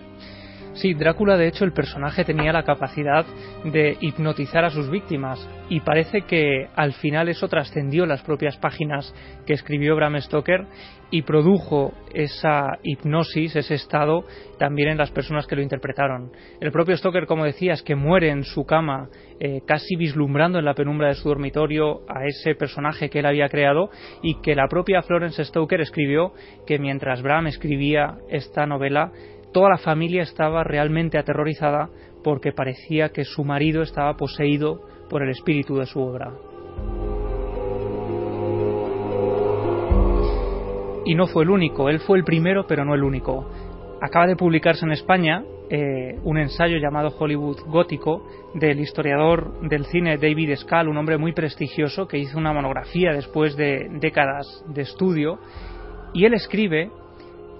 Sí, 0.75 0.93
Drácula, 0.93 1.37
de 1.37 1.47
hecho, 1.47 1.63
el 1.63 1.71
personaje 1.71 2.25
tenía 2.25 2.51
la 2.51 2.63
capacidad 2.63 3.25
de 3.63 3.97
hipnotizar 4.01 4.65
a 4.65 4.69
sus 4.69 4.89
víctimas 4.89 5.39
y 5.69 5.79
parece 5.79 6.23
que 6.23 6.67
al 6.75 6.91
final 6.93 7.29
eso 7.29 7.47
trascendió 7.47 8.05
las 8.05 8.21
propias 8.23 8.57
páginas 8.57 9.13
que 9.45 9.53
escribió 9.53 9.95
Bram 9.95 10.19
Stoker 10.19 10.67
y 11.11 11.21
produjo 11.21 11.93
esa 12.13 12.77
hipnosis, 12.83 13.55
ese 13.55 13.75
estado, 13.75 14.25
también 14.57 14.89
en 14.89 14.97
las 14.97 15.11
personas 15.11 15.47
que 15.47 15.55
lo 15.55 15.61
interpretaron. 15.61 16.31
El 16.59 16.73
propio 16.73 16.97
Stoker, 16.97 17.25
como 17.25 17.45
decías, 17.45 17.81
que 17.81 17.95
muere 17.95 18.29
en 18.29 18.43
su 18.43 18.65
cama, 18.65 19.07
eh, 19.39 19.61
casi 19.65 19.95
vislumbrando 19.95 20.59
en 20.59 20.65
la 20.65 20.73
penumbra 20.73 21.07
de 21.07 21.13
su 21.13 21.29
dormitorio 21.29 22.01
a 22.09 22.25
ese 22.25 22.55
personaje 22.55 23.09
que 23.09 23.19
él 23.19 23.27
había 23.27 23.47
creado 23.47 23.89
y 24.21 24.41
que 24.41 24.55
la 24.55 24.67
propia 24.67 25.03
Florence 25.03 25.45
Stoker 25.45 25.79
escribió 25.79 26.33
que 26.67 26.79
mientras 26.79 27.21
Bram 27.21 27.47
escribía 27.47 28.17
esta 28.29 28.65
novela, 28.65 29.13
toda 29.55 29.69
la 29.69 29.77
familia 29.77 30.23
estaba 30.23 30.65
realmente 30.65 31.17
aterrorizada 31.17 31.89
porque 32.25 32.51
parecía 32.51 33.13
que 33.13 33.23
su 33.23 33.45
marido 33.45 33.83
estaba 33.83 34.17
poseído 34.17 34.81
por 35.09 35.23
el 35.23 35.29
espíritu 35.29 35.77
de 35.77 35.85
su 35.85 36.01
obra. 36.01 36.33
Y 41.05 41.15
no 41.15 41.27
fue 41.27 41.43
el 41.43 41.51
único, 41.51 41.87
él 41.87 41.99
fue 41.99 42.17
el 42.17 42.25
primero, 42.25 42.67
pero 42.67 42.83
no 42.83 42.95
el 42.95 43.03
único. 43.03 43.49
Acaba 44.01 44.27
de 44.27 44.35
publicarse 44.35 44.83
en 44.83 44.91
España 44.91 45.45
eh, 45.69 46.19
un 46.25 46.37
ensayo 46.37 46.75
llamado 46.77 47.15
Hollywood 47.17 47.61
Gótico 47.67 48.27
del 48.55 48.81
historiador 48.81 49.61
del 49.69 49.85
cine 49.85 50.17
David 50.17 50.53
Scal, 50.57 50.89
un 50.89 50.97
hombre 50.97 51.17
muy 51.17 51.31
prestigioso 51.31 52.09
que 52.09 52.17
hizo 52.17 52.37
una 52.37 52.51
monografía 52.51 53.13
después 53.13 53.55
de 53.55 53.87
décadas 54.01 54.65
de 54.67 54.81
estudio, 54.81 55.39
y 56.13 56.25
él 56.25 56.33
escribe 56.33 56.91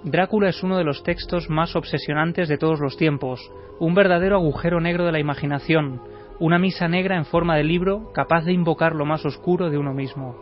Drácula 0.06 0.50
es 0.50 0.62
uno 0.62 0.78
de 0.78 0.84
los 0.84 1.02
textos 1.02 1.50
más 1.50 1.76
obsesionantes 1.76 2.48
de 2.48 2.60
todos 2.60 2.80
los 2.80 2.96
tiempos, 2.96 3.52
un 3.80 3.96
verdadero 3.96 4.36
agujero 4.36 4.80
negro 4.80 5.04
de 5.04 5.12
la 5.12 5.20
imaginación, 5.20 6.00
una 6.40 6.60
misa 6.60 6.88
negra 6.88 7.18
en 7.18 7.26
forma 7.26 7.58
de 7.58 7.64
libro 7.64 8.12
capaz 8.14 8.46
de 8.46 8.54
invocar 8.54 8.94
lo 8.94 9.06
más 9.06 9.26
oscuro 9.26 9.72
de 9.72 9.80
uno 9.80 9.96
mismo. 9.96 10.36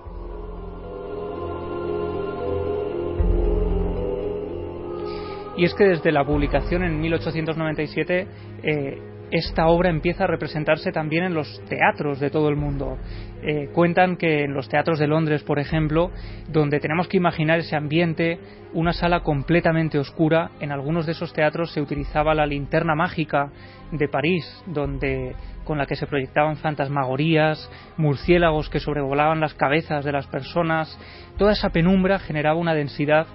Y 5.55 5.63
es 5.63 5.73
que 5.75 5.85
desde 5.85 6.11
la 6.11 6.25
publicación 6.25 6.83
en 6.83 6.99
1897 6.99 8.27
eh, 8.63 9.12
esta 9.33 9.65
obra 9.65 9.89
empieza 9.89 10.25
a 10.25 10.27
representarse 10.27 10.91
también 10.91 11.23
en 11.23 11.33
los 11.33 11.59
teatros 11.67 12.19
de 12.19 12.29
todo 12.29 12.49
el 12.49 12.55
mundo. 12.55 12.99
Eh, 13.41 13.69
cuentan 13.73 14.15
que 14.15 14.43
en 14.43 14.53
los 14.53 14.69
teatros 14.69 14.99
de 14.99 15.07
Londres, 15.07 15.41
por 15.41 15.57
ejemplo, 15.57 16.11
donde 16.49 16.79
tenemos 16.79 17.07
que 17.07 17.17
imaginar 17.17 17.57
ese 17.57 17.75
ambiente, 17.75 18.37
una 18.73 18.93
sala 18.93 19.21
completamente 19.21 19.97
oscura, 19.97 20.51
en 20.59 20.71
algunos 20.71 21.07
de 21.07 21.13
esos 21.13 21.33
teatros 21.33 21.73
se 21.73 21.81
utilizaba 21.81 22.35
la 22.35 22.45
linterna 22.45 22.93
mágica 22.93 23.51
de 23.91 24.07
París, 24.07 24.45
donde 24.67 25.35
con 25.63 25.79
la 25.79 25.87
que 25.87 25.95
se 25.95 26.05
proyectaban 26.05 26.57
fantasmagorías, 26.57 27.71
murciélagos 27.97 28.69
que 28.69 28.79
sobrevolaban 28.79 29.39
las 29.39 29.55
cabezas 29.55 30.05
de 30.05 30.11
las 30.11 30.27
personas, 30.27 30.95
toda 31.39 31.53
esa 31.53 31.71
penumbra 31.71 32.19
generaba 32.19 32.59
una 32.59 32.75
densidad 32.75 33.25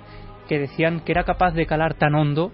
que 0.49 0.61
decían 0.61 1.01
que 1.01 1.11
era 1.11 1.25
capaz 1.25 1.55
de 1.55 1.67
calar 1.67 1.95
tan 1.95 2.15
hondo 2.15 2.53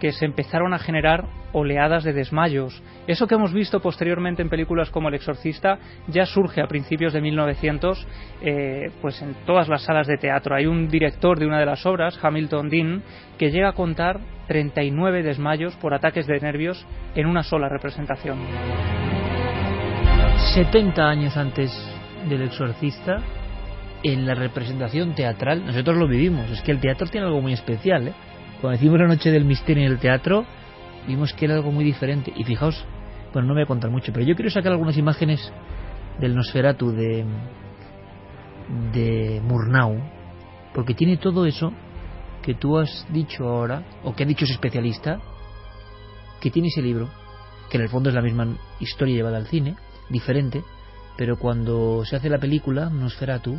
que 0.00 0.12
se 0.12 0.24
empezaron 0.24 0.74
a 0.74 0.78
generar 0.78 1.24
oleadas 1.52 2.04
de 2.04 2.12
desmayos. 2.12 2.82
Eso 3.06 3.26
que 3.26 3.34
hemos 3.34 3.52
visto 3.52 3.80
posteriormente 3.80 4.42
en 4.42 4.50
películas 4.50 4.90
como 4.90 5.08
El 5.08 5.14
Exorcista 5.14 5.78
ya 6.06 6.26
surge 6.26 6.60
a 6.60 6.66
principios 6.66 7.12
de 7.12 7.20
1900 7.20 8.06
eh, 8.42 8.90
pues 9.00 9.20
en 9.22 9.34
todas 9.46 9.68
las 9.68 9.82
salas 9.82 10.06
de 10.06 10.18
teatro. 10.18 10.54
Hay 10.54 10.66
un 10.66 10.88
director 10.88 11.38
de 11.38 11.46
una 11.46 11.58
de 11.58 11.66
las 11.66 11.86
obras, 11.86 12.18
Hamilton 12.22 12.68
Dean, 12.68 13.02
que 13.38 13.50
llega 13.50 13.70
a 13.70 13.72
contar 13.72 14.20
39 14.48 15.22
desmayos 15.22 15.74
por 15.76 15.94
ataques 15.94 16.26
de 16.26 16.40
nervios 16.40 16.86
en 17.14 17.26
una 17.26 17.42
sola 17.42 17.68
representación. 17.68 18.38
70 20.54 21.08
años 21.08 21.36
antes 21.36 21.70
del 22.28 22.42
Exorcista, 22.42 23.22
en 24.02 24.26
la 24.26 24.34
representación 24.34 25.14
teatral, 25.14 25.64
nosotros 25.64 25.96
lo 25.96 26.06
vivimos. 26.06 26.50
Es 26.50 26.62
que 26.62 26.72
el 26.72 26.80
teatro 26.80 27.06
tiene 27.06 27.26
algo 27.26 27.40
muy 27.40 27.52
especial. 27.52 28.08
¿eh? 28.08 28.14
Cuando 28.60 28.78
decimos 28.78 28.98
la 28.98 29.06
noche 29.06 29.30
del 29.30 29.44
misterio 29.44 29.84
en 29.84 29.92
el 29.92 29.98
teatro, 29.98 30.46
vimos 31.06 31.32
que 31.34 31.44
era 31.44 31.54
algo 31.54 31.70
muy 31.70 31.84
diferente. 31.84 32.32
Y 32.34 32.44
fijaos, 32.44 32.84
bueno, 33.32 33.48
no 33.48 33.54
voy 33.54 33.64
a 33.64 33.66
contar 33.66 33.90
mucho, 33.90 34.12
pero 34.12 34.24
yo 34.24 34.34
quiero 34.34 34.50
sacar 34.50 34.72
algunas 34.72 34.96
imágenes 34.96 35.52
del 36.18 36.34
Nosferatu 36.34 36.90
de, 36.90 37.26
de 38.92 39.42
Murnau, 39.44 40.00
porque 40.72 40.94
tiene 40.94 41.18
todo 41.18 41.44
eso 41.44 41.72
que 42.42 42.54
tú 42.54 42.78
has 42.78 43.06
dicho 43.10 43.46
ahora, 43.46 43.82
o 44.04 44.14
que 44.14 44.22
ha 44.22 44.26
dicho 44.26 44.44
ese 44.44 44.54
especialista, 44.54 45.20
que 46.40 46.50
tiene 46.50 46.68
ese 46.68 46.80
libro, 46.80 47.08
que 47.68 47.76
en 47.76 47.82
el 47.82 47.88
fondo 47.90 48.08
es 48.08 48.14
la 48.14 48.22
misma 48.22 48.56
historia 48.80 49.16
llevada 49.16 49.36
al 49.36 49.48
cine, 49.48 49.76
diferente, 50.08 50.62
pero 51.18 51.36
cuando 51.38 52.04
se 52.04 52.16
hace 52.16 52.30
la 52.30 52.38
película, 52.38 52.88
Nosferatu, 52.88 53.58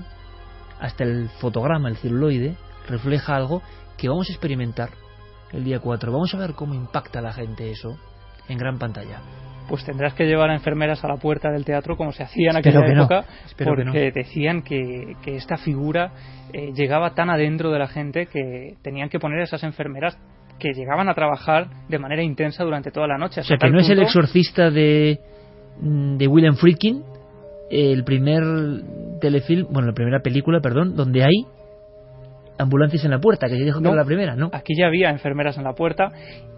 hasta 0.79 1.03
el 1.03 1.29
fotograma, 1.39 1.89
el 1.89 1.97
celuloide, 1.97 2.55
refleja 2.87 3.35
algo 3.35 3.61
que 3.97 4.09
vamos 4.09 4.29
a 4.29 4.31
experimentar 4.31 4.89
el 5.51 5.63
día 5.63 5.79
4. 5.79 6.11
Vamos 6.11 6.33
a 6.33 6.37
ver 6.37 6.53
cómo 6.53 6.73
impacta 6.73 7.19
a 7.19 7.21
la 7.21 7.33
gente 7.33 7.71
eso 7.71 7.97
en 8.47 8.57
gran 8.57 8.77
pantalla. 8.77 9.19
Pues 9.69 9.83
tendrás 9.83 10.13
que 10.13 10.25
llevar 10.25 10.49
a 10.49 10.53
enfermeras 10.53 11.03
a 11.03 11.09
la 11.09 11.17
puerta 11.17 11.51
del 11.51 11.65
teatro 11.65 11.97
como 11.97 12.13
se 12.13 12.23
hacía 12.23 12.51
en 12.51 12.57
aquella 12.57 12.85
época, 12.85 13.25
porque 13.57 14.11
decían 14.13 14.61
que, 14.61 15.15
que, 15.21 15.35
esta 15.35 15.57
figura 15.57 16.13
eh, 16.53 16.71
llegaba 16.73 17.13
tan 17.13 17.29
adentro 17.29 17.71
de 17.71 17.79
la 17.79 17.87
gente 17.87 18.27
que 18.27 18.75
tenían 18.81 19.09
que 19.09 19.19
poner 19.19 19.41
a 19.41 19.43
esas 19.43 19.63
enfermeras 19.63 20.17
que 20.57 20.71
llegaban 20.73 21.09
a 21.09 21.13
trabajar 21.13 21.67
de 21.89 21.99
manera 21.99 22.23
intensa 22.23 22.63
durante 22.63 22.91
toda 22.91 23.07
la 23.07 23.17
noche. 23.17 23.41
O 23.41 23.43
sea, 23.43 23.57
que 23.57 23.69
no 23.69 23.79
es 23.79 23.89
el 23.89 23.99
exorcista 23.99 24.71
de, 24.71 25.19
de 25.81 26.27
William 26.27 26.55
Friedkin, 26.55 27.03
el 27.69 28.05
primer 28.05 28.43
telefilm, 29.19 29.67
bueno, 29.69 29.89
la 29.89 29.93
primera 29.93 30.21
película, 30.21 30.61
perdón, 30.61 30.95
donde 30.95 31.23
hay 31.23 31.45
ambulancias 32.57 33.05
en 33.05 33.11
la 33.11 33.19
puerta, 33.19 33.47
que 33.47 33.55
se 33.55 33.63
dijo 33.63 33.81
que 33.81 33.87
era 33.87 33.95
la 33.95 34.05
primera, 34.05 34.35
¿no? 34.35 34.49
Aquí 34.53 34.73
ya 34.77 34.87
había 34.87 35.09
enfermeras 35.09 35.57
en 35.57 35.63
la 35.63 35.73
puerta 35.73 36.11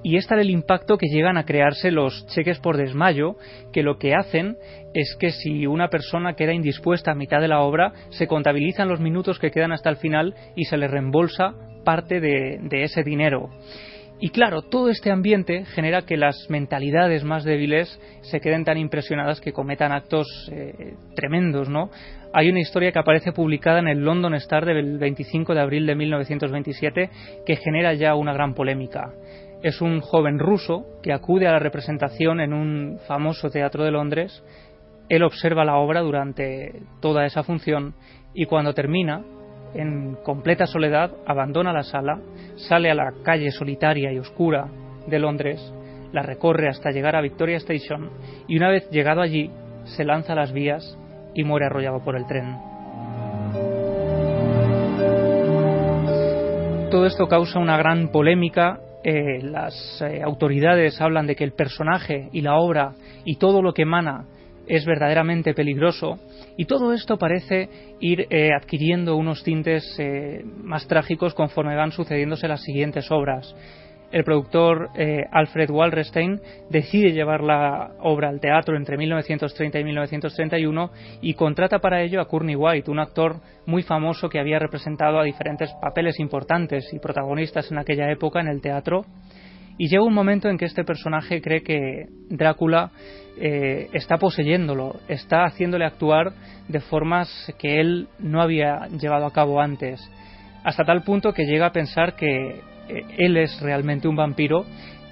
y 0.03 0.17
este 0.17 0.33
era 0.33 0.41
el 0.41 0.49
impacto 0.49 0.97
que 0.97 1.07
llegan 1.07 1.37
a 1.37 1.45
crearse 1.45 1.91
los 1.91 2.25
cheques 2.27 2.59
por 2.59 2.77
desmayo, 2.77 3.35
que 3.73 3.83
lo 3.83 3.97
que 3.97 4.15
hacen 4.15 4.57
es 4.93 5.15
que 5.19 5.31
si 5.31 5.67
una 5.67 5.89
persona 5.89 6.33
queda 6.33 6.53
indispuesta 6.53 7.11
a 7.11 7.15
mitad 7.15 7.41
de 7.41 7.47
la 7.47 7.61
obra, 7.61 7.93
se 8.09 8.27
contabilizan 8.27 8.87
los 8.87 8.99
minutos 8.99 9.39
que 9.39 9.51
quedan 9.51 9.71
hasta 9.71 9.89
el 9.89 9.97
final 9.97 10.35
y 10.55 10.65
se 10.65 10.77
le 10.77 10.87
reembolsa 10.87 11.53
parte 11.83 12.19
de, 12.19 12.59
de 12.61 12.83
ese 12.83 13.03
dinero. 13.03 13.49
Y 14.21 14.29
claro, 14.31 14.63
todo 14.63 14.89
este 14.89 15.11
ambiente 15.11 15.63
genera 15.65 16.01
que 16.01 16.17
las 16.17 16.49
mentalidades 16.49 17.23
más 17.23 17.45
débiles 17.45 17.99
se 18.21 18.41
queden 18.41 18.65
tan 18.65 18.77
impresionadas 18.77 19.39
que 19.39 19.53
cometan 19.53 19.93
actos 19.93 20.27
eh, 20.51 20.95
tremendos, 21.15 21.69
¿no? 21.69 21.89
Hay 22.31 22.47
una 22.47 22.59
historia 22.59 22.91
que 22.91 22.99
aparece 22.99 23.31
publicada 23.31 23.79
en 23.79 23.87
el 23.87 24.05
London 24.05 24.35
Star 24.35 24.63
del 24.63 24.99
25 24.99 25.55
de 25.55 25.61
abril 25.61 25.87
de 25.87 25.95
1927 25.95 27.09
que 27.43 27.55
genera 27.55 27.95
ya 27.95 28.13
una 28.13 28.33
gran 28.33 28.53
polémica. 28.53 29.11
Es 29.63 29.81
un 29.81 29.99
joven 29.99 30.37
ruso 30.37 30.85
que 31.01 31.11
acude 31.11 31.47
a 31.47 31.53
la 31.53 31.59
representación 31.59 32.39
en 32.39 32.53
un 32.53 32.99
famoso 33.07 33.49
teatro 33.49 33.83
de 33.83 33.91
Londres. 33.91 34.43
Él 35.09 35.23
observa 35.23 35.65
la 35.65 35.77
obra 35.77 36.01
durante 36.01 36.83
toda 37.01 37.25
esa 37.25 37.41
función 37.41 37.95
y 38.35 38.45
cuando 38.45 38.75
termina 38.75 39.23
en 39.73 40.15
completa 40.23 40.67
soledad, 40.67 41.11
abandona 41.25 41.73
la 41.73 41.83
sala, 41.83 42.21
sale 42.55 42.91
a 42.91 42.95
la 42.95 43.11
calle 43.23 43.49
solitaria 43.49 44.11
y 44.13 44.19
oscura 44.19 44.67
de 45.07 45.17
Londres, 45.17 45.73
la 46.11 46.21
recorre 46.21 46.69
hasta 46.69 46.91
llegar 46.91 47.15
a 47.15 47.21
Victoria 47.21 47.57
Station 47.57 48.11
y 48.47 48.57
una 48.57 48.69
vez 48.69 48.87
llegado 48.91 49.21
allí 49.21 49.49
se 49.85 50.05
lanza 50.05 50.33
a 50.33 50.35
las 50.35 50.51
vías 50.51 50.97
y 51.33 51.43
muere 51.43 51.65
arrollado 51.65 52.03
por 52.03 52.15
el 52.15 52.25
tren. 52.25 52.57
Todo 56.89 57.05
esto 57.05 57.27
causa 57.27 57.59
una 57.59 57.77
gran 57.77 58.09
polémica. 58.09 58.79
Eh, 59.03 59.43
las 59.43 60.01
eh, 60.01 60.21
autoridades 60.23 60.99
hablan 60.99 61.27
de 61.27 61.35
que 61.35 61.43
el 61.43 61.53
personaje 61.53 62.29
y 62.31 62.41
la 62.41 62.57
obra 62.57 62.93
y 63.23 63.37
todo 63.37 63.61
lo 63.61 63.73
que 63.73 63.83
emana 63.83 64.25
es 64.67 64.85
verdaderamente 64.85 65.53
peligroso 65.53 66.19
y 66.57 66.65
todo 66.65 66.91
esto 66.93 67.17
parece 67.17 67.69
ir 67.99 68.25
eh, 68.29 68.49
adquiriendo 68.53 69.15
unos 69.15 69.43
tintes 69.43 69.97
más 70.61 70.87
trágicos 70.87 71.33
conforme 71.33 71.75
van 71.75 71.91
sucediéndose 71.91 72.47
las 72.47 72.63
siguientes 72.63 73.09
obras. 73.11 73.55
El 74.11 74.23
productor 74.23 74.89
eh, 74.95 75.23
Alfred 75.31 75.69
Wallerstein 75.69 76.41
decide 76.69 77.11
llevar 77.11 77.41
la 77.43 77.91
obra 77.99 78.29
al 78.29 78.39
teatro 78.39 78.75
entre 78.75 78.97
1930 78.97 79.79
y 79.79 79.83
1931 79.83 80.91
y 81.21 81.33
contrata 81.35 81.77
para 81.77 82.01
ello 82.01 82.19
a 82.19 82.27
Courtney 82.27 82.55
White, 82.55 82.89
un 82.89 82.99
actor 82.99 83.35
muy 83.67 83.83
famoso 83.83 84.27
que 84.27 84.39
había 84.39 84.57
representado 84.57 85.19
a 85.19 85.23
diferentes 85.23 85.71
papeles 85.79 86.19
importantes 86.19 86.91
y 86.91 86.99
protagonistas 86.99 87.71
en 87.71 87.77
aquella 87.77 88.11
época 88.11 88.39
en 88.39 88.47
el 88.47 88.61
teatro. 88.61 89.05
Y 89.77 89.87
llega 89.87 90.03
un 90.03 90.13
momento 90.13 90.49
en 90.49 90.57
que 90.57 90.65
este 90.65 90.83
personaje 90.83 91.41
cree 91.41 91.61
que 91.61 92.07
Drácula 92.29 92.91
eh, 93.39 93.87
está 93.93 94.17
poseyéndolo, 94.17 94.95
está 95.07 95.45
haciéndole 95.45 95.85
actuar 95.85 96.33
de 96.67 96.79
formas 96.81 97.53
que 97.57 97.79
él 97.79 98.07
no 98.17 98.41
había 98.41 98.87
llevado 98.99 99.25
a 99.25 99.31
cabo 99.31 99.61
antes, 99.61 100.01
hasta 100.63 100.83
tal 100.83 101.03
punto 101.03 101.31
que 101.31 101.45
llega 101.45 101.67
a 101.67 101.71
pensar 101.71 102.15
que 102.15 102.59
él 103.17 103.37
es 103.37 103.59
realmente 103.61 104.07
un 104.07 104.15
vampiro, 104.15 104.65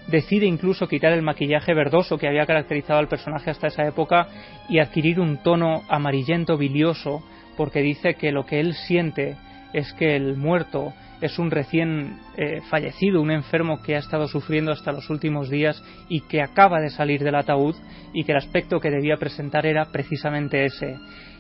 decide 0.08 0.46
incluso 0.46 0.88
quitar 0.88 1.14
el 1.14 1.22
maquillaje 1.22 1.74
verdoso 1.74 2.18
que 2.18 2.28
había 2.28 2.46
caracterizado 2.46 3.00
al 3.00 3.08
personaje 3.08 3.52
hasta 3.52 3.68
esa 3.68 3.86
época 3.86 4.28
y 4.70 4.80
adquirir 4.80 5.20
un 5.20 5.38
tono 5.38 5.84
amarillento 5.90 6.58
bilioso, 6.58 7.24
porque 7.56 7.82
dice 7.82 8.16
que 8.16 8.32
lo 8.32 8.46
que 8.46 8.60
él 8.60 8.74
siente 8.74 9.36
es 9.74 9.94
que 9.94 10.16
el 10.16 10.38
muerto 10.38 10.94
es 11.22 11.40
un 11.40 11.50
recién 11.50 12.20
eh, 12.38 12.62
fallecido, 12.70 13.22
un 13.22 13.32
enfermo 13.32 13.82
que 13.82 13.96
ha 13.96 14.00
estado 14.00 14.28
sufriendo 14.28 14.72
hasta 14.72 14.92
los 14.92 15.10
últimos 15.10 15.50
días 15.50 15.84
y 16.10 16.22
que 16.22 16.42
acaba 16.42 16.80
de 16.80 16.90
salir 16.90 17.24
del 17.24 17.36
ataúd 17.36 17.76
y 18.14 18.24
que 18.24 18.34
el 18.34 18.38
aspecto 18.38 18.80
que 18.80 18.92
debía 18.92 19.18
presentar 19.18 19.66
era 19.66 19.86
precisamente 19.86 20.66
ese. 20.66 20.96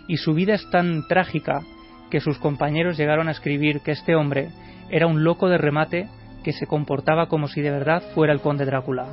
Y 0.07 0.17
su 0.17 0.33
vida 0.33 0.55
es 0.55 0.67
tan 0.71 1.07
trágica 1.07 1.61
que 2.09 2.21
sus 2.21 2.37
compañeros 2.39 2.97
llegaron 2.97 3.27
a 3.27 3.31
escribir 3.31 3.81
que 3.81 3.91
este 3.91 4.15
hombre 4.15 4.49
era 4.89 5.05
un 5.07 5.23
loco 5.23 5.47
de 5.47 5.57
remate 5.57 6.07
que 6.47 6.53
se 6.53 6.65
comportaba 6.65 7.27
como 7.27 7.49
si 7.49 7.59
de 7.59 7.71
verdad 7.71 8.01
fuera 8.15 8.31
el 8.31 8.39
conde 8.39 8.63
Drácula. 8.63 9.05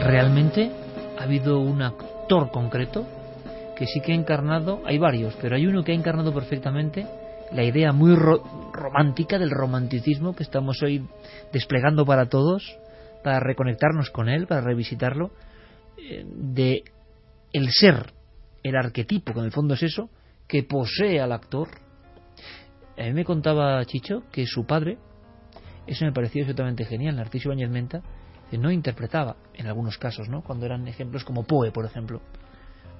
¿Realmente 0.00 0.70
ha 1.18 1.24
habido 1.24 1.58
un 1.58 1.82
actor 1.82 2.52
concreto 2.52 3.04
que 3.74 3.86
sí 3.86 4.00
que 4.00 4.12
ha 4.12 4.14
encarnado, 4.14 4.82
hay 4.86 4.96
varios, 4.98 5.34
pero 5.42 5.56
hay 5.56 5.66
uno 5.66 5.82
que 5.82 5.90
ha 5.90 5.96
encarnado 5.96 6.32
perfectamente 6.32 7.04
la 7.52 7.64
idea 7.64 7.90
muy 7.90 8.14
romántica 8.14 9.40
del 9.40 9.50
romanticismo 9.50 10.36
que 10.36 10.44
estamos 10.44 10.80
hoy 10.80 11.04
desplegando 11.52 12.06
para 12.06 12.26
todos, 12.26 12.78
para 13.24 13.40
reconectarnos 13.40 14.10
con 14.10 14.28
él, 14.28 14.46
para 14.46 14.60
revisitarlo, 14.60 15.32
eh, 15.98 16.24
de 16.24 16.84
el 17.52 17.72
ser, 17.72 18.12
el 18.62 18.76
arquetipo, 18.76 19.32
que 19.32 19.40
en 19.40 19.46
el 19.46 19.52
fondo 19.52 19.74
es 19.74 19.82
eso, 19.82 20.10
que 20.46 20.62
posee 20.62 21.20
al 21.20 21.32
actor. 21.32 21.81
A 22.98 23.02
mí 23.04 23.12
me 23.12 23.24
contaba 23.24 23.84
Chicho 23.86 24.24
que 24.30 24.46
su 24.46 24.66
padre, 24.66 24.98
eso 25.86 26.04
me 26.04 26.12
pareció 26.12 26.42
absolutamente 26.42 26.84
genial, 26.84 27.16
Narciso 27.16 27.48
Bañez 27.48 27.70
Menta, 27.70 28.02
que 28.50 28.58
no 28.58 28.70
interpretaba, 28.70 29.36
en 29.54 29.66
algunos 29.66 29.96
casos, 29.96 30.28
¿no? 30.28 30.42
cuando 30.42 30.66
eran 30.66 30.86
ejemplos 30.86 31.24
como 31.24 31.44
Poe, 31.44 31.72
por 31.72 31.86
ejemplo, 31.86 32.20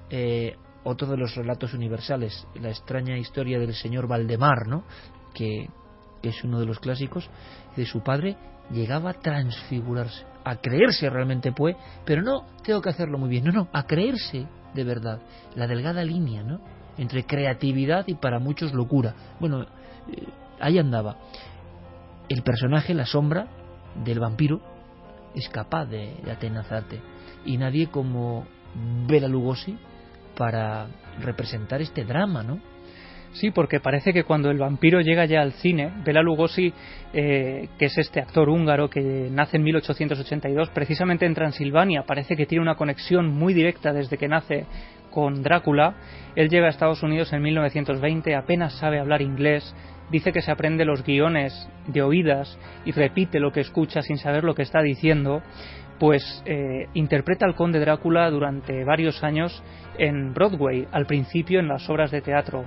eh, 0.09 0.55
otro 0.83 1.07
de 1.07 1.17
los 1.17 1.35
relatos 1.35 1.73
universales, 1.73 2.47
la 2.55 2.69
extraña 2.69 3.17
historia 3.17 3.59
del 3.59 3.73
señor 3.75 4.07
Valdemar, 4.07 4.67
¿no? 4.67 4.83
que, 5.33 5.69
es 6.23 6.43
uno 6.43 6.59
de 6.59 6.65
los 6.65 6.79
clásicos, 6.79 7.29
de 7.75 7.85
su 7.85 8.01
padre, 8.01 8.35
llegaba 8.71 9.11
a 9.11 9.13
transfigurarse, 9.13 10.25
a 10.43 10.55
creerse 10.55 11.09
realmente 11.09 11.51
Poe, 11.51 11.75
pero 12.05 12.21
no 12.23 12.47
tengo 12.63 12.81
que 12.81 12.89
hacerlo 12.89 13.17
muy 13.17 13.29
bien, 13.29 13.43
no, 13.43 13.51
no, 13.51 13.67
a 13.73 13.83
creerse 13.83 14.47
de 14.73 14.83
verdad, 14.83 15.21
la 15.55 15.67
delgada 15.67 16.03
línea, 16.03 16.41
¿no? 16.43 16.59
entre 16.97 17.25
creatividad 17.25 18.05
y 18.07 18.15
para 18.15 18.39
muchos 18.39 18.73
locura. 18.73 19.15
Bueno, 19.39 19.65
eh, 20.11 20.23
ahí 20.59 20.77
andaba. 20.79 21.17
El 22.29 22.41
personaje, 22.41 22.93
la 22.93 23.05
sombra 23.05 23.47
del 24.03 24.19
vampiro, 24.19 24.61
es 25.35 25.49
capaz 25.49 25.85
de, 25.85 26.13
atenazarte. 26.31 26.99
Y 27.45 27.57
nadie 27.57 27.87
como 27.87 28.45
Bela 29.07 29.27
Lugosi 29.27 29.77
para 30.37 30.87
representar 31.21 31.81
este 31.81 32.05
drama, 32.05 32.43
¿no? 32.43 32.59
Sí, 33.33 33.49
porque 33.49 33.79
parece 33.79 34.13
que 34.13 34.23
cuando 34.23 34.51
el 34.51 34.59
vampiro 34.59 35.01
llega 35.01 35.25
ya 35.25 35.41
al 35.41 35.53
cine, 35.53 35.91
Bela 36.05 36.21
Lugosi, 36.21 36.71
eh, 37.13 37.67
que 37.79 37.85
es 37.85 37.97
este 37.97 38.19
actor 38.19 38.47
húngaro 38.47 38.89
que 38.89 39.27
nace 39.31 39.57
en 39.57 39.63
1882, 39.63 40.69
precisamente 40.69 41.25
en 41.25 41.33
Transilvania, 41.33 42.03
parece 42.03 42.35
que 42.35 42.45
tiene 42.45 42.61
una 42.61 42.75
conexión 42.75 43.33
muy 43.33 43.55
directa 43.55 43.91
desde 43.91 44.19
que 44.19 44.27
nace 44.27 44.67
con 45.09 45.41
Drácula. 45.41 45.95
Él 46.35 46.49
llega 46.49 46.67
a 46.67 46.69
Estados 46.69 47.01
Unidos 47.01 47.33
en 47.33 47.41
1920, 47.41 48.35
apenas 48.35 48.77
sabe 48.77 48.99
hablar 48.99 49.23
inglés, 49.23 49.75
dice 50.13 50.31
que 50.31 50.43
se 50.43 50.51
aprende 50.51 50.85
los 50.85 51.03
guiones 51.03 51.67
de 51.87 52.03
oídas 52.03 52.57
y 52.85 52.91
repite 52.91 53.39
lo 53.39 53.51
que 53.51 53.61
escucha 53.61 54.03
sin 54.03 54.17
saber 54.17 54.43
lo 54.43 54.53
que 54.53 54.61
está 54.61 54.83
diciendo 54.83 55.41
pues 55.99 56.43
eh, 56.45 56.87
interpreta 56.93 57.45
al 57.45 57.55
conde 57.55 57.79
Drácula 57.79 58.29
durante 58.29 58.83
varios 58.83 59.23
años 59.23 59.63
en 59.97 60.33
Broadway, 60.33 60.87
al 60.91 61.07
principio 61.07 61.59
en 61.59 61.67
las 61.67 61.89
obras 61.89 62.11
de 62.11 62.21
teatro, 62.21 62.65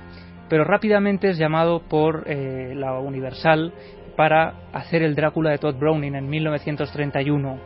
pero 0.48 0.64
rápidamente 0.64 1.28
es 1.28 1.38
llamado 1.38 1.82
por 1.88 2.24
eh, 2.26 2.72
la 2.74 2.98
Universal 2.98 3.72
para 4.16 4.68
hacer 4.72 5.02
el 5.02 5.14
Drácula 5.14 5.50
de 5.50 5.58
Todd 5.58 5.76
Browning 5.76 6.16
en 6.16 6.28
1931. 6.28 7.58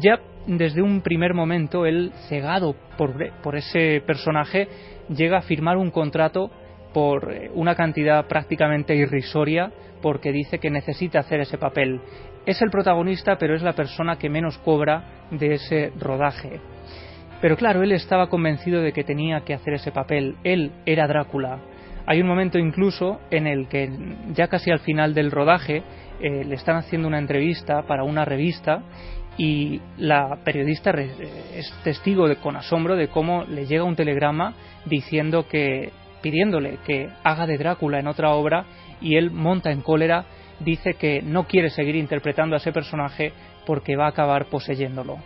Ya 0.00 0.20
desde 0.46 0.82
un 0.82 1.02
primer 1.02 1.34
momento, 1.34 1.84
él, 1.84 2.12
cegado 2.28 2.76
por, 2.96 3.14
por 3.42 3.56
ese 3.56 4.02
personaje, 4.06 4.68
llega 5.08 5.38
a 5.38 5.42
firmar 5.42 5.76
un 5.76 5.90
contrato 5.90 6.50
por 6.92 7.32
eh, 7.32 7.50
una 7.54 7.74
cantidad 7.74 8.26
prácticamente 8.26 8.94
irrisoria 8.94 9.72
porque 10.02 10.32
dice 10.32 10.58
que 10.58 10.70
necesita 10.70 11.20
hacer 11.20 11.40
ese 11.40 11.58
papel 11.58 12.00
es 12.46 12.60
el 12.62 12.70
protagonista, 12.70 13.36
pero 13.36 13.54
es 13.54 13.62
la 13.62 13.74
persona 13.74 14.16
que 14.16 14.28
menos 14.28 14.58
cobra 14.58 15.26
de 15.30 15.54
ese 15.54 15.92
rodaje. 15.98 16.60
Pero 17.40 17.56
claro, 17.56 17.82
él 17.82 17.92
estaba 17.92 18.28
convencido 18.28 18.82
de 18.82 18.92
que 18.92 19.04
tenía 19.04 19.40
que 19.42 19.54
hacer 19.54 19.74
ese 19.74 19.92
papel. 19.92 20.36
Él 20.44 20.72
era 20.84 21.06
Drácula. 21.06 21.58
Hay 22.06 22.20
un 22.20 22.28
momento 22.28 22.58
incluso 22.58 23.20
en 23.30 23.46
el 23.46 23.68
que 23.68 23.90
ya 24.34 24.48
casi 24.48 24.70
al 24.70 24.80
final 24.80 25.14
del 25.14 25.30
rodaje 25.30 25.82
eh, 26.20 26.44
le 26.44 26.54
están 26.54 26.76
haciendo 26.76 27.08
una 27.08 27.18
entrevista 27.18 27.82
para 27.82 28.04
una 28.04 28.24
revista 28.24 28.82
y 29.38 29.80
la 29.96 30.38
periodista 30.44 30.90
es 30.90 31.72
testigo 31.84 32.28
de, 32.28 32.36
con 32.36 32.56
asombro 32.56 32.96
de 32.96 33.08
cómo 33.08 33.44
le 33.44 33.66
llega 33.66 33.84
un 33.84 33.96
telegrama 33.96 34.54
diciendo 34.86 35.46
que 35.48 35.92
pidiéndole 36.22 36.78
que 36.86 37.08
haga 37.24 37.46
de 37.46 37.58
Drácula 37.58 37.98
en 37.98 38.08
otra 38.08 38.30
obra 38.30 38.64
y 39.00 39.16
él 39.16 39.30
monta 39.30 39.70
en 39.70 39.82
cólera 39.82 40.24
dice 40.60 40.94
que 40.94 41.22
no 41.22 41.44
quiere 41.44 41.70
seguir 41.70 41.96
interpretando 41.96 42.54
a 42.54 42.58
ese 42.58 42.72
personaje 42.72 43.32
porque 43.66 43.96
va 43.96 44.06
a 44.06 44.10
acabar 44.10 44.46
poseyéndolo. 44.46 45.18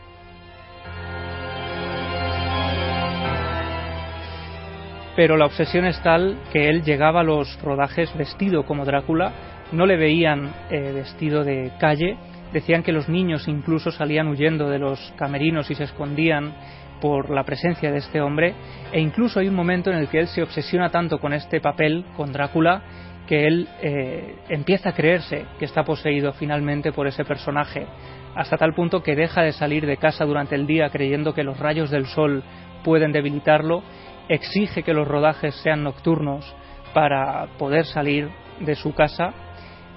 Pero 5.17 5.37
la 5.37 5.47
obsesión 5.47 5.85
es 5.85 6.01
tal 6.03 6.37
que 6.53 6.69
él 6.69 6.83
llegaba 6.83 7.21
a 7.21 7.25
los 7.25 7.61
rodajes 7.63 8.17
vestido 8.17 8.65
como 8.65 8.85
Drácula, 8.85 9.33
no 9.71 9.87
le 9.87 9.97
veían 9.97 10.53
eh, 10.71 10.93
vestido 10.93 11.45
de 11.45 11.71
calle, 11.79 12.17
decían 12.53 12.83
que 12.83 12.93
los 12.93 13.09
niños 13.09 13.47
incluso 13.47 13.93
salían 13.93 14.27
huyendo 14.29 14.69
de 14.69 14.79
los 14.79 15.13
camerinos 15.17 15.71
y 15.71 15.77
se 15.77 15.85
escondían 15.85 16.53
por 17.01 17.31
la 17.31 17.45
presencia 17.45 17.91
de 17.91 17.99
este 17.99 18.21
hombre, 18.21 18.55
e 18.93 19.01
incluso 19.01 19.41
hay 19.41 19.49
un 19.49 19.55
momento 19.55 19.91
en 19.91 19.99
el 19.99 20.09
que 20.09 20.21
él 20.21 20.29
se 20.29 20.43
obsesiona 20.43 20.91
tanto 20.91 21.19
con 21.19 21.33
este 21.33 21.61
papel, 21.61 22.05
con 22.17 22.33
Drácula, 22.33 22.83
que 23.27 23.47
él 23.47 23.69
eh, 23.81 24.37
empieza 24.49 24.91
a 24.91 24.95
creerse 24.95 25.47
que 25.59 25.65
está 25.65 25.85
poseído 25.85 26.33
finalmente 26.33 26.93
por 26.93 27.07
ese 27.07 27.25
personaje, 27.25 27.87
hasta 28.35 28.57
tal 28.57 28.75
punto 28.75 29.03
que 29.03 29.17
deja 29.17 29.43
de 29.43 29.53
salir 29.53 29.87
de 29.87 29.97
casa 29.97 30.25
durante 30.25 30.55
el 30.55 30.67
día 30.67 30.91
creyendo 30.91 31.35
que 31.35 31.45
los 31.45 31.59
rayos 31.59 31.91
del 31.91 32.07
sol 32.07 32.43
pueden 32.83 33.13
debilitarlo, 33.13 33.83
exige 34.29 34.83
que 34.83 34.95
los 34.95 35.09
rodajes 35.09 35.55
sean 35.57 35.83
nocturnos 35.83 36.55
para 36.93 37.47
poder 37.59 37.87
salir 37.87 38.31
de 38.61 38.75
su 38.75 38.95
casa 38.95 39.33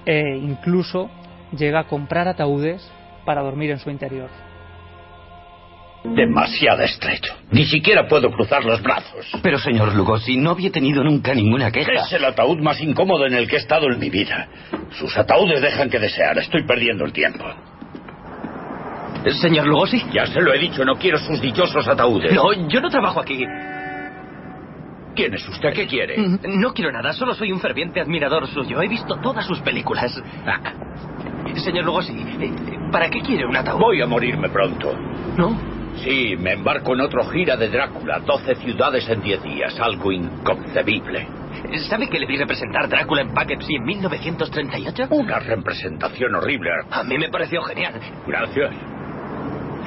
e 0.04 0.36
incluso 0.36 1.10
llega 1.56 1.80
a 1.80 1.86
comprar 1.86 2.28
ataúdes 2.28 2.90
para 3.24 3.42
dormir 3.42 3.70
en 3.70 3.78
su 3.78 3.90
interior. 3.90 4.47
Demasiado 6.04 6.82
estrecho. 6.82 7.34
Ni 7.50 7.64
siquiera 7.64 8.06
puedo 8.06 8.30
cruzar 8.30 8.64
los 8.64 8.80
brazos. 8.82 9.26
Pero, 9.42 9.58
señor 9.58 9.94
Lugosi, 9.94 10.36
no 10.36 10.50
había 10.50 10.70
tenido 10.70 11.02
nunca 11.02 11.34
ninguna 11.34 11.70
queja. 11.70 11.92
Es 11.92 12.12
el 12.12 12.24
ataúd 12.24 12.58
más 12.60 12.80
incómodo 12.80 13.26
en 13.26 13.34
el 13.34 13.48
que 13.48 13.56
he 13.56 13.58
estado 13.58 13.90
en 13.90 13.98
mi 13.98 14.08
vida. 14.08 14.48
Sus 14.92 15.16
ataúdes 15.16 15.60
dejan 15.60 15.90
que 15.90 15.98
desear. 15.98 16.38
Estoy 16.38 16.64
perdiendo 16.64 17.04
el 17.04 17.12
tiempo. 17.12 17.44
Señor 19.40 19.66
Lugosi. 19.66 20.02
Ya 20.12 20.26
se 20.26 20.40
lo 20.40 20.54
he 20.54 20.58
dicho, 20.58 20.84
no 20.84 20.94
quiero 20.94 21.18
sus 21.18 21.40
dichosos 21.40 21.86
ataúdes. 21.88 22.32
No, 22.32 22.52
yo 22.68 22.80
no 22.80 22.88
trabajo 22.88 23.20
aquí. 23.20 23.44
¿Quién 25.14 25.34
es 25.34 25.48
usted? 25.48 25.72
¿Qué 25.72 25.86
quiere? 25.86 26.16
Mm, 26.16 26.60
no 26.60 26.72
quiero 26.72 26.92
nada, 26.92 27.12
solo 27.12 27.34
soy 27.34 27.50
un 27.50 27.58
ferviente 27.58 28.00
admirador 28.00 28.46
suyo. 28.46 28.80
He 28.80 28.88
visto 28.88 29.16
todas 29.20 29.44
sus 29.44 29.58
películas. 29.60 30.22
Ah. 30.46 30.72
Señor 31.56 31.86
Lugosi, 31.86 32.12
eh, 32.12 32.52
¿para 32.92 33.10
qué 33.10 33.20
quiere 33.20 33.44
un 33.44 33.56
ataúd? 33.56 33.80
Voy 33.80 34.00
a 34.00 34.06
morirme 34.06 34.48
pronto. 34.48 34.94
¿No? 35.36 35.77
Sí, 36.02 36.36
me 36.38 36.52
embarco 36.52 36.94
en 36.94 37.00
otro 37.00 37.24
gira 37.30 37.56
de 37.56 37.68
Drácula, 37.68 38.20
12 38.20 38.54
ciudades 38.56 39.08
en 39.08 39.20
10 39.20 39.42
días, 39.42 39.80
algo 39.80 40.12
inconcebible. 40.12 41.26
¿Sabe 41.88 42.08
que 42.08 42.18
le 42.18 42.26
vi 42.26 42.36
representar 42.36 42.88
Drácula 42.88 43.22
en 43.22 43.34
Poughkeepsie 43.34 43.76
en 43.76 43.84
1938? 43.84 45.08
Una 45.10 45.38
representación 45.40 46.34
horrible. 46.34 46.70
A 46.90 47.02
mí 47.02 47.18
me 47.18 47.28
pareció 47.28 47.62
genial. 47.62 47.94
Gracias. 48.26 48.70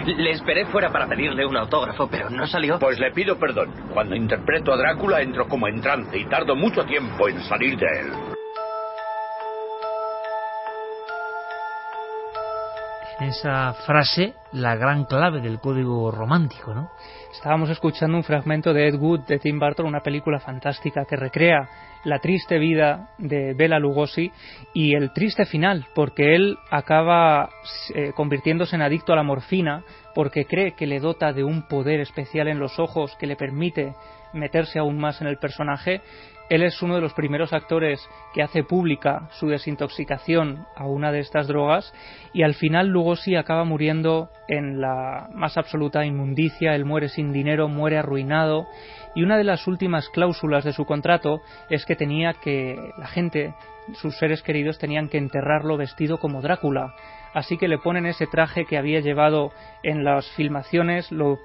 Le 0.05 0.31
esperé 0.31 0.65
fuera 0.65 0.89
para 0.89 1.07
pedirle 1.07 1.45
un 1.45 1.55
autógrafo, 1.55 2.07
pero 2.09 2.29
no 2.29 2.47
salió. 2.47 2.79
Pues 2.79 2.99
le 2.99 3.11
pido 3.11 3.37
perdón. 3.37 3.69
Cuando 3.93 4.15
interpreto 4.15 4.73
a 4.73 4.77
Drácula 4.77 5.21
entro 5.21 5.47
como 5.47 5.67
en 5.67 5.79
trance 5.79 6.17
y 6.17 6.25
tardo 6.25 6.55
mucho 6.55 6.83
tiempo 6.85 7.29
en 7.29 7.39
salir 7.43 7.77
de 7.77 7.85
él. 7.85 8.40
Esa 13.21 13.73
frase 13.85 14.33
la 14.53 14.75
gran 14.75 15.05
clave 15.05 15.41
del 15.41 15.59
código 15.59 16.11
romántico, 16.11 16.73
¿no? 16.73 16.91
Estábamos 17.31 17.69
escuchando 17.69 18.17
un 18.17 18.23
fragmento 18.23 18.73
de 18.73 18.87
Ed 18.87 18.95
Wood 18.95 19.21
de 19.21 19.39
Tim 19.39 19.59
Burton, 19.59 19.85
una 19.85 20.01
película 20.01 20.39
fantástica 20.39 21.05
que 21.05 21.15
recrea 21.15 21.69
la 22.03 22.19
triste 22.19 22.57
vida 22.57 23.09
de 23.17 23.53
Bela 23.53 23.79
Lugosi 23.79 24.31
y 24.73 24.95
el 24.95 25.13
triste 25.13 25.45
final, 25.45 25.85
porque 25.93 26.35
él 26.35 26.57
acaba 26.69 27.49
eh, 27.93 28.11
convirtiéndose 28.15 28.75
en 28.75 28.81
adicto 28.81 29.13
a 29.13 29.15
la 29.15 29.23
morfina 29.23 29.83
porque 30.13 30.45
cree 30.45 30.73
que 30.73 30.87
le 30.87 30.99
dota 30.99 31.31
de 31.31 31.43
un 31.43 31.67
poder 31.67 31.99
especial 32.01 32.47
en 32.47 32.59
los 32.59 32.79
ojos 32.79 33.15
que 33.17 33.27
le 33.27 33.35
permite 33.35 33.93
meterse 34.33 34.79
aún 34.79 34.97
más 34.97 35.21
en 35.21 35.27
el 35.27 35.37
personaje 35.37 36.01
él 36.51 36.63
es 36.63 36.81
uno 36.81 36.95
de 36.95 37.01
los 37.01 37.13
primeros 37.13 37.53
actores 37.53 38.05
que 38.33 38.43
hace 38.43 38.65
pública 38.65 39.29
su 39.39 39.47
desintoxicación 39.47 40.65
a 40.75 40.85
una 40.85 41.09
de 41.13 41.19
estas 41.19 41.47
drogas 41.47 41.93
y 42.33 42.43
al 42.43 42.55
final 42.55 42.89
Lugosi 42.89 43.37
acaba 43.37 43.63
muriendo 43.63 44.29
en 44.49 44.81
la 44.81 45.29
más 45.33 45.57
absoluta 45.57 46.05
inmundicia, 46.05 46.75
él 46.75 46.83
muere 46.83 47.07
sin 47.07 47.31
dinero, 47.31 47.69
muere 47.69 47.97
arruinado 47.97 48.67
y 49.15 49.23
una 49.23 49.37
de 49.37 49.45
las 49.45 49.65
últimas 49.65 50.09
cláusulas 50.09 50.65
de 50.65 50.73
su 50.73 50.83
contrato 50.83 51.39
es 51.69 51.85
que 51.85 51.95
tenía 51.95 52.33
que 52.33 52.75
la 52.97 53.07
gente, 53.07 53.53
sus 53.93 54.17
seres 54.17 54.43
queridos 54.43 54.77
tenían 54.77 55.07
que 55.07 55.19
enterrarlo 55.19 55.77
vestido 55.77 56.17
como 56.17 56.41
Drácula, 56.41 56.95
así 57.33 57.57
que 57.57 57.69
le 57.69 57.77
ponen 57.77 58.05
ese 58.05 58.27
traje 58.27 58.65
que 58.65 58.77
había 58.77 58.99
llevado 58.99 59.53
en 59.83 60.03
las 60.03 60.29
filmaciones, 60.31 61.13
lo 61.13 61.39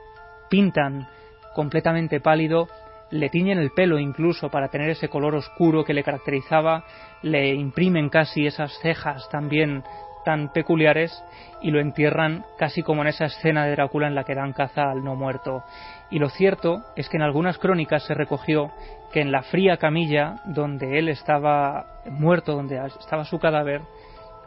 pintan 0.51 1.07
completamente 1.55 2.21
pálido 2.21 2.67
le 3.11 3.29
tiñen 3.29 3.59
el 3.59 3.71
pelo 3.71 3.99
incluso 3.99 4.51
para 4.51 4.69
tener 4.69 4.91
ese 4.91 5.09
color 5.09 5.35
oscuro 5.35 5.85
que 5.85 5.95
le 5.95 6.03
caracterizaba, 6.03 6.85
le 7.23 7.55
imprimen 7.55 8.09
casi 8.09 8.47
esas 8.47 8.73
cejas 8.81 9.29
también 9.31 9.85
tan 10.25 10.49
peculiares 10.53 11.23
y 11.63 11.71
lo 11.71 11.81
entierran 11.81 12.45
casi 12.59 12.83
como 12.83 13.03
en 13.03 13.09
esa 13.09 13.27
escena 13.27 13.65
de 13.65 13.71
Drácula 13.71 14.09
en 14.09 14.17
la 14.17 14.25
que 14.25 14.35
dan 14.35 14.53
caza 14.53 14.91
al 14.91 15.05
no 15.05 15.15
muerto. 15.15 15.63
Y 16.11 16.19
lo 16.19 16.29
cierto 16.29 16.83
es 16.97 17.09
que 17.09 17.17
en 17.17 17.23
algunas 17.23 17.59
crónicas 17.59 18.05
se 18.05 18.15
recogió 18.15 18.73
que 19.13 19.21
en 19.21 19.31
la 19.31 19.43
fría 19.43 19.77
camilla 19.77 20.41
donde 20.45 20.99
él 20.99 21.09
estaba 21.09 21.87
muerto, 22.07 22.57
donde 22.57 22.85
estaba 22.99 23.25
su 23.25 23.39
cadáver, 23.39 23.83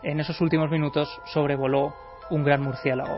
en 0.03 0.19
esos 0.19 0.41
últimos 0.41 0.69
minutos 0.69 1.09
sobrevoló 1.25 1.93
un 2.29 2.43
gran 2.43 2.61
murciélago. 2.61 3.17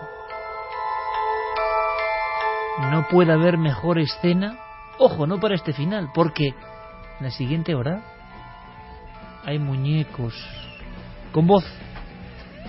No 2.91 3.07
puede 3.09 3.34
haber 3.34 3.57
mejor 3.57 3.99
escena, 3.99 4.57
ojo, 5.02 5.26
no 5.26 5.40
para 5.40 5.56
este 5.56 5.73
final, 5.73 6.10
porque 6.14 6.53
la 7.19 7.32
siguiente 7.32 7.73
hora 7.73 8.02
hay 9.44 9.57
muñecos 9.57 10.34
con 11.32 11.48
voz 11.48 11.65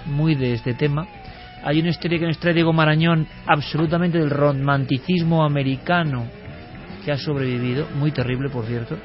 muy 0.07 0.35
de 0.35 0.55
este 0.55 0.75
tema. 0.75 1.07
Hay 1.63 1.79
una 1.79 1.91
historia 1.91 2.19
que 2.19 2.27
nos 2.27 2.39
trae 2.39 2.55
Diego 2.55 2.73
Marañón 2.73 3.29
absolutamente 3.47 4.19
del 4.19 4.31
romanticismo 4.31 5.45
americano 5.45 6.27
que 7.05 7.13
ha 7.13 7.19
sobrevivido, 7.19 7.87
muy 7.97 8.11
terrible 8.13 8.49
por 8.49 8.65
cierto. 8.65 8.97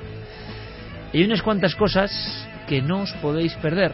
Hay 1.14 1.24
unas 1.24 1.42
cuantas 1.42 1.76
cosas 1.76 2.12
que 2.68 2.82
no 2.82 3.02
os 3.02 3.14
podéis 3.14 3.54
perder. 3.56 3.94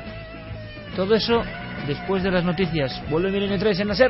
Todo 0.95 1.15
eso 1.15 1.41
después 1.87 2.21
de 2.23 2.31
las 2.31 2.43
noticias. 2.43 3.01
Vuelve 3.09 3.31
Milenio 3.31 3.57
3 3.57 3.79
en. 3.79 3.87
Toda 3.87 4.09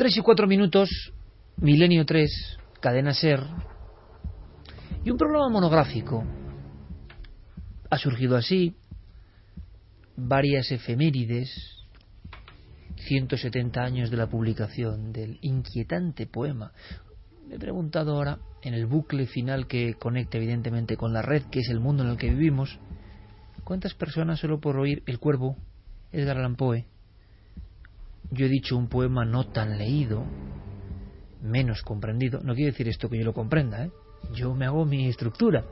Tres 0.00 0.16
y 0.16 0.22
cuatro 0.22 0.46
minutos, 0.46 1.12
Milenio 1.58 2.06
3, 2.06 2.58
Cadena 2.80 3.12
Ser, 3.12 3.40
y 5.04 5.10
un 5.10 5.18
programa 5.18 5.50
monográfico. 5.50 6.24
Ha 7.90 7.98
surgido 7.98 8.38
así, 8.38 8.74
varias 10.16 10.72
efemérides, 10.72 11.50
170 12.96 13.82
años 13.82 14.10
de 14.10 14.16
la 14.16 14.26
publicación 14.26 15.12
del 15.12 15.38
inquietante 15.42 16.26
poema. 16.26 16.72
Me 17.46 17.56
he 17.56 17.58
preguntado 17.58 18.14
ahora, 18.14 18.38
en 18.62 18.72
el 18.72 18.86
bucle 18.86 19.26
final 19.26 19.66
que 19.66 19.96
conecta 19.96 20.38
evidentemente 20.38 20.96
con 20.96 21.12
la 21.12 21.20
red, 21.20 21.42
que 21.50 21.60
es 21.60 21.68
el 21.68 21.80
mundo 21.80 22.04
en 22.04 22.08
el 22.08 22.16
que 22.16 22.30
vivimos, 22.30 22.78
¿cuántas 23.64 23.92
personas 23.92 24.40
solo 24.40 24.60
por 24.60 24.78
oír 24.78 25.02
El 25.04 25.18
Cuervo, 25.18 25.58
Edgar 26.10 26.38
Allan 26.38 26.56
Poe, 26.56 26.86
yo 28.30 28.46
he 28.46 28.48
dicho 28.48 28.76
un 28.76 28.88
poema 28.88 29.24
no 29.24 29.48
tan 29.48 29.78
leído, 29.78 30.24
menos 31.42 31.82
comprendido. 31.82 32.40
No 32.42 32.54
quiere 32.54 32.72
decir 32.72 32.88
esto 32.88 33.08
que 33.08 33.18
yo 33.18 33.24
lo 33.24 33.32
comprenda, 33.32 33.84
¿eh? 33.84 33.90
Yo 34.34 34.54
me 34.54 34.66
hago 34.66 34.84
mi 34.84 35.08
estructura. 35.08 35.64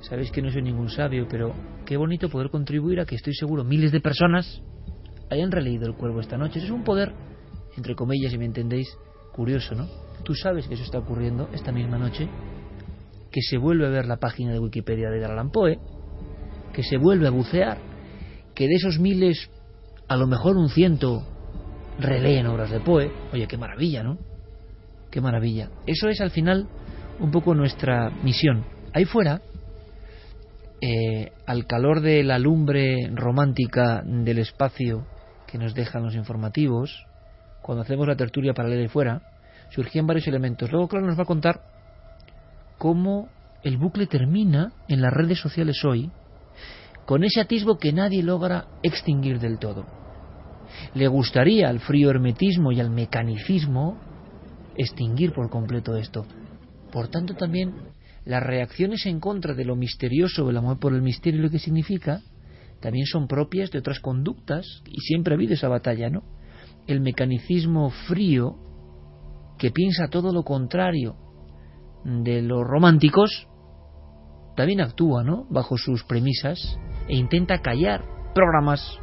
Sabéis 0.00 0.30
que 0.30 0.40
no 0.40 0.50
soy 0.50 0.62
ningún 0.62 0.88
sabio, 0.88 1.26
pero 1.28 1.52
qué 1.84 1.96
bonito 1.96 2.30
poder 2.30 2.50
contribuir 2.50 3.00
a 3.00 3.04
que 3.04 3.16
estoy 3.16 3.34
seguro 3.34 3.64
miles 3.64 3.92
de 3.92 4.00
personas 4.00 4.62
hayan 5.30 5.50
releído 5.50 5.86
el 5.86 5.94
cuervo 5.94 6.20
esta 6.20 6.38
noche. 6.38 6.58
Es 6.58 6.70
un 6.70 6.84
poder, 6.84 7.12
entre 7.76 7.94
comillas, 7.94 8.32
si 8.32 8.38
me 8.38 8.46
entendéis, 8.46 8.88
curioso, 9.32 9.74
¿no? 9.74 9.86
Tú 10.24 10.34
sabes 10.34 10.66
que 10.66 10.74
eso 10.74 10.84
está 10.84 10.98
ocurriendo 10.98 11.48
esta 11.52 11.72
misma 11.72 11.98
noche, 11.98 12.28
que 13.30 13.42
se 13.42 13.58
vuelve 13.58 13.86
a 13.86 13.90
ver 13.90 14.06
la 14.06 14.16
página 14.16 14.52
de 14.52 14.58
Wikipedia 14.58 15.10
de 15.10 15.24
Allan 15.24 15.50
Poe, 15.50 15.78
que 16.72 16.82
se 16.82 16.96
vuelve 16.96 17.26
a 17.26 17.30
bucear, 17.30 17.78
que 18.54 18.66
de 18.66 18.74
esos 18.74 18.98
miles, 18.98 19.50
a 20.08 20.16
lo 20.16 20.26
mejor 20.26 20.56
un 20.56 20.68
ciento 20.68 21.26
releen 22.00 22.46
obras 22.46 22.70
de 22.70 22.80
Poe. 22.80 23.10
Oye, 23.32 23.46
qué 23.46 23.56
maravilla, 23.56 24.02
¿no? 24.02 24.18
Qué 25.10 25.20
maravilla. 25.20 25.70
Eso 25.86 26.08
es 26.08 26.20
al 26.20 26.30
final 26.30 26.68
un 27.18 27.30
poco 27.30 27.54
nuestra 27.54 28.10
misión. 28.22 28.64
Ahí 28.92 29.04
fuera, 29.04 29.40
eh, 30.80 31.32
al 31.46 31.66
calor 31.66 32.00
de 32.00 32.22
la 32.22 32.38
lumbre 32.38 33.10
romántica 33.14 34.02
del 34.04 34.38
espacio 34.38 35.06
que 35.46 35.58
nos 35.58 35.74
dejan 35.74 36.04
los 36.04 36.14
informativos, 36.14 37.06
cuando 37.62 37.82
hacemos 37.82 38.06
la 38.06 38.16
tertulia 38.16 38.54
para 38.54 38.68
leer 38.68 38.82
ahí 38.82 38.88
fuera, 38.88 39.22
surgían 39.70 40.06
varios 40.06 40.26
elementos. 40.26 40.70
Luego, 40.70 40.88
claro, 40.88 41.06
nos 41.06 41.18
va 41.18 41.24
a 41.24 41.26
contar 41.26 41.60
cómo 42.78 43.28
el 43.62 43.76
bucle 43.76 44.06
termina 44.06 44.72
en 44.88 45.02
las 45.02 45.12
redes 45.12 45.38
sociales 45.38 45.84
hoy 45.84 46.10
con 47.04 47.24
ese 47.24 47.40
atisbo 47.40 47.76
que 47.76 47.92
nadie 47.92 48.22
logra 48.22 48.66
extinguir 48.82 49.38
del 49.38 49.58
todo 49.58 49.84
le 50.94 51.08
gustaría 51.08 51.68
al 51.68 51.80
frío 51.80 52.10
hermetismo 52.10 52.72
y 52.72 52.80
al 52.80 52.90
mecanicismo 52.90 53.98
extinguir 54.76 55.32
por 55.32 55.50
completo 55.50 55.96
esto. 55.96 56.26
Por 56.92 57.08
tanto, 57.08 57.34
también 57.34 57.74
las 58.24 58.42
reacciones 58.42 59.06
en 59.06 59.20
contra 59.20 59.54
de 59.54 59.64
lo 59.64 59.76
misterioso, 59.76 60.50
el 60.50 60.56
amor 60.56 60.78
por 60.78 60.94
el 60.94 61.02
misterio 61.02 61.40
y 61.40 61.42
lo 61.44 61.50
que 61.50 61.58
significa, 61.58 62.20
también 62.80 63.06
son 63.06 63.26
propias 63.26 63.70
de 63.70 63.78
otras 63.78 64.00
conductas, 64.00 64.66
y 64.86 65.00
siempre 65.00 65.34
ha 65.34 65.36
habido 65.36 65.54
esa 65.54 65.68
batalla, 65.68 66.10
¿no? 66.10 66.22
El 66.86 67.00
mecanicismo 67.00 67.90
frío, 68.08 68.56
que 69.58 69.70
piensa 69.70 70.08
todo 70.08 70.32
lo 70.32 70.42
contrario 70.42 71.16
de 72.04 72.40
los 72.42 72.66
románticos, 72.66 73.46
también 74.56 74.80
actúa, 74.80 75.22
¿no? 75.22 75.46
Bajo 75.50 75.76
sus 75.76 76.04
premisas 76.04 76.78
e 77.08 77.16
intenta 77.16 77.60
callar 77.60 78.02
programas 78.34 78.98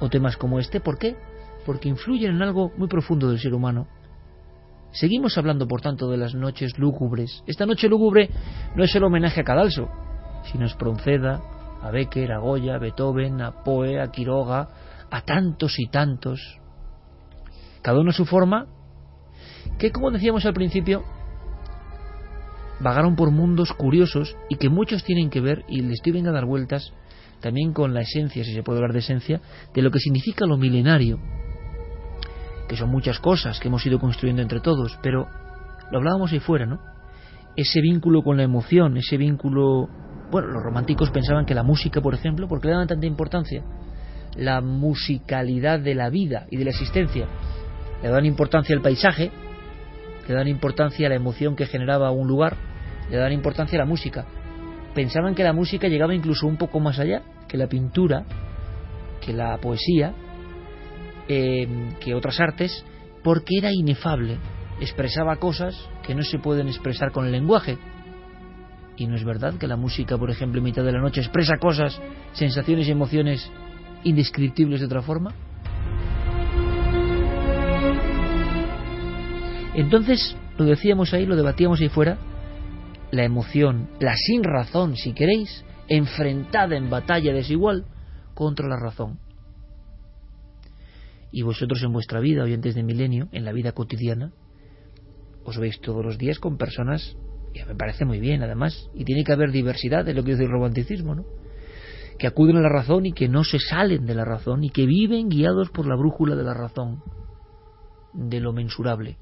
o 0.00 0.08
temas 0.08 0.36
como 0.36 0.58
este. 0.58 0.80
¿Por 0.80 0.98
qué? 0.98 1.16
Porque 1.66 1.88
influyen 1.88 2.36
en 2.36 2.42
algo 2.42 2.72
muy 2.76 2.88
profundo 2.88 3.28
del 3.28 3.38
ser 3.38 3.54
humano. 3.54 3.86
Seguimos 4.90 5.36
hablando, 5.36 5.68
por 5.68 5.80
tanto, 5.80 6.08
de 6.08 6.16
las 6.16 6.34
noches 6.34 6.78
lúgubres. 6.78 7.42
Esta 7.46 7.66
noche 7.66 7.88
lúgubre 7.88 8.30
no 8.74 8.84
es 8.84 8.90
solo 8.90 9.08
homenaje 9.08 9.40
a 9.40 9.44
Cadalso, 9.44 9.88
sino 10.50 10.64
es 10.64 10.74
Pronceda, 10.74 11.40
a 11.82 11.90
Becker, 11.90 12.32
a 12.32 12.38
Goya, 12.38 12.76
a 12.76 12.78
Beethoven, 12.78 13.42
a 13.42 13.62
Poe, 13.62 14.00
a 14.00 14.10
Quiroga, 14.10 14.68
a 15.10 15.20
tantos 15.22 15.78
y 15.78 15.86
tantos, 15.88 16.40
cada 17.82 18.00
uno 18.00 18.10
a 18.10 18.14
su 18.14 18.24
forma, 18.24 18.66
que, 19.78 19.92
como 19.92 20.10
decíamos 20.10 20.44
al 20.46 20.54
principio, 20.54 21.04
vagaron 22.80 23.16
por 23.16 23.30
mundos 23.30 23.72
curiosos 23.72 24.36
y 24.48 24.56
que 24.56 24.68
muchos 24.68 25.04
tienen 25.04 25.30
que 25.30 25.40
ver, 25.40 25.64
y 25.68 25.82
les 25.82 26.00
venga 26.04 26.30
a 26.30 26.34
dar 26.34 26.46
vueltas, 26.46 26.92
también 27.40 27.72
con 27.72 27.94
la 27.94 28.00
esencia, 28.00 28.44
si 28.44 28.52
se 28.52 28.62
puede 28.62 28.78
hablar 28.78 28.92
de 28.92 29.00
esencia, 29.00 29.40
de 29.74 29.82
lo 29.82 29.90
que 29.90 29.98
significa 29.98 30.46
lo 30.46 30.56
milenario, 30.56 31.18
que 32.68 32.76
son 32.76 32.90
muchas 32.90 33.18
cosas 33.20 33.58
que 33.60 33.68
hemos 33.68 33.84
ido 33.86 33.98
construyendo 33.98 34.42
entre 34.42 34.60
todos, 34.60 34.98
pero 35.02 35.28
lo 35.90 35.98
hablábamos 35.98 36.32
ahí 36.32 36.40
fuera, 36.40 36.66
¿no? 36.66 36.80
Ese 37.56 37.80
vínculo 37.80 38.22
con 38.22 38.36
la 38.36 38.42
emoción, 38.42 38.96
ese 38.96 39.16
vínculo... 39.16 39.88
Bueno, 40.30 40.48
los 40.48 40.62
románticos 40.62 41.10
pensaban 41.10 41.46
que 41.46 41.54
la 41.54 41.62
música, 41.62 42.02
por 42.02 42.14
ejemplo, 42.14 42.46
porque 42.48 42.66
le 42.66 42.74
daban 42.74 42.86
tanta 42.86 43.06
importancia, 43.06 43.62
la 44.36 44.60
musicalidad 44.60 45.80
de 45.80 45.94
la 45.94 46.10
vida 46.10 46.46
y 46.50 46.58
de 46.58 46.64
la 46.64 46.70
existencia, 46.70 47.26
le 48.02 48.08
daban 48.08 48.26
importancia 48.26 48.76
al 48.76 48.82
paisaje, 48.82 49.30
le 50.26 50.34
daban 50.34 50.48
importancia 50.48 51.06
a 51.06 51.08
la 51.08 51.16
emoción 51.16 51.56
que 51.56 51.66
generaba 51.66 52.10
un 52.10 52.28
lugar, 52.28 52.56
le 53.10 53.16
daban 53.16 53.32
importancia 53.32 53.78
a 53.78 53.84
la 53.84 53.86
música 53.86 54.26
pensaban 54.94 55.34
que 55.34 55.44
la 55.44 55.52
música 55.52 55.88
llegaba 55.88 56.14
incluso 56.14 56.46
un 56.46 56.56
poco 56.56 56.80
más 56.80 56.98
allá, 56.98 57.22
que 57.46 57.56
la 57.56 57.68
pintura, 57.68 58.24
que 59.20 59.32
la 59.32 59.58
poesía, 59.58 60.12
em, 61.28 61.92
que 62.00 62.14
otras 62.14 62.40
artes, 62.40 62.84
porque 63.22 63.58
era 63.58 63.70
inefable, 63.72 64.38
expresaba 64.80 65.36
cosas 65.36 65.88
que 66.02 66.14
no 66.14 66.22
se 66.22 66.38
pueden 66.38 66.68
expresar 66.68 67.12
con 67.12 67.26
el 67.26 67.32
lenguaje. 67.32 67.78
Y 68.96 69.06
no 69.06 69.14
es 69.14 69.24
verdad 69.24 69.54
que 69.54 69.68
la 69.68 69.76
música, 69.76 70.16
por 70.18 70.30
ejemplo, 70.30 70.58
en 70.58 70.64
mitad 70.64 70.84
de 70.84 70.92
la 70.92 71.00
noche 71.00 71.20
expresa 71.20 71.58
cosas, 71.58 72.00
sensaciones 72.32 72.88
y 72.88 72.90
emociones 72.90 73.50
indescriptibles 74.04 74.80
de 74.80 74.86
otra 74.86 75.02
forma. 75.02 75.34
Entonces, 79.74 80.36
lo 80.56 80.64
decíamos 80.64 81.14
ahí, 81.14 81.26
lo 81.26 81.36
debatíamos 81.36 81.80
ahí 81.80 81.88
fuera, 81.88 82.18
la 83.10 83.24
emoción, 83.24 83.88
la 84.00 84.14
sin 84.16 84.44
razón, 84.44 84.96
si 84.96 85.12
queréis, 85.12 85.64
enfrentada 85.88 86.76
en 86.76 86.90
batalla 86.90 87.32
desigual 87.32 87.86
contra 88.34 88.68
la 88.68 88.76
razón. 88.76 89.18
Y 91.30 91.42
vosotros 91.42 91.82
en 91.82 91.92
vuestra 91.92 92.20
vida, 92.20 92.42
oyentes 92.42 92.74
de 92.74 92.82
milenio, 92.82 93.28
en 93.32 93.44
la 93.44 93.52
vida 93.52 93.72
cotidiana, 93.72 94.32
os 95.44 95.58
veis 95.58 95.80
todos 95.80 96.04
los 96.04 96.18
días 96.18 96.38
con 96.38 96.56
personas, 96.56 97.16
y 97.54 97.62
me 97.64 97.74
parece 97.74 98.04
muy 98.04 98.20
bien 98.20 98.42
además, 98.42 98.90
y 98.94 99.04
tiene 99.04 99.24
que 99.24 99.32
haber 99.32 99.50
diversidad, 99.50 100.04
de 100.04 100.14
lo 100.14 100.22
que 100.24 100.32
dice 100.32 100.44
el 100.44 100.50
romanticismo, 100.50 101.14
¿no? 101.14 101.24
que 102.18 102.26
acuden 102.26 102.56
a 102.56 102.60
la 102.60 102.68
razón 102.68 103.06
y 103.06 103.12
que 103.12 103.28
no 103.28 103.44
se 103.44 103.58
salen 103.60 104.04
de 104.04 104.14
la 104.14 104.24
razón 104.24 104.64
y 104.64 104.70
que 104.70 104.86
viven 104.86 105.28
guiados 105.28 105.70
por 105.70 105.86
la 105.86 105.94
brújula 105.94 106.34
de 106.34 106.42
la 106.42 106.52
razón, 106.52 107.02
de 108.12 108.40
lo 108.40 108.52
mensurable. 108.52 109.18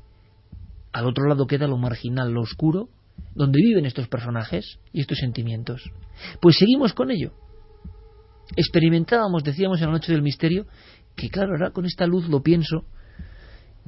Al 0.92 1.06
otro 1.06 1.28
lado 1.28 1.46
queda 1.46 1.66
lo 1.66 1.76
marginal, 1.76 2.32
lo 2.32 2.40
oscuro, 2.40 2.88
donde 3.36 3.60
viven 3.62 3.84
estos 3.84 4.08
personajes 4.08 4.80
y 4.92 5.00
estos 5.00 5.18
sentimientos. 5.18 5.90
Pues 6.40 6.56
seguimos 6.56 6.94
con 6.94 7.10
ello. 7.10 7.32
Experimentábamos, 8.56 9.44
decíamos 9.44 9.80
en 9.80 9.86
la 9.86 9.92
noche 9.92 10.12
del 10.12 10.22
misterio, 10.22 10.66
que 11.14 11.28
claro, 11.28 11.52
ahora 11.52 11.70
con 11.70 11.84
esta 11.84 12.06
luz 12.06 12.28
lo 12.28 12.42
pienso, 12.42 12.84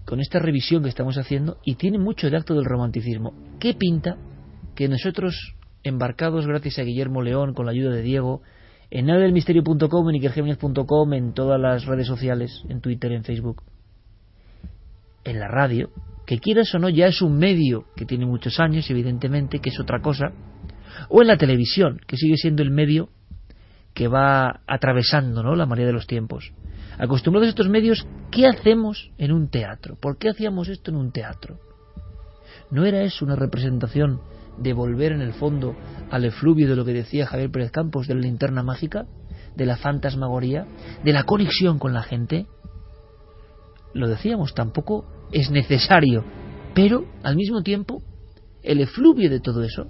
con 0.05 0.21
esta 0.21 0.39
revisión 0.39 0.83
que 0.83 0.91
estamos 0.91 1.17
haciendo, 1.17 1.59
y 1.65 1.77
tiene 1.77 1.99
mucho 1.99 2.29
de 2.29 2.37
acto 2.37 2.55
del 2.55 2.67
romanticismo. 2.67 3.33
¿Qué 3.59 3.73
pinta 3.75 4.17
que 4.75 4.89
nosotros, 4.89 5.55
embarcados 5.83 6.47
gracias 6.47 6.79
a 6.79 6.83
Guillermo 6.83 7.23
León, 7.23 7.55
con 7.55 7.67
la 7.67 7.73
ayuda 7.73 7.95
de 7.95 8.03
Diego, 8.03 8.43
en 8.91 9.07
navedelmisterio.com, 9.07 10.11
en 10.11 10.17
ikergeminis.com, 10.17 11.15
en 11.15 11.33
todas 11.33 11.61
las 11.61 11.87
redes 11.87 12.07
sociales, 12.07 12.63
en 12.69 12.81
Twitter, 12.81 13.13
en 13.13 13.25
Facebook, 13.25 13.63
en 15.25 15.41
la 15.41 15.49
radio, 15.49 15.91
que 16.29 16.41
quieras 16.41 16.75
o 16.75 16.79
no 16.79 16.91
ya 16.91 17.07
es 17.07 17.23
un 17.23 17.39
medio 17.39 17.87
que 17.97 18.05
tiene 18.05 18.27
muchos 18.27 18.61
años, 18.61 18.91
evidentemente, 18.91 19.61
que 19.61 19.71
es 19.71 19.81
otra 19.81 20.03
cosa, 20.03 20.27
o 21.09 21.23
en 21.23 21.29
la 21.29 21.39
televisión, 21.39 22.03
que 22.07 22.19
sigue 22.19 22.37
siendo 22.37 22.63
el 22.63 22.71
medio 22.71 23.09
que 23.95 24.09
va 24.09 24.61
atravesando 24.67 25.43
¿no? 25.43 25.57
la 25.57 25.65
mayoría 25.65 25.87
de 25.87 25.95
los 25.95 26.07
tiempos. 26.07 26.53
Acostumbrados 26.99 27.47
a 27.47 27.49
estos 27.49 27.71
medios, 27.71 28.07
¿qué 28.31 28.47
hacemos 28.47 29.11
en 29.17 29.33
un 29.33 29.49
teatro? 29.49 29.97
¿Por 29.99 30.19
qué 30.19 30.29
hacíamos 30.29 30.69
esto 30.69 30.91
en 30.91 30.99
un 30.99 31.13
teatro? 31.13 31.61
¿No 32.71 32.85
era 32.85 33.01
eso 33.01 33.25
una 33.25 33.35
representación 33.35 34.21
de 34.59 34.75
volver 34.75 35.13
en 35.13 35.23
el 35.23 35.33
fondo 35.33 35.77
al 36.11 36.27
efluvio 36.27 36.69
de 36.69 36.77
lo 36.77 36.85
que 36.85 36.93
decía 36.93 37.27
Javier 37.27 37.51
Pérez 37.51 37.71
Campos, 37.71 38.07
de 38.07 38.15
la 38.15 38.21
linterna 38.21 38.63
mágica, 38.63 39.07
de 39.57 39.65
la 39.65 39.79
fantasmagoría, 39.79 40.67
de 41.03 41.13
la 41.15 41.23
conexión 41.23 41.79
con 41.79 41.95
la 41.95 42.03
gente? 42.03 42.45
Lo 43.95 44.09
decíamos, 44.09 44.53
tampoco 44.53 45.07
es 45.33 45.51
necesario, 45.51 46.25
pero 46.75 47.05
al 47.23 47.37
mismo 47.37 47.63
tiempo 47.63 48.03
el 48.63 48.81
efluvio 48.81 49.31
de 49.31 49.41
todo 49.41 49.63
eso, 49.63 49.87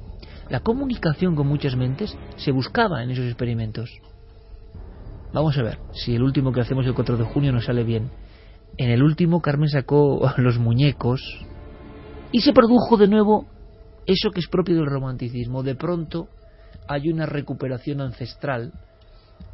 la 0.51 0.61
comunicación 0.61 1.35
con 1.35 1.47
muchas 1.47 1.77
mentes, 1.77 2.17
se 2.37 2.53
buscaba 2.53 3.03
en 3.03 3.11
esos 3.11 3.27
experimentos. 3.27 3.91
Vamos 5.33 5.59
a 5.59 5.63
ver 5.63 5.79
si 5.93 6.15
el 6.15 6.23
último 6.23 6.53
que 6.53 6.61
hacemos 6.61 6.87
el 6.87 6.95
4 6.95 7.17
de 7.17 7.25
junio 7.25 7.53
nos 7.53 7.67
sale 7.67 7.85
bien. 7.85 8.11
En 8.77 8.91
el 8.91 9.03
último 9.03 9.43
Carmen 9.43 9.69
sacó 9.69 10.33
los 10.39 10.59
muñecos 10.59 11.21
y 12.33 12.41
se 12.41 12.53
produjo 12.53 12.97
de 12.97 13.09
nuevo 13.09 13.47
eso 14.07 14.31
que 14.31 14.41
es 14.41 14.49
propio 14.49 14.77
del 14.77 14.87
romanticismo. 14.87 15.63
De 15.63 15.75
pronto 15.75 16.29
hay 16.89 17.11
una 17.11 17.27
recuperación 17.27 18.01
ancestral 18.01 18.73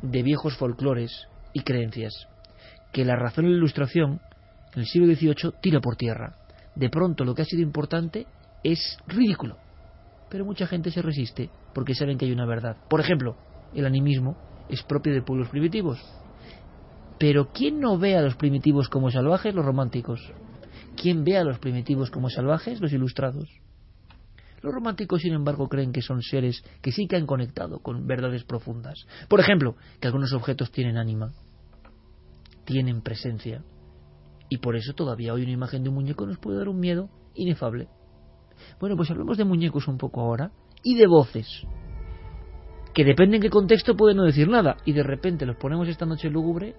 de 0.02 0.22
viejos 0.22 0.56
folclores 0.56 1.26
y 1.52 1.60
creencias 1.60 2.28
que 2.92 3.04
la 3.04 3.16
razón 3.16 3.46
y 3.46 3.50
la 3.50 3.56
ilustración 3.56 4.20
en 4.74 4.80
el 4.80 4.86
siglo 4.86 5.14
XVIII 5.14 5.54
tira 5.60 5.80
por 5.80 5.96
tierra. 5.96 6.36
De 6.74 6.90
pronto 6.90 7.24
lo 7.24 7.34
que 7.34 7.42
ha 7.42 7.46
sido 7.46 7.62
importante 7.62 8.26
es 8.62 8.98
ridículo. 9.06 9.56
Pero 10.28 10.44
mucha 10.44 10.66
gente 10.66 10.90
se 10.90 11.02
resiste 11.02 11.50
porque 11.74 11.94
saben 11.94 12.18
que 12.18 12.24
hay 12.24 12.32
una 12.32 12.46
verdad. 12.46 12.76
Por 12.88 13.00
ejemplo, 13.00 13.36
el 13.74 13.86
animismo 13.86 14.36
es 14.68 14.82
propio 14.82 15.12
de 15.12 15.22
pueblos 15.22 15.48
primitivos. 15.48 16.00
Pero 17.18 17.52
¿quién 17.52 17.80
no 17.80 17.98
ve 17.98 18.16
a 18.16 18.22
los 18.22 18.34
primitivos 18.34 18.88
como 18.88 19.10
salvajes? 19.10 19.54
Los 19.54 19.64
románticos. 19.64 20.20
¿Quién 20.96 21.24
ve 21.24 21.36
a 21.36 21.44
los 21.44 21.58
primitivos 21.58 22.10
como 22.10 22.28
salvajes? 22.28 22.80
Los 22.80 22.92
ilustrados. 22.92 23.48
Los 24.62 24.72
románticos, 24.72 25.20
sin 25.20 25.34
embargo, 25.34 25.68
creen 25.68 25.92
que 25.92 26.00
son 26.00 26.22
seres 26.22 26.64
que 26.80 26.90
sí 26.90 27.06
que 27.06 27.16
han 27.16 27.26
conectado 27.26 27.80
con 27.80 28.06
verdades 28.06 28.44
profundas. 28.44 29.06
Por 29.28 29.38
ejemplo, 29.40 29.76
que 30.00 30.06
algunos 30.06 30.32
objetos 30.32 30.72
tienen 30.72 30.96
ánima, 30.96 31.32
tienen 32.64 33.02
presencia. 33.02 33.62
Y 34.48 34.58
por 34.58 34.76
eso 34.76 34.92
todavía 34.94 35.32
hoy 35.32 35.42
una 35.42 35.52
imagen 35.52 35.82
de 35.82 35.88
un 35.88 35.96
muñeco 35.96 36.26
nos 36.26 36.38
puede 36.38 36.58
dar 36.58 36.68
un 36.68 36.78
miedo 36.78 37.08
inefable. 37.34 37.88
Bueno, 38.80 38.96
pues 38.96 39.10
hablemos 39.10 39.36
de 39.36 39.44
muñecos 39.44 39.88
un 39.88 39.98
poco 39.98 40.20
ahora 40.20 40.50
y 40.82 40.96
de 40.96 41.06
voces 41.06 41.66
que 42.94 43.04
depende 43.04 43.36
en 43.36 43.42
qué 43.42 43.50
contexto 43.50 43.96
pueden 43.96 44.18
no 44.18 44.22
decir 44.24 44.48
nada 44.48 44.76
y 44.84 44.92
de 44.92 45.02
repente 45.02 45.46
los 45.46 45.56
ponemos 45.56 45.88
esta 45.88 46.06
noche 46.06 46.30
lúgubre 46.30 46.76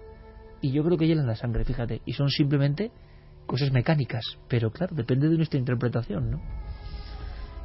y 0.62 0.72
yo 0.72 0.82
creo 0.82 0.96
que 0.96 1.06
llenan 1.06 1.26
la 1.26 1.36
sangre, 1.36 1.64
fíjate, 1.64 2.00
y 2.06 2.14
son 2.14 2.30
simplemente 2.30 2.90
cosas 3.44 3.70
mecánicas, 3.70 4.24
pero 4.48 4.70
claro, 4.70 4.96
depende 4.96 5.28
de 5.28 5.36
nuestra 5.36 5.58
interpretación, 5.58 6.30
¿no? 6.30 6.40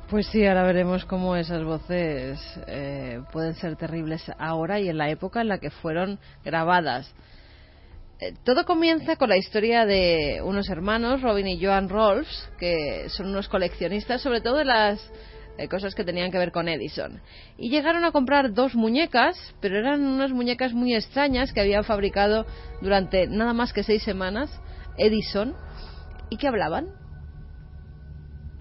Pues 0.09 0.27
sí, 0.27 0.45
ahora 0.45 0.63
veremos 0.63 1.05
cómo 1.05 1.37
esas 1.37 1.63
voces 1.63 2.37
eh, 2.67 3.21
pueden 3.31 3.55
ser 3.55 3.77
terribles 3.77 4.29
ahora 4.37 4.81
y 4.81 4.89
en 4.89 4.97
la 4.97 5.09
época 5.09 5.39
en 5.39 5.47
la 5.47 5.59
que 5.59 5.69
fueron 5.69 6.19
grabadas. 6.43 7.15
Eh, 8.21 8.35
todo 8.43 8.65
comienza 8.65 9.15
con 9.15 9.29
la 9.29 9.37
historia 9.37 9.87
de 9.87 10.43
unos 10.45 10.69
hermanos, 10.69 11.23
Robin 11.23 11.47
y 11.47 11.59
Joan 11.59 11.89
Rolfs, 11.89 12.51
que 12.59 13.09
son 13.09 13.29
unos 13.29 13.49
coleccionistas, 13.49 14.21
sobre 14.21 14.41
todo 14.41 14.57
de 14.57 14.65
las 14.65 15.01
eh, 15.57 15.67
cosas 15.67 15.95
que 15.95 16.03
tenían 16.03 16.29
que 16.29 16.37
ver 16.37 16.51
con 16.51 16.69
Edison. 16.69 17.19
Y 17.57 17.71
llegaron 17.71 18.03
a 18.03 18.11
comprar 18.11 18.53
dos 18.53 18.75
muñecas, 18.75 19.55
pero 19.59 19.79
eran 19.79 20.05
unas 20.05 20.31
muñecas 20.31 20.71
muy 20.71 20.93
extrañas 20.93 21.51
que 21.51 21.61
habían 21.61 21.83
fabricado 21.83 22.45
durante 22.79 23.25
nada 23.25 23.53
más 23.53 23.73
que 23.73 23.81
seis 23.81 24.03
semanas 24.03 24.51
Edison 24.99 25.55
y 26.29 26.37
que 26.37 26.47
hablaban. 26.47 26.89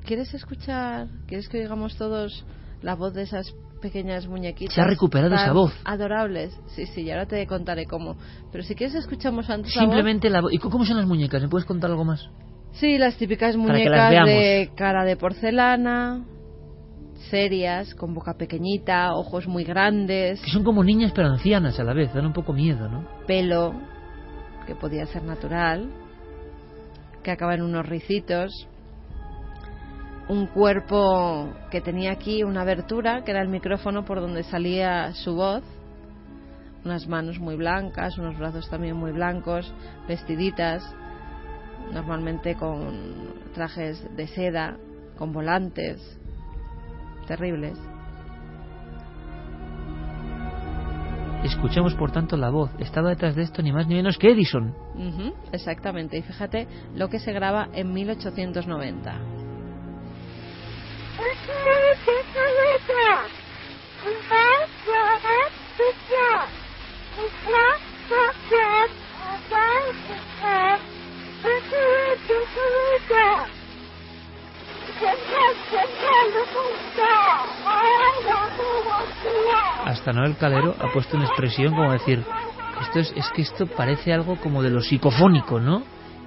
¿Quieres 0.07 0.33
escuchar? 0.33 1.09
¿Quieres 1.27 1.51
que 1.51 1.59
oigamos 1.59 1.99
todos 1.99 2.47
la 2.81 2.95
voz 2.95 3.13
de 3.13 3.25
esas 3.25 3.53
pequeñas 3.81 4.27
muñequitas? 4.27 4.75
Se 4.75 4.81
ha 4.81 4.87
recuperado 4.87 5.35
esa 5.35 5.53
voz. 5.53 5.73
Adorables. 5.85 6.59
Sí, 6.69 6.87
sí, 6.87 7.03
y 7.03 7.11
ahora 7.11 7.27
te 7.27 7.47
contaré 7.47 7.87
cómo. 7.87 8.17
Pero 8.53 8.63
si 8.65 8.75
quieres 8.75 8.95
escuchamos 8.95 9.51
antes 9.51 9.73
Simplemente 9.73 10.31
la 10.31 10.43
voz. 10.43 10.53
¿Y 10.53 10.59
cómo 10.59 10.85
son 10.85 10.99
las 10.99 11.07
muñecas? 11.07 11.43
¿Me 11.43 11.49
puedes 11.49 11.67
contar 11.67 11.91
algo 11.91 12.05
más? 12.05 12.29
Sí, 12.73 12.99
las 12.99 13.17
típicas 13.17 13.57
muñecas 13.57 14.27
de 14.27 14.71
cara 14.77 15.05
de 15.05 15.17
porcelana, 15.17 16.25
serias, 17.31 17.95
con 17.95 18.15
boca 18.15 18.35
pequeñita, 18.35 19.15
ojos 19.15 19.47
muy 19.49 19.65
grandes. 19.65 20.41
Que 20.41 20.51
son 20.51 20.65
como 20.65 20.85
niñas 20.85 21.13
pero 21.15 21.29
ancianas 21.29 21.79
a 21.81 21.85
la 21.85 21.93
vez, 21.93 22.13
dan 22.15 22.27
un 22.27 22.33
poco 22.33 22.53
miedo, 22.53 22.89
¿no? 22.89 23.07
Pelo, 23.27 23.75
que 24.67 24.75
podía 24.75 25.07
ser 25.07 25.25
natural, 25.25 25.91
que 27.23 27.31
acaba 27.31 27.55
en 27.55 27.63
unos 27.63 27.87
ricitos. 27.87 28.69
Un 30.31 30.47
cuerpo 30.47 31.53
que 31.73 31.81
tenía 31.81 32.13
aquí 32.13 32.45
una 32.45 32.61
abertura, 32.61 33.25
que 33.25 33.33
era 33.33 33.43
el 33.43 33.49
micrófono 33.49 34.05
por 34.05 34.21
donde 34.21 34.45
salía 34.45 35.13
su 35.13 35.35
voz. 35.35 35.65
Unas 36.85 37.09
manos 37.09 37.41
muy 37.41 37.57
blancas, 37.57 38.17
unos 38.17 38.39
brazos 38.39 38.71
también 38.71 38.95
muy 38.95 39.11
blancos, 39.11 39.75
vestiditas, 40.07 40.85
normalmente 41.93 42.55
con 42.55 43.35
trajes 43.55 44.07
de 44.15 44.29
seda, 44.29 44.77
con 45.19 45.33
volantes, 45.33 46.01
terribles. 47.27 47.77
Escuchamos 51.43 51.97
por 51.97 52.13
tanto 52.13 52.37
la 52.37 52.51
voz. 52.51 52.71
Estaba 52.79 53.09
detrás 53.09 53.35
de 53.35 53.43
esto 53.43 53.63
ni 53.63 53.73
más 53.73 53.89
ni 53.89 53.97
menos 53.97 54.17
que 54.17 54.31
Edison. 54.31 54.77
exactamente. 55.51 56.19
Y 56.19 56.23
fíjate 56.23 56.69
lo 56.95 57.09
que 57.09 57.19
se 57.19 57.33
graba 57.33 57.69
en 57.73 57.93
1890. 57.93 59.40
Hasta 79.85 80.13
Noel 80.13 80.37
Calero 80.37 80.75
ha 80.79 80.93
puesto 80.93 81.17
una 81.17 81.27
expresión 81.27 81.75
como 81.75 81.93
decir, 81.93 82.25
esto 82.83 82.99
es, 82.99 83.13
es 83.17 83.29
que 83.35 83.43
esto 83.43 83.67
parece 83.67 84.13
algo 84.13 84.37
como 84.37 84.63
de 84.63 84.71
lo 84.71 84.81
psicofónico, 84.81 85.61
¿no? 85.61 85.83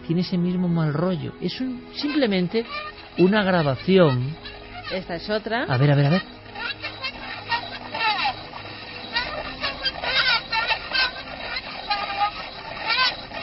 Tiene 0.06 0.22
ese 0.22 0.38
mismo 0.38 0.68
mal 0.68 0.94
rollo. 0.94 1.34
Es 1.40 1.53
simplemente 1.94 2.65
una 3.18 3.44
grabación. 3.44 4.36
Esta 4.91 5.15
es 5.15 5.30
otra. 5.30 5.64
A 5.64 5.77
ver, 5.77 5.91
a 5.91 5.95
ver, 5.95 6.05
a 6.05 6.10
ver. 6.10 6.22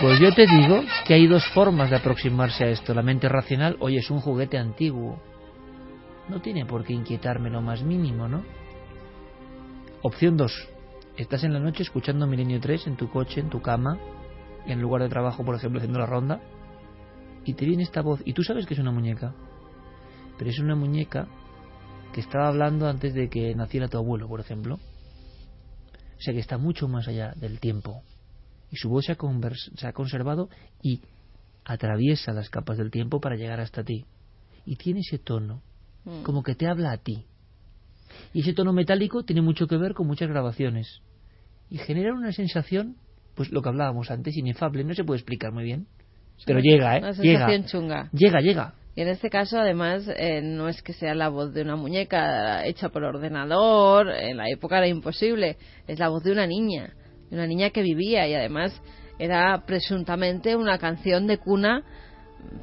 Pues 0.01 0.19
yo 0.19 0.33
te 0.33 0.47
digo 0.47 0.83
que 1.07 1.15
hay 1.15 1.27
dos 1.27 1.47
formas 1.49 1.91
de 1.91 1.97
aproximarse 1.97 2.65
a 2.65 2.69
esto. 2.69 2.95
La 2.95 3.03
mente 3.03 3.29
racional, 3.29 3.77
oye, 3.81 3.99
es 3.99 4.11
un 4.11 4.21
juguete 4.21 4.57
antiguo. 4.57 5.21
No 6.29 6.41
tiene 6.41 6.65
por 6.65 6.85
qué 6.85 6.95
inquietarme 6.95 7.51
lo 7.51 7.61
más 7.61 7.83
mínimo, 7.83 8.27
¿no? 8.27 8.43
Opción 10.03 10.39
2. 10.39 10.69
Estás 11.19 11.45
en 11.45 11.53
la 11.53 11.61
noche 11.61 11.83
escuchando 11.83 12.27
Milenio 12.27 12.61
3 12.61 12.87
en 12.87 12.97
tu 12.97 13.11
coche, 13.11 13.41
en 13.41 13.51
tu 13.51 13.61
cama, 13.61 13.99
en 14.67 14.81
lugar 14.81 15.03
de 15.03 15.11
trabajo, 15.11 15.45
por 15.45 15.57
ejemplo, 15.57 15.79
haciendo 15.79 15.99
la 15.99 16.07
ronda, 16.07 16.41
y 17.45 17.53
te 17.53 17.67
viene 17.67 17.83
esta 17.83 18.01
voz, 18.01 18.23
y 18.25 18.33
tú 18.33 18.43
sabes 18.43 18.65
que 18.65 18.73
es 18.73 18.81
una 18.81 18.93
muñeca, 18.93 19.35
pero 20.41 20.49
es 20.51 20.59
una 20.59 20.75
muñeca 20.75 21.29
que 22.15 22.23
estaba 22.23 22.49
hablando 22.49 22.89
antes 22.89 23.13
de 23.13 23.29
que 23.29 23.55
naciera 23.55 23.89
tu 23.89 23.99
abuelo, 23.99 24.27
por 24.27 24.41
ejemplo. 24.41 24.77
O 24.77 26.21
sea 26.23 26.33
que 26.33 26.41
está 26.41 26.57
mucho 26.57 26.89
más 26.89 27.07
allá 27.09 27.35
del 27.37 27.61
tiempo. 27.61 28.01
Y 28.71 28.77
su 28.77 28.89
voz 28.89 29.05
se 29.05 29.13
ha, 29.13 29.17
se 29.77 29.87
ha 29.87 29.93
conservado 29.93 30.49
y 30.83 31.03
atraviesa 31.67 32.33
las 32.33 32.49
capas 32.49 32.79
del 32.79 32.91
tiempo 32.91 33.21
para 33.21 33.37
llegar 33.37 33.61
hasta 33.61 33.85
ti. 33.85 34.07
Y 34.65 34.77
tiene 34.77 35.01
ese 35.01 35.19
tono, 35.19 35.61
Mm. 36.07 36.23
como 36.23 36.43
que 36.43 36.55
te 36.55 36.67
habla 36.67 36.93
a 36.93 36.97
ti. 36.97 37.27
Y 38.33 38.41
ese 38.41 38.55
tono 38.55 38.73
metálico 38.73 39.23
tiene 39.25 39.43
mucho 39.43 39.67
que 39.67 39.77
ver 39.77 39.93
con 39.93 40.07
muchas 40.07 40.31
grabaciones. 40.31 41.03
Y 41.69 41.77
genera 41.77 42.15
una 42.15 42.33
sensación, 42.33 42.97
pues 43.35 43.53
lo 43.53 43.61
que 43.61 43.69
hablábamos 43.69 44.11
antes, 44.11 44.35
inefable, 44.39 44.83
no 44.85 44.95
se 44.95 45.05
puede 45.05 45.19
explicar 45.19 45.53
muy 45.53 45.65
bien. 45.65 45.87
Pero 46.47 46.61
llega, 46.61 46.97
¿eh? 46.97 47.01
Una 47.01 47.13
Llega. 47.13 47.47
sensación 47.47 47.65
chunga. 47.67 48.09
Llega, 48.15 48.41
llega. 48.41 48.75
Y 48.95 49.03
en 49.03 49.09
este 49.09 49.31
caso, 49.31 49.59
además, 49.59 50.09
eh, 50.17 50.41
no 50.43 50.69
es 50.69 50.83
que 50.83 50.93
sea 50.93 51.15
la 51.15 51.29
voz 51.29 51.55
de 51.55 51.63
una 51.63 51.77
muñeca 51.77 52.67
hecha 52.67 52.89
por 52.89 53.05
ordenador, 53.05 54.11
en 54.11 54.37
la 54.37 54.49
época 54.49 54.79
era 54.79 54.89
imposible, 54.89 55.57
es 55.87 55.99
la 55.99 56.09
voz 56.09 56.25
de 56.25 56.33
una 56.33 56.47
niña, 56.47 56.95
de 57.31 57.37
una 57.37 57.47
niña 57.47 57.71
que 57.71 57.83
vivía 57.83 58.27
y 58.27 58.35
además 58.35 58.81
era 59.19 59.65
presuntamente 59.67 60.57
una 60.57 60.79
canción 60.79 61.27
de 61.27 61.39
cuna, 61.39 61.85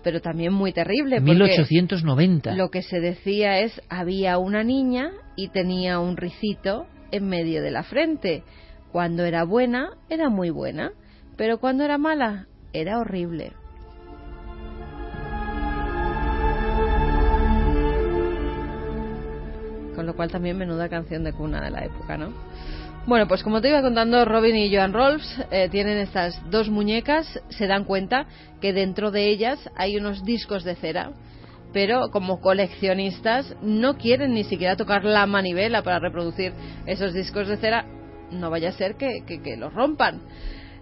pero 0.03 0.19
también 0.21 0.51
muy 0.51 0.73
terrible. 0.73 1.17
porque 1.17 1.31
1890. 1.31 2.55
Lo 2.55 2.69
que 2.69 2.81
se 2.81 2.99
decía 2.99 3.59
es, 3.59 3.79
había 3.89 4.37
una 4.37 4.63
niña 4.63 5.11
y 5.35 5.49
tenía 5.49 5.99
un 5.99 6.17
ricito 6.17 6.87
en 7.11 7.27
medio 7.27 7.61
de 7.61 7.71
la 7.71 7.83
frente. 7.83 8.43
Cuando 8.91 9.23
era 9.23 9.43
buena, 9.43 9.91
era 10.09 10.29
muy 10.29 10.49
buena, 10.49 10.91
pero 11.37 11.59
cuando 11.59 11.83
era 11.83 11.97
mala, 11.97 12.47
era 12.73 12.97
horrible. 12.99 13.53
Lo 20.07 20.15
cual 20.15 20.31
también 20.31 20.57
menuda 20.57 20.89
canción 20.89 21.23
de 21.23 21.33
cuna 21.33 21.61
de 21.61 21.69
la 21.69 21.85
época, 21.85 22.17
¿no? 22.17 22.33
Bueno, 23.05 23.27
pues 23.27 23.41
como 23.43 23.61
te 23.61 23.69
iba 23.69 23.81
contando, 23.81 24.25
Robin 24.25 24.55
y 24.57 24.73
Joan 24.75 24.91
Rolfs 24.91 25.41
eh, 25.51 25.69
tienen 25.69 25.97
estas 25.99 26.41
dos 26.49 26.67
muñecas, 26.69 27.39
se 27.49 27.67
dan 27.67 27.85
cuenta 27.85 28.25
que 28.59 28.73
dentro 28.73 29.11
de 29.11 29.27
ellas 29.29 29.59
hay 29.77 29.95
unos 29.97 30.25
discos 30.25 30.63
de 30.65 30.75
cera, 30.75 31.11
pero 31.71 32.09
como 32.11 32.41
coleccionistas 32.41 33.55
no 33.61 33.97
quieren 33.97 34.33
ni 34.33 34.43
siquiera 34.43 34.75
tocar 34.75 35.05
la 35.05 35.25
manivela 35.25 35.83
para 35.83 35.99
reproducir 35.99 36.51
esos 36.85 37.13
discos 37.13 37.47
de 37.47 37.57
cera, 37.57 37.85
no 38.31 38.49
vaya 38.49 38.69
a 38.69 38.73
ser 38.73 38.95
que, 38.95 39.21
que- 39.25 39.41
que 39.41 39.55
los 39.55 39.73
rompan. 39.73 40.19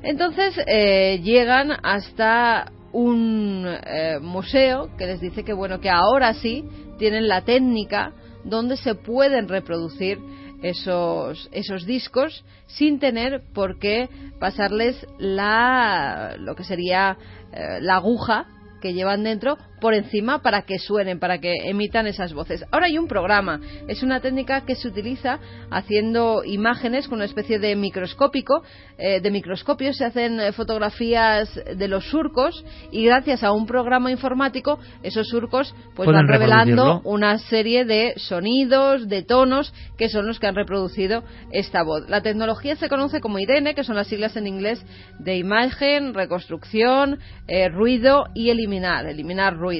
Entonces 0.01 0.55
eh, 0.65 1.19
llegan 1.23 1.73
hasta 1.83 2.71
un 2.91 3.65
eh, 3.67 4.17
museo 4.21 4.89
que 4.97 5.05
les 5.05 5.19
dice 5.19 5.43
que 5.43 5.53
bueno 5.53 5.79
que 5.79 5.89
ahora 5.89 6.33
sí 6.33 6.63
tienen 6.97 7.27
la 7.27 7.41
técnica 7.41 8.13
donde 8.45 8.77
se 8.77 8.95
pueden 8.95 9.47
reproducir 9.47 10.19
esos 10.61 11.49
esos 11.51 11.85
discos 11.85 12.45
sin 12.67 12.99
tener 12.99 13.43
por 13.53 13.77
qué 13.77 14.09
pasarles 14.39 15.05
la 15.19 16.35
lo 16.39 16.55
que 16.55 16.63
sería 16.63 17.17
eh, 17.51 17.79
la 17.81 17.95
aguja 17.95 18.47
que 18.81 18.93
llevan 18.93 19.23
dentro 19.23 19.57
por 19.85 19.93
encima 19.93 20.41
para 20.41 20.63
que 20.63 20.79
suenen, 20.79 21.19
para 21.19 21.37
que 21.37 21.53
emitan 21.69 22.07
esas 22.07 22.33
voces. 22.33 22.65
Ahora 22.71 22.87
hay 22.87 22.97
un 22.97 23.07
programa, 23.07 23.61
es 23.87 24.01
una 24.01 24.19
técnica 24.19 24.65
que 24.65 24.73
se 24.73 24.87
utiliza 24.87 25.37
haciendo 25.69 26.41
imágenes 26.43 27.07
con 27.07 27.17
una 27.17 27.25
especie 27.25 27.59
de 27.59 27.75
microscópico, 27.75 28.63
eh, 28.97 29.21
de 29.21 29.29
microscopio 29.29 29.93
se 29.93 30.03
hacen 30.03 30.39
eh, 30.39 30.53
fotografías 30.53 31.53
de 31.53 31.87
los 31.87 32.03
surcos 32.05 32.65
y 32.91 33.05
gracias 33.05 33.43
a 33.43 33.51
un 33.51 33.67
programa 33.67 34.09
informático 34.09 34.79
esos 35.03 35.27
surcos 35.27 35.75
pues 35.93 36.09
van 36.09 36.27
revelando 36.27 37.01
una 37.03 37.37
serie 37.37 37.85
de 37.85 38.15
sonidos, 38.17 39.07
de 39.07 39.21
tonos 39.21 39.71
que 39.99 40.09
son 40.09 40.25
los 40.25 40.39
que 40.39 40.47
han 40.47 40.55
reproducido 40.55 41.23
esta 41.51 41.83
voz. 41.83 42.09
La 42.09 42.21
tecnología 42.21 42.75
se 42.75 42.89
conoce 42.89 43.21
como 43.21 43.37
IRENE, 43.37 43.75
que 43.75 43.83
son 43.83 43.97
las 43.97 44.07
siglas 44.07 44.35
en 44.35 44.47
inglés 44.47 44.83
de 45.19 45.37
imagen, 45.37 46.15
reconstrucción, 46.15 47.19
eh, 47.47 47.69
ruido 47.69 48.25
y 48.33 48.49
eliminar, 48.49 49.05
eliminar 49.05 49.55
ruido. 49.55 49.74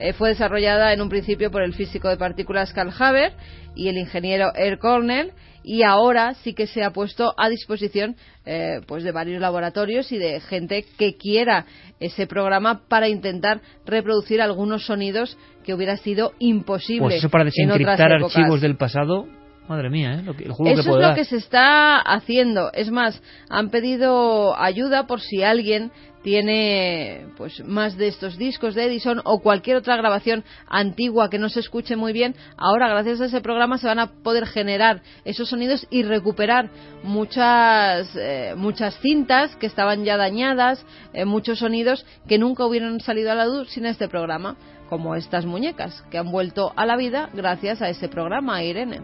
Eh, 0.00 0.12
fue 0.12 0.30
desarrollada 0.30 0.92
en 0.92 1.00
un 1.02 1.08
principio 1.08 1.50
por 1.50 1.62
el 1.62 1.74
físico 1.74 2.08
de 2.08 2.16
partículas 2.16 2.72
Carl 2.72 2.92
Haber 2.98 3.32
y 3.74 3.88
el 3.88 3.96
ingeniero 3.98 4.52
Air 4.54 4.78
Cornell 4.78 5.32
y 5.64 5.82
ahora 5.82 6.34
sí 6.34 6.54
que 6.54 6.66
se 6.66 6.82
ha 6.84 6.90
puesto 6.92 7.34
a 7.36 7.48
disposición 7.48 8.16
eh, 8.46 8.80
pues 8.86 9.02
de 9.04 9.12
varios 9.12 9.40
laboratorios 9.40 10.10
y 10.12 10.18
de 10.18 10.40
gente 10.40 10.84
que 10.98 11.16
quiera 11.16 11.66
ese 12.00 12.26
programa 12.26 12.82
para 12.88 13.08
intentar 13.08 13.60
reproducir 13.84 14.40
algunos 14.40 14.86
sonidos 14.86 15.36
que 15.64 15.74
hubiera 15.74 15.96
sido 15.96 16.32
imposible 16.38 17.02
Pues 17.06 17.16
eso 17.16 17.28
para 17.28 17.44
desencriptar 17.44 18.12
archivos 18.12 18.60
del 18.60 18.76
pasado, 18.76 19.26
madre 19.68 19.90
mía, 19.90 20.14
¿eh? 20.14 20.22
Lo 20.22 20.34
que- 20.34 20.44
el 20.44 20.52
juego 20.52 20.72
Eso 20.72 20.82
que 20.84 20.88
puede 20.90 21.00
es 21.02 21.02
lo 21.02 21.08
dar. 21.08 21.16
que 21.16 21.24
se 21.24 21.36
está 21.36 21.98
haciendo. 21.98 22.70
Es 22.72 22.90
más, 22.90 23.20
han 23.50 23.68
pedido 23.70 24.56
ayuda 24.58 25.06
por 25.06 25.20
si 25.20 25.42
alguien 25.42 25.90
tiene 26.22 27.26
pues 27.36 27.64
más 27.64 27.96
de 27.96 28.08
estos 28.08 28.36
discos 28.36 28.74
de 28.74 28.84
Edison 28.84 29.20
o 29.24 29.40
cualquier 29.40 29.76
otra 29.76 29.96
grabación 29.96 30.44
antigua 30.66 31.30
que 31.30 31.38
no 31.38 31.48
se 31.48 31.60
escuche 31.60 31.96
muy 31.96 32.12
bien. 32.12 32.34
Ahora, 32.56 32.88
gracias 32.88 33.20
a 33.20 33.26
ese 33.26 33.40
programa, 33.40 33.78
se 33.78 33.86
van 33.86 33.98
a 33.98 34.08
poder 34.22 34.46
generar 34.46 35.02
esos 35.24 35.48
sonidos 35.48 35.86
y 35.90 36.02
recuperar 36.02 36.70
muchas 37.02 38.08
eh, 38.16 38.54
muchas 38.56 38.98
cintas 39.00 39.54
que 39.56 39.66
estaban 39.66 40.04
ya 40.04 40.16
dañadas, 40.16 40.84
eh, 41.12 41.24
muchos 41.24 41.60
sonidos 41.60 42.04
que 42.26 42.38
nunca 42.38 42.66
hubieran 42.66 43.00
salido 43.00 43.32
a 43.32 43.34
la 43.34 43.46
luz 43.46 43.70
sin 43.70 43.86
este 43.86 44.08
programa, 44.08 44.56
como 44.88 45.14
estas 45.14 45.46
muñecas 45.46 46.02
que 46.10 46.18
han 46.18 46.30
vuelto 46.30 46.72
a 46.76 46.86
la 46.86 46.96
vida 46.96 47.30
gracias 47.32 47.82
a 47.82 47.88
ese 47.88 48.08
programa, 48.08 48.62
Irene. 48.62 49.00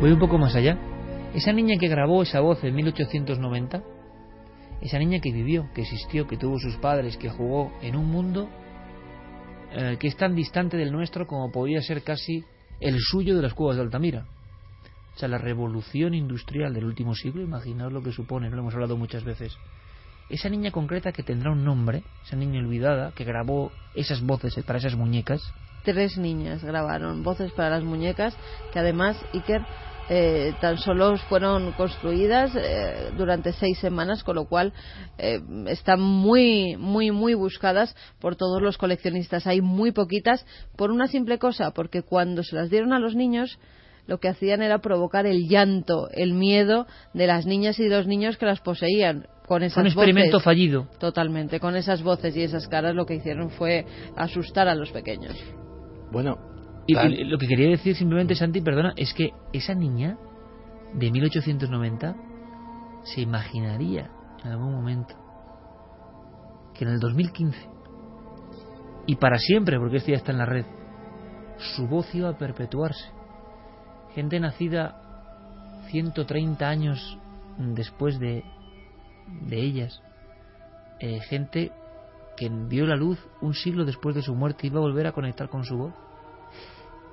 Voy 0.00 0.12
un 0.12 0.18
poco 0.18 0.38
más 0.38 0.54
allá. 0.54 0.78
Esa 1.38 1.52
niña 1.52 1.78
que 1.78 1.86
grabó 1.86 2.24
esa 2.24 2.40
voz 2.40 2.64
en 2.64 2.74
1890, 2.74 3.84
esa 4.80 4.98
niña 4.98 5.20
que 5.20 5.30
vivió, 5.30 5.70
que 5.72 5.82
existió, 5.82 6.26
que 6.26 6.36
tuvo 6.36 6.58
sus 6.58 6.78
padres, 6.78 7.16
que 7.16 7.28
jugó 7.28 7.70
en 7.80 7.94
un 7.94 8.10
mundo 8.10 8.48
eh, 9.70 9.98
que 10.00 10.08
es 10.08 10.16
tan 10.16 10.34
distante 10.34 10.76
del 10.76 10.90
nuestro 10.90 11.28
como 11.28 11.52
podía 11.52 11.80
ser 11.80 12.02
casi 12.02 12.44
el 12.80 12.98
suyo 12.98 13.36
de 13.36 13.42
las 13.42 13.54
cuevas 13.54 13.76
de 13.76 13.82
Altamira. 13.82 14.26
O 15.14 15.18
sea, 15.20 15.28
la 15.28 15.38
revolución 15.38 16.12
industrial 16.12 16.74
del 16.74 16.86
último 16.86 17.14
siglo, 17.14 17.40
imaginaos 17.40 17.92
lo 17.92 18.02
que 18.02 18.10
supone, 18.10 18.50
lo 18.50 18.58
hemos 18.58 18.74
hablado 18.74 18.96
muchas 18.96 19.22
veces. 19.22 19.56
Esa 20.28 20.48
niña 20.48 20.72
concreta 20.72 21.12
que 21.12 21.22
tendrá 21.22 21.52
un 21.52 21.64
nombre, 21.64 22.02
esa 22.26 22.34
niña 22.34 22.58
olvidada, 22.58 23.12
que 23.12 23.22
grabó 23.22 23.70
esas 23.94 24.22
voces 24.22 24.56
para 24.64 24.80
esas 24.80 24.96
muñecas, 24.96 25.40
tres 25.84 26.18
niñas 26.18 26.64
grabaron 26.64 27.22
voces 27.22 27.52
para 27.52 27.70
las 27.70 27.84
muñecas 27.84 28.36
que 28.72 28.80
además 28.80 29.16
Iker 29.32 29.62
eh, 30.08 30.54
tan 30.60 30.78
solo 30.78 31.16
fueron 31.28 31.72
construidas 31.72 32.52
eh, 32.56 33.10
durante 33.16 33.52
seis 33.52 33.78
semanas 33.78 34.24
con 34.24 34.36
lo 34.36 34.46
cual 34.46 34.72
eh, 35.18 35.40
están 35.66 36.00
muy 36.00 36.76
muy 36.76 37.10
muy 37.10 37.34
buscadas 37.34 37.94
por 38.20 38.36
todos 38.36 38.62
los 38.62 38.78
coleccionistas 38.78 39.46
hay 39.46 39.60
muy 39.60 39.92
poquitas 39.92 40.46
por 40.76 40.90
una 40.90 41.08
simple 41.08 41.38
cosa 41.38 41.72
porque 41.72 42.02
cuando 42.02 42.42
se 42.42 42.56
las 42.56 42.70
dieron 42.70 42.92
a 42.92 42.98
los 42.98 43.14
niños 43.14 43.58
lo 44.06 44.18
que 44.18 44.28
hacían 44.28 44.62
era 44.62 44.78
provocar 44.78 45.26
el 45.26 45.48
llanto, 45.48 46.08
el 46.12 46.32
miedo 46.32 46.86
de 47.12 47.26
las 47.26 47.44
niñas 47.44 47.78
y 47.78 47.84
de 47.84 47.96
los 47.96 48.06
niños 48.06 48.38
que 48.38 48.46
las 48.46 48.60
poseían 48.60 49.26
con 49.46 49.62
esas 49.62 49.78
un 49.78 49.86
experimento 49.86 50.38
voces. 50.38 50.44
fallido. 50.44 50.88
Totalmente, 50.98 51.60
con 51.60 51.76
esas 51.76 52.02
voces 52.02 52.34
y 52.34 52.42
esas 52.42 52.66
caras 52.68 52.94
lo 52.94 53.04
que 53.04 53.16
hicieron 53.16 53.50
fue 53.50 53.84
asustar 54.16 54.66
a 54.66 54.74
los 54.74 54.90
pequeños. 54.90 55.36
Bueno, 56.10 56.38
Y, 56.88 57.24
lo 57.24 57.36
que 57.36 57.46
quería 57.46 57.68
decir 57.68 57.94
simplemente, 57.94 58.34
Santi, 58.34 58.62
perdona, 58.62 58.94
es 58.96 59.12
que 59.12 59.32
esa 59.52 59.74
niña 59.74 60.16
de 60.94 61.10
1890 61.10 62.16
se 63.04 63.20
imaginaría 63.20 64.10
en 64.42 64.50
algún 64.52 64.72
momento 64.72 65.14
que 66.74 66.84
en 66.84 66.92
el 66.92 67.00
2015 67.00 67.68
y 69.06 69.16
para 69.16 69.38
siempre, 69.38 69.78
porque 69.78 69.98
este 69.98 70.12
ya 70.12 70.16
está 70.18 70.32
en 70.32 70.38
la 70.38 70.46
red, 70.46 70.64
su 71.58 71.86
voz 71.86 72.14
iba 72.14 72.30
a 72.30 72.38
perpetuarse. 72.38 73.10
Gente 74.14 74.40
nacida 74.40 75.82
130 75.90 76.68
años 76.68 77.18
después 77.58 78.18
de, 78.18 78.44
de 79.42 79.60
ellas, 79.60 80.02
eh, 81.00 81.20
gente 81.20 81.72
que 82.36 82.48
vio 82.48 82.86
la 82.86 82.96
luz 82.96 83.18
un 83.40 83.54
siglo 83.54 83.84
después 83.84 84.14
de 84.14 84.22
su 84.22 84.34
muerte 84.34 84.66
iba 84.66 84.78
a 84.78 84.82
volver 84.82 85.06
a 85.06 85.12
conectar 85.12 85.48
con 85.48 85.64
su 85.64 85.76
voz. 85.76 85.94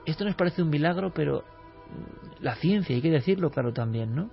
Esto 0.05 0.25
nos 0.25 0.35
parece 0.35 0.61
un 0.61 0.69
milagro, 0.69 1.11
pero 1.13 1.39
mm, 1.39 2.43
la 2.43 2.55
ciencia, 2.55 2.95
hay 2.95 3.01
que 3.01 3.11
decirlo 3.11 3.49
claro 3.49 3.73
también, 3.73 4.15
¿no? 4.15 4.29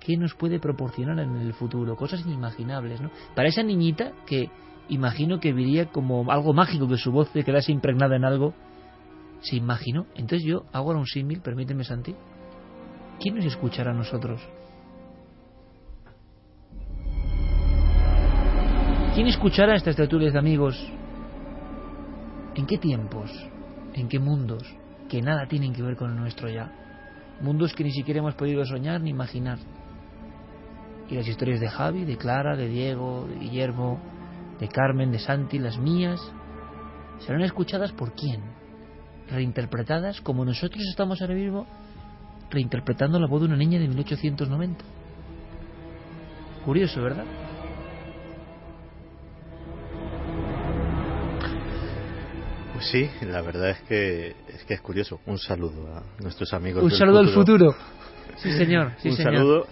¿Qué 0.00 0.16
nos 0.16 0.34
puede 0.34 0.60
proporcionar 0.60 1.18
en 1.18 1.36
el 1.36 1.52
futuro? 1.52 1.96
Cosas 1.96 2.20
inimaginables, 2.24 3.00
¿no? 3.00 3.10
Para 3.34 3.48
esa 3.48 3.62
niñita 3.62 4.12
que 4.26 4.50
imagino 4.88 5.40
que 5.40 5.52
viría 5.52 5.86
como 5.86 6.30
algo 6.30 6.52
mágico, 6.52 6.88
que 6.88 6.96
su 6.96 7.12
voz 7.12 7.28
se 7.30 7.44
quedase 7.44 7.72
impregnada 7.72 8.16
en 8.16 8.24
algo, 8.24 8.54
se 9.40 9.56
imaginó. 9.56 10.06
Entonces 10.14 10.44
yo 10.44 10.64
hago 10.72 10.88
ahora 10.88 11.00
un 11.00 11.06
símil, 11.06 11.40
permíteme 11.40 11.84
Santi. 11.84 12.14
¿Quién 13.20 13.34
nos 13.34 13.44
escuchará 13.44 13.90
a 13.90 13.94
nosotros? 13.94 14.40
¿Quién 19.14 19.26
escuchará 19.26 19.74
estas 19.74 19.96
tertulias 19.96 20.32
de 20.32 20.38
amigos? 20.38 20.76
¿En 22.54 22.66
qué 22.66 22.78
tiempos? 22.78 23.30
¿En 23.94 24.08
qué 24.08 24.18
mundos? 24.18 24.62
Que 25.08 25.22
nada 25.22 25.46
tienen 25.48 25.72
que 25.72 25.82
ver 25.82 25.96
con 25.96 26.10
el 26.10 26.16
nuestro 26.16 26.48
ya. 26.48 26.70
Mundos 27.40 27.72
que 27.74 27.84
ni 27.84 27.92
siquiera 27.92 28.20
hemos 28.20 28.34
podido 28.34 28.64
soñar 28.64 29.00
ni 29.00 29.10
imaginar. 29.10 29.58
Y 31.08 31.14
las 31.14 31.26
historias 31.26 31.60
de 31.60 31.68
Javi, 31.68 32.04
de 32.04 32.16
Clara, 32.16 32.56
de 32.56 32.68
Diego, 32.68 33.26
de 33.28 33.38
Guillermo, 33.38 33.98
de 34.60 34.68
Carmen, 34.68 35.10
de 35.10 35.18
Santi, 35.18 35.58
las 35.58 35.78
mías, 35.78 36.20
serán 37.20 37.42
escuchadas 37.42 37.92
por 37.92 38.12
quién? 38.12 38.42
Reinterpretadas 39.30 40.20
como 40.20 40.44
nosotros 40.44 40.82
estamos 40.90 41.20
ahora 41.20 41.34
mismo 41.34 41.66
reinterpretando 42.50 43.18
la 43.18 43.26
voz 43.26 43.42
de 43.42 43.46
una 43.46 43.56
niña 43.56 43.78
de 43.78 43.88
1890. 43.88 44.84
Curioso, 46.64 47.02
¿verdad? 47.02 47.24
Pues 52.78 52.90
sí, 52.92 53.10
la 53.26 53.42
verdad 53.42 53.70
es 53.70 53.80
que 53.88 54.28
es 54.54 54.64
que 54.64 54.74
es 54.74 54.80
curioso. 54.80 55.20
Un 55.26 55.36
saludo 55.36 55.96
a 55.96 56.22
nuestros 56.22 56.54
amigos. 56.54 56.80
Un 56.84 56.90
del 56.90 56.98
saludo 56.98 57.18
al 57.18 57.28
futuro. 57.30 57.74
Sí, 58.36 58.52
señor. 58.52 58.92
Sí, 59.02 59.08
un 59.08 59.16
señor. 59.16 59.34
saludo. 59.34 59.66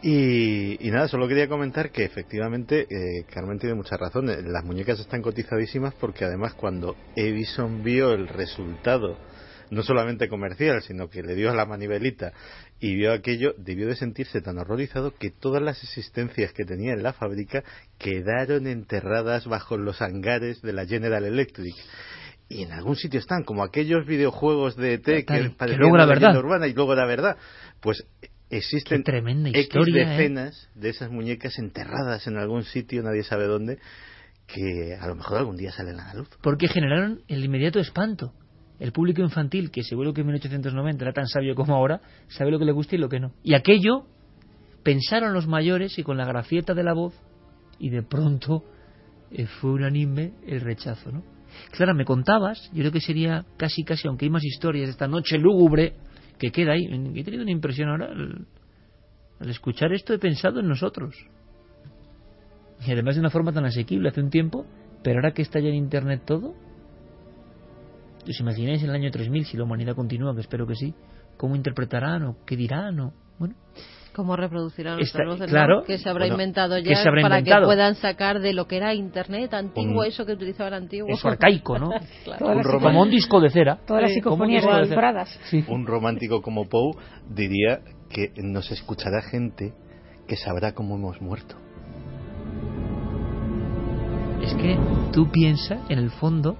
Y, 0.00 0.88
y 0.88 0.90
nada, 0.90 1.06
solo 1.06 1.28
quería 1.28 1.48
comentar 1.48 1.90
que 1.90 2.02
efectivamente 2.04 2.86
eh, 2.88 3.24
Carmen 3.30 3.58
tiene 3.58 3.74
mucha 3.74 3.98
razón. 3.98 4.30
Eh, 4.30 4.38
Las 4.42 4.64
muñecas 4.64 4.98
están 4.98 5.20
cotizadísimas 5.20 5.92
porque 6.00 6.24
además 6.24 6.54
cuando 6.54 6.96
Edison 7.14 7.84
vio 7.84 8.12
el 8.14 8.26
resultado, 8.26 9.18
no 9.70 9.82
solamente 9.82 10.30
comercial, 10.30 10.80
sino 10.80 11.10
que 11.10 11.22
le 11.22 11.34
dio 11.34 11.50
a 11.50 11.54
la 11.54 11.66
manivelita 11.66 12.32
y 12.80 12.94
vio 12.94 13.12
aquello, 13.12 13.52
debió 13.58 13.86
de 13.86 13.96
sentirse 13.96 14.40
tan 14.40 14.56
horrorizado 14.56 15.12
que 15.14 15.28
todas 15.28 15.60
las 15.62 15.82
existencias 15.82 16.54
que 16.54 16.64
tenía 16.64 16.94
en 16.94 17.02
la 17.02 17.12
fábrica 17.12 17.64
quedaron 17.98 18.66
enterradas 18.66 19.46
bajo 19.46 19.76
los 19.76 20.00
hangares 20.00 20.62
de 20.62 20.72
la 20.72 20.86
General 20.86 21.22
Electric. 21.22 21.74
Y 22.48 22.62
en 22.62 22.72
algún 22.72 22.96
sitio 22.96 23.18
están, 23.18 23.42
como 23.42 23.64
aquellos 23.64 24.06
videojuegos 24.06 24.76
de 24.76 24.94
ET 24.94 25.04
que, 25.04 25.24
que 25.24 25.76
luego 25.76 25.96
leyenda 25.96 26.06
verdad. 26.06 26.36
urbana 26.36 26.68
y 26.68 26.74
luego 26.74 26.92
era 26.92 27.04
verdad. 27.04 27.36
Pues 27.80 28.06
existen 28.50 29.02
X 29.02 29.56
historia, 29.56 30.02
¿eh? 30.02 30.16
decenas 30.16 30.68
de 30.74 30.90
esas 30.90 31.10
muñecas 31.10 31.58
enterradas 31.58 32.26
en 32.26 32.36
algún 32.36 32.62
sitio, 32.62 33.02
nadie 33.02 33.24
sabe 33.24 33.46
dónde, 33.46 33.78
que 34.46 34.96
a 35.00 35.06
lo 35.08 35.16
mejor 35.16 35.38
algún 35.38 35.56
día 35.56 35.72
salen 35.72 35.98
a 35.98 36.08
la 36.08 36.14
luz. 36.14 36.28
Porque 36.42 36.68
generaron 36.68 37.22
el 37.28 37.44
inmediato 37.44 37.80
espanto. 37.80 38.32
El 38.78 38.92
público 38.92 39.22
infantil, 39.22 39.70
que 39.70 39.82
seguro 39.82 40.12
que 40.12 40.20
en 40.20 40.26
1890 40.26 41.02
era 41.02 41.12
tan 41.12 41.26
sabio 41.26 41.54
como 41.54 41.74
ahora, 41.74 42.00
sabe 42.28 42.50
lo 42.50 42.58
que 42.58 42.66
le 42.66 42.72
gusta 42.72 42.94
y 42.94 42.98
lo 42.98 43.08
que 43.08 43.18
no. 43.18 43.32
Y 43.42 43.54
aquello 43.54 44.06
pensaron 44.82 45.32
los 45.32 45.46
mayores 45.46 45.98
y 45.98 46.02
con 46.02 46.18
la 46.18 46.26
grafieta 46.26 46.74
de 46.74 46.84
la 46.84 46.92
voz, 46.92 47.14
y 47.78 47.88
de 47.88 48.02
pronto 48.02 48.64
eh, 49.30 49.46
fue 49.46 49.72
unánime 49.72 50.34
el 50.46 50.60
rechazo, 50.60 51.10
¿no? 51.10 51.35
Clara, 51.70 51.94
me 51.94 52.04
contabas, 52.04 52.70
yo 52.72 52.80
creo 52.80 52.92
que 52.92 53.00
sería 53.00 53.44
casi, 53.56 53.84
casi, 53.84 54.08
aunque 54.08 54.24
hay 54.24 54.30
más 54.30 54.44
historias 54.44 54.88
esta 54.88 55.06
noche 55.08 55.38
lúgubre 55.38 55.94
que 56.38 56.50
queda 56.50 56.72
ahí. 56.72 56.84
He 56.84 57.24
tenido 57.24 57.42
una 57.42 57.52
impresión 57.52 57.88
ahora, 57.88 58.08
al, 58.10 59.48
escuchar 59.48 59.92
esto 59.92 60.14
he 60.14 60.18
pensado 60.18 60.60
en 60.60 60.68
nosotros. 60.68 61.14
Y 62.86 62.92
además 62.92 63.14
de 63.14 63.20
una 63.20 63.30
forma 63.30 63.52
tan 63.52 63.64
asequible 63.64 64.08
hace 64.08 64.20
un 64.20 64.30
tiempo, 64.30 64.66
pero 65.02 65.16
ahora 65.18 65.32
que 65.32 65.42
está 65.42 65.60
ya 65.60 65.68
en 65.68 65.74
Internet 65.74 66.22
todo, 66.26 66.54
¿os 68.28 68.40
imagináis 68.40 68.82
el 68.82 68.90
año 68.90 69.10
3000, 69.10 69.46
si 69.46 69.56
la 69.56 69.64
humanidad 69.64 69.94
continúa, 69.94 70.34
que 70.34 70.40
espero 70.40 70.66
que 70.66 70.74
sí, 70.74 70.94
cómo 71.36 71.56
interpretarán 71.56 72.24
o 72.24 72.36
qué 72.44 72.56
dirán 72.56 73.00
o... 73.00 73.12
Bueno, 73.38 73.54
¿Cómo 74.16 74.34
reproducirán 74.34 74.98
voces? 74.98 75.46
claro. 75.50 75.82
Que 75.86 75.98
se 75.98 76.08
habrá 76.08 76.22
Bueno, 76.24 76.36
inventado 76.36 76.78
ya 76.78 76.98
habrá 77.06 77.20
para 77.20 77.38
inventado. 77.40 77.60
que 77.60 77.66
puedan 77.66 77.94
sacar 77.96 78.40
de 78.40 78.54
lo 78.54 78.66
que 78.66 78.78
era 78.78 78.94
Internet 78.94 79.52
antiguo, 79.52 80.00
Un- 80.00 80.06
eso 80.06 80.24
que 80.24 80.32
utilizaban 80.32 80.72
antiguo. 80.72 81.10
eso 81.10 81.28
arcaico, 81.28 81.78
¿no? 81.78 81.90
Claro. 82.24 82.78
Como 82.80 83.02
un 83.02 83.10
disco 83.10 83.40
de 83.42 83.50
cera. 83.50 83.78
Todas 83.86 84.02
las 84.02 84.10
Sí, 84.12 84.16
psicofonías. 84.16 84.64
Pradas. 84.88 85.38
Un 85.68 85.86
romántico 85.86 86.40
como 86.40 86.66
Poe 86.66 86.94
diría 87.28 87.80
que 88.08 88.32
nos 88.38 88.70
escuchará 88.70 89.20
gente 89.20 89.74
que 90.26 90.36
sabrá 90.36 90.72
cómo 90.72 90.94
hemos 90.96 91.20
muerto. 91.20 91.54
Es 94.42 94.54
que 94.54 94.78
tú 95.12 95.30
piensas, 95.30 95.78
en 95.90 95.98
el 95.98 96.10
fondo, 96.10 96.56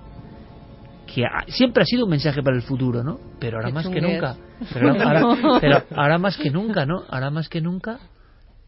que 1.12 1.24
ha- 1.24 1.44
siempre 1.48 1.82
ha 1.82 1.86
sido 1.86 2.04
un 2.04 2.10
mensaje 2.10 2.42
para 2.42 2.56
el 2.56 2.62
futuro, 2.62 3.02
¿no? 3.04 3.18
Pero 3.38 3.58
ahora 3.58 3.68
Qué 3.68 3.74
más 3.74 3.88
que 3.88 4.00
nunca. 4.00 4.36
Pero 4.72 4.90
ahora, 4.92 5.20
ahora- 5.20 5.60
pero 5.60 5.82
ahora 5.96 6.18
más 6.18 6.36
que 6.36 6.50
nunca, 6.50 6.84
¿no? 6.86 7.02
Ahora 7.08 7.30
más 7.30 7.48
que 7.48 7.60
nunca 7.60 7.98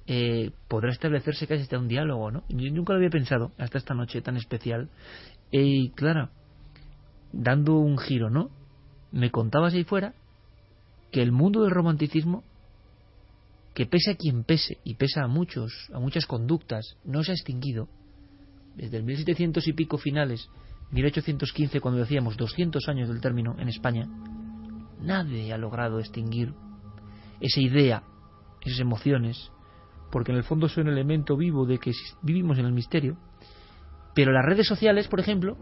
eh, 0.07 0.53
podrá 0.69 0.91
establecerse 0.91 1.47
casi 1.47 1.63
hasta 1.63 1.79
un 1.79 1.89
diálogo, 1.89 2.31
¿no? 2.31 2.43
Yo 2.49 2.73
nunca 2.73 2.93
lo 2.93 2.99
había 2.99 3.11
pensado 3.11 3.51
hasta 3.59 3.79
esta 3.79 3.95
noche 3.95 4.21
tan 4.23 4.37
especial. 4.37 4.89
Eh, 5.53 5.63
Y 5.63 5.91
claro, 5.91 6.31
dando 7.33 7.75
un 7.79 7.99
giro, 7.99 8.31
¿no? 8.31 8.51
Me 9.13 9.31
contabas 9.31 9.75
ahí 9.75 9.85
fuera 9.85 10.15
que 11.11 11.23
el 11.23 11.33
mundo 11.33 11.63
del 11.63 11.71
romanticismo, 11.73 12.43
que 13.75 13.87
pese 13.87 14.13
a 14.13 14.17
quien 14.17 14.45
pese, 14.45 14.79
y 14.85 14.95
pesa 14.95 15.25
a 15.25 15.29
muchos, 15.29 15.73
a 15.93 15.99
muchas 15.99 16.27
conductas, 16.27 16.97
no 17.05 17.23
se 17.23 17.33
ha 17.33 17.35
extinguido. 17.35 17.89
Desde 18.77 18.97
el 18.99 19.05
1700 19.05 19.67
y 19.67 19.73
pico 19.73 19.99
finales, 19.99 20.49
1815, 20.91 21.81
cuando 21.81 22.01
decíamos 22.01 22.37
200 22.37 22.89
años 22.89 23.09
del 23.09 23.21
término 23.21 23.57
en 23.59 23.69
España, 23.69 24.07
nadie 25.01 25.53
ha 25.53 25.59
logrado 25.59 25.99
extinguir 25.99 26.55
esa 27.41 27.61
idea, 27.61 28.03
esas 28.63 28.81
emociones, 28.81 29.53
porque 30.11 30.33
en 30.33 30.39
el 30.39 30.45
fondo 30.45 30.69
son 30.69 30.89
elemento 30.89 31.37
vivo 31.37 31.67
de 31.67 31.79
que 31.79 31.93
vivimos 32.23 32.59
en 32.59 32.67
el 32.67 32.73
misterio. 32.73 33.19
Pero 34.15 34.33
las 34.33 34.45
redes 34.45 34.67
sociales, 34.67 35.09
por 35.09 35.21
ejemplo, 35.21 35.57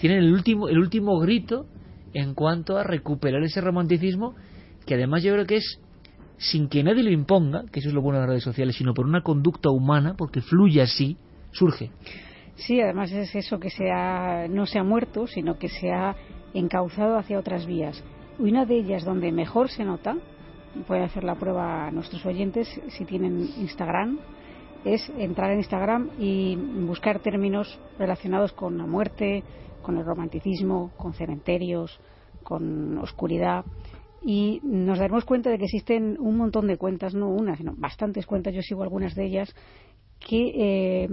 tienen 0.00 0.18
el 0.20 0.32
último, 0.32 0.68
el 0.68 0.78
último 0.78 1.18
grito 1.18 1.66
en 2.12 2.34
cuanto 2.34 2.78
a 2.78 2.84
recuperar 2.84 3.42
ese 3.42 3.60
romanticismo, 3.60 4.34
que 4.86 4.94
además 4.94 5.22
yo 5.22 5.32
creo 5.32 5.46
que 5.46 5.56
es 5.56 5.80
sin 6.36 6.68
que 6.68 6.82
nadie 6.82 7.02
lo 7.02 7.10
imponga, 7.10 7.64
que 7.70 7.80
eso 7.80 7.88
es 7.88 7.94
lo 7.94 8.02
bueno 8.02 8.18
de 8.18 8.22
las 8.22 8.30
redes 8.30 8.44
sociales, 8.44 8.76
sino 8.76 8.94
por 8.94 9.06
una 9.06 9.22
conducta 9.22 9.70
humana, 9.70 10.14
porque 10.16 10.40
fluye 10.40 10.80
así, 10.80 11.16
surge. 11.52 11.90
Sí, 12.56 12.80
además 12.80 13.10
es 13.12 13.34
eso 13.34 13.58
que 13.58 13.70
se 13.70 13.90
ha- 13.90 14.46
no 14.48 14.66
se 14.66 14.78
ha 14.78 14.84
muerto, 14.84 15.26
sino 15.26 15.58
que 15.58 15.68
se 15.68 15.90
ha 15.90 16.14
encauzado 16.54 17.16
hacia 17.18 17.38
otras 17.38 17.66
vías. 17.66 18.02
Una 18.38 18.64
de 18.64 18.76
ellas 18.76 19.04
donde 19.04 19.32
mejor 19.32 19.68
se 19.70 19.84
nota, 19.84 20.16
y 20.74 20.80
pueden 20.80 21.04
hacer 21.04 21.24
la 21.24 21.34
prueba 21.36 21.86
a 21.86 21.90
nuestros 21.90 22.24
oyentes 22.26 22.68
si 22.88 23.04
tienen 23.04 23.48
Instagram, 23.58 24.18
es 24.84 25.08
entrar 25.18 25.50
en 25.52 25.58
Instagram 25.58 26.10
y 26.18 26.56
buscar 26.86 27.20
términos 27.20 27.78
relacionados 27.98 28.52
con 28.52 28.76
la 28.76 28.86
muerte, 28.86 29.42
con 29.82 29.96
el 29.98 30.04
romanticismo, 30.04 30.92
con 30.96 31.14
cementerios, 31.14 31.98
con 32.42 32.98
oscuridad. 32.98 33.64
Y 34.26 34.60
nos 34.62 34.98
daremos 34.98 35.24
cuenta 35.24 35.50
de 35.50 35.58
que 35.58 35.64
existen 35.64 36.16
un 36.18 36.36
montón 36.36 36.66
de 36.66 36.76
cuentas, 36.76 37.14
no 37.14 37.28
una, 37.28 37.56
sino 37.56 37.74
bastantes 37.76 38.26
cuentas, 38.26 38.54
yo 38.54 38.62
sigo 38.62 38.82
algunas 38.82 39.14
de 39.14 39.26
ellas, 39.26 39.54
que 40.26 41.04
eh, 41.04 41.08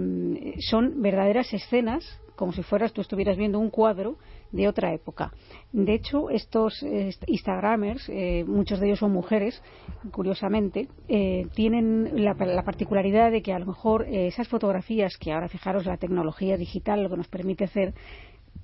son 0.60 1.02
verdaderas 1.02 1.52
escenas, 1.52 2.02
como 2.34 2.52
si 2.52 2.62
fueras 2.62 2.92
tú 2.92 3.02
estuvieras 3.02 3.36
viendo 3.36 3.58
un 3.58 3.70
cuadro 3.70 4.16
de 4.52 4.66
otra 4.66 4.92
época. 4.92 5.32
De 5.72 5.94
hecho, 5.94 6.30
estos 6.30 6.82
eh, 6.82 7.10
Instagramers, 7.26 8.08
eh, 8.08 8.44
muchos 8.46 8.80
de 8.80 8.86
ellos 8.86 8.98
son 8.98 9.12
mujeres, 9.12 9.62
curiosamente, 10.10 10.88
eh, 11.08 11.46
tienen 11.54 12.24
la, 12.24 12.34
la 12.34 12.64
particularidad 12.64 13.30
de 13.30 13.42
que 13.42 13.52
a 13.52 13.58
lo 13.58 13.66
mejor 13.66 14.06
eh, 14.08 14.26
esas 14.26 14.48
fotografías 14.48 15.16
que 15.18 15.32
ahora 15.32 15.48
fijaros 15.48 15.86
la 15.86 15.98
tecnología 15.98 16.56
digital 16.56 17.02
lo 17.02 17.10
que 17.10 17.16
nos 17.18 17.28
permite 17.28 17.64
hacer 17.64 17.94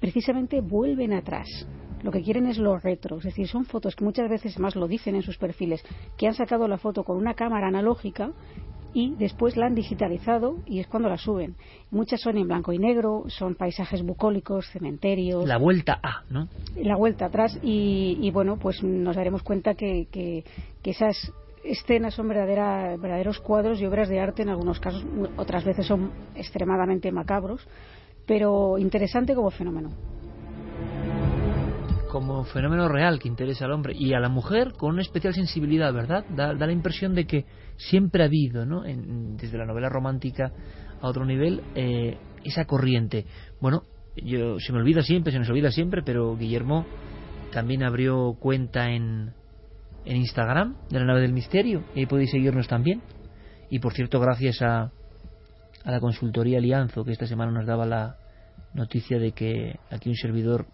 precisamente 0.00 0.60
vuelven 0.60 1.12
atrás. 1.12 1.46
Lo 2.02 2.12
que 2.12 2.22
quieren 2.22 2.46
es 2.46 2.58
lo 2.58 2.78
retro, 2.78 3.18
es 3.18 3.24
decir, 3.24 3.48
son 3.48 3.64
fotos 3.64 3.96
que 3.96 4.04
muchas 4.04 4.28
veces 4.30 4.58
más 4.58 4.76
lo 4.76 4.86
dicen 4.86 5.16
en 5.16 5.22
sus 5.22 5.36
perfiles, 5.36 5.84
que 6.16 6.28
han 6.28 6.34
sacado 6.34 6.68
la 6.68 6.78
foto 6.78 7.02
con 7.02 7.16
una 7.16 7.34
cámara 7.34 7.66
analógica 7.66 8.32
y 8.94 9.14
después 9.16 9.56
la 9.56 9.66
han 9.66 9.74
digitalizado 9.74 10.56
y 10.66 10.80
es 10.80 10.86
cuando 10.86 11.08
la 11.08 11.18
suben. 11.18 11.56
Muchas 11.90 12.20
son 12.20 12.38
en 12.38 12.46
blanco 12.46 12.72
y 12.72 12.78
negro, 12.78 13.24
son 13.28 13.54
paisajes 13.54 14.02
bucólicos, 14.02 14.66
cementerios, 14.70 15.46
La 15.46 15.58
vuelta 15.58 15.98
a, 16.02 16.24
¿no? 16.30 16.48
la 16.76 16.96
vuelta 16.96 17.26
atrás 17.26 17.58
y, 17.62 18.18
y, 18.20 18.30
bueno, 18.30 18.56
pues 18.56 18.82
nos 18.82 19.16
daremos 19.16 19.42
cuenta 19.42 19.74
que, 19.74 20.06
que, 20.10 20.44
que 20.82 20.90
esas 20.90 21.32
escenas 21.64 22.14
son 22.14 22.28
verdadera, 22.28 22.96
verdaderos 22.96 23.40
cuadros 23.40 23.80
y 23.80 23.86
obras 23.86 24.08
de 24.08 24.20
arte 24.20 24.42
en 24.42 24.48
algunos 24.48 24.80
casos, 24.80 25.04
otras 25.36 25.64
veces 25.64 25.86
son 25.86 26.10
extremadamente 26.34 27.12
macabros, 27.12 27.66
pero 28.26 28.78
interesante 28.78 29.34
como 29.34 29.50
fenómeno. 29.50 29.90
Como 32.08 32.44
fenómeno 32.44 32.88
real 32.88 33.18
que 33.18 33.28
interesa 33.28 33.66
al 33.66 33.72
hombre 33.72 33.94
y 33.96 34.14
a 34.14 34.20
la 34.20 34.28
mujer 34.28 34.72
con 34.76 34.94
una 34.94 35.02
especial 35.02 35.34
sensibilidad, 35.34 35.92
¿verdad? 35.92 36.24
Da, 36.30 36.54
da 36.54 36.66
la 36.66 36.72
impresión 36.72 37.14
de 37.14 37.26
que 37.26 37.44
siempre 37.76 38.22
ha 38.22 38.26
habido, 38.26 38.66
¿no? 38.66 38.84
En- 38.84 39.36
desde 39.36 39.58
la 39.58 39.66
novela 39.66 39.88
romántica 39.88 40.52
a 41.00 41.06
otro 41.06 41.24
nivel, 41.24 41.62
eh, 41.74 42.16
esa 42.44 42.64
corriente. 42.64 43.26
Bueno, 43.60 43.82
yo 44.16 44.58
se 44.58 44.72
me 44.72 44.78
olvida 44.78 45.02
siempre, 45.02 45.32
se 45.32 45.38
nos 45.38 45.48
olvida 45.48 45.70
siempre, 45.70 46.02
pero 46.02 46.36
Guillermo 46.36 46.86
también 47.52 47.82
abrió 47.82 48.36
cuenta 48.40 48.90
en, 48.90 49.32
en 50.04 50.16
Instagram 50.16 50.76
de 50.90 50.98
la 50.98 51.06
nave 51.06 51.20
del 51.20 51.32
misterio 51.32 51.84
y 51.94 52.00
ahí 52.00 52.06
podéis 52.06 52.30
seguirnos 52.30 52.66
también. 52.68 53.02
Y 53.70 53.78
por 53.78 53.92
cierto, 53.92 54.18
gracias 54.18 54.62
a, 54.62 54.90
a 55.84 55.90
la 55.90 56.00
consultoría 56.00 56.58
Alianzo, 56.58 57.04
que 57.04 57.12
esta 57.12 57.26
semana 57.26 57.52
nos 57.52 57.66
daba 57.66 57.86
la 57.86 58.16
noticia 58.74 59.18
de 59.18 59.32
que 59.32 59.78
aquí 59.90 60.08
un 60.08 60.16
servidor 60.16 60.66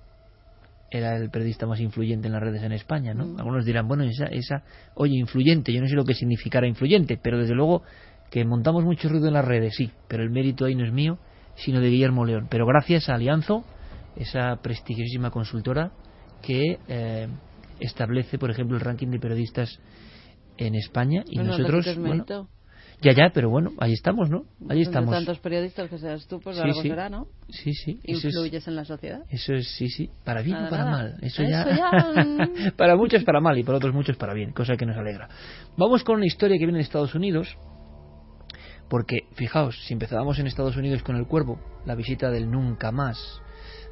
era 0.91 1.17
el 1.17 1.31
periodista 1.31 1.67
más 1.67 1.81
influyente 1.81 2.29
en 2.29 2.33
las 2.33 2.43
redes 2.43 2.63
en 2.63 2.73
España, 2.73 3.15
¿no? 3.15 3.37
Algunos 3.39 3.65
dirán, 3.65 3.89
bueno, 3.89 4.05
esa, 4.05 4.27
esa, 4.27 4.63
oye, 4.95 5.19
influyente, 5.19 5.73
yo 5.73 5.81
no 5.81 5.89
sé 5.89 5.95
lo 5.95 6.05
que 6.05 6.15
significará 6.15 6.67
influyente, 6.67 7.19
pero 7.21 7.39
desde 7.39 7.55
luego 7.55 7.83
que 8.31 8.45
montamos 8.45 8.85
mucho 8.85 9.09
ruido 9.09 9.29
en 9.29 9.35
las 9.35 9.45
redes, 9.45 9.75
sí, 9.77 9.91
pero 10.09 10.23
el 10.23 10.31
mérito 10.31 10.65
ahí 10.65 10.75
no 10.75 10.85
es 10.85 10.93
mío, 10.93 11.19
sino 11.57 11.81
de 11.81 11.89
Guillermo 11.89 12.25
León. 12.25 12.47
Pero 12.51 12.67
gracias 12.67 13.09
a 13.09 13.15
Alianzo, 13.15 13.65
esa 14.17 14.57
prestigiosísima 14.63 15.31
consultora 15.31 15.93
que 16.43 16.79
eh, 16.89 17.29
establece, 17.81 18.39
por 18.39 18.51
ejemplo, 18.51 18.77
el 18.77 18.83
ranking 18.83 19.09
de 19.09 19.19
periodistas 19.19 19.81
en 20.57 20.75
España 20.75 21.25
y 21.27 21.37
No, 21.37 21.45
no, 21.45 21.51
no 21.51 21.59
nosotros, 21.59 21.99
bueno. 21.99 22.49
Ya, 23.05 23.13
ya, 23.13 23.31
pero 23.33 23.51
bueno, 23.51 23.73
ahí 23.79 23.93
estamos, 23.93 24.31
¿no? 24.31 24.45
Ahí 24.69 24.83
estamos. 24.83 25.11
tantos 25.15 25.39
periodistas 25.39 25.89
que 25.91 25.99
seas 25.99 26.27
tú, 26.27 26.41
pues 26.41 26.57
Sí, 26.57 26.63
algo 26.63 26.83
sí. 26.83 26.89
será, 26.89 27.09
¿no? 27.09 27.27
Sí, 27.51 27.73
sí. 27.75 28.01
Eso 28.05 28.29
es, 28.29 28.35
Influyes 28.35 28.67
en 28.67 28.77
la 28.77 28.85
sociedad. 28.85 29.21
eso 29.29 29.55
es, 29.55 29.69
sí, 29.77 29.89
sí. 29.89 30.11
Para 30.25 30.43
bien 30.43 30.57
Nada, 30.57 30.67
o 30.67 30.71
para 30.71 30.85
nada. 30.85 30.97
mal. 30.97 31.15
Eso, 31.23 31.43
Eso 31.43 31.51
ya. 31.51 31.67
ya, 31.77 32.25
mm. 32.25 32.77
para 32.77 32.97
muchos 32.97 33.23
para 33.25 33.41
mal 33.41 33.57
y 33.59 33.63
para 33.63 33.79
otros 33.79 33.95
muchos 33.95 34.17
para 34.17 34.35
bien, 34.35 34.53
cosa 34.53 34.77
que 34.77 34.87
nos 34.87 34.97
alegra. 34.97 35.29
Vamos 35.77 36.03
con 36.03 36.17
una 36.17 36.27
historia 36.27 36.57
que 36.59 36.65
viene 36.65 36.79
de 36.79 36.85
Estados 36.85 37.15
Unidos. 37.15 37.57
Porque, 38.89 39.21
fijaos, 39.35 39.79
si 39.87 39.95
empezábamos 39.95 40.39
en 40.39 40.47
Estados 40.47 40.77
Unidos 40.77 41.03
con 41.03 41.17
el 41.17 41.27
cuervo, 41.27 41.59
la 41.87 41.95
visita 41.95 42.31
del 42.31 42.51
nunca 42.51 42.93
más, 42.93 43.41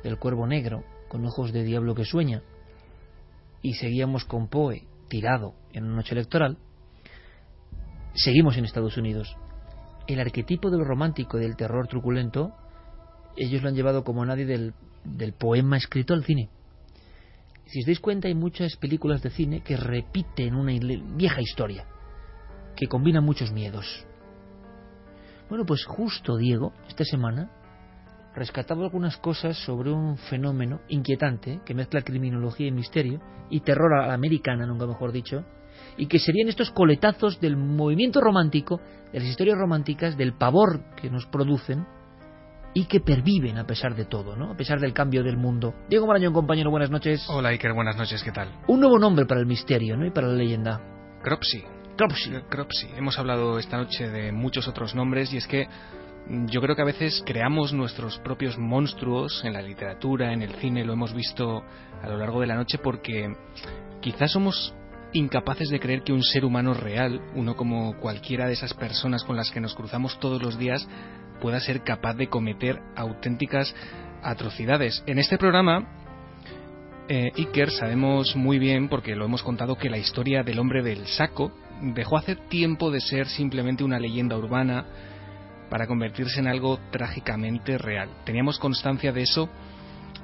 del 0.04 0.18
cuervo 0.18 0.46
negro, 0.46 0.84
con 1.08 1.24
ojos 1.24 1.52
de 1.52 1.64
diablo 1.64 1.94
que 1.94 2.04
sueña, 2.04 2.42
y 3.62 3.74
seguíamos 3.74 4.24
con 4.24 4.48
Poe 4.48 4.84
tirado 5.08 5.54
en 5.72 5.84
una 5.84 5.96
noche 5.96 6.14
electoral, 6.14 6.58
seguimos 8.14 8.56
en 8.56 8.64
Estados 8.64 8.96
Unidos. 8.96 9.36
El 10.06 10.20
arquetipo 10.20 10.70
de 10.70 10.78
lo 10.78 10.84
romántico 10.84 11.38
del 11.38 11.56
terror 11.56 11.86
truculento, 11.86 12.52
ellos 13.36 13.62
lo 13.62 13.68
han 13.68 13.74
llevado 13.74 14.04
como 14.04 14.24
nadie 14.24 14.44
del, 14.46 14.74
poema 15.38 15.76
escrito 15.76 16.14
al 16.14 16.24
cine. 16.24 16.50
Si 17.66 17.80
os 17.80 17.86
dais 17.86 18.00
cuenta, 18.00 18.28
hay 18.28 18.34
muchas 18.34 18.76
películas 18.76 19.22
de 19.22 19.30
cine 19.30 19.62
que 19.62 19.76
repiten 19.76 20.54
una 20.54 20.72
vieja 21.16 21.40
historia, 21.40 21.86
que 22.76 22.86
combina 22.86 23.20
muchos 23.20 23.52
miedos. 23.52 24.06
Bueno, 25.48 25.64
pues 25.64 25.84
justo 25.84 26.36
Diego, 26.36 26.72
esta 26.88 27.04
semana, 27.04 27.50
rescataba 28.34 28.84
algunas 28.84 29.16
cosas 29.18 29.56
sobre 29.58 29.90
un 29.90 30.16
fenómeno 30.16 30.80
inquietante 30.88 31.60
que 31.64 31.74
mezcla 31.74 32.02
criminología 32.02 32.66
y 32.66 32.72
misterio, 32.72 33.20
y 33.48 33.60
terror 33.60 33.94
a 33.94 34.08
la 34.08 34.14
americana, 34.14 34.66
nunca 34.66 34.86
mejor 34.86 35.12
dicho, 35.12 35.44
y 35.96 36.06
que 36.06 36.18
serían 36.18 36.48
estos 36.48 36.70
coletazos 36.70 37.40
del 37.40 37.56
movimiento 37.56 38.20
romántico, 38.20 38.80
de 39.12 39.20
las 39.20 39.28
historias 39.28 39.58
románticas, 39.58 40.16
del 40.16 40.34
pavor 40.34 40.82
que 40.96 41.10
nos 41.10 41.26
producen 41.26 41.86
y 42.74 42.86
que 42.86 43.00
perviven 43.00 43.58
a 43.58 43.66
pesar 43.66 43.94
de 43.94 44.06
todo, 44.06 44.36
¿no? 44.36 44.52
A 44.52 44.56
pesar 44.56 44.80
del 44.80 44.92
cambio 44.92 45.22
del 45.22 45.36
mundo. 45.36 45.74
Diego 45.88 46.06
Marañón, 46.06 46.32
compañero, 46.32 46.70
buenas 46.70 46.90
noches. 46.90 47.24
Hola 47.28 47.50
Iker, 47.50 47.72
buenas 47.74 47.96
noches, 47.96 48.22
¿qué 48.22 48.32
tal? 48.32 48.50
Un 48.66 48.80
nuevo 48.80 48.98
nombre 48.98 49.26
para 49.26 49.40
el 49.40 49.46
misterio, 49.46 49.96
¿no? 49.96 50.06
Y 50.06 50.10
para 50.10 50.28
la 50.28 50.34
leyenda. 50.34 50.80
Cropsy. 51.22 51.62
Cropsy. 51.96 52.30
Cropsy. 52.48 52.88
Hemos 52.96 53.18
hablado 53.18 53.58
esta 53.58 53.76
noche 53.76 54.08
de 54.08 54.32
muchos 54.32 54.66
otros 54.68 54.94
nombres 54.94 55.32
y 55.34 55.36
es 55.36 55.46
que 55.46 55.68
mm, 56.28 56.46
yo 56.46 56.62
creo 56.62 56.74
que 56.74 56.82
a 56.82 56.86
veces 56.86 57.22
creamos 57.26 57.74
nuestros 57.74 58.18
propios 58.20 58.56
monstruos 58.58 59.44
en 59.44 59.52
la 59.52 59.60
literatura, 59.60 60.32
en 60.32 60.40
el 60.40 60.54
cine, 60.54 60.84
lo 60.84 60.94
hemos 60.94 61.12
visto 61.12 61.62
a 62.02 62.08
lo 62.08 62.16
largo 62.16 62.40
de 62.40 62.46
la 62.46 62.56
noche 62.56 62.78
porque 62.78 63.28
quizás 64.00 64.32
somos 64.32 64.74
incapaces 65.12 65.68
de 65.68 65.80
creer 65.80 66.02
que 66.02 66.12
un 66.12 66.22
ser 66.22 66.44
humano 66.44 66.74
real, 66.74 67.20
uno 67.34 67.56
como 67.56 67.96
cualquiera 67.98 68.46
de 68.46 68.54
esas 68.54 68.74
personas 68.74 69.24
con 69.24 69.36
las 69.36 69.50
que 69.50 69.60
nos 69.60 69.74
cruzamos 69.74 70.18
todos 70.20 70.42
los 70.42 70.58
días, 70.58 70.88
pueda 71.40 71.60
ser 71.60 71.82
capaz 71.82 72.14
de 72.14 72.28
cometer 72.28 72.80
auténticas 72.96 73.74
atrocidades. 74.22 75.02
En 75.06 75.18
este 75.18 75.38
programa 75.38 76.02
eh, 77.08 77.32
Iker 77.36 77.70
sabemos 77.70 78.36
muy 78.36 78.58
bien, 78.58 78.88
porque 78.88 79.16
lo 79.16 79.24
hemos 79.24 79.42
contado, 79.42 79.76
que 79.76 79.90
la 79.90 79.98
historia 79.98 80.42
del 80.42 80.58
hombre 80.58 80.82
del 80.82 81.06
saco 81.06 81.52
dejó 81.94 82.16
hace 82.16 82.36
tiempo 82.36 82.90
de 82.90 83.00
ser 83.00 83.26
simplemente 83.26 83.84
una 83.84 83.98
leyenda 83.98 84.38
urbana 84.38 84.86
para 85.68 85.86
convertirse 85.86 86.40
en 86.40 86.46
algo 86.46 86.78
trágicamente 86.90 87.76
real. 87.76 88.08
Teníamos 88.24 88.58
constancia 88.58 89.12
de 89.12 89.22
eso 89.22 89.48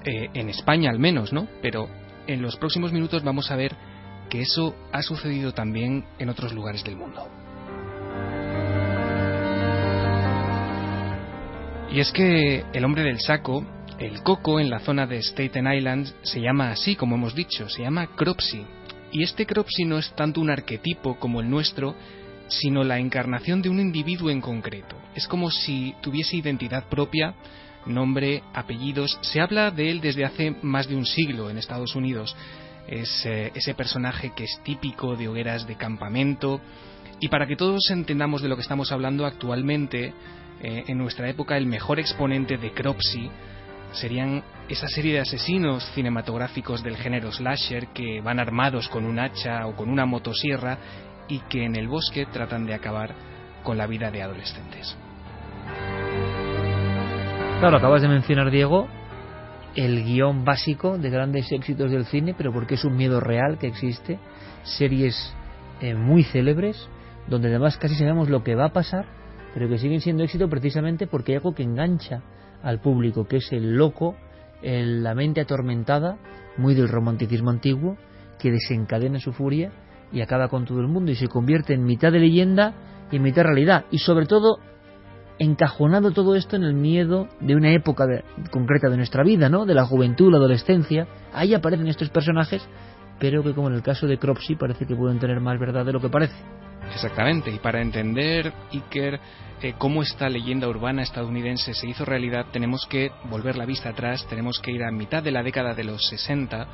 eh, 0.04 0.28
en 0.34 0.48
España 0.48 0.90
al 0.90 0.98
menos, 0.98 1.32
¿no? 1.32 1.48
Pero 1.60 1.88
en 2.26 2.42
los 2.42 2.56
próximos 2.56 2.92
minutos 2.92 3.24
vamos 3.24 3.50
a 3.50 3.56
ver 3.56 3.74
que 4.28 4.40
eso 4.42 4.74
ha 4.92 5.02
sucedido 5.02 5.52
también 5.52 6.04
en 6.18 6.28
otros 6.28 6.52
lugares 6.52 6.84
del 6.84 6.96
mundo. 6.96 7.28
Y 11.90 12.00
es 12.00 12.12
que 12.12 12.64
el 12.72 12.84
hombre 12.84 13.02
del 13.02 13.18
saco, 13.18 13.64
el 13.98 14.22
coco 14.22 14.60
en 14.60 14.68
la 14.68 14.80
zona 14.80 15.06
de 15.06 15.22
Staten 15.22 15.72
Island, 15.72 16.12
se 16.22 16.40
llama 16.40 16.70
así, 16.70 16.96
como 16.96 17.16
hemos 17.16 17.34
dicho, 17.34 17.68
se 17.68 17.82
llama 17.82 18.08
Cropsy. 18.14 18.64
Y 19.10 19.22
este 19.22 19.46
Cropsy 19.46 19.84
no 19.84 19.98
es 19.98 20.14
tanto 20.14 20.40
un 20.40 20.50
arquetipo 20.50 21.18
como 21.18 21.40
el 21.40 21.48
nuestro, 21.48 21.94
sino 22.48 22.84
la 22.84 22.98
encarnación 22.98 23.62
de 23.62 23.70
un 23.70 23.80
individuo 23.80 24.30
en 24.30 24.42
concreto. 24.42 24.96
Es 25.14 25.26
como 25.26 25.50
si 25.50 25.94
tuviese 26.02 26.36
identidad 26.36 26.88
propia, 26.88 27.34
nombre, 27.86 28.42
apellidos. 28.52 29.18
Se 29.22 29.40
habla 29.40 29.70
de 29.70 29.90
él 29.90 30.00
desde 30.00 30.24
hace 30.24 30.54
más 30.62 30.88
de 30.88 30.96
un 30.96 31.06
siglo 31.06 31.48
en 31.48 31.56
Estados 31.56 31.94
Unidos. 31.94 32.36
Es 32.88 33.26
eh, 33.26 33.52
ese 33.54 33.74
personaje 33.74 34.32
que 34.34 34.44
es 34.44 34.60
típico 34.64 35.14
de 35.14 35.28
hogueras 35.28 35.66
de 35.66 35.76
campamento. 35.76 36.60
Y 37.20 37.28
para 37.28 37.46
que 37.46 37.56
todos 37.56 37.90
entendamos 37.90 38.42
de 38.42 38.48
lo 38.48 38.56
que 38.56 38.62
estamos 38.62 38.90
hablando 38.92 39.26
actualmente, 39.26 40.14
eh, 40.60 40.84
en 40.86 40.98
nuestra 40.98 41.28
época 41.28 41.56
el 41.56 41.66
mejor 41.66 42.00
exponente 42.00 42.56
de 42.56 42.72
Cropsy 42.72 43.30
serían 43.92 44.42
esa 44.68 44.88
serie 44.88 45.14
de 45.14 45.20
asesinos 45.20 45.84
cinematográficos 45.94 46.82
del 46.82 46.96
género 46.96 47.32
slasher 47.32 47.88
que 47.88 48.20
van 48.20 48.40
armados 48.40 48.88
con 48.88 49.04
un 49.04 49.18
hacha 49.18 49.66
o 49.66 49.76
con 49.76 49.88
una 49.88 50.04
motosierra 50.04 50.78
y 51.28 51.40
que 51.40 51.64
en 51.64 51.76
el 51.76 51.88
bosque 51.88 52.26
tratan 52.26 52.66
de 52.66 52.74
acabar 52.74 53.14
con 53.62 53.78
la 53.78 53.86
vida 53.86 54.10
de 54.10 54.22
adolescentes. 54.22 54.96
Claro, 57.60 57.76
acabas 57.76 58.02
de 58.02 58.08
mencionar, 58.08 58.50
Diego, 58.50 58.88
el 59.74 60.04
guion 60.04 60.44
básico 60.44 60.98
de 60.98 61.10
grandes 61.10 61.50
éxitos 61.52 61.90
del 61.90 62.06
cine, 62.06 62.34
pero 62.36 62.52
porque 62.52 62.74
es 62.74 62.84
un 62.84 62.96
miedo 62.96 63.20
real 63.20 63.58
que 63.58 63.68
existe, 63.68 64.18
series 64.64 65.34
eh, 65.80 65.94
muy 65.94 66.24
célebres, 66.24 66.88
donde 67.28 67.48
además 67.48 67.76
casi 67.78 67.94
sabemos 67.94 68.28
lo 68.28 68.42
que 68.42 68.54
va 68.54 68.66
a 68.66 68.72
pasar, 68.72 69.06
pero 69.54 69.68
que 69.68 69.78
siguen 69.78 70.00
siendo 70.00 70.24
éxito 70.24 70.48
precisamente 70.48 71.06
porque 71.06 71.32
hay 71.32 71.36
algo 71.36 71.54
que 71.54 71.62
engancha 71.62 72.22
al 72.62 72.80
público, 72.80 73.26
que 73.26 73.36
es 73.36 73.52
el 73.52 73.76
loco, 73.76 74.16
el- 74.62 75.02
la 75.04 75.14
mente 75.14 75.40
atormentada, 75.40 76.18
muy 76.56 76.74
del 76.74 76.88
romanticismo 76.88 77.50
antiguo, 77.50 77.96
que 78.38 78.50
desencadena 78.50 79.20
su 79.20 79.32
furia 79.32 79.70
y 80.12 80.20
acaba 80.20 80.48
con 80.48 80.64
todo 80.64 80.80
el 80.80 80.88
mundo 80.88 81.10
y 81.12 81.16
se 81.16 81.28
convierte 81.28 81.74
en 81.74 81.84
mitad 81.84 82.10
de 82.10 82.18
leyenda 82.20 82.74
y 83.12 83.16
en 83.16 83.22
mitad 83.22 83.42
realidad. 83.42 83.84
Y 83.90 83.98
sobre 83.98 84.26
todo 84.26 84.58
encajonado 85.38 86.10
todo 86.10 86.34
esto 86.34 86.56
en 86.56 86.64
el 86.64 86.74
miedo 86.74 87.28
de 87.40 87.54
una 87.54 87.70
época 87.72 88.06
de- 88.06 88.24
concreta 88.50 88.88
de 88.88 88.96
nuestra 88.96 89.22
vida, 89.22 89.48
¿no? 89.48 89.66
De 89.66 89.74
la 89.74 89.84
juventud, 89.84 90.30
la 90.30 90.38
adolescencia. 90.38 91.06
Ahí 91.32 91.54
aparecen 91.54 91.86
estos 91.88 92.10
personajes, 92.10 92.66
pero 93.18 93.42
que 93.42 93.52
como 93.54 93.68
en 93.68 93.74
el 93.74 93.82
caso 93.82 94.06
de 94.06 94.18
Cropsy 94.18 94.56
parece 94.56 94.86
que 94.86 94.96
pueden 94.96 95.18
tener 95.18 95.40
más 95.40 95.58
verdad 95.58 95.84
de 95.84 95.92
lo 95.92 96.00
que 96.00 96.08
parece. 96.08 96.34
Exactamente, 96.92 97.50
y 97.50 97.58
para 97.58 97.82
entender, 97.82 98.52
Iker, 98.72 99.20
eh, 99.60 99.74
cómo 99.76 100.02
esta 100.02 100.28
leyenda 100.28 100.68
urbana 100.68 101.02
estadounidense 101.02 101.74
se 101.74 101.86
hizo 101.86 102.04
realidad, 102.04 102.46
tenemos 102.52 102.86
que 102.86 103.10
volver 103.28 103.56
la 103.56 103.66
vista 103.66 103.90
atrás, 103.90 104.26
tenemos 104.28 104.58
que 104.60 104.70
ir 104.72 104.82
a 104.84 104.90
mitad 104.90 105.22
de 105.22 105.30
la 105.32 105.42
década 105.42 105.74
de 105.74 105.84
los 105.84 106.06
60 106.08 106.66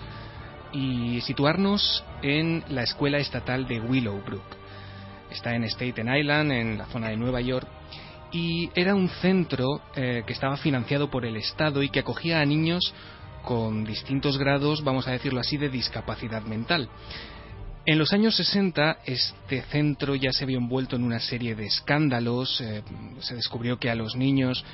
y 0.73 1.21
situarnos 1.23 2.05
en 2.23 2.63
la 2.69 2.83
escuela 2.83 3.19
estatal 3.19 3.67
de 3.67 3.81
Willowbrook. 3.81 4.45
Está 5.31 5.55
en 5.57 5.65
Staten 5.65 6.15
Island, 6.15 6.53
en 6.53 6.79
la 6.79 6.87
zona 6.87 7.09
de 7.09 7.17
Nueva 7.17 7.41
York, 7.41 7.67
y 8.35 8.69
era 8.75 8.97
un 8.97 9.09
centro 9.09 9.81
eh, 9.95 10.25
que 10.27 10.33
estaba 10.33 10.57
financiado 10.57 11.09
por 11.09 11.25
el 11.25 11.37
Estado 11.37 11.85
y 11.85 11.89
que 11.89 12.01
acogía 12.01 12.41
a 12.41 12.45
niños 12.45 12.93
con 13.45 13.85
distintos 13.85 14.39
grados, 14.39 14.83
vamos 14.83 15.07
a 15.07 15.13
decirlo 15.13 15.39
así, 15.39 15.57
de 15.57 15.69
discapacidad 15.69 16.43
mental. 16.43 16.89
En 17.87 17.97
los 17.97 18.13
años 18.13 18.35
60 18.35 18.99
este 19.07 19.63
centro 19.63 20.17
ya 20.17 20.33
se 20.33 20.47
vio 20.47 20.59
envuelto 20.59 20.97
en 20.97 21.05
una 21.05 21.21
serie 21.21 21.55
de 21.55 21.67
escándalos, 21.67 22.61
eh, 22.61 22.83
se 23.21 23.37
descubrió 23.37 23.79
que 23.79 23.89
a 23.89 23.95
los 23.95 24.17
niños, 24.17 24.65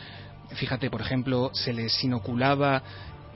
fíjate 0.54 0.88
por 0.88 1.02
ejemplo, 1.02 1.50
se 1.52 1.74
les 1.74 2.02
inoculaba 2.02 2.82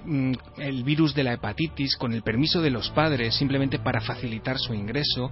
mm, 0.06 0.32
el 0.56 0.84
virus 0.84 1.14
de 1.14 1.24
la 1.24 1.34
hepatitis 1.34 1.96
con 1.96 2.14
el 2.14 2.22
permiso 2.22 2.62
de 2.62 2.70
los 2.70 2.88
padres 2.90 3.34
simplemente 3.34 3.78
para 3.78 4.00
facilitar 4.00 4.58
su 4.58 4.72
ingreso. 4.72 5.30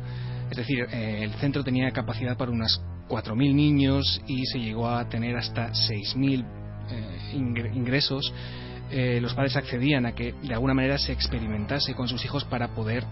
Es 0.52 0.58
decir, 0.58 0.86
eh, 0.92 1.20
el 1.22 1.32
centro 1.36 1.64
tenía 1.64 1.90
capacidad 1.92 2.36
para 2.36 2.50
unas 2.50 2.78
4.000 3.08 3.54
niños 3.54 4.20
y 4.26 4.44
se 4.44 4.58
llegó 4.58 4.86
a 4.86 5.08
tener 5.08 5.34
hasta 5.34 5.70
6.000 5.70 6.44
eh, 6.90 7.70
ingresos. 7.74 8.30
Eh, 8.90 9.18
los 9.22 9.32
padres 9.32 9.56
accedían 9.56 10.04
a 10.04 10.14
que 10.14 10.34
de 10.42 10.52
alguna 10.52 10.74
manera 10.74 10.98
se 10.98 11.12
experimentase 11.12 11.94
con 11.94 12.06
sus 12.06 12.22
hijos 12.26 12.44
para 12.44 12.68
poder 12.74 13.02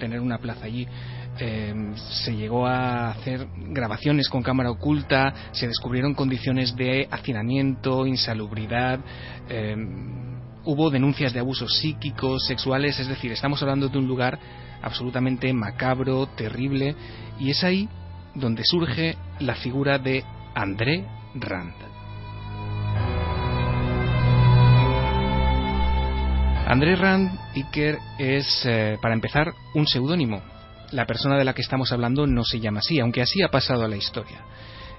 tener 0.00 0.18
una 0.18 0.38
plaza 0.38 0.64
allí. 0.64 0.88
se 1.36 2.34
llegó 2.34 2.66
a 2.66 3.10
hacer 3.10 3.46
grabaciones 3.56 4.28
con 4.28 4.42
cámara 4.42 4.72
oculta, 4.72 5.32
se 5.52 5.68
descubrieron 5.68 6.14
condiciones 6.14 6.74
de 6.74 7.06
hacinamiento, 7.12 8.06
insalubridad, 8.06 8.98
hubo 10.64 10.90
denuncias 10.90 11.32
de 11.32 11.40
abusos 11.40 11.78
psíquicos, 11.78 12.44
sexuales, 12.46 12.98
es 12.98 13.06
decir, 13.06 13.30
estamos 13.30 13.62
hablando 13.62 13.88
de 13.88 13.98
un 13.98 14.06
lugar 14.08 14.38
absolutamente 14.82 15.52
macabro, 15.52 16.26
terrible, 16.26 16.94
y 17.38 17.50
es 17.50 17.64
ahí 17.64 17.88
donde 18.34 18.64
surge 18.64 19.16
la 19.40 19.54
figura 19.54 19.98
de 19.98 20.24
André 20.54 21.04
Rand. 21.34 21.74
André 26.66 26.96
Rand 26.96 27.30
Iker 27.54 27.98
es, 28.18 28.62
eh, 28.66 28.98
para 29.00 29.14
empezar, 29.14 29.54
un 29.74 29.86
seudónimo. 29.86 30.42
La 30.92 31.06
persona 31.06 31.38
de 31.38 31.44
la 31.44 31.54
que 31.54 31.62
estamos 31.62 31.92
hablando 31.92 32.26
no 32.26 32.44
se 32.44 32.60
llama 32.60 32.80
así, 32.80 33.00
aunque 33.00 33.22
así 33.22 33.42
ha 33.42 33.48
pasado 33.48 33.84
a 33.84 33.88
la 33.88 33.96
historia. 33.96 34.42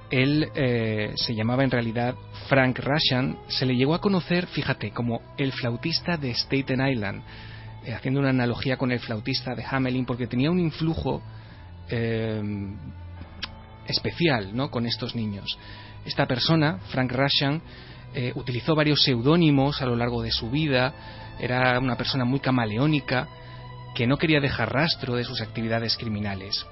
Él 0.10 0.50
eh, 0.56 1.14
se 1.16 1.36
llamaba 1.36 1.64
en 1.64 1.70
realidad 1.70 2.16
Frank 2.48 2.80
Russian, 2.80 3.38
se 3.50 3.68
le 3.68 3.76
llegó 3.76 3.94
a 3.94 4.02
conocer, 4.02 4.48
fíjate, 4.48 4.90
como 4.90 5.22
el 5.38 5.52
flautista 5.52 6.18
de 6.18 6.34
Staten 6.34 6.88
Island, 6.88 7.22
eh, 7.86 7.94
haciendo 7.94 8.20
una 8.20 8.30
analogía 8.30 8.78
con 8.78 8.92
el 8.92 9.00
flautista 9.00 9.56
de 9.56 9.64
Hamelin, 9.64 10.06
porque 10.06 10.28
tenía 10.28 10.52
un 10.52 10.60
influjo 10.60 11.22
eh, 11.90 12.42
especial 13.88 14.56
¿no? 14.56 14.70
con 14.70 14.86
estos 14.86 15.16
niños. 15.16 15.58
Esta 16.06 16.26
persona, 16.26 16.80
Frank 16.90 17.12
Russian, 17.12 17.62
eh, 18.14 18.32
utilizó 18.36 18.76
varios 18.76 19.04
seudónimos 19.04 19.82
a 19.82 19.86
lo 19.86 19.96
largo 19.96 20.22
de 20.22 20.32
su 20.32 20.50
vida, 20.50 20.94
era 21.40 21.80
una 21.80 21.96
persona 21.96 22.26
muy 22.26 22.40
camaleónica, 22.40 23.28
que 23.96 24.08
no 24.08 24.18
quería 24.18 24.40
dejar 24.40 24.74
rastro 24.74 25.16
de 25.16 25.24
sus 25.24 25.42
actividades 25.42 25.96
criminales. 25.98 26.66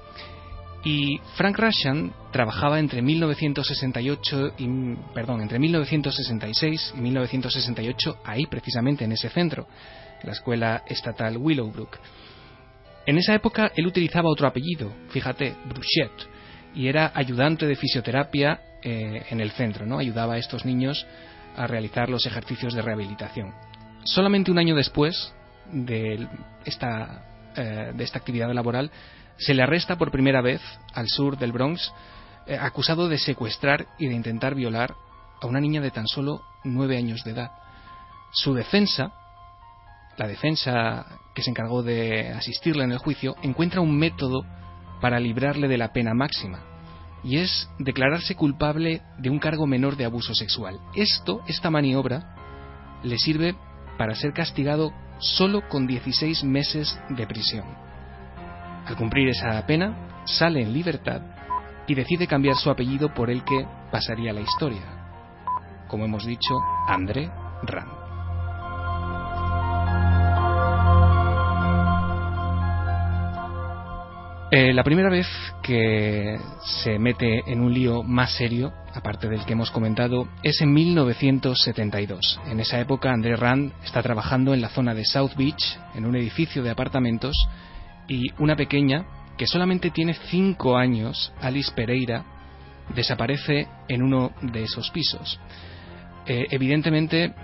Y 0.84 1.18
Frank 1.36 1.58
Russian 1.58 2.12
trabajaba 2.32 2.78
entre 2.78 3.02
1968 3.02 4.52
y, 4.58 4.94
perdón, 5.14 5.40
entre 5.40 5.58
1966 5.58 6.94
y 6.96 7.00
1968 7.00 8.18
ahí 8.24 8.46
precisamente 8.46 9.04
en 9.04 9.12
ese 9.12 9.28
centro 9.28 9.66
la 10.22 10.32
escuela 10.32 10.82
estatal 10.86 11.36
Willowbrook. 11.36 11.98
En 13.06 13.18
esa 13.18 13.34
época 13.34 13.72
él 13.74 13.86
utilizaba 13.86 14.28
otro 14.28 14.46
apellido, 14.46 14.92
fíjate, 15.10 15.56
Bruchet, 15.66 16.12
y 16.74 16.88
era 16.88 17.10
ayudante 17.14 17.66
de 17.66 17.76
fisioterapia 17.76 18.60
eh, 18.82 19.24
en 19.30 19.40
el 19.40 19.50
centro, 19.52 19.86
¿no? 19.86 19.98
Ayudaba 19.98 20.34
a 20.34 20.38
estos 20.38 20.64
niños 20.64 21.06
a 21.56 21.66
realizar 21.66 22.08
los 22.08 22.26
ejercicios 22.26 22.74
de 22.74 22.82
rehabilitación. 22.82 23.54
Solamente 24.04 24.50
un 24.50 24.58
año 24.58 24.74
después 24.76 25.32
de 25.72 26.28
esta, 26.64 27.24
eh, 27.56 27.92
de 27.94 28.04
esta 28.04 28.18
actividad 28.18 28.52
laboral, 28.52 28.90
se 29.38 29.54
le 29.54 29.62
arresta 29.62 29.96
por 29.96 30.10
primera 30.10 30.42
vez 30.42 30.60
al 30.94 31.08
sur 31.08 31.38
del 31.38 31.52
Bronx, 31.52 31.92
eh, 32.46 32.56
acusado 32.60 33.08
de 33.08 33.18
secuestrar 33.18 33.86
y 33.98 34.06
de 34.06 34.14
intentar 34.14 34.54
violar 34.54 34.94
a 35.40 35.46
una 35.46 35.60
niña 35.60 35.80
de 35.80 35.90
tan 35.90 36.06
solo 36.06 36.42
nueve 36.64 36.96
años 36.96 37.24
de 37.24 37.32
edad. 37.32 37.50
Su 38.32 38.54
defensa 38.54 39.12
la 40.18 40.26
defensa 40.26 41.06
que 41.34 41.42
se 41.42 41.50
encargó 41.50 41.82
de 41.82 42.30
asistirle 42.32 42.84
en 42.84 42.92
el 42.92 42.98
juicio 42.98 43.36
encuentra 43.42 43.80
un 43.80 43.96
método 43.96 44.44
para 45.00 45.20
librarle 45.20 45.68
de 45.68 45.78
la 45.78 45.92
pena 45.92 46.12
máxima, 46.12 46.58
y 47.22 47.38
es 47.38 47.70
declararse 47.78 48.34
culpable 48.34 49.02
de 49.18 49.30
un 49.30 49.38
cargo 49.38 49.66
menor 49.66 49.96
de 49.96 50.04
abuso 50.04 50.34
sexual. 50.34 50.78
Esto, 50.94 51.40
esta 51.46 51.70
maniobra, 51.70 52.34
le 53.04 53.16
sirve 53.16 53.54
para 53.96 54.14
ser 54.16 54.32
castigado 54.32 54.92
solo 55.18 55.68
con 55.68 55.86
16 55.86 56.42
meses 56.44 56.98
de 57.10 57.26
prisión. 57.26 57.66
Al 58.86 58.96
cumplir 58.96 59.28
esa 59.28 59.64
pena, 59.66 60.24
sale 60.24 60.62
en 60.62 60.72
libertad 60.72 61.22
y 61.86 61.94
decide 61.94 62.26
cambiar 62.26 62.56
su 62.56 62.70
apellido 62.70 63.14
por 63.14 63.30
el 63.30 63.44
que 63.44 63.66
pasaría 63.92 64.32
la 64.32 64.40
historia. 64.40 64.82
Como 65.86 66.04
hemos 66.04 66.26
dicho, 66.26 66.58
André 66.88 67.30
Rand. 67.62 67.97
Eh, 74.50 74.72
la 74.72 74.82
primera 74.82 75.10
vez 75.10 75.26
que 75.62 76.38
se 76.64 76.98
mete 76.98 77.42
en 77.46 77.60
un 77.60 77.74
lío 77.74 78.02
más 78.02 78.32
serio, 78.32 78.72
aparte 78.94 79.28
del 79.28 79.44
que 79.44 79.52
hemos 79.52 79.70
comentado, 79.70 80.26
es 80.42 80.62
en 80.62 80.72
1972. 80.72 82.40
En 82.46 82.58
esa 82.58 82.80
época, 82.80 83.12
André 83.12 83.36
Rand 83.36 83.74
está 83.84 84.02
trabajando 84.02 84.54
en 84.54 84.62
la 84.62 84.70
zona 84.70 84.94
de 84.94 85.04
South 85.04 85.32
Beach, 85.36 85.78
en 85.94 86.06
un 86.06 86.16
edificio 86.16 86.62
de 86.62 86.70
apartamentos, 86.70 87.36
y 88.08 88.32
una 88.38 88.56
pequeña, 88.56 89.04
que 89.36 89.46
solamente 89.46 89.90
tiene 89.90 90.14
cinco 90.14 90.78
años, 90.78 91.30
Alice 91.42 91.70
Pereira, 91.72 92.24
desaparece 92.94 93.68
en 93.86 94.02
uno 94.02 94.32
de 94.40 94.62
esos 94.62 94.90
pisos. 94.90 95.38
Eh, 96.24 96.46
evidentemente, 96.50 97.34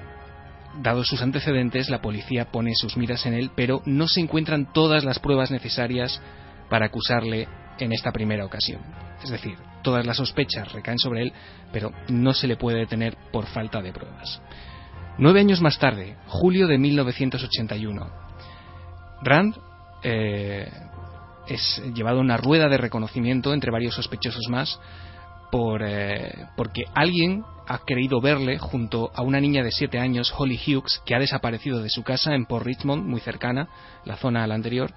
dados 0.80 1.06
sus 1.08 1.20
antecedentes, 1.20 1.90
la 1.90 2.00
policía 2.00 2.50
pone 2.50 2.74
sus 2.74 2.96
miras 2.96 3.26
en 3.26 3.34
él, 3.34 3.50
pero 3.54 3.82
no 3.84 4.08
se 4.08 4.20
encuentran 4.20 4.72
todas 4.72 5.04
las 5.04 5.18
pruebas 5.18 5.50
necesarias 5.50 6.22
para 6.68 6.86
acusarle 6.86 7.48
en 7.78 7.92
esta 7.92 8.12
primera 8.12 8.44
ocasión. 8.44 8.80
Es 9.22 9.30
decir, 9.30 9.56
todas 9.82 10.06
las 10.06 10.16
sospechas 10.16 10.72
recaen 10.72 10.98
sobre 10.98 11.22
él, 11.22 11.32
pero 11.72 11.92
no 12.08 12.32
se 12.32 12.46
le 12.46 12.56
puede 12.56 12.78
detener 12.78 13.16
por 13.32 13.46
falta 13.46 13.80
de 13.80 13.92
pruebas. 13.92 14.40
Nueve 15.18 15.40
años 15.40 15.60
más 15.60 15.78
tarde, 15.78 16.16
julio 16.26 16.66
de 16.66 16.78
1981, 16.78 18.10
Rand 19.22 19.56
eh, 20.02 20.68
es 21.46 21.82
llevado 21.94 22.18
a 22.18 22.22
una 22.22 22.36
rueda 22.36 22.68
de 22.68 22.78
reconocimiento 22.78 23.54
entre 23.54 23.70
varios 23.70 23.94
sospechosos 23.94 24.48
más 24.50 24.80
por, 25.50 25.82
eh, 25.86 26.46
porque 26.56 26.84
alguien 26.94 27.44
ha 27.68 27.78
querido 27.86 28.20
verle 28.20 28.58
junto 28.58 29.12
a 29.14 29.22
una 29.22 29.40
niña 29.40 29.62
de 29.62 29.70
siete 29.70 29.98
años, 29.98 30.34
Holly 30.36 30.58
Hughes, 30.58 31.00
que 31.06 31.14
ha 31.14 31.20
desaparecido 31.20 31.80
de 31.80 31.90
su 31.90 32.02
casa 32.02 32.34
en 32.34 32.46
Port 32.46 32.66
Richmond, 32.66 33.04
muy 33.06 33.20
cercana, 33.20 33.68
la 34.04 34.16
zona 34.16 34.42
a 34.42 34.46
la 34.46 34.56
anterior, 34.56 34.92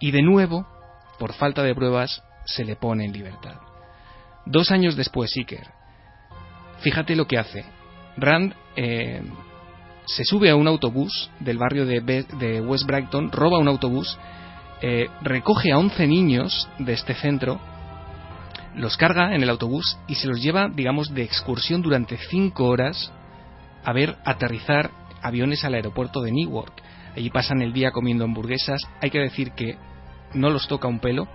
y 0.00 0.10
de 0.10 0.22
nuevo 0.22 0.66
por 1.22 1.34
falta 1.34 1.62
de 1.62 1.72
pruebas, 1.72 2.20
se 2.44 2.64
le 2.64 2.74
pone 2.74 3.04
en 3.04 3.12
libertad. 3.12 3.54
Dos 4.44 4.72
años 4.72 4.96
después, 4.96 5.32
Iker, 5.36 5.68
fíjate 6.80 7.14
lo 7.14 7.28
que 7.28 7.38
hace. 7.38 7.64
Rand 8.16 8.52
eh, 8.74 9.22
se 10.04 10.24
sube 10.24 10.50
a 10.50 10.56
un 10.56 10.66
autobús 10.66 11.30
del 11.38 11.58
barrio 11.58 11.86
de, 11.86 12.60
West 12.60 12.86
Brighton, 12.86 13.30
roba 13.30 13.60
un 13.60 13.68
autobús, 13.68 14.18
eh, 14.80 15.06
recoge 15.20 15.70
a 15.70 15.78
11 15.78 16.08
niños 16.08 16.68
de 16.80 16.92
este 16.92 17.14
centro, 17.14 17.60
los 18.74 18.96
carga 18.96 19.36
en 19.36 19.44
el 19.44 19.50
autobús 19.50 19.96
y 20.08 20.16
se 20.16 20.26
los 20.26 20.42
lleva, 20.42 20.70
digamos, 20.74 21.14
de 21.14 21.22
excursión 21.22 21.82
durante 21.82 22.18
cinco 22.30 22.64
horas 22.64 23.12
a 23.84 23.92
ver 23.92 24.16
aterrizar 24.24 24.90
aviones 25.22 25.64
al 25.64 25.74
aeropuerto 25.74 26.20
de 26.20 26.32
Newark. 26.32 26.82
Allí 27.14 27.30
pasan 27.30 27.62
el 27.62 27.72
día 27.72 27.92
comiendo 27.92 28.24
hamburguesas. 28.24 28.80
Hay 29.00 29.10
que 29.10 29.20
decir 29.20 29.52
que 29.52 29.78
no 30.34 30.50
los 30.50 30.68
toca 30.68 30.88
un 30.88 31.00
pelo, 31.00 31.28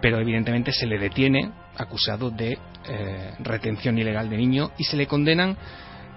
pero 0.00 0.18
evidentemente 0.18 0.72
se 0.72 0.86
le 0.86 0.98
detiene 0.98 1.50
acusado 1.76 2.30
de 2.30 2.58
eh, 2.88 3.34
retención 3.40 3.98
ilegal 3.98 4.28
de 4.30 4.36
niño 4.36 4.70
y 4.78 4.84
se 4.84 4.96
le 4.96 5.06
condenan 5.06 5.56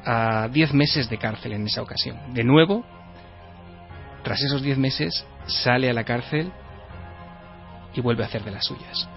a 0.06 0.48
10 0.48 0.74
meses 0.74 1.10
de 1.10 1.18
cárcel 1.18 1.54
en 1.54 1.66
esa 1.66 1.82
ocasión. 1.82 2.34
De 2.34 2.44
nuevo, 2.44 2.84
tras 4.24 4.42
esos 4.42 4.62
10 4.62 4.78
meses, 4.78 5.26
sale 5.46 5.90
a 5.90 5.94
la 5.94 6.04
cárcel 6.04 6.52
y 7.94 8.02
vuelve 8.02 8.24
a 8.24 8.28
hacer 8.28 8.44
de 8.44 8.52
las 8.52 8.66
suyas. 8.66 9.10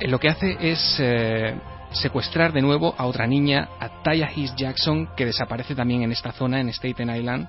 Eh, 0.00 0.08
lo 0.08 0.18
que 0.18 0.28
hace 0.28 0.56
es 0.60 0.96
eh, 1.00 1.54
secuestrar 1.92 2.52
de 2.52 2.62
nuevo 2.62 2.94
a 2.98 3.06
otra 3.06 3.26
niña, 3.26 3.68
a 3.80 4.02
Taya 4.02 4.30
Jackson, 4.56 5.08
que 5.16 5.26
desaparece 5.26 5.74
también 5.74 6.02
en 6.02 6.12
esta 6.12 6.32
zona, 6.32 6.60
en 6.60 6.68
Staten 6.68 7.14
Island, 7.14 7.48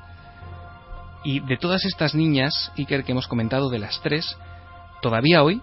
y 1.24 1.40
de 1.40 1.58
todas 1.58 1.86
estas 1.86 2.16
niñas, 2.16 2.72
Iker, 2.78 3.04
que 3.04 3.12
hemos 3.12 3.28
comentado, 3.28 3.70
de 3.70 3.80
las 3.80 4.02
tres, 4.02 4.38
todavía 5.02 5.44
hoy 5.44 5.62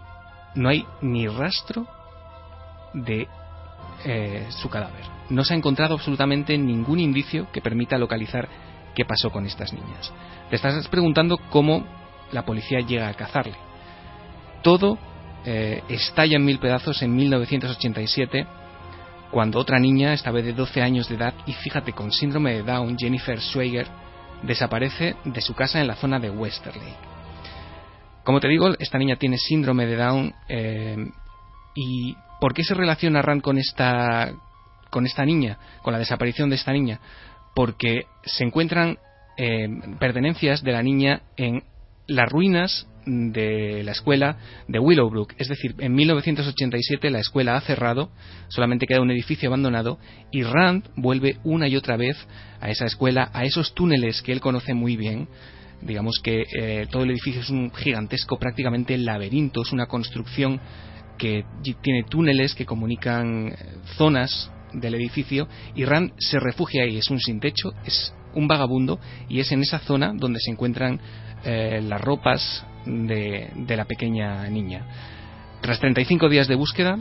no 0.55 0.69
hay 0.69 0.87
ni 1.03 1.29
rastro 1.29 1.87
de 2.95 3.29
eh, 4.05 4.47
su 4.51 4.69
cadáver. 4.69 5.05
No 5.29 5.45
se 5.45 5.55
ha 5.55 5.57
encontrado 5.57 5.95
absolutamente 5.95 6.57
ningún 6.59 6.99
indicio 6.99 7.51
que 7.53 7.61
permita 7.61 7.99
localizar 7.99 8.49
qué 8.95 9.05
pasó 9.05 9.31
con 9.31 9.47
estas 9.47 9.73
niñas. 9.73 10.13
Te 10.49 10.57
estás 10.57 10.89
preguntando 10.89 11.39
cómo 11.51 11.85
la 12.33 12.45
policía 12.45 12.81
llega 12.81 13.09
a 13.09 13.15
cazarle. 13.15 13.55
Todo 14.63 14.99
eh, 15.45 15.83
estalla 15.89 16.37
en 16.37 16.45
mil 16.45 16.59
pedazos 16.59 17.03
en 17.03 17.15
1987 17.15 18.47
cuando 19.31 19.61
otra 19.61 19.79
niña, 19.79 20.13
esta 20.13 20.33
vez 20.33 20.45
de 20.45 20.53
12 20.53 20.83
años 20.83 21.09
de 21.09 21.15
edad 21.15 21.35
y 21.47 21.53
fíjate 21.53 21.93
con 21.93 22.11
síndrome 22.11 22.55
de 22.55 22.63
Down, 22.65 22.97
Jennifer 22.99 23.41
Schweiger, 23.41 23.87
desaparece 24.43 25.17
de 25.25 25.41
su 25.41 25.55
casa 25.55 25.81
en 25.81 25.87
la 25.87 25.97
zona 25.97 26.19
de 26.19 26.31
Westerly. 26.31 26.95
Como 28.25 28.41
te 28.41 28.49
digo, 28.49 28.71
esta 28.79 28.99
niña 28.99 29.17
tiene 29.17 29.39
síndrome 29.39 29.87
de 29.87 29.97
Down 29.97 30.35
eh, 30.49 30.97
y 31.75 32.15
¿por 32.41 32.55
qué 32.55 32.63
se 32.65 32.75
relaciona 32.75 33.23
Rand 33.23 33.43
con 33.43 33.59
esta 33.59 34.33
con 34.91 35.07
esta 35.07 35.25
niña, 35.25 35.59
con 35.83 35.93
la 35.93 35.99
desaparición 35.99 36.51
de 36.51 36.57
esta 36.57 36.73
niña? 36.73 37.01
Porque 37.55 38.07
se 38.25 38.45
encuentran 38.45 38.99
eh, 39.37 39.69
pertenencias 39.99 40.63
de 40.63 40.73
la 40.73 40.83
niña 40.83 41.23
en 41.37 41.63
las 42.07 42.29
ruinas 42.29 42.87
de 43.07 43.83
la 43.83 43.93
escuela 43.93 44.37
de 44.69 44.79
Willowbrook. 44.79 45.35
Es 45.39 45.49
decir, 45.49 45.75
en 45.79 45.95
1987 45.95 47.11
la 47.11 47.21
escuela 47.21 47.57
ha 47.57 47.61
cerrado, 47.61 48.11
solamente 48.49 48.87
queda 48.87 49.01
un 49.01 49.11
edificio 49.11 49.49
abandonado 49.49 49.99
y 50.31 50.43
Rand 50.43 50.89
vuelve 50.97 51.39
una 51.45 51.69
y 51.69 51.77
otra 51.77 51.97
vez 51.97 52.17
a 52.61 52.71
esa 52.71 52.85
escuela, 52.85 53.31
a 53.33 53.45
esos 53.45 53.75
túneles 53.75 54.23
que 54.23 54.33
él 54.33 54.41
conoce 54.41 54.75
muy 54.75 54.97
bien. 54.97 55.29
Digamos 55.83 56.21
que 56.23 56.45
eh, 56.59 56.87
todo 56.91 57.05
el 57.05 57.11
edificio 57.11 57.41
es 57.41 57.49
un 57.49 57.73
gigantesco, 57.73 58.39
prácticamente 58.39 58.99
laberinto, 58.99 59.63
es 59.63 59.73
una 59.73 59.87
construcción 59.87 60.61
que 61.17 61.45
tiene 61.83 62.05
túneles 62.05 62.55
que 62.55 62.67
comunican 62.67 63.49
eh, 63.49 63.57
zonas 63.97 64.51
del 64.73 64.95
edificio 64.95 65.49
y 65.75 65.85
Rand 65.85 66.13
se 66.19 66.39
refugia 66.39 66.85
ahí, 66.85 66.99
es 66.99 67.11
un 67.11 67.19
sin 67.19 67.41
techo, 67.41 67.73
es 67.85 68.15
un 68.35 68.49
vagabundo 68.49 68.99
y 69.29 69.41
es 69.41 69.53
en 69.53 69.63
esa 69.63 69.79
zona 69.81 70.13
donde 70.15 70.41
se 70.41 70.51
encuentran 70.51 71.01
eh, 71.45 71.81
las 71.83 72.01
ropas 72.01 72.65
de, 72.85 73.51
de, 73.55 73.77
la 73.77 73.85
pequeña 73.85 74.49
niña. 74.49 74.85
Tras 75.61 75.81
35 75.81 76.29
días 76.29 76.49
de 76.49 76.55
búsqueda, 76.55 76.99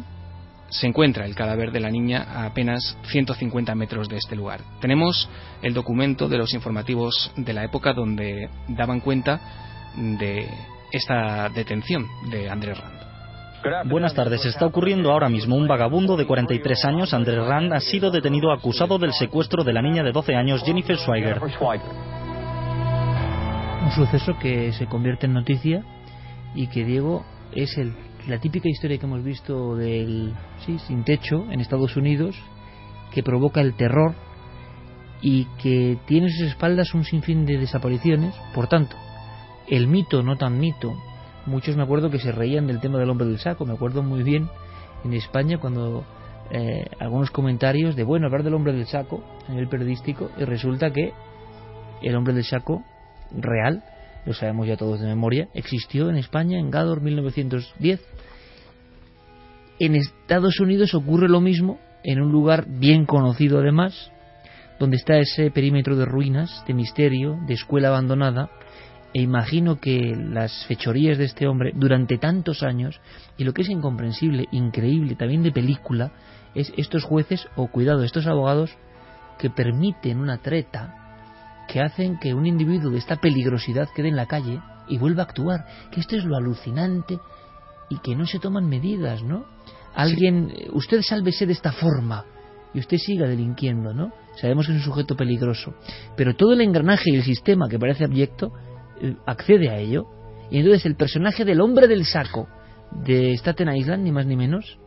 se 0.69 0.87
encuentra 0.87 1.25
el 1.25 1.35
cadáver 1.35 1.71
de 1.71 1.79
la 1.79 1.89
niña 1.89 2.23
a 2.23 2.45
apenas 2.45 2.97
150 3.07 3.73
metros 3.75 4.07
de 4.07 4.17
este 4.17 4.35
lugar. 4.35 4.61
Tenemos 4.81 5.29
el 5.61 5.73
documento 5.73 6.29
de 6.29 6.37
los 6.37 6.53
informativos 6.53 7.31
de 7.35 7.53
la 7.53 7.63
época 7.63 7.93
donde 7.93 8.49
daban 8.67 8.99
cuenta 8.99 9.39
de 9.95 10.47
esta 10.91 11.49
detención 11.49 12.07
de 12.29 12.49
Andrés 12.49 12.77
Rand. 12.77 13.08
Buenas 13.85 14.13
tardes. 14.13 14.45
Está 14.45 14.65
ocurriendo 14.65 15.11
ahora 15.11 15.29
mismo. 15.29 15.55
Un 15.55 15.67
vagabundo 15.67 16.15
de 16.15 16.25
43 16.25 16.85
años, 16.85 17.13
Andrés 17.13 17.43
Rand, 17.45 17.73
ha 17.73 17.79
sido 17.79 18.09
detenido 18.09 18.51
acusado 18.51 18.97
del 18.97 19.13
secuestro 19.13 19.63
de 19.63 19.73
la 19.73 19.81
niña 19.81 20.03
de 20.03 20.11
12 20.11 20.35
años, 20.35 20.63
Jennifer 20.63 20.97
Schweiger. 20.97 21.41
Un 23.83 23.91
suceso 23.91 24.37
que 24.39 24.71
se 24.73 24.85
convierte 24.85 25.25
en 25.25 25.33
noticia 25.33 25.83
y 26.55 26.67
que, 26.67 26.85
Diego, 26.85 27.25
es 27.53 27.77
el, 27.77 27.93
la 28.27 28.39
típica 28.39 28.69
historia 28.69 28.97
que 28.97 29.05
hemos 29.05 29.23
visto 29.23 29.75
del 29.75 30.33
sí, 30.65 30.79
sin 30.79 31.03
techo 31.03 31.45
en 31.51 31.59
Estados 31.59 31.97
Unidos, 31.97 32.35
que 33.11 33.23
provoca 33.23 33.61
el 33.61 33.75
terror 33.75 34.15
y 35.21 35.45
que 35.61 35.97
tiene 36.05 36.27
en 36.27 36.33
sus 36.33 36.47
espaldas 36.47 36.93
un 36.93 37.03
sinfín 37.03 37.45
de 37.45 37.57
desapariciones. 37.57 38.33
Por 38.53 38.67
tanto, 38.67 38.95
el 39.67 39.87
mito, 39.87 40.23
no 40.23 40.37
tan 40.37 40.57
mito, 40.57 40.93
muchos 41.49 41.75
me 41.75 41.83
acuerdo 41.83 42.09
que 42.09 42.19
se 42.19 42.31
reían 42.31 42.67
del 42.67 42.79
tema 42.79 42.99
del 42.99 43.09
hombre 43.09 43.27
del 43.27 43.39
saco. 43.39 43.65
Me 43.65 43.73
acuerdo 43.73 44.03
muy 44.03 44.23
bien 44.23 44.47
en 45.03 45.13
España 45.13 45.57
cuando 45.57 46.05
eh, 46.51 46.85
algunos 46.99 47.31
comentarios 47.31 47.95
de, 47.95 48.03
bueno, 48.03 48.27
hablar 48.27 48.43
del 48.43 48.53
hombre 48.53 48.73
del 48.73 48.85
saco 48.85 49.23
a 49.47 49.51
nivel 49.51 49.67
periodístico 49.67 50.31
y 50.37 50.45
resulta 50.45 50.91
que 50.91 51.11
el 52.01 52.15
hombre 52.15 52.33
del 52.33 52.45
saco 52.45 52.83
real, 53.31 53.83
lo 54.25 54.33
sabemos 54.33 54.67
ya 54.67 54.77
todos 54.77 54.99
de 54.99 55.07
memoria, 55.07 55.49
existió 55.53 56.09
en 56.09 56.17
España 56.17 56.59
en 56.59 56.71
Gador 56.71 57.01
1910. 57.01 58.01
En 59.79 59.95
Estados 59.95 60.59
Unidos 60.59 60.93
ocurre 60.93 61.29
lo 61.29 61.41
mismo 61.41 61.79
en 62.03 62.21
un 62.21 62.31
lugar 62.31 62.65
bien 62.67 63.05
conocido 63.05 63.59
además, 63.59 64.11
donde 64.79 64.97
está 64.97 65.17
ese 65.17 65.51
perímetro 65.51 65.95
de 65.97 66.05
ruinas, 66.05 66.63
de 66.65 66.73
misterio, 66.73 67.37
de 67.45 67.53
escuela 67.53 67.89
abandonada, 67.89 68.49
e 69.13 69.21
imagino 69.21 69.79
que 69.79 70.15
las 70.15 70.65
fechorías 70.67 71.17
de 71.17 71.25
este 71.25 71.47
hombre 71.47 71.71
durante 71.75 72.17
tantos 72.17 72.61
años, 72.63 72.99
y 73.37 73.43
lo 73.43 73.53
que 73.53 73.63
es 73.63 73.69
incomprensible, 73.69 74.45
increíble, 74.51 75.15
también 75.15 75.41
de 75.41 75.51
película, 75.51 76.11
es 76.53 76.71
estos 76.77 77.03
jueces, 77.03 77.47
o 77.55 77.67
cuidado, 77.67 78.03
estos 78.03 78.27
abogados, 78.27 78.71
que 79.39 79.49
permiten 79.49 80.19
una 80.19 80.37
treta, 80.37 81.65
que 81.67 81.81
hacen 81.81 82.19
que 82.19 82.33
un 82.33 82.45
individuo 82.45 82.91
de 82.91 82.97
esta 82.97 83.15
peligrosidad 83.15 83.89
quede 83.95 84.09
en 84.09 84.15
la 84.15 84.27
calle 84.27 84.59
y 84.87 84.97
vuelva 84.97 85.23
a 85.23 85.25
actuar, 85.25 85.65
que 85.91 86.01
esto 86.01 86.15
es 86.15 86.25
lo 86.25 86.35
alucinante 86.35 87.19
y 87.89 87.99
que 87.99 88.15
no 88.15 88.25
se 88.25 88.39
toman 88.39 88.67
medidas, 88.67 89.23
¿no? 89.23 89.45
Alguien, 89.95 90.51
usted 90.73 91.01
sálvese 91.01 91.45
de 91.45 91.53
esta 91.53 91.71
forma 91.71 92.25
y 92.73 92.79
usted 92.79 92.97
siga 92.97 93.27
delinquiendo, 93.27 93.93
¿no? 93.93 94.11
Sabemos 94.39 94.67
que 94.67 94.73
es 94.73 94.79
un 94.79 94.83
sujeto 94.83 95.15
peligroso, 95.15 95.73
pero 96.15 96.35
todo 96.35 96.53
el 96.53 96.61
engranaje 96.61 97.11
y 97.11 97.15
el 97.15 97.23
sistema 97.23 97.67
que 97.67 97.79
parece 97.79 98.05
abyecto 98.05 98.51
accede 99.25 99.69
a 99.69 99.77
ello. 99.77 100.07
Y 100.51 100.57
entonces 100.59 100.85
el 100.85 100.95
personaje 100.95 101.45
del 101.45 101.61
hombre 101.61 101.87
del 101.87 102.05
saco 102.05 102.47
de 103.05 103.33
Staten 103.33 103.73
Island, 103.75 104.03
ni 104.03 104.11
más 104.11 104.25
ni 104.25 104.35
menos, 104.35 104.79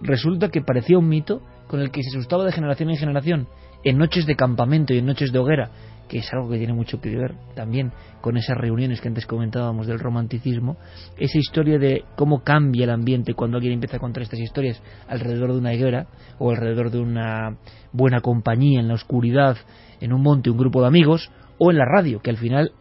resulta 0.00 0.50
que 0.50 0.62
parecía 0.62 0.98
un 0.98 1.08
mito 1.08 1.42
con 1.66 1.80
el 1.80 1.90
que 1.90 2.02
se 2.02 2.16
asustaba 2.16 2.44
de 2.44 2.52
generación 2.52 2.90
en 2.90 2.96
generación, 2.96 3.48
en 3.84 3.98
noches 3.98 4.26
de 4.26 4.36
campamento 4.36 4.94
y 4.94 4.98
en 4.98 5.06
noches 5.06 5.32
de 5.32 5.38
hoguera, 5.38 5.70
que 6.08 6.18
es 6.18 6.32
algo 6.32 6.48
que 6.48 6.58
tiene 6.58 6.72
mucho 6.72 7.00
que 7.00 7.16
ver 7.16 7.34
también 7.54 7.92
con 8.20 8.36
esas 8.36 8.56
reuniones 8.56 9.00
que 9.00 9.08
antes 9.08 9.26
comentábamos 9.26 9.86
del 9.86 9.98
romanticismo, 9.98 10.76
esa 11.16 11.38
historia 11.38 11.78
de 11.78 12.04
cómo 12.16 12.42
cambia 12.42 12.84
el 12.84 12.90
ambiente 12.90 13.34
cuando 13.34 13.56
alguien 13.56 13.74
empieza 13.74 13.96
a 13.96 14.00
contar 14.00 14.22
estas 14.22 14.40
historias 14.40 14.80
alrededor 15.08 15.52
de 15.52 15.58
una 15.58 15.74
higuera 15.74 16.06
o 16.38 16.50
alrededor 16.50 16.90
de 16.90 17.00
una 17.00 17.58
buena 17.92 18.20
compañía 18.20 18.80
en 18.80 18.88
la 18.88 18.94
oscuridad, 18.94 19.56
en 20.00 20.12
un 20.12 20.22
monte, 20.22 20.50
un 20.50 20.58
grupo 20.58 20.80
de 20.80 20.88
amigos, 20.88 21.30
o 21.58 21.70
en 21.70 21.78
la 21.78 21.84
radio, 21.84 22.20
que 22.20 22.30
al 22.30 22.36
final 22.36 22.72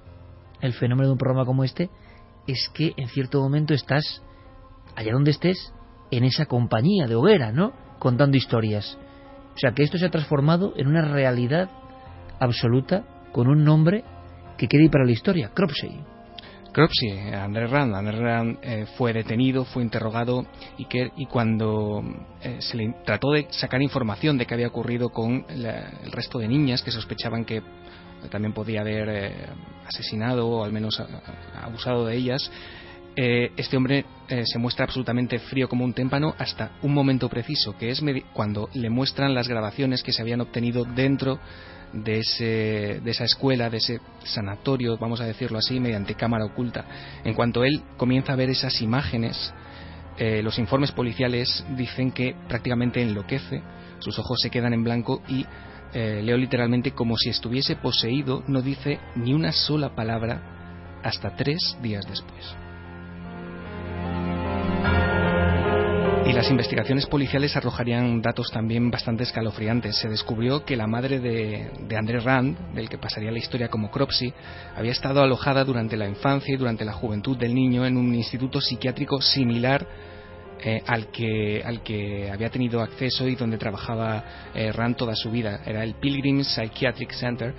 el 0.65 0.73
fenómeno 0.73 1.07
de 1.07 1.13
un 1.13 1.17
programa 1.17 1.45
como 1.45 1.63
este 1.63 1.89
es 2.47 2.69
que 2.73 2.93
en 2.97 3.07
cierto 3.07 3.41
momento 3.41 3.73
estás 3.73 4.21
allá 4.95 5.13
donde 5.13 5.31
estés 5.31 5.73
en 6.11 6.23
esa 6.23 6.45
compañía 6.45 7.07
de 7.07 7.15
hoguera, 7.15 7.51
¿no? 7.51 7.73
Contando 7.99 8.37
historias. 8.37 8.97
O 9.55 9.57
sea, 9.57 9.71
que 9.71 9.83
esto 9.83 9.97
se 9.97 10.05
ha 10.05 10.11
transformado 10.11 10.73
en 10.75 10.87
una 10.87 11.01
realidad 11.01 11.69
absoluta 12.39 13.05
con 13.31 13.47
un 13.47 13.63
nombre 13.63 14.03
que 14.57 14.67
quede 14.67 14.89
para 14.89 15.05
la 15.05 15.11
historia, 15.11 15.51
Cropsey. 15.53 15.99
Cropsey, 16.71 17.33
Andrés 17.33 17.69
Rand. 17.71 17.95
Andrés 17.95 18.19
Rand 18.19 18.57
eh, 18.61 18.85
fue 18.97 19.13
detenido, 19.13 19.63
fue 19.63 19.81
interrogado 19.81 20.45
y, 20.77 20.85
que, 20.85 21.09
y 21.15 21.25
cuando 21.25 22.03
eh, 22.41 22.57
se 22.59 22.75
le 22.75 22.93
trató 23.05 23.31
de 23.31 23.47
sacar 23.49 23.81
información 23.81 24.37
de 24.37 24.45
qué 24.45 24.55
había 24.55 24.67
ocurrido 24.67 25.09
con 25.09 25.45
la, 25.55 25.89
el 26.03 26.11
resto 26.11 26.37
de 26.37 26.49
niñas 26.49 26.83
que 26.83 26.91
sospechaban 26.91 27.45
que 27.45 27.61
también 28.29 28.53
podía 28.53 28.81
haber 28.81 29.09
eh, 29.09 29.33
asesinado 29.87 30.47
o 30.47 30.63
al 30.63 30.71
menos 30.71 31.01
abusado 31.61 32.05
de 32.05 32.15
ellas, 32.15 32.51
eh, 33.17 33.51
este 33.55 33.77
hombre 33.77 34.05
eh, 34.27 34.43
se 34.45 34.59
muestra 34.59 34.83
absolutamente 34.83 35.39
frío 35.39 35.69
como 35.69 35.85
un 35.85 35.93
témpano 35.93 36.35
hasta 36.37 36.71
un 36.81 36.93
momento 36.93 37.29
preciso, 37.29 37.77
que 37.77 37.89
es 37.89 38.03
cuando 38.33 38.69
le 38.73 38.89
muestran 38.89 39.33
las 39.33 39.47
grabaciones 39.47 40.03
que 40.03 40.11
se 40.11 40.21
habían 40.21 40.41
obtenido 40.41 40.83
dentro 40.83 41.39
de, 41.93 42.19
ese, 42.19 42.99
de 43.01 43.11
esa 43.11 43.23
escuela, 43.23 43.69
de 43.69 43.77
ese 43.77 44.01
sanatorio, 44.25 44.97
vamos 44.97 45.21
a 45.21 45.25
decirlo 45.25 45.59
así, 45.59 45.79
mediante 45.79 46.15
cámara 46.15 46.43
oculta. 46.43 46.83
En 47.23 47.33
cuanto 47.33 47.63
él 47.63 47.83
comienza 47.95 48.33
a 48.33 48.35
ver 48.35 48.49
esas 48.49 48.81
imágenes, 48.81 49.53
los 50.17 50.59
informes 50.59 50.93
policiales 50.93 51.65
dicen 51.75 52.11
que 52.11 52.35
prácticamente 52.47 53.01
enloquece, 53.01 53.61
sus 53.99 54.17
ojos 54.19 54.39
se 54.41 54.49
quedan 54.49 54.73
en 54.73 54.83
blanco 54.83 55.21
y 55.27 55.45
eh, 55.93 56.21
leo 56.23 56.37
literalmente 56.37 56.91
como 56.91 57.17
si 57.17 57.29
estuviese 57.29 57.75
poseído, 57.75 58.43
no 58.47 58.61
dice 58.61 58.99
ni 59.15 59.33
una 59.33 59.51
sola 59.51 59.95
palabra 59.95 60.99
hasta 61.03 61.35
tres 61.35 61.77
días 61.81 62.05
después. 62.07 62.55
Y 66.25 66.33
las 66.33 66.49
investigaciones 66.49 67.05
policiales 67.05 67.55
arrojarían 67.55 68.19
datos 68.19 68.49
también 68.51 68.89
bastante 68.89 69.23
escalofriantes. 69.23 69.95
Se 69.97 70.09
descubrió 70.09 70.65
que 70.65 70.75
la 70.75 70.87
madre 70.87 71.19
de, 71.19 71.69
de 71.87 71.97
André 71.97 72.19
Rand, 72.19 72.73
del 72.73 72.89
que 72.89 72.97
pasaría 72.97 73.31
la 73.31 73.37
historia 73.37 73.67
como 73.67 73.91
Cropsy, 73.91 74.33
había 74.75 74.91
estado 74.91 75.21
alojada 75.21 75.63
durante 75.63 75.95
la 75.97 76.09
infancia 76.09 76.51
y 76.51 76.57
durante 76.57 76.83
la 76.83 76.93
juventud 76.93 77.37
del 77.37 77.53
niño 77.53 77.85
en 77.85 77.95
un 77.95 78.15
instituto 78.15 78.59
psiquiátrico 78.59 79.21
similar 79.21 79.85
eh, 80.67 80.81
al, 80.87 81.11
que, 81.11 81.61
al 81.63 81.83
que 81.83 82.31
había 82.31 82.49
tenido 82.49 82.81
acceso 82.81 83.27
y 83.27 83.35
donde 83.35 83.59
trabajaba 83.59 84.49
eh, 84.55 84.71
Rand 84.71 84.95
toda 84.95 85.15
su 85.15 85.29
vida. 85.29 85.61
Era 85.63 85.83
el 85.83 85.93
Pilgrim 85.93 86.43
Psychiatric 86.43 87.11
Center. 87.11 87.53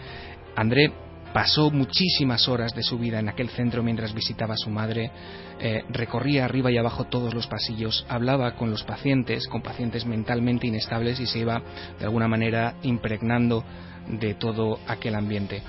André 0.57 0.91
pasó 1.33 1.71
muchísimas 1.71 2.49
horas 2.49 2.75
de 2.75 2.83
su 2.83 2.99
vida 2.99 3.21
en 3.21 3.29
aquel 3.29 3.49
centro 3.51 3.85
mientras 3.85 4.13
visitaba 4.13 4.55
a 4.55 4.57
su 4.57 4.71
madre, 4.71 5.13
eh, 5.61 5.85
recorría 5.89 6.47
arriba 6.47 6.73
y 6.73 6.79
abajo 6.79 7.05
todos 7.05 7.33
los 7.33 7.47
pasillos, 7.47 8.05
hablaba 8.09 8.57
con 8.57 8.73
los 8.73 8.83
pacientes, 8.83 9.47
con 9.47 9.63
pacientes 9.63 10.05
mentalmente 10.05 10.67
inestables 10.67 11.21
y 11.21 11.27
se 11.27 11.39
iba 11.39 11.63
de 12.01 12.07
alguna 12.07 12.27
manera 12.27 12.75
impregnando 12.83 13.63
de 14.09 14.35
todo 14.35 14.81
aquel 14.89 15.15
ambiente. 15.15 15.63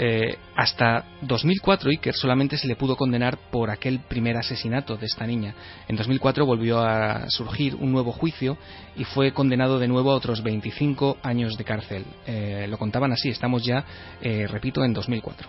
Eh, 0.00 0.36
hasta 0.54 1.04
2004 1.22 1.90
Iker 1.90 2.14
solamente 2.14 2.56
se 2.56 2.68
le 2.68 2.76
pudo 2.76 2.94
condenar 2.94 3.36
por 3.50 3.68
aquel 3.68 3.98
primer 3.98 4.36
asesinato 4.36 4.96
de 4.96 5.06
esta 5.06 5.26
niña. 5.26 5.54
En 5.88 5.96
2004 5.96 6.46
volvió 6.46 6.80
a 6.80 7.28
surgir 7.30 7.74
un 7.74 7.90
nuevo 7.90 8.12
juicio 8.12 8.56
y 8.96 9.02
fue 9.02 9.32
condenado 9.32 9.80
de 9.80 9.88
nuevo 9.88 10.12
a 10.12 10.14
otros 10.14 10.44
25 10.44 11.18
años 11.22 11.58
de 11.58 11.64
cárcel. 11.64 12.04
Eh, 12.26 12.66
lo 12.68 12.78
contaban 12.78 13.10
así, 13.10 13.28
estamos 13.28 13.64
ya, 13.64 13.84
eh, 14.22 14.46
repito, 14.46 14.84
en 14.84 14.94
2004. 14.94 15.48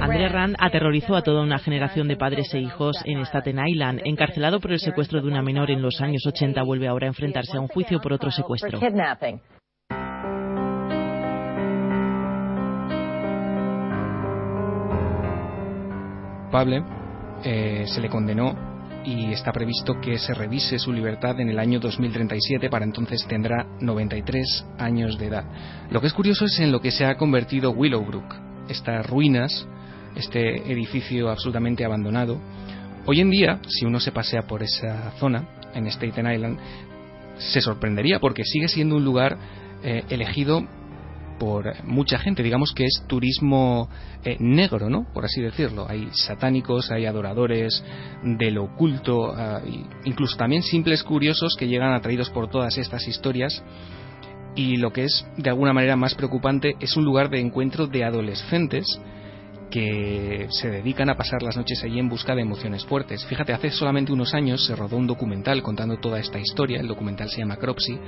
André 0.00 0.28
Rand 0.28 0.56
aterrorizó 0.58 1.16
a 1.16 1.22
toda 1.22 1.42
una 1.42 1.58
generación 1.58 2.06
de 2.06 2.16
padres 2.16 2.52
e 2.54 2.60
hijos 2.60 2.96
en 3.04 3.24
Staten 3.24 3.58
Island. 3.66 4.02
Encarcelado 4.04 4.60
por 4.60 4.72
el 4.72 4.78
secuestro 4.78 5.20
de 5.20 5.26
una 5.26 5.42
menor 5.42 5.70
en 5.70 5.82
los 5.82 6.00
años 6.00 6.24
80, 6.26 6.62
vuelve 6.62 6.86
ahora 6.86 7.06
a 7.06 7.08
enfrentarse 7.08 7.56
a 7.56 7.60
un 7.60 7.68
juicio 7.68 8.00
por 8.00 8.12
otro 8.12 8.30
secuestro. 8.30 8.78
Pable 16.50 16.82
eh, 17.44 17.84
se 17.86 18.00
le 18.00 18.08
condenó 18.08 18.54
y 19.04 19.32
está 19.32 19.52
previsto 19.52 20.00
que 20.00 20.18
se 20.18 20.34
revise 20.34 20.78
su 20.78 20.92
libertad 20.92 21.38
en 21.40 21.48
el 21.48 21.58
año 21.58 21.80
2037, 21.80 22.68
para 22.68 22.84
entonces 22.84 23.24
tendrá 23.26 23.66
93 23.80 24.66
años 24.78 25.18
de 25.18 25.26
edad. 25.26 25.44
Lo 25.90 26.00
que 26.00 26.08
es 26.08 26.12
curioso 26.12 26.44
es 26.44 26.58
en 26.60 26.72
lo 26.72 26.80
que 26.80 26.90
se 26.90 27.04
ha 27.06 27.16
convertido 27.16 27.70
Willowbrook, 27.70 28.34
estas 28.68 29.06
ruinas, 29.06 29.66
este 30.14 30.70
edificio 30.70 31.30
absolutamente 31.30 31.84
abandonado. 31.84 32.38
Hoy 33.06 33.20
en 33.20 33.30
día, 33.30 33.60
si 33.68 33.86
uno 33.86 34.00
se 34.00 34.12
pasea 34.12 34.42
por 34.42 34.62
esa 34.62 35.12
zona, 35.12 35.44
en 35.74 35.86
Staten 35.86 36.30
Island, 36.30 36.58
se 37.38 37.60
sorprendería 37.60 38.18
porque 38.18 38.44
sigue 38.44 38.68
siendo 38.68 38.96
un 38.96 39.04
lugar 39.04 39.38
eh, 39.82 40.04
elegido 40.10 40.66
por 41.38 41.84
mucha 41.84 42.18
gente, 42.18 42.42
digamos 42.42 42.72
que 42.72 42.84
es 42.84 43.04
turismo 43.06 43.88
eh, 44.24 44.36
negro, 44.40 44.90
¿no? 44.90 45.06
Por 45.12 45.24
así 45.24 45.40
decirlo. 45.40 45.86
Hay 45.88 46.08
satánicos, 46.12 46.90
hay 46.90 47.06
adoradores 47.06 47.82
del 48.22 48.58
oculto, 48.58 49.32
ah, 49.34 49.60
incluso 50.04 50.36
también 50.36 50.62
simples 50.62 51.02
curiosos 51.02 51.54
que 51.58 51.68
llegan 51.68 51.92
atraídos 51.92 52.30
por 52.30 52.48
todas 52.48 52.76
estas 52.78 53.06
historias. 53.06 53.62
Y 54.54 54.76
lo 54.76 54.92
que 54.92 55.04
es 55.04 55.26
de 55.36 55.50
alguna 55.50 55.72
manera 55.72 55.96
más 55.96 56.14
preocupante 56.14 56.74
es 56.80 56.96
un 56.96 57.04
lugar 57.04 57.30
de 57.30 57.40
encuentro 57.40 57.86
de 57.86 58.04
adolescentes 58.04 59.00
que 59.70 60.46
se 60.50 60.70
dedican 60.70 61.10
a 61.10 61.16
pasar 61.16 61.42
las 61.42 61.56
noches 61.56 61.82
allí 61.84 61.98
en 61.98 62.08
busca 62.08 62.34
de 62.34 62.42
emociones 62.42 62.84
fuertes. 62.84 63.24
Fíjate, 63.26 63.52
hace 63.52 63.70
solamente 63.70 64.12
unos 64.12 64.34
años 64.34 64.64
se 64.64 64.74
rodó 64.74 64.96
un 64.96 65.06
documental 65.06 65.62
contando 65.62 65.98
toda 65.98 66.18
esta 66.18 66.38
historia, 66.38 66.80
el 66.80 66.88
documental 66.88 67.28
se 67.28 67.38
llama 67.38 67.56
Cropsy, 67.56 67.98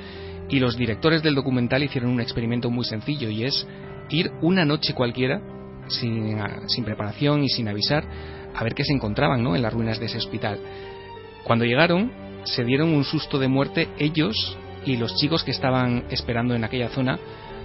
y 0.51 0.59
los 0.59 0.77
directores 0.77 1.23
del 1.23 1.35
documental 1.35 1.83
hicieron 1.83 2.11
un 2.11 2.21
experimento 2.21 2.71
muy 2.71 2.85
sencillo 2.85 3.31
y 3.31 3.45
es 3.45 3.67
ir 4.11 4.33
una 4.43 4.65
noche 4.65 4.95
cualquiera, 4.95 5.41
sin, 5.89 6.85
preparación 6.85 7.45
y 7.45 7.49
sin 7.49 7.69
avisar, 7.69 8.05
a 8.55 8.65
ver 8.65 8.75
qué 8.75 8.85
se 8.85 8.93
encontraban 8.93 9.43
¿no? 9.43 9.55
en 9.55 9.63
las 9.63 9.73
ruinas 9.73 10.01
de 10.01 10.07
ese 10.07 10.19
hospital. 10.19 10.59
Cuando 11.45 11.65
llegaron, 11.65 12.11
se 12.45 12.65
dieron 12.65 12.93
un 12.93 13.05
susto 13.05 13.39
de 13.39 13.49
muerte 13.49 13.89
ellos 13.99 14.57
y 14.85 14.97
los 14.97 15.15
chicos 15.17 15.45
que 15.45 15.51
estaban 15.53 16.05
esperando 16.11 16.55
en 16.55 16.65
aquella 16.65 16.89
zona 16.89 17.19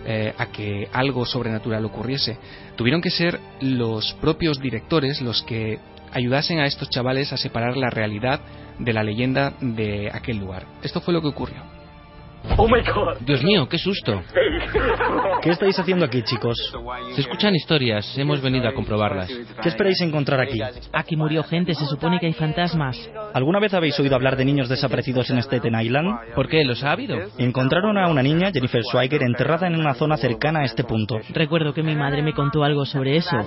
eh, 0.05 0.33
a 0.37 0.47
que 0.47 0.87
algo 0.93 1.25
sobrenatural 1.25 1.83
ocurriese. 1.85 2.37
Tuvieron 2.75 3.01
que 3.01 3.09
ser 3.09 3.39
los 3.61 4.13
propios 4.21 4.59
directores 4.59 5.21
los 5.21 5.41
que 5.43 5.79
ayudasen 6.11 6.59
a 6.59 6.67
estos 6.67 6.89
chavales 6.89 7.33
a 7.33 7.37
separar 7.37 7.75
la 7.75 7.89
realidad 7.89 8.41
de 8.77 8.93
la 8.93 9.03
leyenda 9.03 9.53
de 9.59 10.11
aquel 10.13 10.37
lugar. 10.37 10.67
Esto 10.83 11.01
fue 11.01 11.13
lo 11.13 11.21
que 11.21 11.29
ocurrió. 11.29 11.74
Oh 12.57 12.67
Dios 13.21 13.43
mío, 13.43 13.67
qué 13.67 13.77
susto. 13.77 14.21
¿Qué 15.41 15.49
estáis 15.49 15.77
haciendo 15.77 16.05
aquí, 16.05 16.23
chicos? 16.23 16.57
Se 17.13 17.21
escuchan 17.21 17.53
historias, 17.55 18.17
hemos 18.17 18.41
venido 18.41 18.67
a 18.67 18.73
comprobarlas. 18.73 19.29
¿Qué 19.61 19.69
esperáis 19.69 19.99
encontrar 20.01 20.39
aquí? 20.39 20.59
Aquí 20.93 21.15
murió 21.15 21.43
gente, 21.43 21.73
se 21.73 21.85
supone 21.85 22.19
que 22.19 22.27
hay 22.27 22.33
fantasmas. 22.33 22.97
¿Alguna 23.33 23.59
vez 23.59 23.73
habéis 23.73 23.99
oído 23.99 24.15
hablar 24.15 24.37
de 24.37 24.45
niños 24.45 24.69
desaparecidos 24.69 25.29
en 25.29 25.39
Staten 25.39 25.79
Island? 25.79 26.33
¿Por 26.33 26.47
qué? 26.47 26.63
¿Los 26.63 26.83
ha 26.83 26.91
habido? 26.91 27.17
Encontraron 27.37 27.97
a 27.97 28.07
una 28.07 28.23
niña, 28.23 28.51
Jennifer 28.53 28.81
Schweiger, 28.83 29.23
enterrada 29.23 29.67
en 29.67 29.75
una 29.75 29.93
zona 29.93 30.17
cercana 30.17 30.61
a 30.61 30.65
este 30.65 30.83
punto. 30.83 31.19
Recuerdo 31.33 31.73
que 31.73 31.83
mi 31.83 31.95
madre 31.95 32.21
me 32.21 32.33
contó 32.33 32.63
algo 32.63 32.85
sobre 32.85 33.17
eso. 33.17 33.37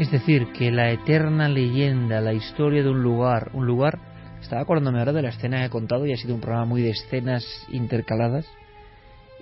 Es 0.00 0.10
decir, 0.10 0.46
que 0.54 0.70
la 0.70 0.90
eterna 0.90 1.50
leyenda, 1.50 2.22
la 2.22 2.32
historia 2.32 2.82
de 2.82 2.88
un 2.88 3.02
lugar, 3.02 3.50
un 3.52 3.66
lugar, 3.66 3.98
estaba 4.40 4.62
acordándome 4.62 4.98
ahora 4.98 5.12
de 5.12 5.20
la 5.20 5.28
escena 5.28 5.58
que 5.58 5.66
he 5.66 5.68
contado 5.68 6.06
y 6.06 6.12
ha 6.14 6.16
sido 6.16 6.34
un 6.34 6.40
programa 6.40 6.64
muy 6.64 6.80
de 6.80 6.88
escenas 6.88 7.44
intercaladas. 7.70 8.46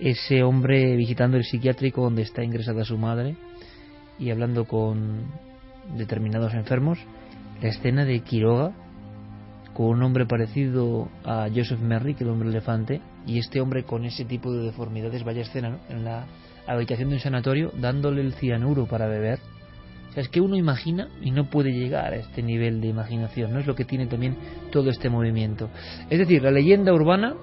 Ese 0.01 0.43
hombre 0.43 0.97
visitando 0.97 1.37
el 1.37 1.45
psiquiátrico 1.45 2.03
donde 2.03 2.23
está 2.23 2.43
ingresada 2.43 2.85
su 2.85 2.99
madre 2.99 3.37
y 4.19 4.31
hablando 4.31 4.65
con 4.65 5.27
determinados 5.97 6.53
enfermos. 6.55 6.99
La 7.63 7.69
escena 7.69 8.05
de 8.05 8.19
Quiroga 8.19 8.73
con 9.75 9.87
un 9.91 10.03
hombre 10.03 10.27
parecido 10.27 11.09
a 11.25 11.47
Joseph 11.55 11.79
Merrick, 11.79 12.21
el 12.21 12.31
hombre 12.31 12.49
elefante, 12.49 13.01
y 13.29 13.39
este 13.39 13.61
hombre 13.61 13.85
con 13.85 14.05
ese 14.05 14.25
tipo 14.25 14.53
de 14.53 14.65
deformidades, 14.65 15.23
vaya 15.23 15.43
escena, 15.43 15.69
¿no? 15.69 15.79
En 15.89 16.03
la 16.03 16.27
habitación 16.67 17.11
de 17.11 17.15
un 17.15 17.21
sanatorio, 17.21 17.71
dándole 17.77 18.23
el 18.23 18.33
cianuro 18.33 18.87
para 18.87 19.07
beber 19.07 19.39
es 20.21 20.29
que 20.29 20.41
uno 20.41 20.57
imagina 20.57 21.09
y 21.23 21.31
no 21.31 21.49
puede 21.49 21.73
llegar 21.73 22.13
a 22.13 22.17
este 22.17 22.43
nivel 22.43 22.81
de 22.81 22.89
imaginación, 22.89 23.53
¿no? 23.53 23.61
Es 23.61 23.67
lo 23.67 23.75
que 23.75 23.85
tiene 23.85 24.07
también 24.07 24.37
todo 24.71 24.91
este 24.91 25.09
movimiento. 25.09 25.71
Es 26.11 26.19
decir, 26.19 26.43
la 26.43 26.51
leyenda 26.51 26.93
urbana, 26.93 27.35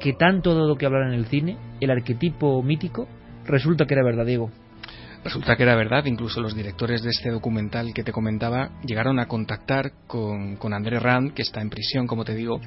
que 0.00 0.14
tanto 0.14 0.50
ha 0.50 0.54
dado 0.54 0.76
que 0.76 0.86
hablar 0.86 1.08
en 1.08 1.14
el 1.14 1.26
cine, 1.26 1.56
el 1.80 1.90
arquetipo 1.90 2.62
mítico, 2.62 3.06
resulta 3.44 3.86
que 3.86 3.94
era 3.94 4.04
verdad, 4.04 4.26
Diego. 4.26 4.50
Resulta 5.24 5.54
que 5.54 5.62
era 5.62 5.76
verdad, 5.76 6.04
incluso 6.06 6.40
los 6.40 6.56
directores 6.56 7.02
de 7.02 7.10
este 7.10 7.30
documental 7.30 7.94
que 7.94 8.02
te 8.02 8.10
comentaba 8.10 8.70
llegaron 8.84 9.20
a 9.20 9.26
contactar 9.26 9.92
con, 10.08 10.56
con 10.56 10.74
André 10.74 10.98
Rand, 10.98 11.32
que 11.32 11.42
está 11.42 11.60
en 11.60 11.70
prisión, 11.70 12.08
como 12.08 12.24
te 12.24 12.34
digo, 12.34 12.60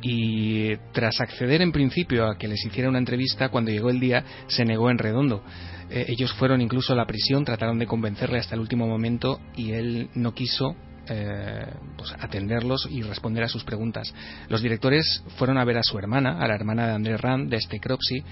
y 0.00 0.76
tras 0.92 1.20
acceder 1.20 1.62
en 1.62 1.72
principio 1.72 2.26
a 2.26 2.36
que 2.36 2.46
les 2.46 2.64
hiciera 2.64 2.88
una 2.88 2.98
entrevista, 2.98 3.48
cuando 3.48 3.70
llegó 3.70 3.90
el 3.90 4.00
día 4.00 4.22
se 4.46 4.64
negó 4.64 4.90
en 4.90 4.98
redondo. 4.98 5.42
Eh, 5.90 6.06
ellos 6.08 6.32
fueron 6.34 6.60
incluso 6.60 6.92
a 6.92 6.96
la 6.96 7.06
prisión, 7.06 7.44
trataron 7.44 7.78
de 7.78 7.86
convencerle 7.86 8.38
hasta 8.38 8.54
el 8.54 8.60
último 8.60 8.86
momento 8.86 9.40
y 9.56 9.72
él 9.72 10.10
no 10.14 10.34
quiso 10.34 10.76
eh, 11.08 11.66
pues, 11.96 12.12
atenderlos 12.18 12.88
y 12.90 13.02
responder 13.02 13.44
a 13.44 13.48
sus 13.48 13.64
preguntas. 13.64 14.14
Los 14.48 14.60
directores 14.60 15.24
fueron 15.36 15.56
a 15.58 15.64
ver 15.64 15.78
a 15.78 15.82
su 15.82 15.98
hermana, 15.98 16.38
a 16.38 16.46
la 16.46 16.54
hermana 16.54 16.86
de 16.86 16.92
André 16.92 17.16
Rand, 17.16 17.50
de 17.50 17.56
este 17.56 17.80
Cropsy, 17.80 18.22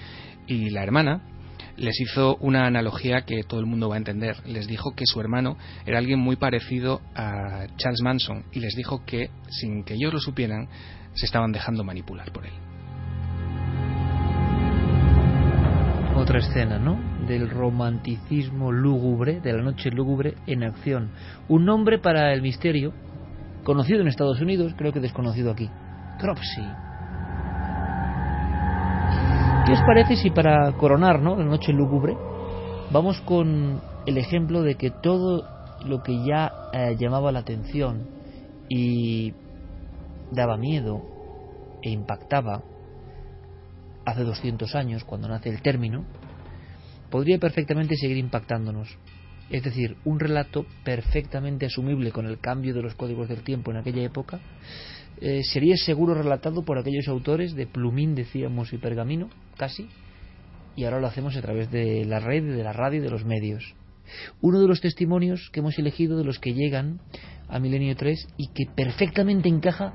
y 0.45 0.69
la 0.69 0.83
hermana 0.83 1.21
les 1.77 1.99
hizo 1.99 2.37
una 2.37 2.65
analogía 2.65 3.21
que 3.21 3.43
todo 3.43 3.59
el 3.59 3.65
mundo 3.65 3.89
va 3.89 3.95
a 3.95 3.97
entender. 3.99 4.37
Les 4.45 4.67
dijo 4.67 4.91
que 4.95 5.05
su 5.05 5.19
hermano 5.19 5.57
era 5.85 5.97
alguien 5.97 6.19
muy 6.19 6.35
parecido 6.35 7.01
a 7.15 7.67
Charles 7.77 8.01
Manson 8.03 8.45
y 8.51 8.59
les 8.59 8.75
dijo 8.75 9.05
que, 9.05 9.29
sin 9.49 9.83
que 9.83 9.93
ellos 9.95 10.13
lo 10.13 10.19
supieran, 10.19 10.67
se 11.13 11.25
estaban 11.25 11.51
dejando 11.51 11.83
manipular 11.83 12.31
por 12.31 12.45
él. 12.45 12.53
Otra 16.15 16.39
escena, 16.39 16.79
¿no? 16.79 17.16
Del 17.27 17.49
romanticismo 17.49 18.71
lúgubre, 18.71 19.41
de 19.41 19.53
la 19.53 19.61
noche 19.61 19.91
lúgubre 19.91 20.35
en 20.47 20.63
acción. 20.63 21.11
Un 21.49 21.65
nombre 21.65 21.99
para 21.99 22.33
el 22.33 22.41
misterio, 22.41 22.93
conocido 23.63 24.01
en 24.01 24.07
Estados 24.07 24.39
Unidos, 24.39 24.73
creo 24.77 24.93
que 24.93 24.99
desconocido 24.99 25.51
aquí. 25.51 25.69
Cropsy. 26.19 26.61
¿Qué 29.65 29.73
os 29.73 29.81
parece 29.81 30.15
si 30.15 30.29
para 30.29 30.71
coronar, 30.73 31.21
¿no? 31.21 31.35
La 31.35 31.43
noche 31.43 31.73
lúgubre, 31.73 32.15
vamos 32.91 33.19
con 33.21 33.81
el 34.05 34.17
ejemplo 34.17 34.61
de 34.61 34.75
que 34.75 34.91
todo 34.91 35.43
lo 35.85 36.01
que 36.03 36.23
ya 36.23 36.49
eh, 36.71 36.95
llamaba 36.97 37.33
la 37.33 37.39
atención 37.39 38.07
y 38.69 39.33
daba 40.31 40.55
miedo 40.55 41.01
e 41.81 41.89
impactaba 41.89 42.63
hace 44.05 44.23
200 44.23 44.73
años, 44.75 45.03
cuando 45.03 45.27
nace 45.27 45.49
el 45.49 45.61
término, 45.61 46.05
podría 47.09 47.39
perfectamente 47.39 47.95
seguir 47.95 48.17
impactándonos. 48.17 48.97
Es 49.49 49.63
decir, 49.63 49.95
un 50.03 50.19
relato 50.19 50.65
perfectamente 50.83 51.65
asumible 51.65 52.11
con 52.11 52.25
el 52.25 52.39
cambio 52.39 52.73
de 52.73 52.81
los 52.81 52.95
códigos 52.95 53.29
del 53.29 53.43
tiempo 53.43 53.71
en 53.71 53.77
aquella 53.77 54.03
época, 54.03 54.39
eh, 55.21 55.41
sería 55.43 55.77
seguro 55.77 56.13
relatado 56.13 56.63
por 56.63 56.77
aquellos 56.77 57.07
autores 57.07 57.55
de 57.55 57.65
plumín, 57.65 58.13
decíamos, 58.13 58.73
y 58.73 58.77
pergamino, 58.77 59.29
casi, 59.57 59.89
y 60.75 60.83
ahora 60.83 60.99
lo 60.99 61.07
hacemos 61.07 61.35
a 61.35 61.41
través 61.41 61.71
de 61.71 62.05
la 62.05 62.19
red, 62.19 62.43
de 62.43 62.63
la 62.63 62.73
radio 62.73 62.99
y 62.99 63.03
de 63.03 63.09
los 63.09 63.25
medios. 63.25 63.73
Uno 64.41 64.61
de 64.61 64.67
los 64.67 64.81
testimonios 64.81 65.49
que 65.51 65.61
hemos 65.61 65.77
elegido 65.79 66.17
de 66.17 66.23
los 66.23 66.39
que 66.39 66.53
llegan 66.53 66.99
a 67.47 67.59
Milenio 67.59 67.95
3 67.95 68.27
y 68.37 68.47
que 68.49 68.65
perfectamente 68.65 69.49
encaja 69.49 69.93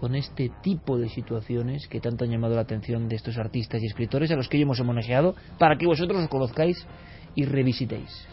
con 0.00 0.14
este 0.14 0.50
tipo 0.62 0.98
de 0.98 1.08
situaciones 1.08 1.88
que 1.88 2.00
tanto 2.00 2.24
han 2.24 2.30
llamado 2.30 2.54
la 2.54 2.62
atención 2.62 3.08
de 3.08 3.16
estos 3.16 3.36
artistas 3.36 3.82
y 3.82 3.86
escritores 3.86 4.30
a 4.30 4.36
los 4.36 4.48
que 4.48 4.56
hoy 4.56 4.62
hemos 4.62 4.80
homenajeado 4.80 5.34
para 5.58 5.76
que 5.76 5.86
vosotros 5.86 6.22
os 6.22 6.28
conozcáis 6.28 6.86
y 7.34 7.44
revisitéis. 7.44 8.26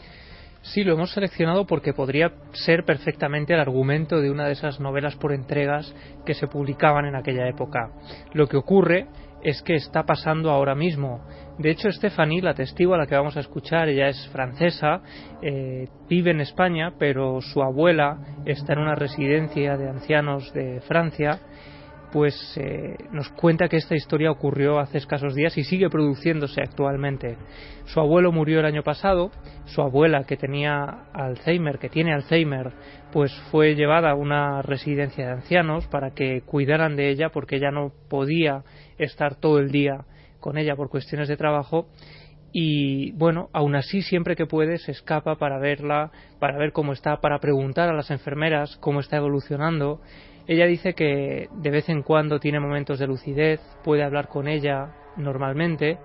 Sí, 0.61 0.83
lo 0.83 0.93
hemos 0.93 1.11
seleccionado 1.11 1.67
porque 1.67 1.93
podría 1.93 2.33
ser 2.53 2.85
perfectamente 2.85 3.53
el 3.53 3.59
argumento 3.59 4.19
de 4.19 4.31
una 4.31 4.47
de 4.47 4.53
esas 4.53 4.79
novelas 4.79 5.15
por 5.15 5.31
entregas 5.31 5.93
que 6.25 6.33
se 6.33 6.47
publicaban 6.47 7.05
en 7.05 7.15
aquella 7.15 7.47
época. 7.47 7.91
Lo 8.33 8.47
que 8.47 8.57
ocurre 8.57 9.07
es 9.45 9.61
que 9.61 9.75
está 9.75 10.03
pasando 10.03 10.49
ahora 10.49 10.73
mismo. 10.73 11.21
De 11.59 11.69
hecho, 11.69 11.91
Stephanie, 11.91 12.41
la 12.41 12.55
testigo 12.55 12.95
a 12.95 12.97
la 12.97 13.05
que 13.05 13.15
vamos 13.15 13.37
a 13.37 13.41
escuchar, 13.41 13.87
ella 13.87 14.07
es 14.07 14.27
francesa, 14.29 15.01
eh, 15.39 15.87
vive 16.09 16.31
en 16.31 16.41
España, 16.41 16.93
pero 16.97 17.39
su 17.41 17.61
abuela 17.61 18.17
está 18.45 18.73
en 18.73 18.79
una 18.79 18.95
residencia 18.95 19.77
de 19.77 19.87
ancianos 19.87 20.51
de 20.53 20.81
Francia 20.81 21.39
pues 22.15 22.33
eh, 22.55 22.95
nos 23.11 23.27
cuenta 23.31 23.67
que 23.67 23.75
esta 23.75 23.93
historia 23.93 24.31
ocurrió 24.31 24.79
hace 24.79 24.99
escasos 24.99 25.35
días 25.35 25.57
y 25.57 25.65
sigue 25.65 25.89
produciéndose 25.89 26.61
actualmente. 26.61 27.35
Su 27.87 27.99
abuelo 27.99 28.31
murió 28.31 28.59
el 28.59 28.65
año 28.65 28.83
pasado, 28.83 29.31
su 29.65 29.81
abuela 29.81 30.23
que 30.23 30.37
tenía 30.37 31.07
Alzheimer, 31.11 31.77
que 31.77 31.89
tiene 31.89 32.13
Alzheimer, 32.13 32.71
pues 33.11 33.33
fue 33.51 33.75
llevada 33.75 34.11
a 34.11 34.15
una 34.15 34.61
residencia 34.61 35.25
de 35.25 35.31
ancianos 35.33 35.87
para 35.87 36.11
que 36.11 36.39
cuidaran 36.45 36.95
de 36.95 37.09
ella 37.09 37.31
porque 37.33 37.57
ella 37.57 37.71
no 37.71 37.91
podía 38.09 38.63
estar 38.97 39.35
todo 39.35 39.59
el 39.59 39.71
día 39.71 40.05
con 40.39 40.57
ella 40.57 40.75
por 40.75 40.89
cuestiones 40.89 41.27
de 41.27 41.37
trabajo. 41.37 41.87
Y 42.51 43.11
bueno, 43.13 43.49
aún 43.51 43.75
así 43.75 44.01
siempre 44.01 44.35
que 44.35 44.45
puede 44.45 44.77
se 44.77 44.91
escapa 44.91 45.35
para 45.35 45.59
verla, 45.59 46.11
para 46.39 46.57
ver 46.57 46.71
cómo 46.71 46.93
está, 46.93 47.19
para 47.19 47.39
preguntar 47.39 47.89
a 47.89 47.93
las 47.93 48.11
enfermeras 48.11 48.77
cómo 48.77 49.01
está 49.01 49.17
evolucionando. 49.17 50.01
Ella 50.47 50.65
dice 50.65 50.93
que 50.93 51.49
de 51.51 51.71
vez 51.71 51.89
en 51.89 52.03
cuando 52.03 52.39
tiene 52.39 52.59
momentos 52.59 52.99
de 52.99 53.07
lucidez, 53.07 53.59
puede 53.83 54.03
hablar 54.03 54.27
con 54.27 54.47
ella 54.47 54.93
normalmente. 55.17 55.97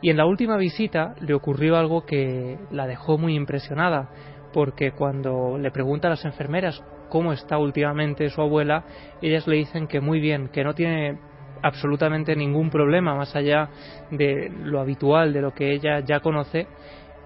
Y 0.00 0.10
en 0.10 0.18
la 0.18 0.26
última 0.26 0.56
visita 0.56 1.14
le 1.20 1.34
ocurrió 1.34 1.76
algo 1.76 2.06
que 2.06 2.58
la 2.70 2.86
dejó 2.86 3.18
muy 3.18 3.34
impresionada 3.34 4.10
porque 4.52 4.92
cuando 4.92 5.58
le 5.58 5.70
pregunta 5.70 6.08
a 6.08 6.10
las 6.10 6.24
enfermeras 6.24 6.82
cómo 7.08 7.32
está 7.32 7.58
últimamente 7.58 8.28
su 8.30 8.40
abuela, 8.40 8.84
ellas 9.22 9.46
le 9.46 9.56
dicen 9.56 9.86
que 9.86 10.00
muy 10.00 10.20
bien, 10.20 10.48
que 10.48 10.64
no 10.64 10.74
tiene 10.74 11.18
absolutamente 11.62 12.36
ningún 12.36 12.70
problema 12.70 13.14
más 13.14 13.34
allá 13.36 13.68
de 14.10 14.50
lo 14.62 14.80
habitual, 14.80 15.32
de 15.32 15.42
lo 15.42 15.52
que 15.52 15.72
ella 15.72 16.00
ya 16.00 16.20
conoce, 16.20 16.66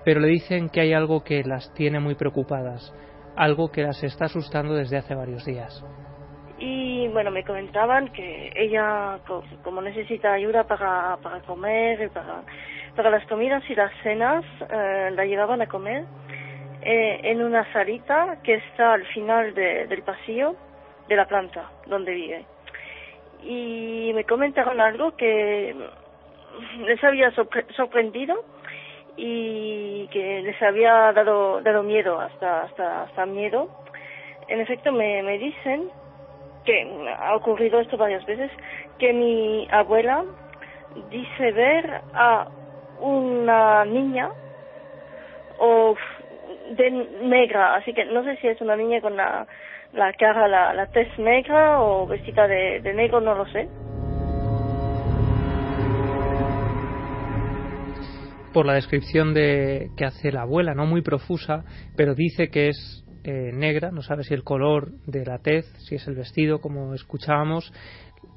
pero 0.04 0.20
le 0.20 0.28
dicen 0.28 0.68
que 0.68 0.80
hay 0.80 0.92
algo 0.92 1.22
que 1.22 1.42
las 1.44 1.72
tiene 1.74 2.00
muy 2.00 2.14
preocupadas, 2.14 2.94
algo 3.36 3.70
que 3.70 3.82
las 3.82 4.02
está 4.02 4.26
asustando 4.26 4.74
desde 4.74 4.98
hace 4.98 5.14
varios 5.14 5.44
días 5.44 5.84
y 6.64 7.08
bueno, 7.08 7.32
me 7.32 7.42
comentaban 7.42 8.12
que 8.12 8.52
ella, 8.54 9.18
como 9.64 9.82
necesita 9.82 10.32
ayuda 10.32 10.62
para, 10.62 11.16
para 11.20 11.40
comer, 11.40 12.08
para, 12.10 12.42
para 12.94 13.10
las 13.10 13.26
comidas 13.26 13.64
y 13.68 13.74
las 13.74 13.92
cenas, 14.04 14.44
eh, 14.70 15.10
la 15.12 15.24
llevaban 15.24 15.60
a 15.60 15.66
comer 15.66 16.04
eh, 16.82 17.18
en 17.24 17.42
una 17.42 17.70
salita 17.72 18.38
que 18.44 18.54
está 18.54 18.92
al 18.92 19.04
final 19.06 19.54
del 19.54 20.02
pasillo 20.02 20.54
de 21.08 21.16
la 21.16 21.26
planta 21.26 21.68
donde 21.86 22.12
vive. 22.12 22.46
Y 23.44 24.12
me 24.14 24.24
comentaron 24.24 24.80
algo 24.80 25.16
que 25.16 25.74
les 26.80 27.02
había 27.02 27.32
sorprendido 27.76 28.44
y 29.16 30.08
que 30.08 30.42
les 30.42 30.60
había 30.62 31.12
dado, 31.12 31.60
dado 31.60 31.82
miedo, 31.82 32.20
hasta, 32.20 32.62
hasta, 32.62 33.02
hasta 33.02 33.26
miedo. 33.26 33.68
En 34.48 34.60
efecto, 34.60 34.92
me, 34.92 35.22
me 35.22 35.38
dicen 35.38 35.90
que 36.64 37.06
ha 37.18 37.34
ocurrido 37.34 37.80
esto 37.80 37.96
varias 37.96 38.24
veces, 38.26 38.50
que 38.98 39.12
mi 39.12 39.68
abuela 39.70 40.24
dice 41.10 41.52
ver 41.52 42.00
a 42.14 42.48
una 43.00 43.84
niña 43.84 44.30
o 45.58 45.96
de 46.70 46.90
negra, 46.90 47.74
así 47.74 47.92
que 47.92 48.04
no 48.04 48.22
sé 48.24 48.36
si 48.36 48.48
es 48.48 48.60
una 48.60 48.76
niña 48.76 49.00
con 49.00 49.16
la, 49.16 49.46
la 49.92 50.12
cara, 50.14 50.48
la, 50.48 50.72
la 50.74 50.86
tez 50.86 51.08
negra 51.18 51.82
o 51.82 52.06
vestida 52.06 52.46
de, 52.46 52.80
de 52.80 52.94
negro, 52.94 53.20
no 53.20 53.34
lo 53.34 53.46
sé. 53.46 53.68
Por 58.52 58.66
la 58.66 58.74
descripción 58.74 59.32
de 59.32 59.90
que 59.96 60.04
hace 60.04 60.30
la 60.30 60.42
abuela, 60.42 60.74
no 60.74 60.86
muy 60.86 61.02
profusa, 61.02 61.64
pero 61.96 62.14
dice 62.14 62.48
que 62.50 62.68
es 62.68 63.04
eh, 63.24 63.50
negra, 63.52 63.90
no 63.90 64.02
sabe 64.02 64.24
si 64.24 64.34
el 64.34 64.44
color 64.44 64.92
de 65.06 65.24
la 65.24 65.38
tez, 65.38 65.64
si 65.88 65.94
es 65.94 66.06
el 66.06 66.14
vestido, 66.14 66.60
como 66.60 66.92
escuchábamos. 66.94 67.72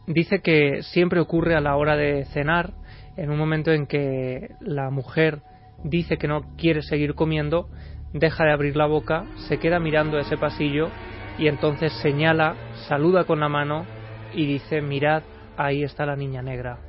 Dice 0.08 0.42
que 0.42 0.84
siempre 0.84 1.20
ocurre 1.20 1.56
a 1.56 1.62
la 1.62 1.76
hora 1.76 1.98
de 1.98 2.26
cenar, 2.26 2.74
en 3.18 3.30
un 3.30 3.38
momento 3.38 3.72
en 3.72 3.88
que 3.88 4.50
la 4.62 4.90
mujer 4.90 5.40
dice 5.84 6.18
que 6.18 6.28
no 6.28 6.56
quiere 6.58 6.82
seguir 6.82 7.16
comiendo, 7.16 7.70
deja 8.14 8.46
de 8.46 8.54
abrir 8.54 8.76
la 8.78 8.86
boca, 8.86 9.26
se 9.50 9.58
queda 9.58 9.80
mirando 9.80 10.18
ese 10.18 10.38
pasillo 10.38 10.90
y 11.38 11.48
entonces 11.48 11.94
señala, 12.02 12.56
saluda 12.88 13.26
con 13.26 13.40
la 13.40 13.50
mano 13.50 13.86
y 14.34 14.46
dice, 14.46 14.82
mirad, 14.82 15.24
ahí 15.58 15.84
está 15.84 16.06
la 16.06 16.16
niña 16.16 16.42
negra. 16.42 16.80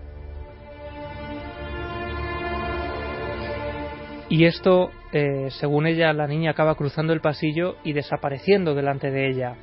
Y 4.29 4.45
esto, 4.45 4.91
eh, 5.13 5.49
según 5.51 5.87
ella, 5.87 6.13
la 6.13 6.27
niña 6.27 6.51
acaba 6.51 6.75
cruzando 6.75 7.13
el 7.13 7.21
pasillo 7.21 7.77
y 7.85 7.93
desapareciendo 7.93 8.75
delante 8.75 9.11
de 9.11 9.29
ella. 9.29 9.55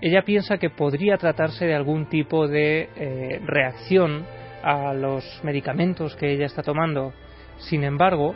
Ella 0.00 0.22
piensa 0.22 0.58
que 0.58 0.70
podría 0.70 1.16
tratarse 1.16 1.66
de 1.66 1.74
algún 1.76 2.08
tipo 2.08 2.48
de 2.48 2.88
eh, 2.96 3.40
reacción 3.44 4.24
a 4.62 4.92
los 4.92 5.24
medicamentos 5.44 6.16
que 6.16 6.32
ella 6.32 6.46
está 6.46 6.62
tomando. 6.62 7.12
Sin 7.58 7.84
embargo, 7.84 8.34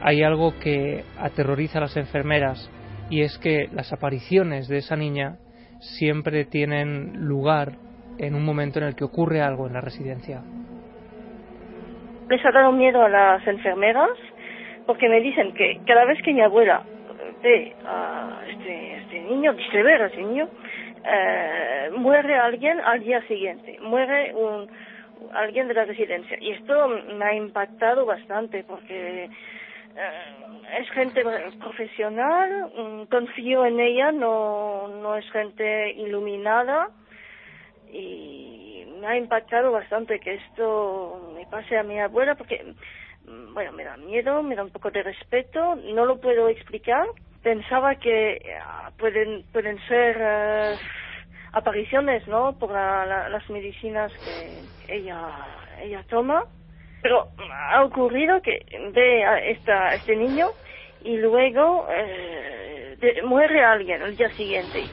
hay 0.00 0.22
algo 0.22 0.58
que 0.58 1.04
aterroriza 1.18 1.78
a 1.78 1.82
las 1.82 1.96
enfermeras 1.98 2.70
y 3.12 3.20
es 3.20 3.36
que 3.36 3.68
las 3.72 3.92
apariciones 3.92 4.68
de 4.68 4.78
esa 4.78 4.96
niña 4.96 5.36
siempre 5.98 6.46
tienen 6.46 7.26
lugar 7.28 7.72
en 8.16 8.34
un 8.34 8.42
momento 8.42 8.78
en 8.78 8.86
el 8.86 8.96
que 8.96 9.04
ocurre 9.04 9.42
algo 9.42 9.66
en 9.66 9.74
la 9.74 9.82
residencia. 9.82 10.40
Les 12.30 12.42
ha 12.42 12.50
dado 12.52 12.72
miedo 12.72 13.02
a 13.02 13.10
las 13.10 13.46
enfermeras 13.46 14.08
porque 14.86 15.10
me 15.10 15.20
dicen 15.20 15.52
que 15.52 15.82
cada 15.86 16.06
vez 16.06 16.22
que 16.22 16.32
mi 16.32 16.40
abuela 16.40 16.84
ve 17.42 17.74
a 17.84 18.40
este, 18.48 18.96
este 19.02 19.20
niño, 19.24 19.52
dice 19.52 19.82
ver 19.82 20.00
a 20.00 20.06
este 20.06 20.22
niño, 20.22 20.48
eh, 21.04 21.90
muere 21.94 22.34
alguien 22.34 22.80
al 22.80 23.00
día 23.00 23.20
siguiente, 23.28 23.78
muere 23.82 24.34
un, 24.34 24.68
alguien 25.34 25.68
de 25.68 25.74
la 25.74 25.84
residencia. 25.84 26.38
Y 26.40 26.52
esto 26.52 26.88
me 26.88 27.24
ha 27.26 27.34
impactado 27.34 28.06
bastante 28.06 28.64
porque 28.64 29.28
es 30.78 30.90
gente 30.90 31.22
profesional, 31.58 32.72
mm, 32.76 33.02
confío 33.04 33.66
en 33.66 33.80
ella, 33.80 34.12
no, 34.12 34.88
no 34.88 35.16
es 35.16 35.30
gente 35.30 35.92
iluminada 35.92 36.88
y 37.92 38.84
me 39.00 39.06
ha 39.06 39.16
impactado 39.16 39.72
bastante 39.72 40.20
que 40.20 40.34
esto 40.34 41.32
me 41.34 41.46
pase 41.46 41.76
a 41.76 41.82
mi 41.82 42.00
abuela 42.00 42.34
porque 42.34 42.74
Mm, 43.26 43.54
bueno, 43.54 43.72
me 43.72 43.84
da 43.84 43.96
miedo, 43.96 44.42
me 44.42 44.56
da 44.56 44.64
un 44.64 44.70
poco 44.70 44.90
de 44.90 45.02
respeto, 45.02 45.76
no 45.76 46.04
lo 46.04 46.20
puedo 46.20 46.48
explicar. 46.48 47.06
Pensaba 47.42 47.96
que 47.96 48.40
ah, 48.60 48.90
pueden, 48.98 49.44
pueden 49.52 49.78
ser 49.86 50.16
eh, 50.20 50.76
apariciones, 51.52 52.26
¿no? 52.28 52.58
Por 52.58 52.72
las 52.72 53.48
medicinas 53.50 54.12
que 54.24 54.64
ella, 54.88 55.30
ella 55.80 56.04
toma. 56.08 56.44
Pero 57.02 57.28
ha 57.52 57.84
ocurrido 57.84 58.40
que 58.40 58.64
ve 58.94 59.24
a 59.24 59.40
esta, 59.44 59.94
este 59.94 60.16
niño 60.16 60.48
y 61.04 61.16
luego 61.16 61.86
eh, 61.90 62.96
muere 63.24 63.64
alguien 63.64 64.02
el 64.02 64.16
día 64.16 64.30
siguiente. 64.30 64.84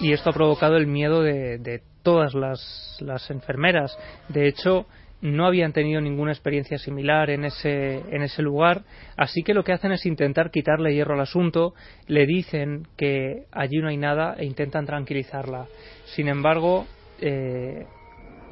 Y 0.00 0.12
esto 0.12 0.30
ha 0.30 0.32
provocado 0.32 0.76
el 0.76 0.86
miedo 0.86 1.22
de, 1.22 1.58
de 1.58 1.82
todas 2.02 2.34
las, 2.34 2.98
las 3.00 3.30
enfermeras. 3.30 3.98
De 4.28 4.46
hecho, 4.46 4.86
no 5.20 5.46
habían 5.46 5.72
tenido 5.72 6.00
ninguna 6.00 6.32
experiencia 6.32 6.78
similar 6.78 7.30
en 7.30 7.44
ese, 7.44 8.02
en 8.10 8.22
ese 8.22 8.42
lugar, 8.42 8.82
así 9.16 9.42
que 9.42 9.54
lo 9.54 9.64
que 9.64 9.72
hacen 9.72 9.92
es 9.92 10.06
intentar 10.06 10.50
quitarle 10.50 10.94
hierro 10.94 11.14
al 11.14 11.20
asunto, 11.20 11.74
le 12.06 12.26
dicen 12.26 12.86
que 12.96 13.46
allí 13.50 13.78
no 13.78 13.88
hay 13.88 13.96
nada 13.96 14.36
e 14.38 14.44
intentan 14.44 14.86
tranquilizarla. 14.86 15.66
Sin 16.14 16.28
embargo, 16.28 16.86
eh, 17.20 17.86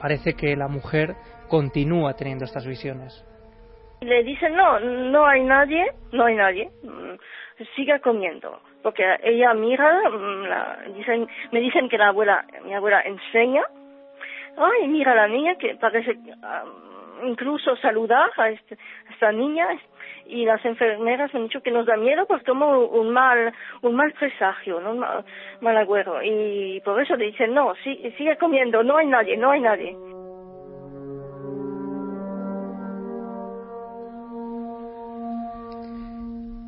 parece 0.06 0.34
que 0.34 0.54
la 0.54 0.68
mujer 0.68 1.16
continúa 1.48 2.14
teniendo 2.14 2.44
estas 2.44 2.64
visiones. 2.64 3.10
Le 4.02 4.22
dicen, 4.22 4.54
no, 4.54 4.78
no 4.78 5.26
hay 5.26 5.42
nadie, 5.42 5.84
no 6.12 6.26
hay 6.26 6.36
nadie, 6.36 6.70
mm, 6.84 7.64
siga 7.74 7.98
comiendo 7.98 8.60
porque 8.86 9.02
ella 9.24 9.52
mira, 9.52 10.08
mm, 10.08 10.42
la, 10.44 10.78
dicen, 10.94 11.26
me 11.50 11.58
dicen 11.58 11.88
que 11.88 11.98
la 11.98 12.10
abuela, 12.10 12.44
mi 12.64 12.72
abuela 12.72 13.00
enseña, 13.00 13.64
ay, 14.56 14.86
mira 14.86 15.10
a 15.10 15.16
la 15.16 15.26
niña 15.26 15.56
que 15.56 15.74
parece 15.74 16.12
um, 16.12 17.26
incluso 17.26 17.74
saludar 17.78 18.30
a, 18.36 18.50
este, 18.50 18.78
esta 19.10 19.32
niña 19.32 19.66
y 20.28 20.44
las 20.44 20.64
enfermeras 20.64 21.34
han 21.34 21.44
dicho 21.44 21.62
que 21.62 21.70
nos 21.70 21.86
da 21.86 21.96
miedo 21.96 22.26
pues 22.26 22.42
como 22.44 22.80
un 22.80 23.12
mal 23.12 23.52
un 23.82 23.94
mal 23.94 24.12
presagio 24.12 24.80
¿no? 24.80 24.92
un 24.92 24.98
mal, 24.98 25.24
mal 25.60 25.76
agüero 25.76 26.22
y 26.22 26.80
por 26.84 27.00
eso 27.00 27.16
dicen 27.16 27.54
no 27.54 27.74
sí, 27.82 28.12
sigue 28.16 28.36
comiendo 28.36 28.82
no 28.82 28.96
hay 28.96 29.06
nadie 29.06 29.36
no 29.36 29.50
hay 29.50 29.60
nadie 29.60 29.96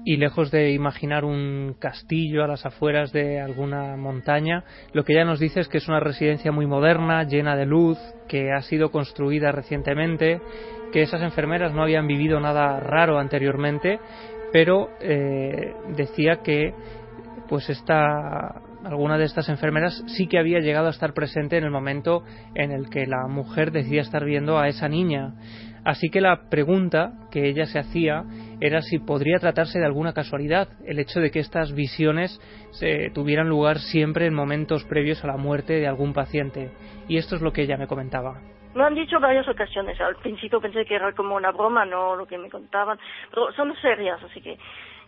y 0.09 0.17
lejos 0.17 0.51
de 0.51 0.73
imaginar 0.73 1.27
un 1.27 1.77
castillo 1.79 2.43
a 2.43 2.47
las 2.47 2.65
afueras 2.65 3.13
de 3.13 3.43
alguna 3.43 3.95
montaña, 3.99 4.65
lo 4.95 5.05
que 5.05 5.13
ella 5.13 5.27
nos 5.27 5.39
dice 5.39 5.61
es 5.61 5.69
que 5.69 5.77
es 5.77 5.87
una 5.87 6.01
residencia 6.01 6.51
muy 6.51 6.67
moderna, 6.67 7.25
llena 7.25 7.57
de 7.57 7.67
luz, 7.67 7.99
que 8.27 8.51
ha 8.51 8.63
sido 8.63 8.91
construida 8.91 9.53
recientemente, 9.53 10.41
que 10.95 11.03
esas 11.03 11.21
enfermeras 11.21 11.75
no 11.75 11.83
habían 11.83 12.07
vivido 12.07 12.41
nada 12.41 12.81
raro 12.81 13.19
anteriormente, 13.19 14.01
pero 14.51 14.89
eh, 15.03 15.75
decía 15.95 16.37
que 16.43 16.73
pues 17.47 17.69
esta 17.69 18.63
alguna 18.85 19.19
de 19.19 19.25
estas 19.25 19.51
enfermeras 19.51 20.03
sí 20.07 20.27
que 20.27 20.39
había 20.39 20.61
llegado 20.61 20.87
a 20.87 20.91
estar 20.91 21.13
presente 21.13 21.59
en 21.59 21.65
el 21.65 21.71
momento 21.71 22.23
en 22.55 22.71
el 22.71 22.89
que 22.89 23.07
la 23.07 23.27
mujer 23.29 23.73
decía 23.73 24.01
estar 24.01 24.25
viendo 24.25 24.59
a 24.59 24.69
esa 24.69 24.89
niña. 24.89 25.35
Así 25.85 26.11
que 26.11 26.21
la 26.21 26.49
pregunta 26.51 27.13
que 27.31 27.49
ella 27.49 27.67
se 27.67 27.79
hacía 27.79 28.25
era 28.61 28.83
si 28.83 28.99
podría 28.99 29.39
tratarse 29.39 29.79
de 29.79 29.87
alguna 29.87 30.13
casualidad 30.13 30.69
el 30.87 30.99
hecho 30.99 31.21
de 31.21 31.31
que 31.31 31.39
estas 31.39 31.75
visiones 31.75 32.41
se 32.73 33.11
tuvieran 33.15 33.49
lugar 33.49 33.79
siempre 33.79 34.27
en 34.27 34.35
momentos 34.35 34.85
previos 34.85 35.23
a 35.25 35.29
la 35.29 35.37
muerte 35.37 35.75
de 35.75 35.87
algún 35.87 36.13
paciente. 36.13 36.71
Y 37.09 37.17
esto 37.17 37.37
es 37.37 37.43
lo 37.43 37.53
que 37.53 37.63
ella 37.63 37.77
me 37.77 37.87
comentaba. 37.87 38.41
Me 38.75 38.85
han 38.85 38.95
dicho 38.95 39.19
varias 39.19 39.49
ocasiones. 39.49 40.01
Al 40.01 40.17
principio 40.17 40.61
pensé 40.61 40.85
que 40.85 40.95
era 40.95 41.13
como 41.13 41.35
una 41.35 41.51
broma, 41.51 41.85
no 41.85 42.17
lo 42.17 42.27
que 42.27 42.39
me 42.39 42.51
contaban, 42.51 42.99
pero 43.31 43.53
son 43.53 43.75
serias, 43.81 44.23
así 44.23 44.41
que 44.41 44.59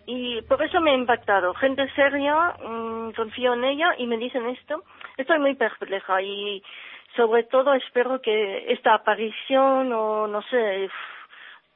y 0.06 0.42
por 0.42 0.62
eso 0.62 0.80
me 0.80 0.90
ha 0.90 0.94
impactado. 0.94 1.54
Gente 1.54 1.88
seria, 1.94 2.54
mmm, 2.66 3.12
confío 3.12 3.54
en 3.54 3.64
ella 3.64 3.94
y 3.98 4.06
me 4.06 4.16
dicen 4.16 4.46
esto. 4.48 4.82
Estoy 5.16 5.38
muy 5.38 5.54
perpleja 5.54 6.20
y 6.22 6.62
sobre 7.20 7.42
todo 7.42 7.74
espero 7.74 8.22
que 8.22 8.72
esta 8.72 8.94
aparición 8.94 9.92
o 9.92 10.26
no 10.26 10.40
sé 10.44 10.88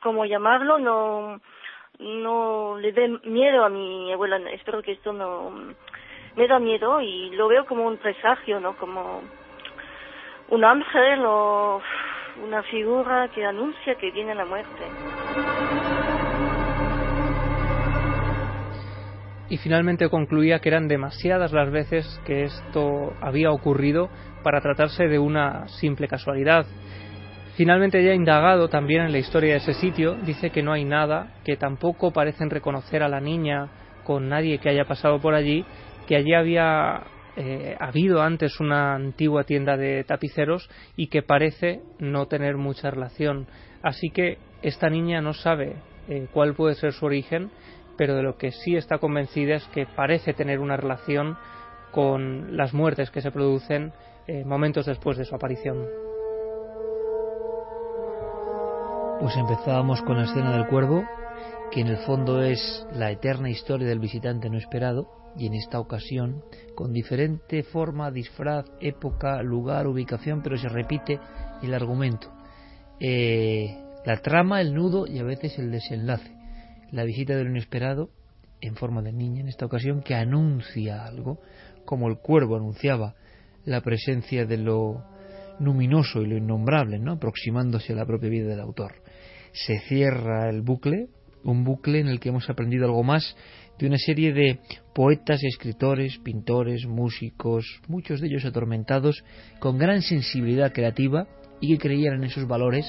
cómo 0.00 0.24
llamarlo 0.24 0.78
no 0.78 1.38
no 1.98 2.78
le 2.78 2.92
dé 2.92 3.08
miedo 3.24 3.62
a 3.62 3.68
mi 3.68 4.10
abuela. 4.10 4.38
Espero 4.52 4.82
que 4.82 4.92
esto 4.92 5.12
no 5.12 5.52
me 6.34 6.48
da 6.48 6.58
miedo 6.58 6.98
y 7.02 7.28
lo 7.36 7.48
veo 7.48 7.66
como 7.66 7.86
un 7.86 7.98
presagio, 7.98 8.58
¿no? 8.58 8.74
Como 8.78 9.20
un 10.48 10.64
ángel 10.64 11.22
o 11.26 11.82
una 12.42 12.62
figura 12.62 13.28
que 13.28 13.44
anuncia 13.44 13.96
que 13.96 14.10
viene 14.12 14.34
la 14.34 14.46
muerte. 14.46 15.83
Y 19.48 19.58
finalmente 19.58 20.08
concluía 20.08 20.58
que 20.58 20.70
eran 20.70 20.88
demasiadas 20.88 21.52
las 21.52 21.70
veces 21.70 22.20
que 22.24 22.44
esto 22.44 23.12
había 23.20 23.50
ocurrido 23.50 24.10
para 24.42 24.60
tratarse 24.60 25.06
de 25.06 25.18
una 25.18 25.68
simple 25.68 26.08
casualidad. 26.08 26.66
Finalmente 27.56 28.02
ya 28.02 28.14
indagado 28.14 28.68
también 28.68 29.02
en 29.02 29.12
la 29.12 29.18
historia 29.18 29.52
de 29.52 29.58
ese 29.58 29.74
sitio, 29.74 30.16
dice 30.16 30.50
que 30.50 30.62
no 30.62 30.72
hay 30.72 30.84
nada, 30.84 31.34
que 31.44 31.56
tampoco 31.56 32.12
parecen 32.12 32.50
reconocer 32.50 33.02
a 33.02 33.08
la 33.08 33.20
niña 33.20 33.68
con 34.02 34.28
nadie 34.28 34.58
que 34.58 34.70
haya 34.70 34.84
pasado 34.84 35.20
por 35.20 35.34
allí, 35.34 35.64
que 36.08 36.16
allí 36.16 36.34
había 36.34 37.04
eh, 37.36 37.76
habido 37.78 38.22
antes 38.22 38.60
una 38.60 38.94
antigua 38.94 39.44
tienda 39.44 39.76
de 39.76 40.04
tapiceros 40.04 40.68
y 40.96 41.08
que 41.08 41.22
parece 41.22 41.80
no 41.98 42.26
tener 42.26 42.56
mucha 42.56 42.90
relación. 42.90 43.46
Así 43.82 44.10
que 44.10 44.38
esta 44.62 44.88
niña 44.88 45.20
no 45.20 45.32
sabe 45.32 45.76
eh, 46.08 46.26
cuál 46.32 46.54
puede 46.54 46.74
ser 46.74 46.92
su 46.92 47.06
origen 47.06 47.50
pero 47.96 48.14
de 48.14 48.22
lo 48.22 48.36
que 48.36 48.50
sí 48.50 48.76
está 48.76 48.98
convencida 48.98 49.56
es 49.56 49.64
que 49.68 49.86
parece 49.86 50.34
tener 50.34 50.60
una 50.60 50.76
relación 50.76 51.36
con 51.92 52.56
las 52.56 52.74
muertes 52.74 53.10
que 53.10 53.20
se 53.20 53.30
producen 53.30 53.92
eh, 54.26 54.44
momentos 54.44 54.86
después 54.86 55.16
de 55.16 55.24
su 55.24 55.34
aparición. 55.34 55.86
Pues 59.20 59.36
empezábamos 59.36 60.02
con 60.02 60.16
la 60.16 60.24
escena 60.24 60.52
del 60.52 60.66
cuervo, 60.66 61.04
que 61.70 61.80
en 61.80 61.88
el 61.88 61.98
fondo 61.98 62.42
es 62.42 62.86
la 62.92 63.10
eterna 63.10 63.48
historia 63.48 63.86
del 63.86 64.00
visitante 64.00 64.50
no 64.50 64.58
esperado, 64.58 65.08
y 65.36 65.46
en 65.46 65.54
esta 65.54 65.80
ocasión, 65.80 66.44
con 66.74 66.92
diferente 66.92 67.62
forma, 67.62 68.10
disfraz, 68.10 68.66
época, 68.80 69.42
lugar, 69.42 69.86
ubicación, 69.86 70.42
pero 70.42 70.56
se 70.56 70.68
repite 70.68 71.18
el 71.62 71.74
argumento. 71.74 72.32
Eh, 73.00 73.76
la 74.04 74.16
trama, 74.18 74.60
el 74.60 74.74
nudo 74.74 75.06
y 75.06 75.18
a 75.18 75.24
veces 75.24 75.58
el 75.58 75.70
desenlace 75.70 76.33
la 76.94 77.02
visita 77.02 77.34
del 77.34 77.48
inesperado, 77.48 78.10
en 78.60 78.76
forma 78.76 79.02
de 79.02 79.12
niña 79.12 79.40
en 79.40 79.48
esta 79.48 79.66
ocasión, 79.66 80.02
que 80.02 80.14
anuncia 80.14 81.04
algo, 81.04 81.40
como 81.84 82.08
el 82.08 82.18
cuervo 82.18 82.56
anunciaba 82.56 83.14
la 83.64 83.80
presencia 83.80 84.46
de 84.46 84.58
lo 84.58 85.04
luminoso 85.58 86.22
y 86.22 86.26
lo 86.28 86.36
innombrable, 86.36 87.00
¿no? 87.00 87.12
aproximándose 87.12 87.92
a 87.92 87.96
la 87.96 88.06
propia 88.06 88.30
vida 88.30 88.46
del 88.46 88.60
autor. 88.60 88.92
Se 89.52 89.80
cierra 89.80 90.48
el 90.48 90.62
bucle, 90.62 91.08
un 91.42 91.64
bucle 91.64 91.98
en 91.98 92.06
el 92.06 92.20
que 92.20 92.28
hemos 92.28 92.48
aprendido 92.48 92.84
algo 92.86 93.02
más 93.02 93.36
de 93.78 93.88
una 93.88 93.98
serie 93.98 94.32
de 94.32 94.60
poetas, 94.94 95.42
escritores, 95.42 96.18
pintores, 96.18 96.86
músicos, 96.86 97.66
muchos 97.88 98.20
de 98.20 98.28
ellos 98.28 98.44
atormentados, 98.44 99.24
con 99.58 99.78
gran 99.78 100.00
sensibilidad 100.00 100.72
creativa 100.72 101.26
y 101.60 101.72
que 101.72 101.78
creían 101.78 102.14
en 102.14 102.24
esos 102.24 102.46
valores 102.46 102.86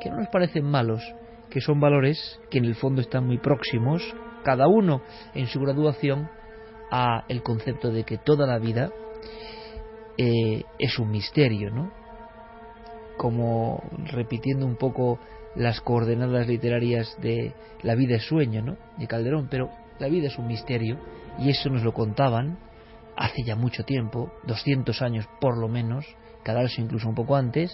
que 0.00 0.10
no 0.10 0.16
nos 0.16 0.28
parecen 0.28 0.64
malos, 0.64 1.02
que 1.50 1.60
son 1.60 1.80
valores 1.80 2.40
que 2.50 2.58
en 2.58 2.64
el 2.64 2.74
fondo 2.74 3.00
están 3.00 3.26
muy 3.26 3.38
próximos, 3.38 4.02
cada 4.44 4.68
uno 4.68 5.02
en 5.34 5.46
su 5.46 5.60
graduación, 5.60 6.28
a 6.90 7.24
el 7.28 7.42
concepto 7.42 7.90
de 7.90 8.04
que 8.04 8.18
toda 8.18 8.46
la 8.46 8.58
vida 8.58 8.90
eh, 10.18 10.64
es 10.78 10.98
un 10.98 11.10
misterio, 11.10 11.70
¿no? 11.70 11.92
Como 13.16 13.82
repitiendo 14.10 14.66
un 14.66 14.76
poco 14.76 15.18
las 15.54 15.80
coordenadas 15.80 16.46
literarias 16.46 17.16
de 17.20 17.54
La 17.82 17.94
vida 17.94 18.16
es 18.16 18.24
sueño, 18.24 18.62
¿no? 18.62 18.76
De 18.98 19.06
Calderón, 19.06 19.48
pero 19.50 19.70
la 19.98 20.08
vida 20.08 20.28
es 20.28 20.38
un 20.38 20.46
misterio 20.46 20.98
y 21.38 21.50
eso 21.50 21.68
nos 21.70 21.82
lo 21.82 21.92
contaban 21.92 22.58
hace 23.16 23.42
ya 23.44 23.54
mucho 23.54 23.84
tiempo, 23.84 24.32
200 24.44 25.02
años 25.02 25.26
por 25.40 25.58
lo 25.58 25.68
menos, 25.68 26.06
cada 26.42 26.62
vez 26.62 26.78
incluso 26.78 27.08
un 27.08 27.14
poco 27.14 27.36
antes, 27.36 27.70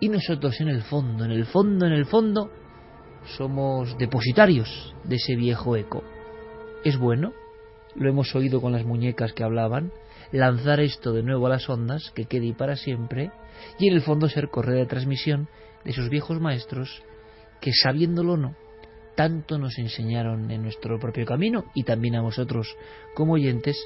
y 0.00 0.08
nosotros 0.08 0.60
en 0.60 0.68
el 0.68 0.82
fondo, 0.82 1.24
en 1.24 1.30
el 1.30 1.44
fondo, 1.46 1.86
en 1.86 1.92
el 1.92 2.06
fondo, 2.06 2.50
somos 3.36 3.96
depositarios 3.98 4.94
de 5.04 5.16
ese 5.16 5.36
viejo 5.36 5.76
eco. 5.76 6.02
Es 6.84 6.98
bueno, 6.98 7.32
lo 7.94 8.08
hemos 8.08 8.34
oído 8.34 8.60
con 8.60 8.72
las 8.72 8.84
muñecas 8.84 9.32
que 9.32 9.44
hablaban, 9.44 9.92
lanzar 10.32 10.80
esto 10.80 11.12
de 11.12 11.22
nuevo 11.22 11.46
a 11.46 11.50
las 11.50 11.68
ondas, 11.68 12.10
que 12.14 12.26
quede 12.26 12.46
y 12.46 12.52
para 12.52 12.76
siempre, 12.76 13.30
y 13.78 13.88
en 13.88 13.94
el 13.94 14.02
fondo 14.02 14.28
ser 14.28 14.48
correa 14.48 14.80
de 14.80 14.86
transmisión 14.86 15.48
de 15.84 15.90
esos 15.90 16.08
viejos 16.08 16.40
maestros 16.40 17.02
que, 17.60 17.72
sabiéndolo 17.72 18.34
o 18.34 18.36
no, 18.36 18.56
tanto 19.14 19.58
nos 19.58 19.78
enseñaron 19.78 20.50
en 20.50 20.62
nuestro 20.62 20.98
propio 20.98 21.24
camino 21.24 21.64
y 21.74 21.84
también 21.84 22.16
a 22.16 22.22
vosotros 22.22 22.76
como 23.14 23.34
oyentes, 23.34 23.76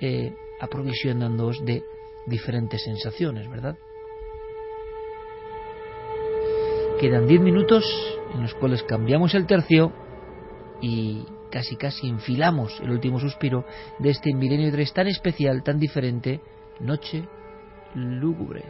eh, 0.00 0.34
aprovisionándoos 0.60 1.64
de 1.64 1.84
diferentes 2.26 2.82
sensaciones, 2.82 3.48
¿verdad? 3.48 3.76
Quedan 7.00 7.26
diez 7.26 7.40
minutos 7.40 7.84
en 8.34 8.42
los 8.42 8.54
cuales 8.54 8.82
cambiamos 8.82 9.34
el 9.34 9.46
tercio 9.46 9.92
y 10.80 11.24
casi 11.50 11.76
casi 11.76 12.08
enfilamos 12.08 12.80
el 12.80 12.90
último 12.90 13.20
suspiro 13.20 13.64
de 13.98 14.10
este 14.10 14.34
milenio 14.34 14.70
3 14.72 14.92
tan 14.92 15.06
especial, 15.06 15.62
tan 15.62 15.78
diferente, 15.78 16.40
Noche 16.80 17.24
Lúgubre. 17.94 18.64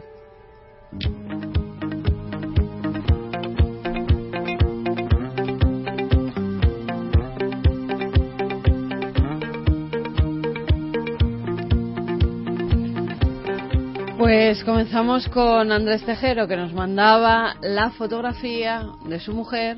Pues 14.25 14.63
comenzamos 14.63 15.29
con 15.29 15.71
Andrés 15.71 16.03
Tejero, 16.03 16.47
que 16.47 16.57
nos 16.57 16.73
mandaba 16.73 17.57
la 17.61 17.91
fotografía 17.91 18.83
de 19.05 19.19
su 19.19 19.35
mujer 19.35 19.77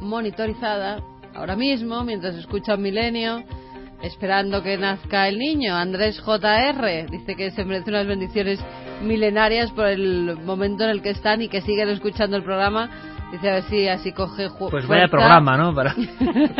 monitorizada 0.00 1.00
ahora 1.36 1.54
mismo, 1.54 2.02
mientras 2.02 2.34
escucha 2.34 2.76
Milenio, 2.76 3.44
esperando 4.02 4.60
que 4.64 4.76
nazca 4.76 5.28
el 5.28 5.38
niño. 5.38 5.76
Andrés 5.76 6.20
JR 6.20 7.06
dice 7.08 7.36
que 7.36 7.52
se 7.52 7.64
merece 7.64 7.90
unas 7.90 8.08
bendiciones 8.08 8.58
milenarias 9.04 9.70
por 9.70 9.86
el 9.86 10.36
momento 10.42 10.82
en 10.82 10.90
el 10.90 11.00
que 11.00 11.10
están 11.10 11.40
y 11.40 11.48
que 11.48 11.60
siguen 11.60 11.90
escuchando 11.90 12.36
el 12.36 12.42
programa 12.42 12.90
Dice 13.32 13.50
a 13.50 13.54
ver 13.54 13.62
si 13.64 13.86
así 13.88 14.12
coge 14.12 14.48
Pues 14.70 14.86
vaya 14.86 15.06
programa, 15.08 15.56
¿no? 15.56 15.74
Para... 15.74 15.94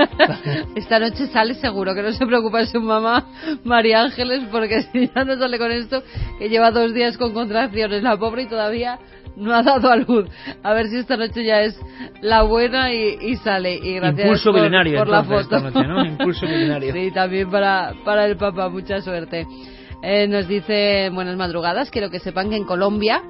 Esta 0.77 0.99
noche 0.99 1.27
sale 1.29 1.55
seguro, 1.55 1.95
que 1.95 2.03
no 2.03 2.13
se 2.13 2.27
preocupa 2.27 2.67
su 2.67 2.81
mamá 2.81 3.25
María 3.65 4.03
Ángeles, 4.03 4.43
porque 4.51 4.83
si 4.93 5.09
ya 5.09 5.25
no 5.25 5.37
sale 5.39 5.59
con 5.59 5.73
esto, 5.73 6.03
que 6.39 6.49
lleva 6.51 6.71
dos 6.71 6.93
días 6.93 7.17
con 7.17 7.33
contracciones, 7.33 8.03
la 8.03 8.19
pobre 8.19 8.43
y 8.43 8.47
todavía 8.47 8.99
no 9.37 9.55
ha 9.55 9.63
dado 9.63 9.91
a 9.91 9.97
luz. 9.97 10.29
A 10.63 10.75
ver 10.75 10.89
si 10.89 10.97
esta 10.97 11.17
noche 11.17 11.43
ya 11.43 11.63
es 11.63 11.81
la 12.21 12.43
buena 12.43 12.93
y, 12.93 13.37
sale. 13.37 13.75
Y 13.75 13.95
gracias 13.95 14.27
Impulso 14.27 14.51
por, 14.51 14.61
milenario, 14.61 14.99
por 14.99 15.09
la 15.09 15.25
foto. 15.25 15.41
Esta 15.41 15.61
noche, 15.61 15.87
¿no? 15.87 16.05
Impulso 16.05 16.47
milenario. 16.47 16.93
Sí, 16.93 17.11
también 17.13 17.51
para, 17.51 17.95
para 18.05 18.27
el 18.27 18.37
papá, 18.37 18.69
mucha 18.69 19.01
suerte. 19.01 19.47
Eh, 20.03 20.29
nos 20.29 20.47
dice 20.47 21.11
buenas 21.13 21.37
madrugadas, 21.37 21.91
quiero 21.91 22.11
que 22.11 22.21
sepan 22.21 22.51
que 22.51 22.57
en 22.57 22.65
Colombia 22.65 23.23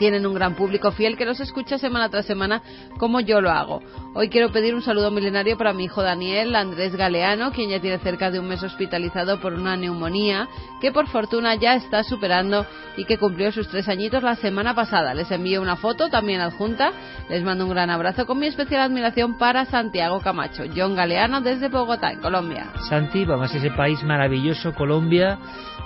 tienen 0.00 0.26
un 0.26 0.32
gran 0.32 0.54
público 0.54 0.92
fiel 0.92 1.18
que 1.18 1.26
los 1.26 1.40
escucha 1.40 1.76
semana 1.76 2.08
tras 2.08 2.24
semana 2.24 2.62
como 2.96 3.20
yo 3.20 3.42
lo 3.42 3.50
hago. 3.50 3.82
Hoy 4.14 4.30
quiero 4.30 4.50
pedir 4.50 4.74
un 4.74 4.80
saludo 4.80 5.10
milenario 5.10 5.58
para 5.58 5.74
mi 5.74 5.84
hijo 5.84 6.02
Daniel 6.02 6.56
Andrés 6.56 6.96
Galeano, 6.96 7.52
quien 7.52 7.68
ya 7.68 7.80
tiene 7.80 7.98
cerca 7.98 8.30
de 8.30 8.40
un 8.40 8.48
mes 8.48 8.62
hospitalizado 8.62 9.40
por 9.40 9.52
una 9.52 9.76
neumonía 9.76 10.48
que 10.80 10.90
por 10.90 11.06
fortuna 11.06 11.54
ya 11.54 11.74
está 11.74 12.02
superando 12.02 12.64
y 12.96 13.04
que 13.04 13.18
cumplió 13.18 13.52
sus 13.52 13.68
tres 13.68 13.90
añitos 13.90 14.22
la 14.22 14.36
semana 14.36 14.74
pasada. 14.74 15.12
Les 15.12 15.30
envío 15.30 15.60
una 15.60 15.76
foto 15.76 16.08
también 16.08 16.40
adjunta. 16.40 16.92
Les 17.28 17.44
mando 17.44 17.64
un 17.64 17.70
gran 17.70 17.90
abrazo 17.90 18.24
con 18.24 18.38
mi 18.38 18.46
especial 18.46 18.80
admiración 18.80 19.36
para 19.36 19.66
Santiago 19.66 20.20
Camacho. 20.20 20.64
John 20.74 20.96
Galeano 20.96 21.42
desde 21.42 21.68
Bogotá, 21.68 22.10
en 22.10 22.20
Colombia. 22.20 22.72
Santi, 22.88 23.26
vamos 23.26 23.52
a 23.52 23.58
ese 23.58 23.70
país 23.70 24.02
maravilloso, 24.02 24.72
Colombia 24.72 25.38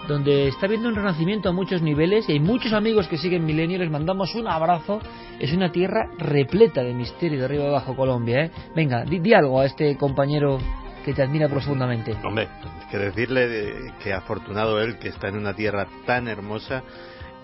donde 0.08 0.48
está 0.48 0.66
habiendo 0.66 0.88
un 0.88 0.96
renacimiento 0.96 1.48
a 1.48 1.52
muchos 1.52 1.82
niveles 1.82 2.28
y 2.28 2.32
hay 2.32 2.40
muchos 2.40 2.72
amigos 2.72 3.08
que 3.08 3.16
siguen 3.16 3.44
Milenio, 3.44 3.78
les 3.78 3.90
mandamos 4.04 4.34
un 4.34 4.46
abrazo. 4.46 5.00
Es 5.40 5.52
una 5.54 5.72
tierra 5.72 6.10
repleta 6.18 6.82
de 6.82 6.92
misterio 6.92 7.38
de 7.38 7.44
arriba 7.46 7.68
abajo 7.68 7.96
Colombia, 7.96 8.44
¿eh? 8.44 8.50
Venga, 8.76 9.02
di, 9.04 9.32
algo 9.32 9.60
a 9.60 9.64
este 9.64 9.96
compañero 9.96 10.58
que 11.04 11.14
te 11.14 11.22
admira 11.22 11.48
profundamente. 11.48 12.14
Hombre, 12.22 12.48
que 12.90 12.98
decirle 12.98 13.92
que 14.02 14.12
afortunado 14.12 14.80
él 14.80 14.98
que 14.98 15.08
está 15.08 15.28
en 15.28 15.38
una 15.38 15.54
tierra 15.54 15.86
tan 16.06 16.28
hermosa 16.28 16.82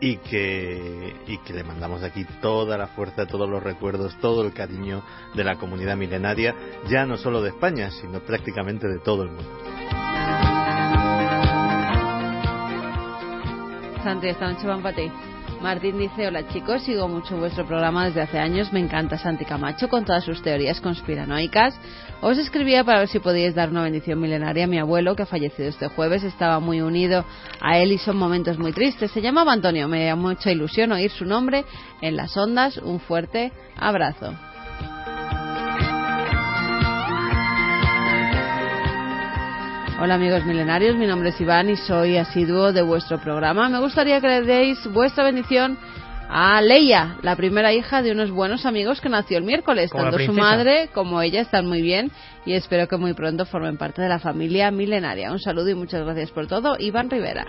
y 0.00 0.18
que, 0.18 1.16
y 1.26 1.38
que 1.38 1.54
le 1.54 1.64
mandamos 1.64 2.02
aquí 2.02 2.26
toda 2.42 2.76
la 2.76 2.88
fuerza, 2.88 3.26
todos 3.26 3.48
los 3.48 3.62
recuerdos, 3.62 4.16
todo 4.20 4.44
el 4.44 4.52
cariño 4.52 5.02
de 5.34 5.44
la 5.44 5.56
comunidad 5.56 5.96
milenaria, 5.96 6.54
ya 6.90 7.06
no 7.06 7.16
solo 7.16 7.40
de 7.40 7.50
España, 7.50 7.90
sino 7.90 8.20
prácticamente 8.20 8.86
de 8.86 8.98
todo 8.98 9.22
el 9.22 9.30
mundo. 9.30 9.50
Santi, 14.02 14.28
esta 14.28 14.50
noche 14.50 14.66
van 14.66 14.82
para 14.82 14.96
ti. 14.96 15.10
Martín 15.60 15.98
dice, 15.98 16.26
hola 16.26 16.48
chicos, 16.48 16.82
sigo 16.84 17.06
mucho 17.06 17.36
vuestro 17.36 17.66
programa 17.66 18.06
desde 18.06 18.22
hace 18.22 18.38
años, 18.38 18.72
me 18.72 18.80
encanta 18.80 19.18
Santi 19.18 19.44
Camacho 19.44 19.90
con 19.90 20.06
todas 20.06 20.24
sus 20.24 20.40
teorías 20.40 20.80
conspiranoicas. 20.80 21.78
Os 22.22 22.38
escribía 22.38 22.82
para 22.82 23.00
ver 23.00 23.08
si 23.08 23.18
podíais 23.18 23.54
dar 23.54 23.68
una 23.68 23.82
bendición 23.82 24.18
milenaria 24.18 24.64
a 24.64 24.66
mi 24.66 24.78
abuelo 24.78 25.14
que 25.14 25.24
ha 25.24 25.26
fallecido 25.26 25.68
este 25.68 25.88
jueves, 25.88 26.24
estaba 26.24 26.60
muy 26.60 26.80
unido 26.80 27.26
a 27.60 27.76
él 27.76 27.92
y 27.92 27.98
son 27.98 28.16
momentos 28.16 28.58
muy 28.58 28.72
tristes. 28.72 29.10
Se 29.10 29.20
llamaba 29.20 29.52
Antonio, 29.52 29.86
me 29.86 30.06
da 30.06 30.16
mucha 30.16 30.50
ilusión 30.50 30.92
oír 30.92 31.10
su 31.10 31.26
nombre 31.26 31.66
en 32.00 32.16
las 32.16 32.34
ondas, 32.38 32.78
un 32.78 32.98
fuerte 32.98 33.52
abrazo. 33.76 34.34
Hola 40.02 40.14
amigos 40.14 40.46
milenarios, 40.46 40.96
mi 40.96 41.06
nombre 41.06 41.28
es 41.28 41.38
Iván 41.42 41.68
y 41.68 41.76
soy 41.76 42.16
asiduo 42.16 42.72
de 42.72 42.80
vuestro 42.80 43.20
programa. 43.20 43.68
Me 43.68 43.80
gustaría 43.80 44.18
que 44.18 44.28
le 44.28 44.40
deis 44.40 44.78
vuestra 44.90 45.24
bendición 45.24 45.76
a 46.26 46.62
Leia, 46.62 47.18
la 47.20 47.36
primera 47.36 47.74
hija 47.74 48.00
de 48.00 48.10
unos 48.10 48.30
buenos 48.30 48.64
amigos 48.64 49.02
que 49.02 49.10
nació 49.10 49.36
el 49.36 49.44
miércoles. 49.44 49.90
Tanto 49.90 50.18
su 50.18 50.32
madre 50.32 50.88
como 50.94 51.20
ella 51.20 51.42
están 51.42 51.66
muy 51.66 51.82
bien 51.82 52.10
y 52.46 52.54
espero 52.54 52.88
que 52.88 52.96
muy 52.96 53.12
pronto 53.12 53.44
formen 53.44 53.76
parte 53.76 54.00
de 54.00 54.08
la 54.08 54.18
familia 54.18 54.70
milenaria. 54.70 55.30
Un 55.32 55.38
saludo 55.38 55.68
y 55.68 55.74
muchas 55.74 56.02
gracias 56.02 56.30
por 56.30 56.46
todo, 56.46 56.76
Iván 56.78 57.10
Rivera. 57.10 57.44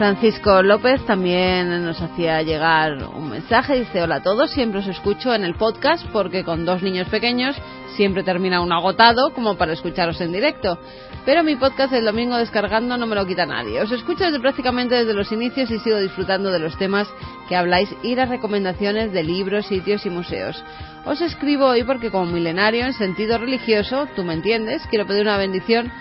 Francisco 0.00 0.62
López 0.62 1.04
también 1.04 1.84
nos 1.84 2.00
hacía 2.00 2.40
llegar 2.40 3.04
un 3.14 3.28
mensaje, 3.28 3.80
dice 3.80 4.00
hola 4.00 4.14
a 4.14 4.22
todos, 4.22 4.50
siempre 4.50 4.80
os 4.80 4.86
escucho 4.86 5.34
en 5.34 5.44
el 5.44 5.56
podcast 5.56 6.06
porque 6.10 6.42
con 6.42 6.64
dos 6.64 6.82
niños 6.82 7.06
pequeños 7.10 7.54
siempre 7.96 8.22
termina 8.22 8.62
un 8.62 8.72
agotado 8.72 9.34
como 9.34 9.58
para 9.58 9.74
escucharos 9.74 10.18
en 10.22 10.32
directo. 10.32 10.78
Pero 11.26 11.44
mi 11.44 11.54
podcast 11.56 11.92
el 11.92 12.06
domingo 12.06 12.38
descargando 12.38 12.96
no 12.96 13.06
me 13.06 13.14
lo 13.14 13.26
quita 13.26 13.44
nadie. 13.44 13.78
Os 13.82 13.92
escucho 13.92 14.24
desde 14.24 14.40
prácticamente 14.40 14.94
desde 14.94 15.12
los 15.12 15.30
inicios 15.32 15.70
y 15.70 15.78
sigo 15.80 15.98
disfrutando 15.98 16.50
de 16.50 16.60
los 16.60 16.78
temas 16.78 17.06
que 17.46 17.56
habláis 17.56 17.94
y 18.02 18.14
las 18.14 18.30
recomendaciones 18.30 19.12
de 19.12 19.22
libros, 19.22 19.66
sitios 19.66 20.06
y 20.06 20.08
museos. 20.08 20.64
Os 21.04 21.20
escribo 21.20 21.66
hoy 21.66 21.84
porque 21.84 22.10
como 22.10 22.24
milenario 22.24 22.86
en 22.86 22.94
sentido 22.94 23.36
religioso, 23.36 24.08
tú 24.16 24.24
me 24.24 24.32
entiendes, 24.32 24.80
quiero 24.88 25.06
pedir 25.06 25.24
una 25.24 25.36
bendición 25.36 25.92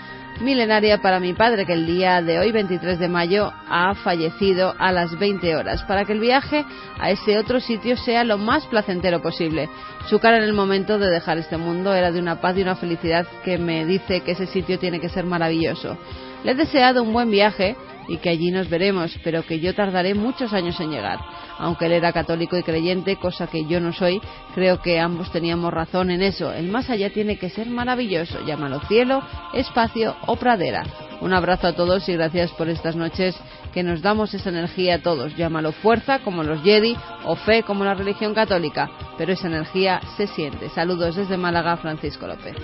milenaria 0.42 1.02
para 1.02 1.20
mi 1.20 1.34
padre, 1.34 1.66
que 1.66 1.74
el 1.74 1.86
día 1.86 2.22
de 2.22 2.40
hoy, 2.40 2.52
23 2.52 3.00
de 3.00 3.08
mayo, 3.08 3.52
ha 3.68 3.94
fallecido 3.96 4.74
a 4.78 4.92
las 4.92 5.18
20 5.18 5.56
horas, 5.56 5.84
para 5.84 6.06
que 6.06 6.14
el 6.14 6.20
viaje 6.20 6.66
a 7.00 7.12
ese 7.12 7.38
otro 7.38 7.60
sitio 7.60 7.98
sea 7.98 8.24
lo 8.24 8.38
más 8.38 8.66
placentero 8.68 9.22
posible. 9.22 9.70
Su 10.08 10.20
cara 10.20 10.38
en 10.38 10.44
el 10.44 10.54
momento 10.54 10.98
de 10.98 11.10
dejar 11.10 11.38
este 11.38 11.58
mundo 11.58 11.94
era 11.94 12.12
de 12.12 12.20
una 12.20 12.42
paz 12.42 12.58
y 12.58 12.62
una 12.62 12.76
felicidad 12.76 13.28
que 13.44 13.58
me 13.58 13.86
dice 13.86 14.22
que 14.22 14.32
ese 14.32 14.48
sitio 14.48 14.80
tiene 14.80 15.00
que 15.00 15.10
ser 15.10 15.26
maravilloso. 15.26 15.98
Le 16.44 16.52
he 16.52 16.56
deseado 16.56 17.04
un 17.04 17.14
buen 17.14 17.30
viaje 17.30 17.76
y 18.10 18.18
que 18.18 18.30
allí 18.30 18.52
nos 18.52 18.70
veremos, 18.70 19.18
pero 19.24 19.46
que 19.46 19.60
yo 19.60 19.74
tardaré 19.74 20.16
muchos 20.16 20.52
años 20.52 20.80
en 20.80 20.92
llegar. 20.92 21.20
Aunque 21.60 21.86
él 21.86 21.92
era 21.94 22.12
católico 22.12 22.58
y 22.58 22.64
creyente, 22.64 23.18
cosa 23.18 23.48
que 23.48 23.66
yo 23.66 23.80
no 23.80 23.94
soy, 23.94 24.20
creo 24.56 24.82
que 24.82 25.00
ambos 25.00 25.32
teníamos 25.32 25.74
razón 25.74 26.10
en 26.10 26.22
eso. 26.22 26.52
El 26.52 26.70
más 26.70 26.90
allá 26.90 27.12
tiene 27.12 27.38
que 27.38 27.50
ser 27.50 27.68
maravilloso, 27.68 28.44
llámalo 28.46 28.80
cielo, 28.82 29.22
espacio 29.54 30.16
o 30.26 30.36
pradera. 30.38 30.84
Un 31.22 31.34
abrazo 31.34 31.68
a 31.68 31.74
todos 31.74 32.08
y 32.10 32.14
gracias 32.14 32.52
por 32.52 32.70
estas 32.70 32.96
noches 32.96 33.36
que 33.74 33.84
nos 33.84 34.02
damos 34.02 34.34
esa 34.34 34.50
energía 34.50 34.96
a 34.96 35.02
todos. 35.02 35.36
Llámalo 35.36 35.72
fuerza 35.72 36.20
como 36.20 36.44
los 36.44 36.64
Jedi 36.64 36.96
o 37.26 37.36
fe 37.36 37.64
como 37.64 37.84
la 37.84 37.94
religión 37.94 38.34
católica, 38.34 38.90
pero 39.18 39.34
esa 39.34 39.48
energía 39.48 40.02
se 40.18 40.28
siente. 40.28 40.70
Saludos 40.70 41.16
desde 41.16 41.38
Málaga, 41.38 41.78
Francisco 41.78 42.26
López. 42.26 42.56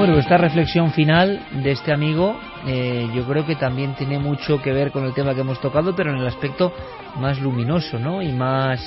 Bueno, 0.00 0.16
esta 0.16 0.38
reflexión 0.38 0.92
final 0.92 1.42
de 1.62 1.72
este 1.72 1.92
amigo 1.92 2.34
eh, 2.66 3.06
yo 3.14 3.22
creo 3.26 3.44
que 3.44 3.54
también 3.54 3.94
tiene 3.96 4.18
mucho 4.18 4.62
que 4.62 4.72
ver 4.72 4.92
con 4.92 5.04
el 5.04 5.12
tema 5.12 5.34
que 5.34 5.42
hemos 5.42 5.60
tocado, 5.60 5.94
pero 5.94 6.10
en 6.10 6.16
el 6.16 6.26
aspecto 6.26 6.72
más 7.18 7.38
luminoso, 7.38 7.98
¿no? 7.98 8.22
Y 8.22 8.32
más... 8.32 8.80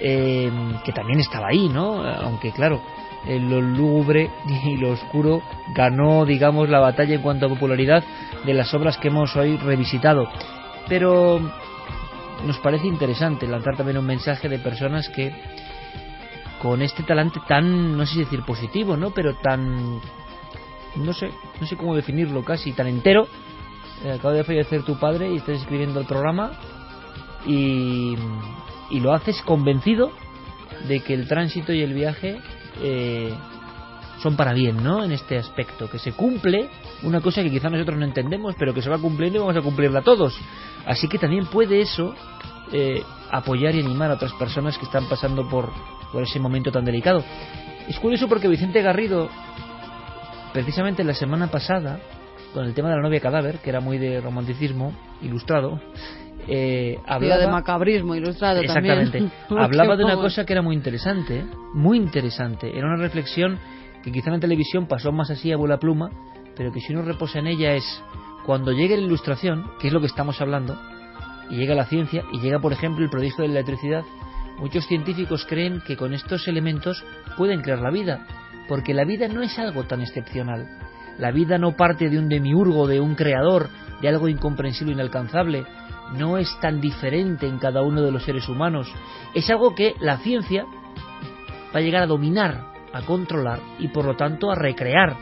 Eh, 0.00 0.48
que 0.84 0.92
también 0.92 1.18
estaba 1.18 1.48
ahí, 1.48 1.68
¿no? 1.68 2.04
Aunque 2.04 2.52
claro, 2.52 2.80
lo 3.26 3.60
lúgubre 3.60 4.30
y 4.64 4.76
lo 4.76 4.90
oscuro 4.90 5.42
ganó, 5.74 6.24
digamos, 6.24 6.68
la 6.68 6.78
batalla 6.78 7.16
en 7.16 7.22
cuanto 7.22 7.46
a 7.46 7.48
popularidad 7.48 8.04
de 8.46 8.54
las 8.54 8.72
obras 8.74 8.96
que 8.96 9.08
hemos 9.08 9.34
hoy 9.34 9.56
revisitado. 9.56 10.28
Pero 10.88 11.40
nos 12.46 12.58
parece 12.60 12.86
interesante 12.86 13.48
lanzar 13.48 13.76
también 13.76 13.98
un 13.98 14.06
mensaje 14.06 14.48
de 14.48 14.60
personas 14.60 15.08
que 15.08 15.32
con 16.62 16.80
este 16.80 17.02
talante 17.02 17.40
tan, 17.48 17.96
no 17.96 18.06
sé 18.06 18.12
si 18.12 18.18
decir 18.20 18.42
positivo, 18.42 18.96
¿no? 18.96 19.10
Pero 19.10 19.34
tan 19.34 20.00
no 20.96 21.12
sé, 21.12 21.30
no 21.60 21.66
sé 21.66 21.76
cómo 21.76 21.94
definirlo 21.94 22.44
casi, 22.44 22.72
tan 22.72 22.86
entero. 22.86 23.26
Eh, 24.04 24.12
acaba 24.12 24.34
de 24.34 24.44
fallecer 24.44 24.82
tu 24.82 24.98
padre 24.98 25.32
y 25.32 25.36
estás 25.36 25.60
escribiendo 25.60 26.00
el 26.00 26.06
programa 26.06 26.52
y, 27.46 28.16
y 28.90 29.00
lo 29.00 29.12
haces 29.12 29.42
convencido 29.42 30.12
de 30.86 31.00
que 31.00 31.14
el 31.14 31.26
tránsito 31.26 31.72
y 31.72 31.82
el 31.82 31.94
viaje 31.94 32.38
eh, 32.82 33.34
son 34.22 34.36
para 34.36 34.52
bien, 34.52 34.82
¿no? 34.82 35.04
En 35.04 35.12
este 35.12 35.36
aspecto, 35.36 35.88
que 35.88 35.98
se 35.98 36.12
cumple 36.12 36.68
una 37.02 37.20
cosa 37.20 37.42
que 37.42 37.50
quizá 37.50 37.70
nosotros 37.70 37.98
no 37.98 38.04
entendemos, 38.04 38.54
pero 38.58 38.74
que 38.74 38.82
se 38.82 38.90
va 38.90 38.98
cumpliendo 38.98 39.38
y 39.38 39.40
vamos 39.40 39.56
a 39.56 39.62
cumplirla 39.62 40.02
todos. 40.02 40.36
Así 40.86 41.08
que 41.08 41.18
también 41.18 41.46
puede 41.46 41.80
eso 41.80 42.14
eh, 42.72 43.02
apoyar 43.30 43.74
y 43.74 43.80
animar 43.80 44.10
a 44.10 44.14
otras 44.14 44.32
personas 44.34 44.76
que 44.78 44.84
están 44.84 45.08
pasando 45.08 45.48
por, 45.48 45.70
por 46.12 46.22
ese 46.22 46.40
momento 46.40 46.72
tan 46.72 46.84
delicado. 46.84 47.22
Es 47.88 47.98
curioso 47.98 48.28
porque 48.28 48.48
Vicente 48.48 48.82
Garrido 48.82 49.28
precisamente 50.52 51.04
la 51.04 51.14
semana 51.14 51.48
pasada, 51.48 51.98
con 52.52 52.64
el 52.64 52.74
tema 52.74 52.90
de 52.90 52.96
la 52.96 53.02
novia 53.02 53.20
cadáver, 53.20 53.58
que 53.58 53.70
era 53.70 53.80
muy 53.80 53.98
de 53.98 54.20
romanticismo 54.20 54.92
ilustrado, 55.22 55.80
eh, 56.46 56.98
hablaba 57.06 57.40
de 57.40 57.48
macabrismo 57.48 58.14
ilustrado 58.14 58.60
exactamente. 58.60 59.30
Hablaba 59.50 59.96
de 59.96 60.04
una 60.04 60.16
cosa 60.16 60.46
que 60.46 60.54
era 60.54 60.62
muy 60.62 60.74
interesante 60.74 61.44
muy 61.74 61.98
interesante. 61.98 62.76
Era 62.76 62.86
una 62.86 62.96
reflexión 62.96 63.58
que 64.02 64.10
quizá 64.10 64.28
en 64.28 64.34
la 64.34 64.40
televisión 64.40 64.86
pasó 64.86 65.12
más 65.12 65.30
así 65.30 65.52
a 65.52 65.56
vuela 65.56 65.78
pluma 65.78 66.10
pero 66.58 66.72
que 66.72 66.80
si 66.80 66.92
uno 66.92 67.02
reposa 67.02 67.38
en 67.38 67.46
ella 67.46 67.74
es 67.74 68.02
cuando 68.44 68.72
llegue 68.72 68.96
la 68.96 69.04
ilustración 69.04 69.64
que 69.80 69.86
es 69.86 69.92
lo 69.92 70.00
que 70.00 70.06
estamos 70.06 70.40
hablando 70.40 70.78
y 71.48 71.56
llega 71.56 71.74
la 71.74 71.86
ciencia 71.86 72.24
y 72.32 72.40
llega 72.40 72.58
por 72.58 72.72
ejemplo 72.72 73.04
el 73.04 73.10
prodigio 73.10 73.42
de 73.42 73.48
la 73.48 73.60
electricidad 73.60 74.02
muchos 74.58 74.86
científicos 74.86 75.46
creen 75.48 75.80
que 75.86 75.96
con 75.96 76.12
estos 76.12 76.48
elementos 76.48 77.04
pueden 77.36 77.62
crear 77.62 77.78
la 77.78 77.90
vida 77.90 78.26
porque 78.68 78.94
la 78.94 79.04
vida 79.04 79.28
no 79.28 79.42
es 79.42 79.58
algo 79.58 79.84
tan 79.84 80.00
excepcional. 80.00 80.68
La 81.18 81.32
vida 81.32 81.58
no 81.58 81.76
parte 81.76 82.08
de 82.08 82.18
un 82.18 82.28
demiurgo, 82.28 82.86
de 82.86 83.00
un 83.00 83.14
creador, 83.14 83.68
de 84.00 84.08
algo 84.08 84.28
incomprensible, 84.28 84.92
inalcanzable. 84.92 85.64
No 86.16 86.38
es 86.38 86.48
tan 86.60 86.80
diferente 86.80 87.46
en 87.46 87.58
cada 87.58 87.82
uno 87.82 88.02
de 88.02 88.12
los 88.12 88.24
seres 88.24 88.48
humanos. 88.48 88.92
Es 89.34 89.50
algo 89.50 89.74
que 89.74 89.94
la 90.00 90.18
ciencia 90.18 90.64
va 91.74 91.80
a 91.80 91.82
llegar 91.82 92.02
a 92.02 92.06
dominar, 92.06 92.72
a 92.92 93.02
controlar 93.02 93.60
y 93.78 93.88
por 93.88 94.04
lo 94.04 94.16
tanto 94.16 94.50
a 94.50 94.54
recrear. 94.54 95.16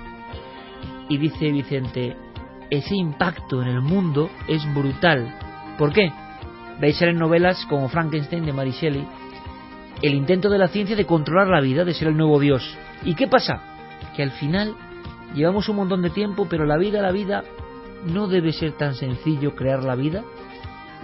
Y 1.09 1.17
dice 1.17 1.51
Vicente, 1.51 2.17
ese 2.69 2.95
impacto 2.95 3.63
en 3.63 3.69
el 3.69 3.81
mundo 3.81 4.29
es 4.49 4.63
brutal. 4.75 5.35
¿Por 5.79 5.93
qué? 5.93 6.13
Veis 6.81 7.01
en 7.01 7.17
novelas 7.17 7.65
como 7.67 7.89
Frankenstein 7.89 8.45
de 8.45 8.53
Mary 8.53 8.73
Shelley 8.73 9.07
el 10.03 10.15
intento 10.15 10.51
de 10.51 10.59
la 10.59 10.69
ciencia 10.69 10.97
de 10.97 11.07
controlar 11.07 11.49
la 11.49 11.61
vida, 11.61 11.85
de 11.85 11.95
ser 11.95 12.09
el 12.09 12.17
nuevo 12.17 12.39
Dios. 12.39 12.63
¿Y 13.05 13.15
qué 13.15 13.27
pasa? 13.27 13.61
Que 14.15 14.23
al 14.23 14.33
final 14.33 14.75
llevamos 15.35 15.69
un 15.69 15.77
montón 15.77 16.03
de 16.03 16.11
tiempo, 16.11 16.47
pero 16.49 16.67
la 16.67 16.77
vida, 16.77 17.03
la 17.03 17.13
vida, 17.13 17.45
no 18.05 18.27
debe 18.29 18.53
ser 18.53 18.73
tan 18.73 18.95
sencillo 18.95 19.55
crear 19.55 19.83
la 19.83 19.95
vida, 19.95 20.23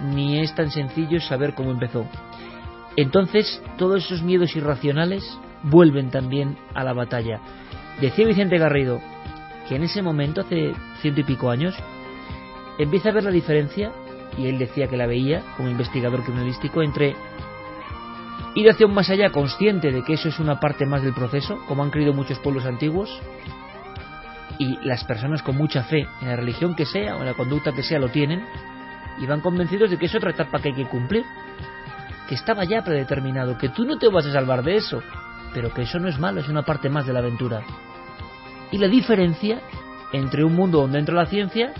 ni 0.01 0.39
es 0.39 0.53
tan 0.55 0.71
sencillo 0.71 1.19
saber 1.19 1.53
cómo 1.53 1.71
empezó. 1.71 2.05
Entonces, 2.95 3.61
todos 3.77 4.05
esos 4.05 4.21
miedos 4.21 4.55
irracionales 4.55 5.39
vuelven 5.63 6.09
también 6.09 6.57
a 6.73 6.83
la 6.83 6.93
batalla. 6.93 7.39
Decía 7.99 8.27
Vicente 8.27 8.57
Garrido 8.57 8.99
que 9.67 9.75
en 9.75 9.83
ese 9.83 10.01
momento, 10.01 10.41
hace 10.41 10.73
ciento 11.01 11.21
y 11.21 11.23
pico 11.23 11.49
años, 11.49 11.75
empieza 12.77 13.09
a 13.09 13.13
ver 13.13 13.23
la 13.23 13.31
diferencia, 13.31 13.91
y 14.37 14.47
él 14.47 14.57
decía 14.57 14.87
que 14.87 14.97
la 14.97 15.07
veía 15.07 15.41
como 15.55 15.69
investigador 15.69 16.23
criminalístico, 16.23 16.81
entre 16.81 17.15
ir 18.55 18.69
hacia 18.69 18.85
un 18.85 18.93
más 18.93 19.09
allá 19.09 19.31
consciente 19.31 19.91
de 19.91 20.03
que 20.03 20.13
eso 20.13 20.29
es 20.29 20.39
una 20.39 20.59
parte 20.59 20.85
más 20.85 21.01
del 21.01 21.13
proceso, 21.13 21.59
como 21.67 21.83
han 21.83 21.89
creído 21.89 22.13
muchos 22.13 22.39
pueblos 22.39 22.65
antiguos, 22.65 23.09
y 24.59 24.77
las 24.85 25.03
personas 25.03 25.41
con 25.41 25.57
mucha 25.57 25.83
fe 25.83 26.07
en 26.21 26.27
la 26.27 26.35
religión 26.35 26.75
que 26.75 26.85
sea 26.85 27.15
o 27.15 27.19
en 27.19 27.25
la 27.25 27.33
conducta 27.33 27.71
que 27.71 27.83
sea 27.83 27.99
lo 27.99 28.09
tienen, 28.09 28.45
y 29.19 29.25
van 29.25 29.41
convencidos 29.41 29.89
de 29.89 29.97
que 29.97 30.05
es 30.05 30.15
otra 30.15 30.31
etapa 30.31 30.59
que 30.59 30.69
hay 30.69 30.75
que 30.75 30.85
cumplir, 30.85 31.25
que 32.27 32.35
estaba 32.35 32.63
ya 32.63 32.83
predeterminado, 32.83 33.57
que 33.57 33.69
tú 33.69 33.85
no 33.85 33.97
te 33.97 34.07
vas 34.07 34.25
a 34.25 34.31
salvar 34.31 34.63
de 34.63 34.75
eso, 34.75 35.01
pero 35.53 35.73
que 35.73 35.83
eso 35.83 35.99
no 35.99 36.07
es 36.07 36.19
malo, 36.19 36.41
es 36.41 36.49
una 36.49 36.63
parte 36.63 36.89
más 36.89 37.05
de 37.05 37.13
la 37.13 37.19
aventura. 37.19 37.63
Y 38.71 38.77
la 38.77 38.87
diferencia 38.87 39.61
entre 40.11 40.43
un 40.43 40.55
mundo 40.55 40.81
donde 40.81 40.99
entra 40.99 41.15
la 41.15 41.25
ciencia 41.25 41.73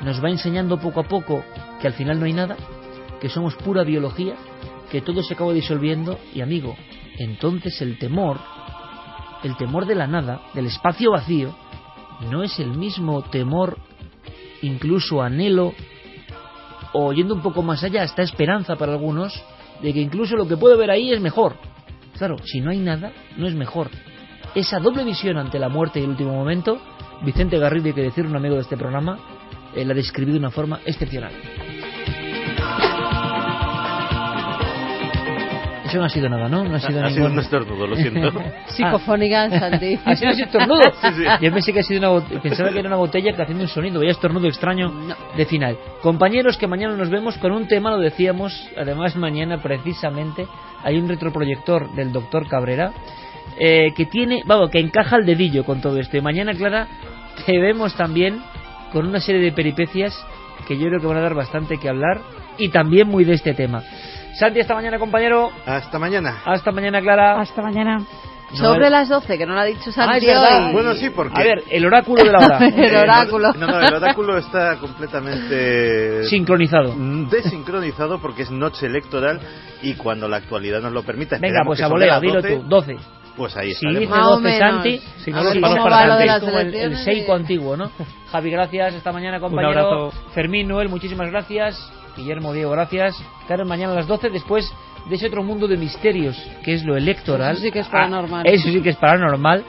nos 0.00 0.22
va 0.22 0.30
enseñando 0.30 0.78
poco 0.78 1.00
a 1.00 1.04
poco 1.04 1.44
que 1.80 1.86
al 1.86 1.92
final 1.92 2.18
no 2.18 2.26
hay 2.26 2.32
nada, 2.32 2.56
que 3.20 3.28
somos 3.28 3.54
pura 3.56 3.84
biología, 3.84 4.34
que 4.90 5.00
todo 5.00 5.22
se 5.22 5.34
acaba 5.34 5.52
disolviendo 5.52 6.18
y 6.34 6.40
amigo, 6.40 6.76
entonces 7.18 7.80
el 7.80 7.98
temor, 7.98 8.38
el 9.42 9.56
temor 9.56 9.86
de 9.86 9.94
la 9.94 10.06
nada, 10.06 10.42
del 10.54 10.66
espacio 10.66 11.12
vacío, 11.12 11.54
no 12.30 12.42
es 12.42 12.58
el 12.58 12.70
mismo 12.70 13.22
temor, 13.22 13.78
incluso 14.62 15.22
anhelo, 15.22 15.72
o 16.92 17.12
yendo 17.12 17.34
un 17.34 17.42
poco 17.42 17.62
más 17.62 17.82
allá, 17.84 18.02
hasta 18.02 18.22
esperanza 18.22 18.76
para 18.76 18.92
algunos, 18.92 19.42
de 19.80 19.92
que 19.92 20.00
incluso 20.00 20.36
lo 20.36 20.46
que 20.46 20.56
puedo 20.56 20.76
ver 20.76 20.90
ahí 20.90 21.12
es 21.12 21.20
mejor. 21.20 21.56
Claro, 22.18 22.36
si 22.44 22.60
no 22.60 22.70
hay 22.70 22.78
nada, 22.78 23.12
no 23.36 23.46
es 23.46 23.54
mejor. 23.54 23.90
Esa 24.54 24.80
doble 24.80 25.04
visión 25.04 25.38
ante 25.38 25.58
la 25.58 25.68
muerte 25.68 26.00
y 26.00 26.02
el 26.02 26.10
último 26.10 26.32
momento, 26.32 26.80
Vicente 27.22 27.58
Garrido, 27.58 27.86
hay 27.86 27.92
que 27.92 28.02
decir, 28.02 28.26
un 28.26 28.36
amigo 28.36 28.56
de 28.56 28.62
este 28.62 28.76
programa, 28.76 29.18
eh, 29.74 29.84
la 29.84 29.94
describió 29.94 30.34
de 30.34 30.40
una 30.40 30.50
forma 30.50 30.80
excepcional. 30.84 31.32
Eso 35.90 35.98
no 35.98 36.04
ha 36.04 36.08
sido 36.08 36.28
nada, 36.28 36.48
¿no? 36.48 36.62
No 36.62 36.76
ha 36.76 36.80
sido 36.80 37.00
ha 37.00 37.08
ningún... 37.08 37.14
sido 37.14 37.26
un 37.26 37.38
estornudo, 37.40 37.86
lo 37.88 37.96
siento. 37.96 38.32
Psicofónica, 38.68 39.50
Santi. 39.50 39.98
¿Ha 40.04 40.14
sido 40.14 40.32
un 40.32 40.40
estornudo? 40.40 40.80
Yo 41.40 41.52
pensé 41.52 41.72
que 41.72 41.80
ha 41.80 41.82
sido 41.82 41.98
una 41.98 42.08
botella, 42.10 42.40
pensaba 42.40 42.70
que 42.70 42.78
era 42.78 42.88
una 42.88 42.96
botella 42.96 43.32
que 43.32 43.42
haciendo 43.42 43.64
un 43.64 43.68
sonido, 43.68 43.98
vaya 43.98 44.12
estornudo 44.12 44.46
extraño 44.46 44.92
de 45.36 45.44
final. 45.46 45.76
Compañeros, 46.00 46.56
que 46.56 46.68
mañana 46.68 46.96
nos 46.96 47.10
vemos 47.10 47.36
con 47.38 47.50
un 47.50 47.66
tema, 47.66 47.90
lo 47.90 47.98
decíamos, 47.98 48.68
además 48.78 49.16
mañana 49.16 49.58
precisamente 49.58 50.46
hay 50.84 50.96
un 50.96 51.08
retroproyector 51.08 51.92
del 51.92 52.12
doctor 52.12 52.46
Cabrera 52.46 52.92
eh, 53.58 53.92
que 53.96 54.06
tiene, 54.06 54.42
vamos, 54.46 54.70
que 54.70 54.78
encaja 54.78 55.16
el 55.16 55.26
dedillo 55.26 55.64
con 55.64 55.80
todo 55.80 55.98
esto. 55.98 56.16
Y 56.16 56.20
mañana, 56.20 56.54
Clara, 56.54 56.86
te 57.44 57.58
vemos 57.58 57.96
también 57.96 58.40
con 58.92 59.06
una 59.06 59.18
serie 59.18 59.40
de 59.40 59.52
peripecias 59.52 60.14
que 60.68 60.78
yo 60.78 60.86
creo 60.86 61.00
que 61.00 61.06
van 61.06 61.16
a 61.16 61.22
dar 61.22 61.34
bastante 61.34 61.78
que 61.78 61.88
hablar 61.88 62.20
y 62.58 62.68
también 62.68 63.08
muy 63.08 63.24
de 63.24 63.32
este 63.32 63.54
tema. 63.54 63.82
Santi, 64.38 64.60
hasta 64.60 64.74
mañana, 64.74 64.98
compañero. 64.98 65.50
Hasta 65.66 65.98
mañana. 65.98 66.38
Hasta 66.44 66.70
mañana, 66.72 67.00
Clara. 67.00 67.40
Hasta 67.40 67.62
mañana. 67.62 68.04
Sobre 68.54 68.90
las 68.90 69.08
12, 69.08 69.38
que 69.38 69.46
no 69.46 69.54
lo 69.54 69.60
ha 69.60 69.64
dicho 69.64 69.92
Santi 69.92 70.12
Ah, 70.12 70.18
es 70.18 70.26
verdad. 70.26 70.66
hoy. 70.66 70.72
Bueno, 70.72 70.94
sí, 70.94 71.10
porque... 71.10 71.40
A 71.40 71.44
ver, 71.44 71.62
el 71.70 71.86
oráculo 71.86 72.24
de 72.24 72.32
la 72.32 72.38
hora. 72.40 72.58
el 72.66 72.96
oráculo. 72.96 73.52
No, 73.52 73.66
no, 73.68 73.78
el 73.80 73.94
oráculo 73.94 74.38
está 74.38 74.76
completamente... 74.78 76.24
Sincronizado. 76.24 76.92
Desincronizado 77.30 78.18
porque 78.20 78.42
es 78.42 78.50
noche 78.50 78.86
electoral 78.86 79.40
y 79.82 79.94
cuando 79.94 80.26
la 80.26 80.38
actualidad 80.38 80.80
nos 80.80 80.92
lo 80.92 81.04
permita... 81.04 81.38
Venga, 81.38 81.60
pues 81.64 81.78
que 81.78 81.84
a 81.84 81.88
las 81.88 82.20
dilo 82.20 82.42
12, 82.42 82.56
tú. 82.56 82.62
12. 82.68 82.96
Pues 83.36 83.56
ahí 83.56 83.68
Si 83.68 83.86
estaremos. 83.86 84.00
dice 84.00 84.10
Más 84.10 84.26
o 84.26 84.30
12 84.30 84.42
menos. 84.42 84.58
Santi, 84.58 84.98
Si 85.18 85.30
no, 85.30 85.38
cómo 85.38 85.60
¿cómo 85.60 85.84
para 85.84 86.40
Como 86.40 86.58
el, 86.58 86.74
el? 86.74 86.96
Seiko 86.96 87.34
antiguo, 87.34 87.76
¿no? 87.76 87.90
Javi, 88.32 88.50
gracias. 88.50 88.94
Esta 88.94 89.12
mañana, 89.12 89.38
compañero. 89.38 89.80
abrazo. 89.80 90.10
Fermín, 90.34 90.66
Noel, 90.66 90.88
muchísimas 90.88 91.30
gracias. 91.30 91.92
Guillermo, 92.16 92.52
Diego, 92.52 92.70
gracias. 92.70 93.16
Claro, 93.46 93.64
mañana 93.64 93.92
a 93.92 93.96
las 93.96 94.06
12, 94.06 94.30
después 94.30 94.70
de 95.08 95.16
ese 95.16 95.26
otro 95.28 95.42
mundo 95.42 95.66
de 95.68 95.76
misterios, 95.76 96.36
que 96.64 96.74
es 96.74 96.84
lo 96.84 96.96
electoral. 96.96 97.52
Eso 97.54 97.62
sí 97.62 97.70
que 97.72 97.80
es 97.80 97.86
Ah, 97.88 97.92
paranormal. 97.92 98.46
eso 98.46 98.68
sí 98.68 98.80
que 98.82 98.90
es 98.90 98.96
paranormal. 98.96 99.64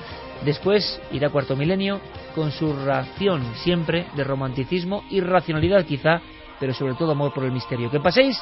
Después 0.45 1.00
irá 1.11 1.30
Cuarto 1.30 1.56
Milenio 1.56 2.02
con 2.36 2.52
su 2.52 2.74
ración 2.86 3.44
siempre 3.56 4.08
de 4.16 4.24
romanticismo 4.24 5.03
y 5.10 5.22
racionalidad 5.22 5.86
quizá, 5.86 6.22
pero 6.60 6.74
sobre 6.74 6.95
todo 6.95 7.11
amor 7.11 7.34
por 7.34 7.44
el 7.45 7.52
misterio. 7.52 7.90
Que 7.92 8.00
paséis 8.00 8.42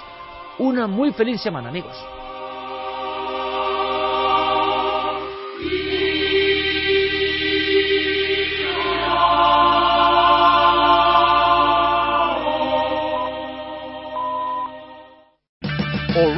una 0.60 0.88
muy 0.88 1.11
feliz 1.11 1.42
semana, 1.42 1.69
amigos. 1.69 1.95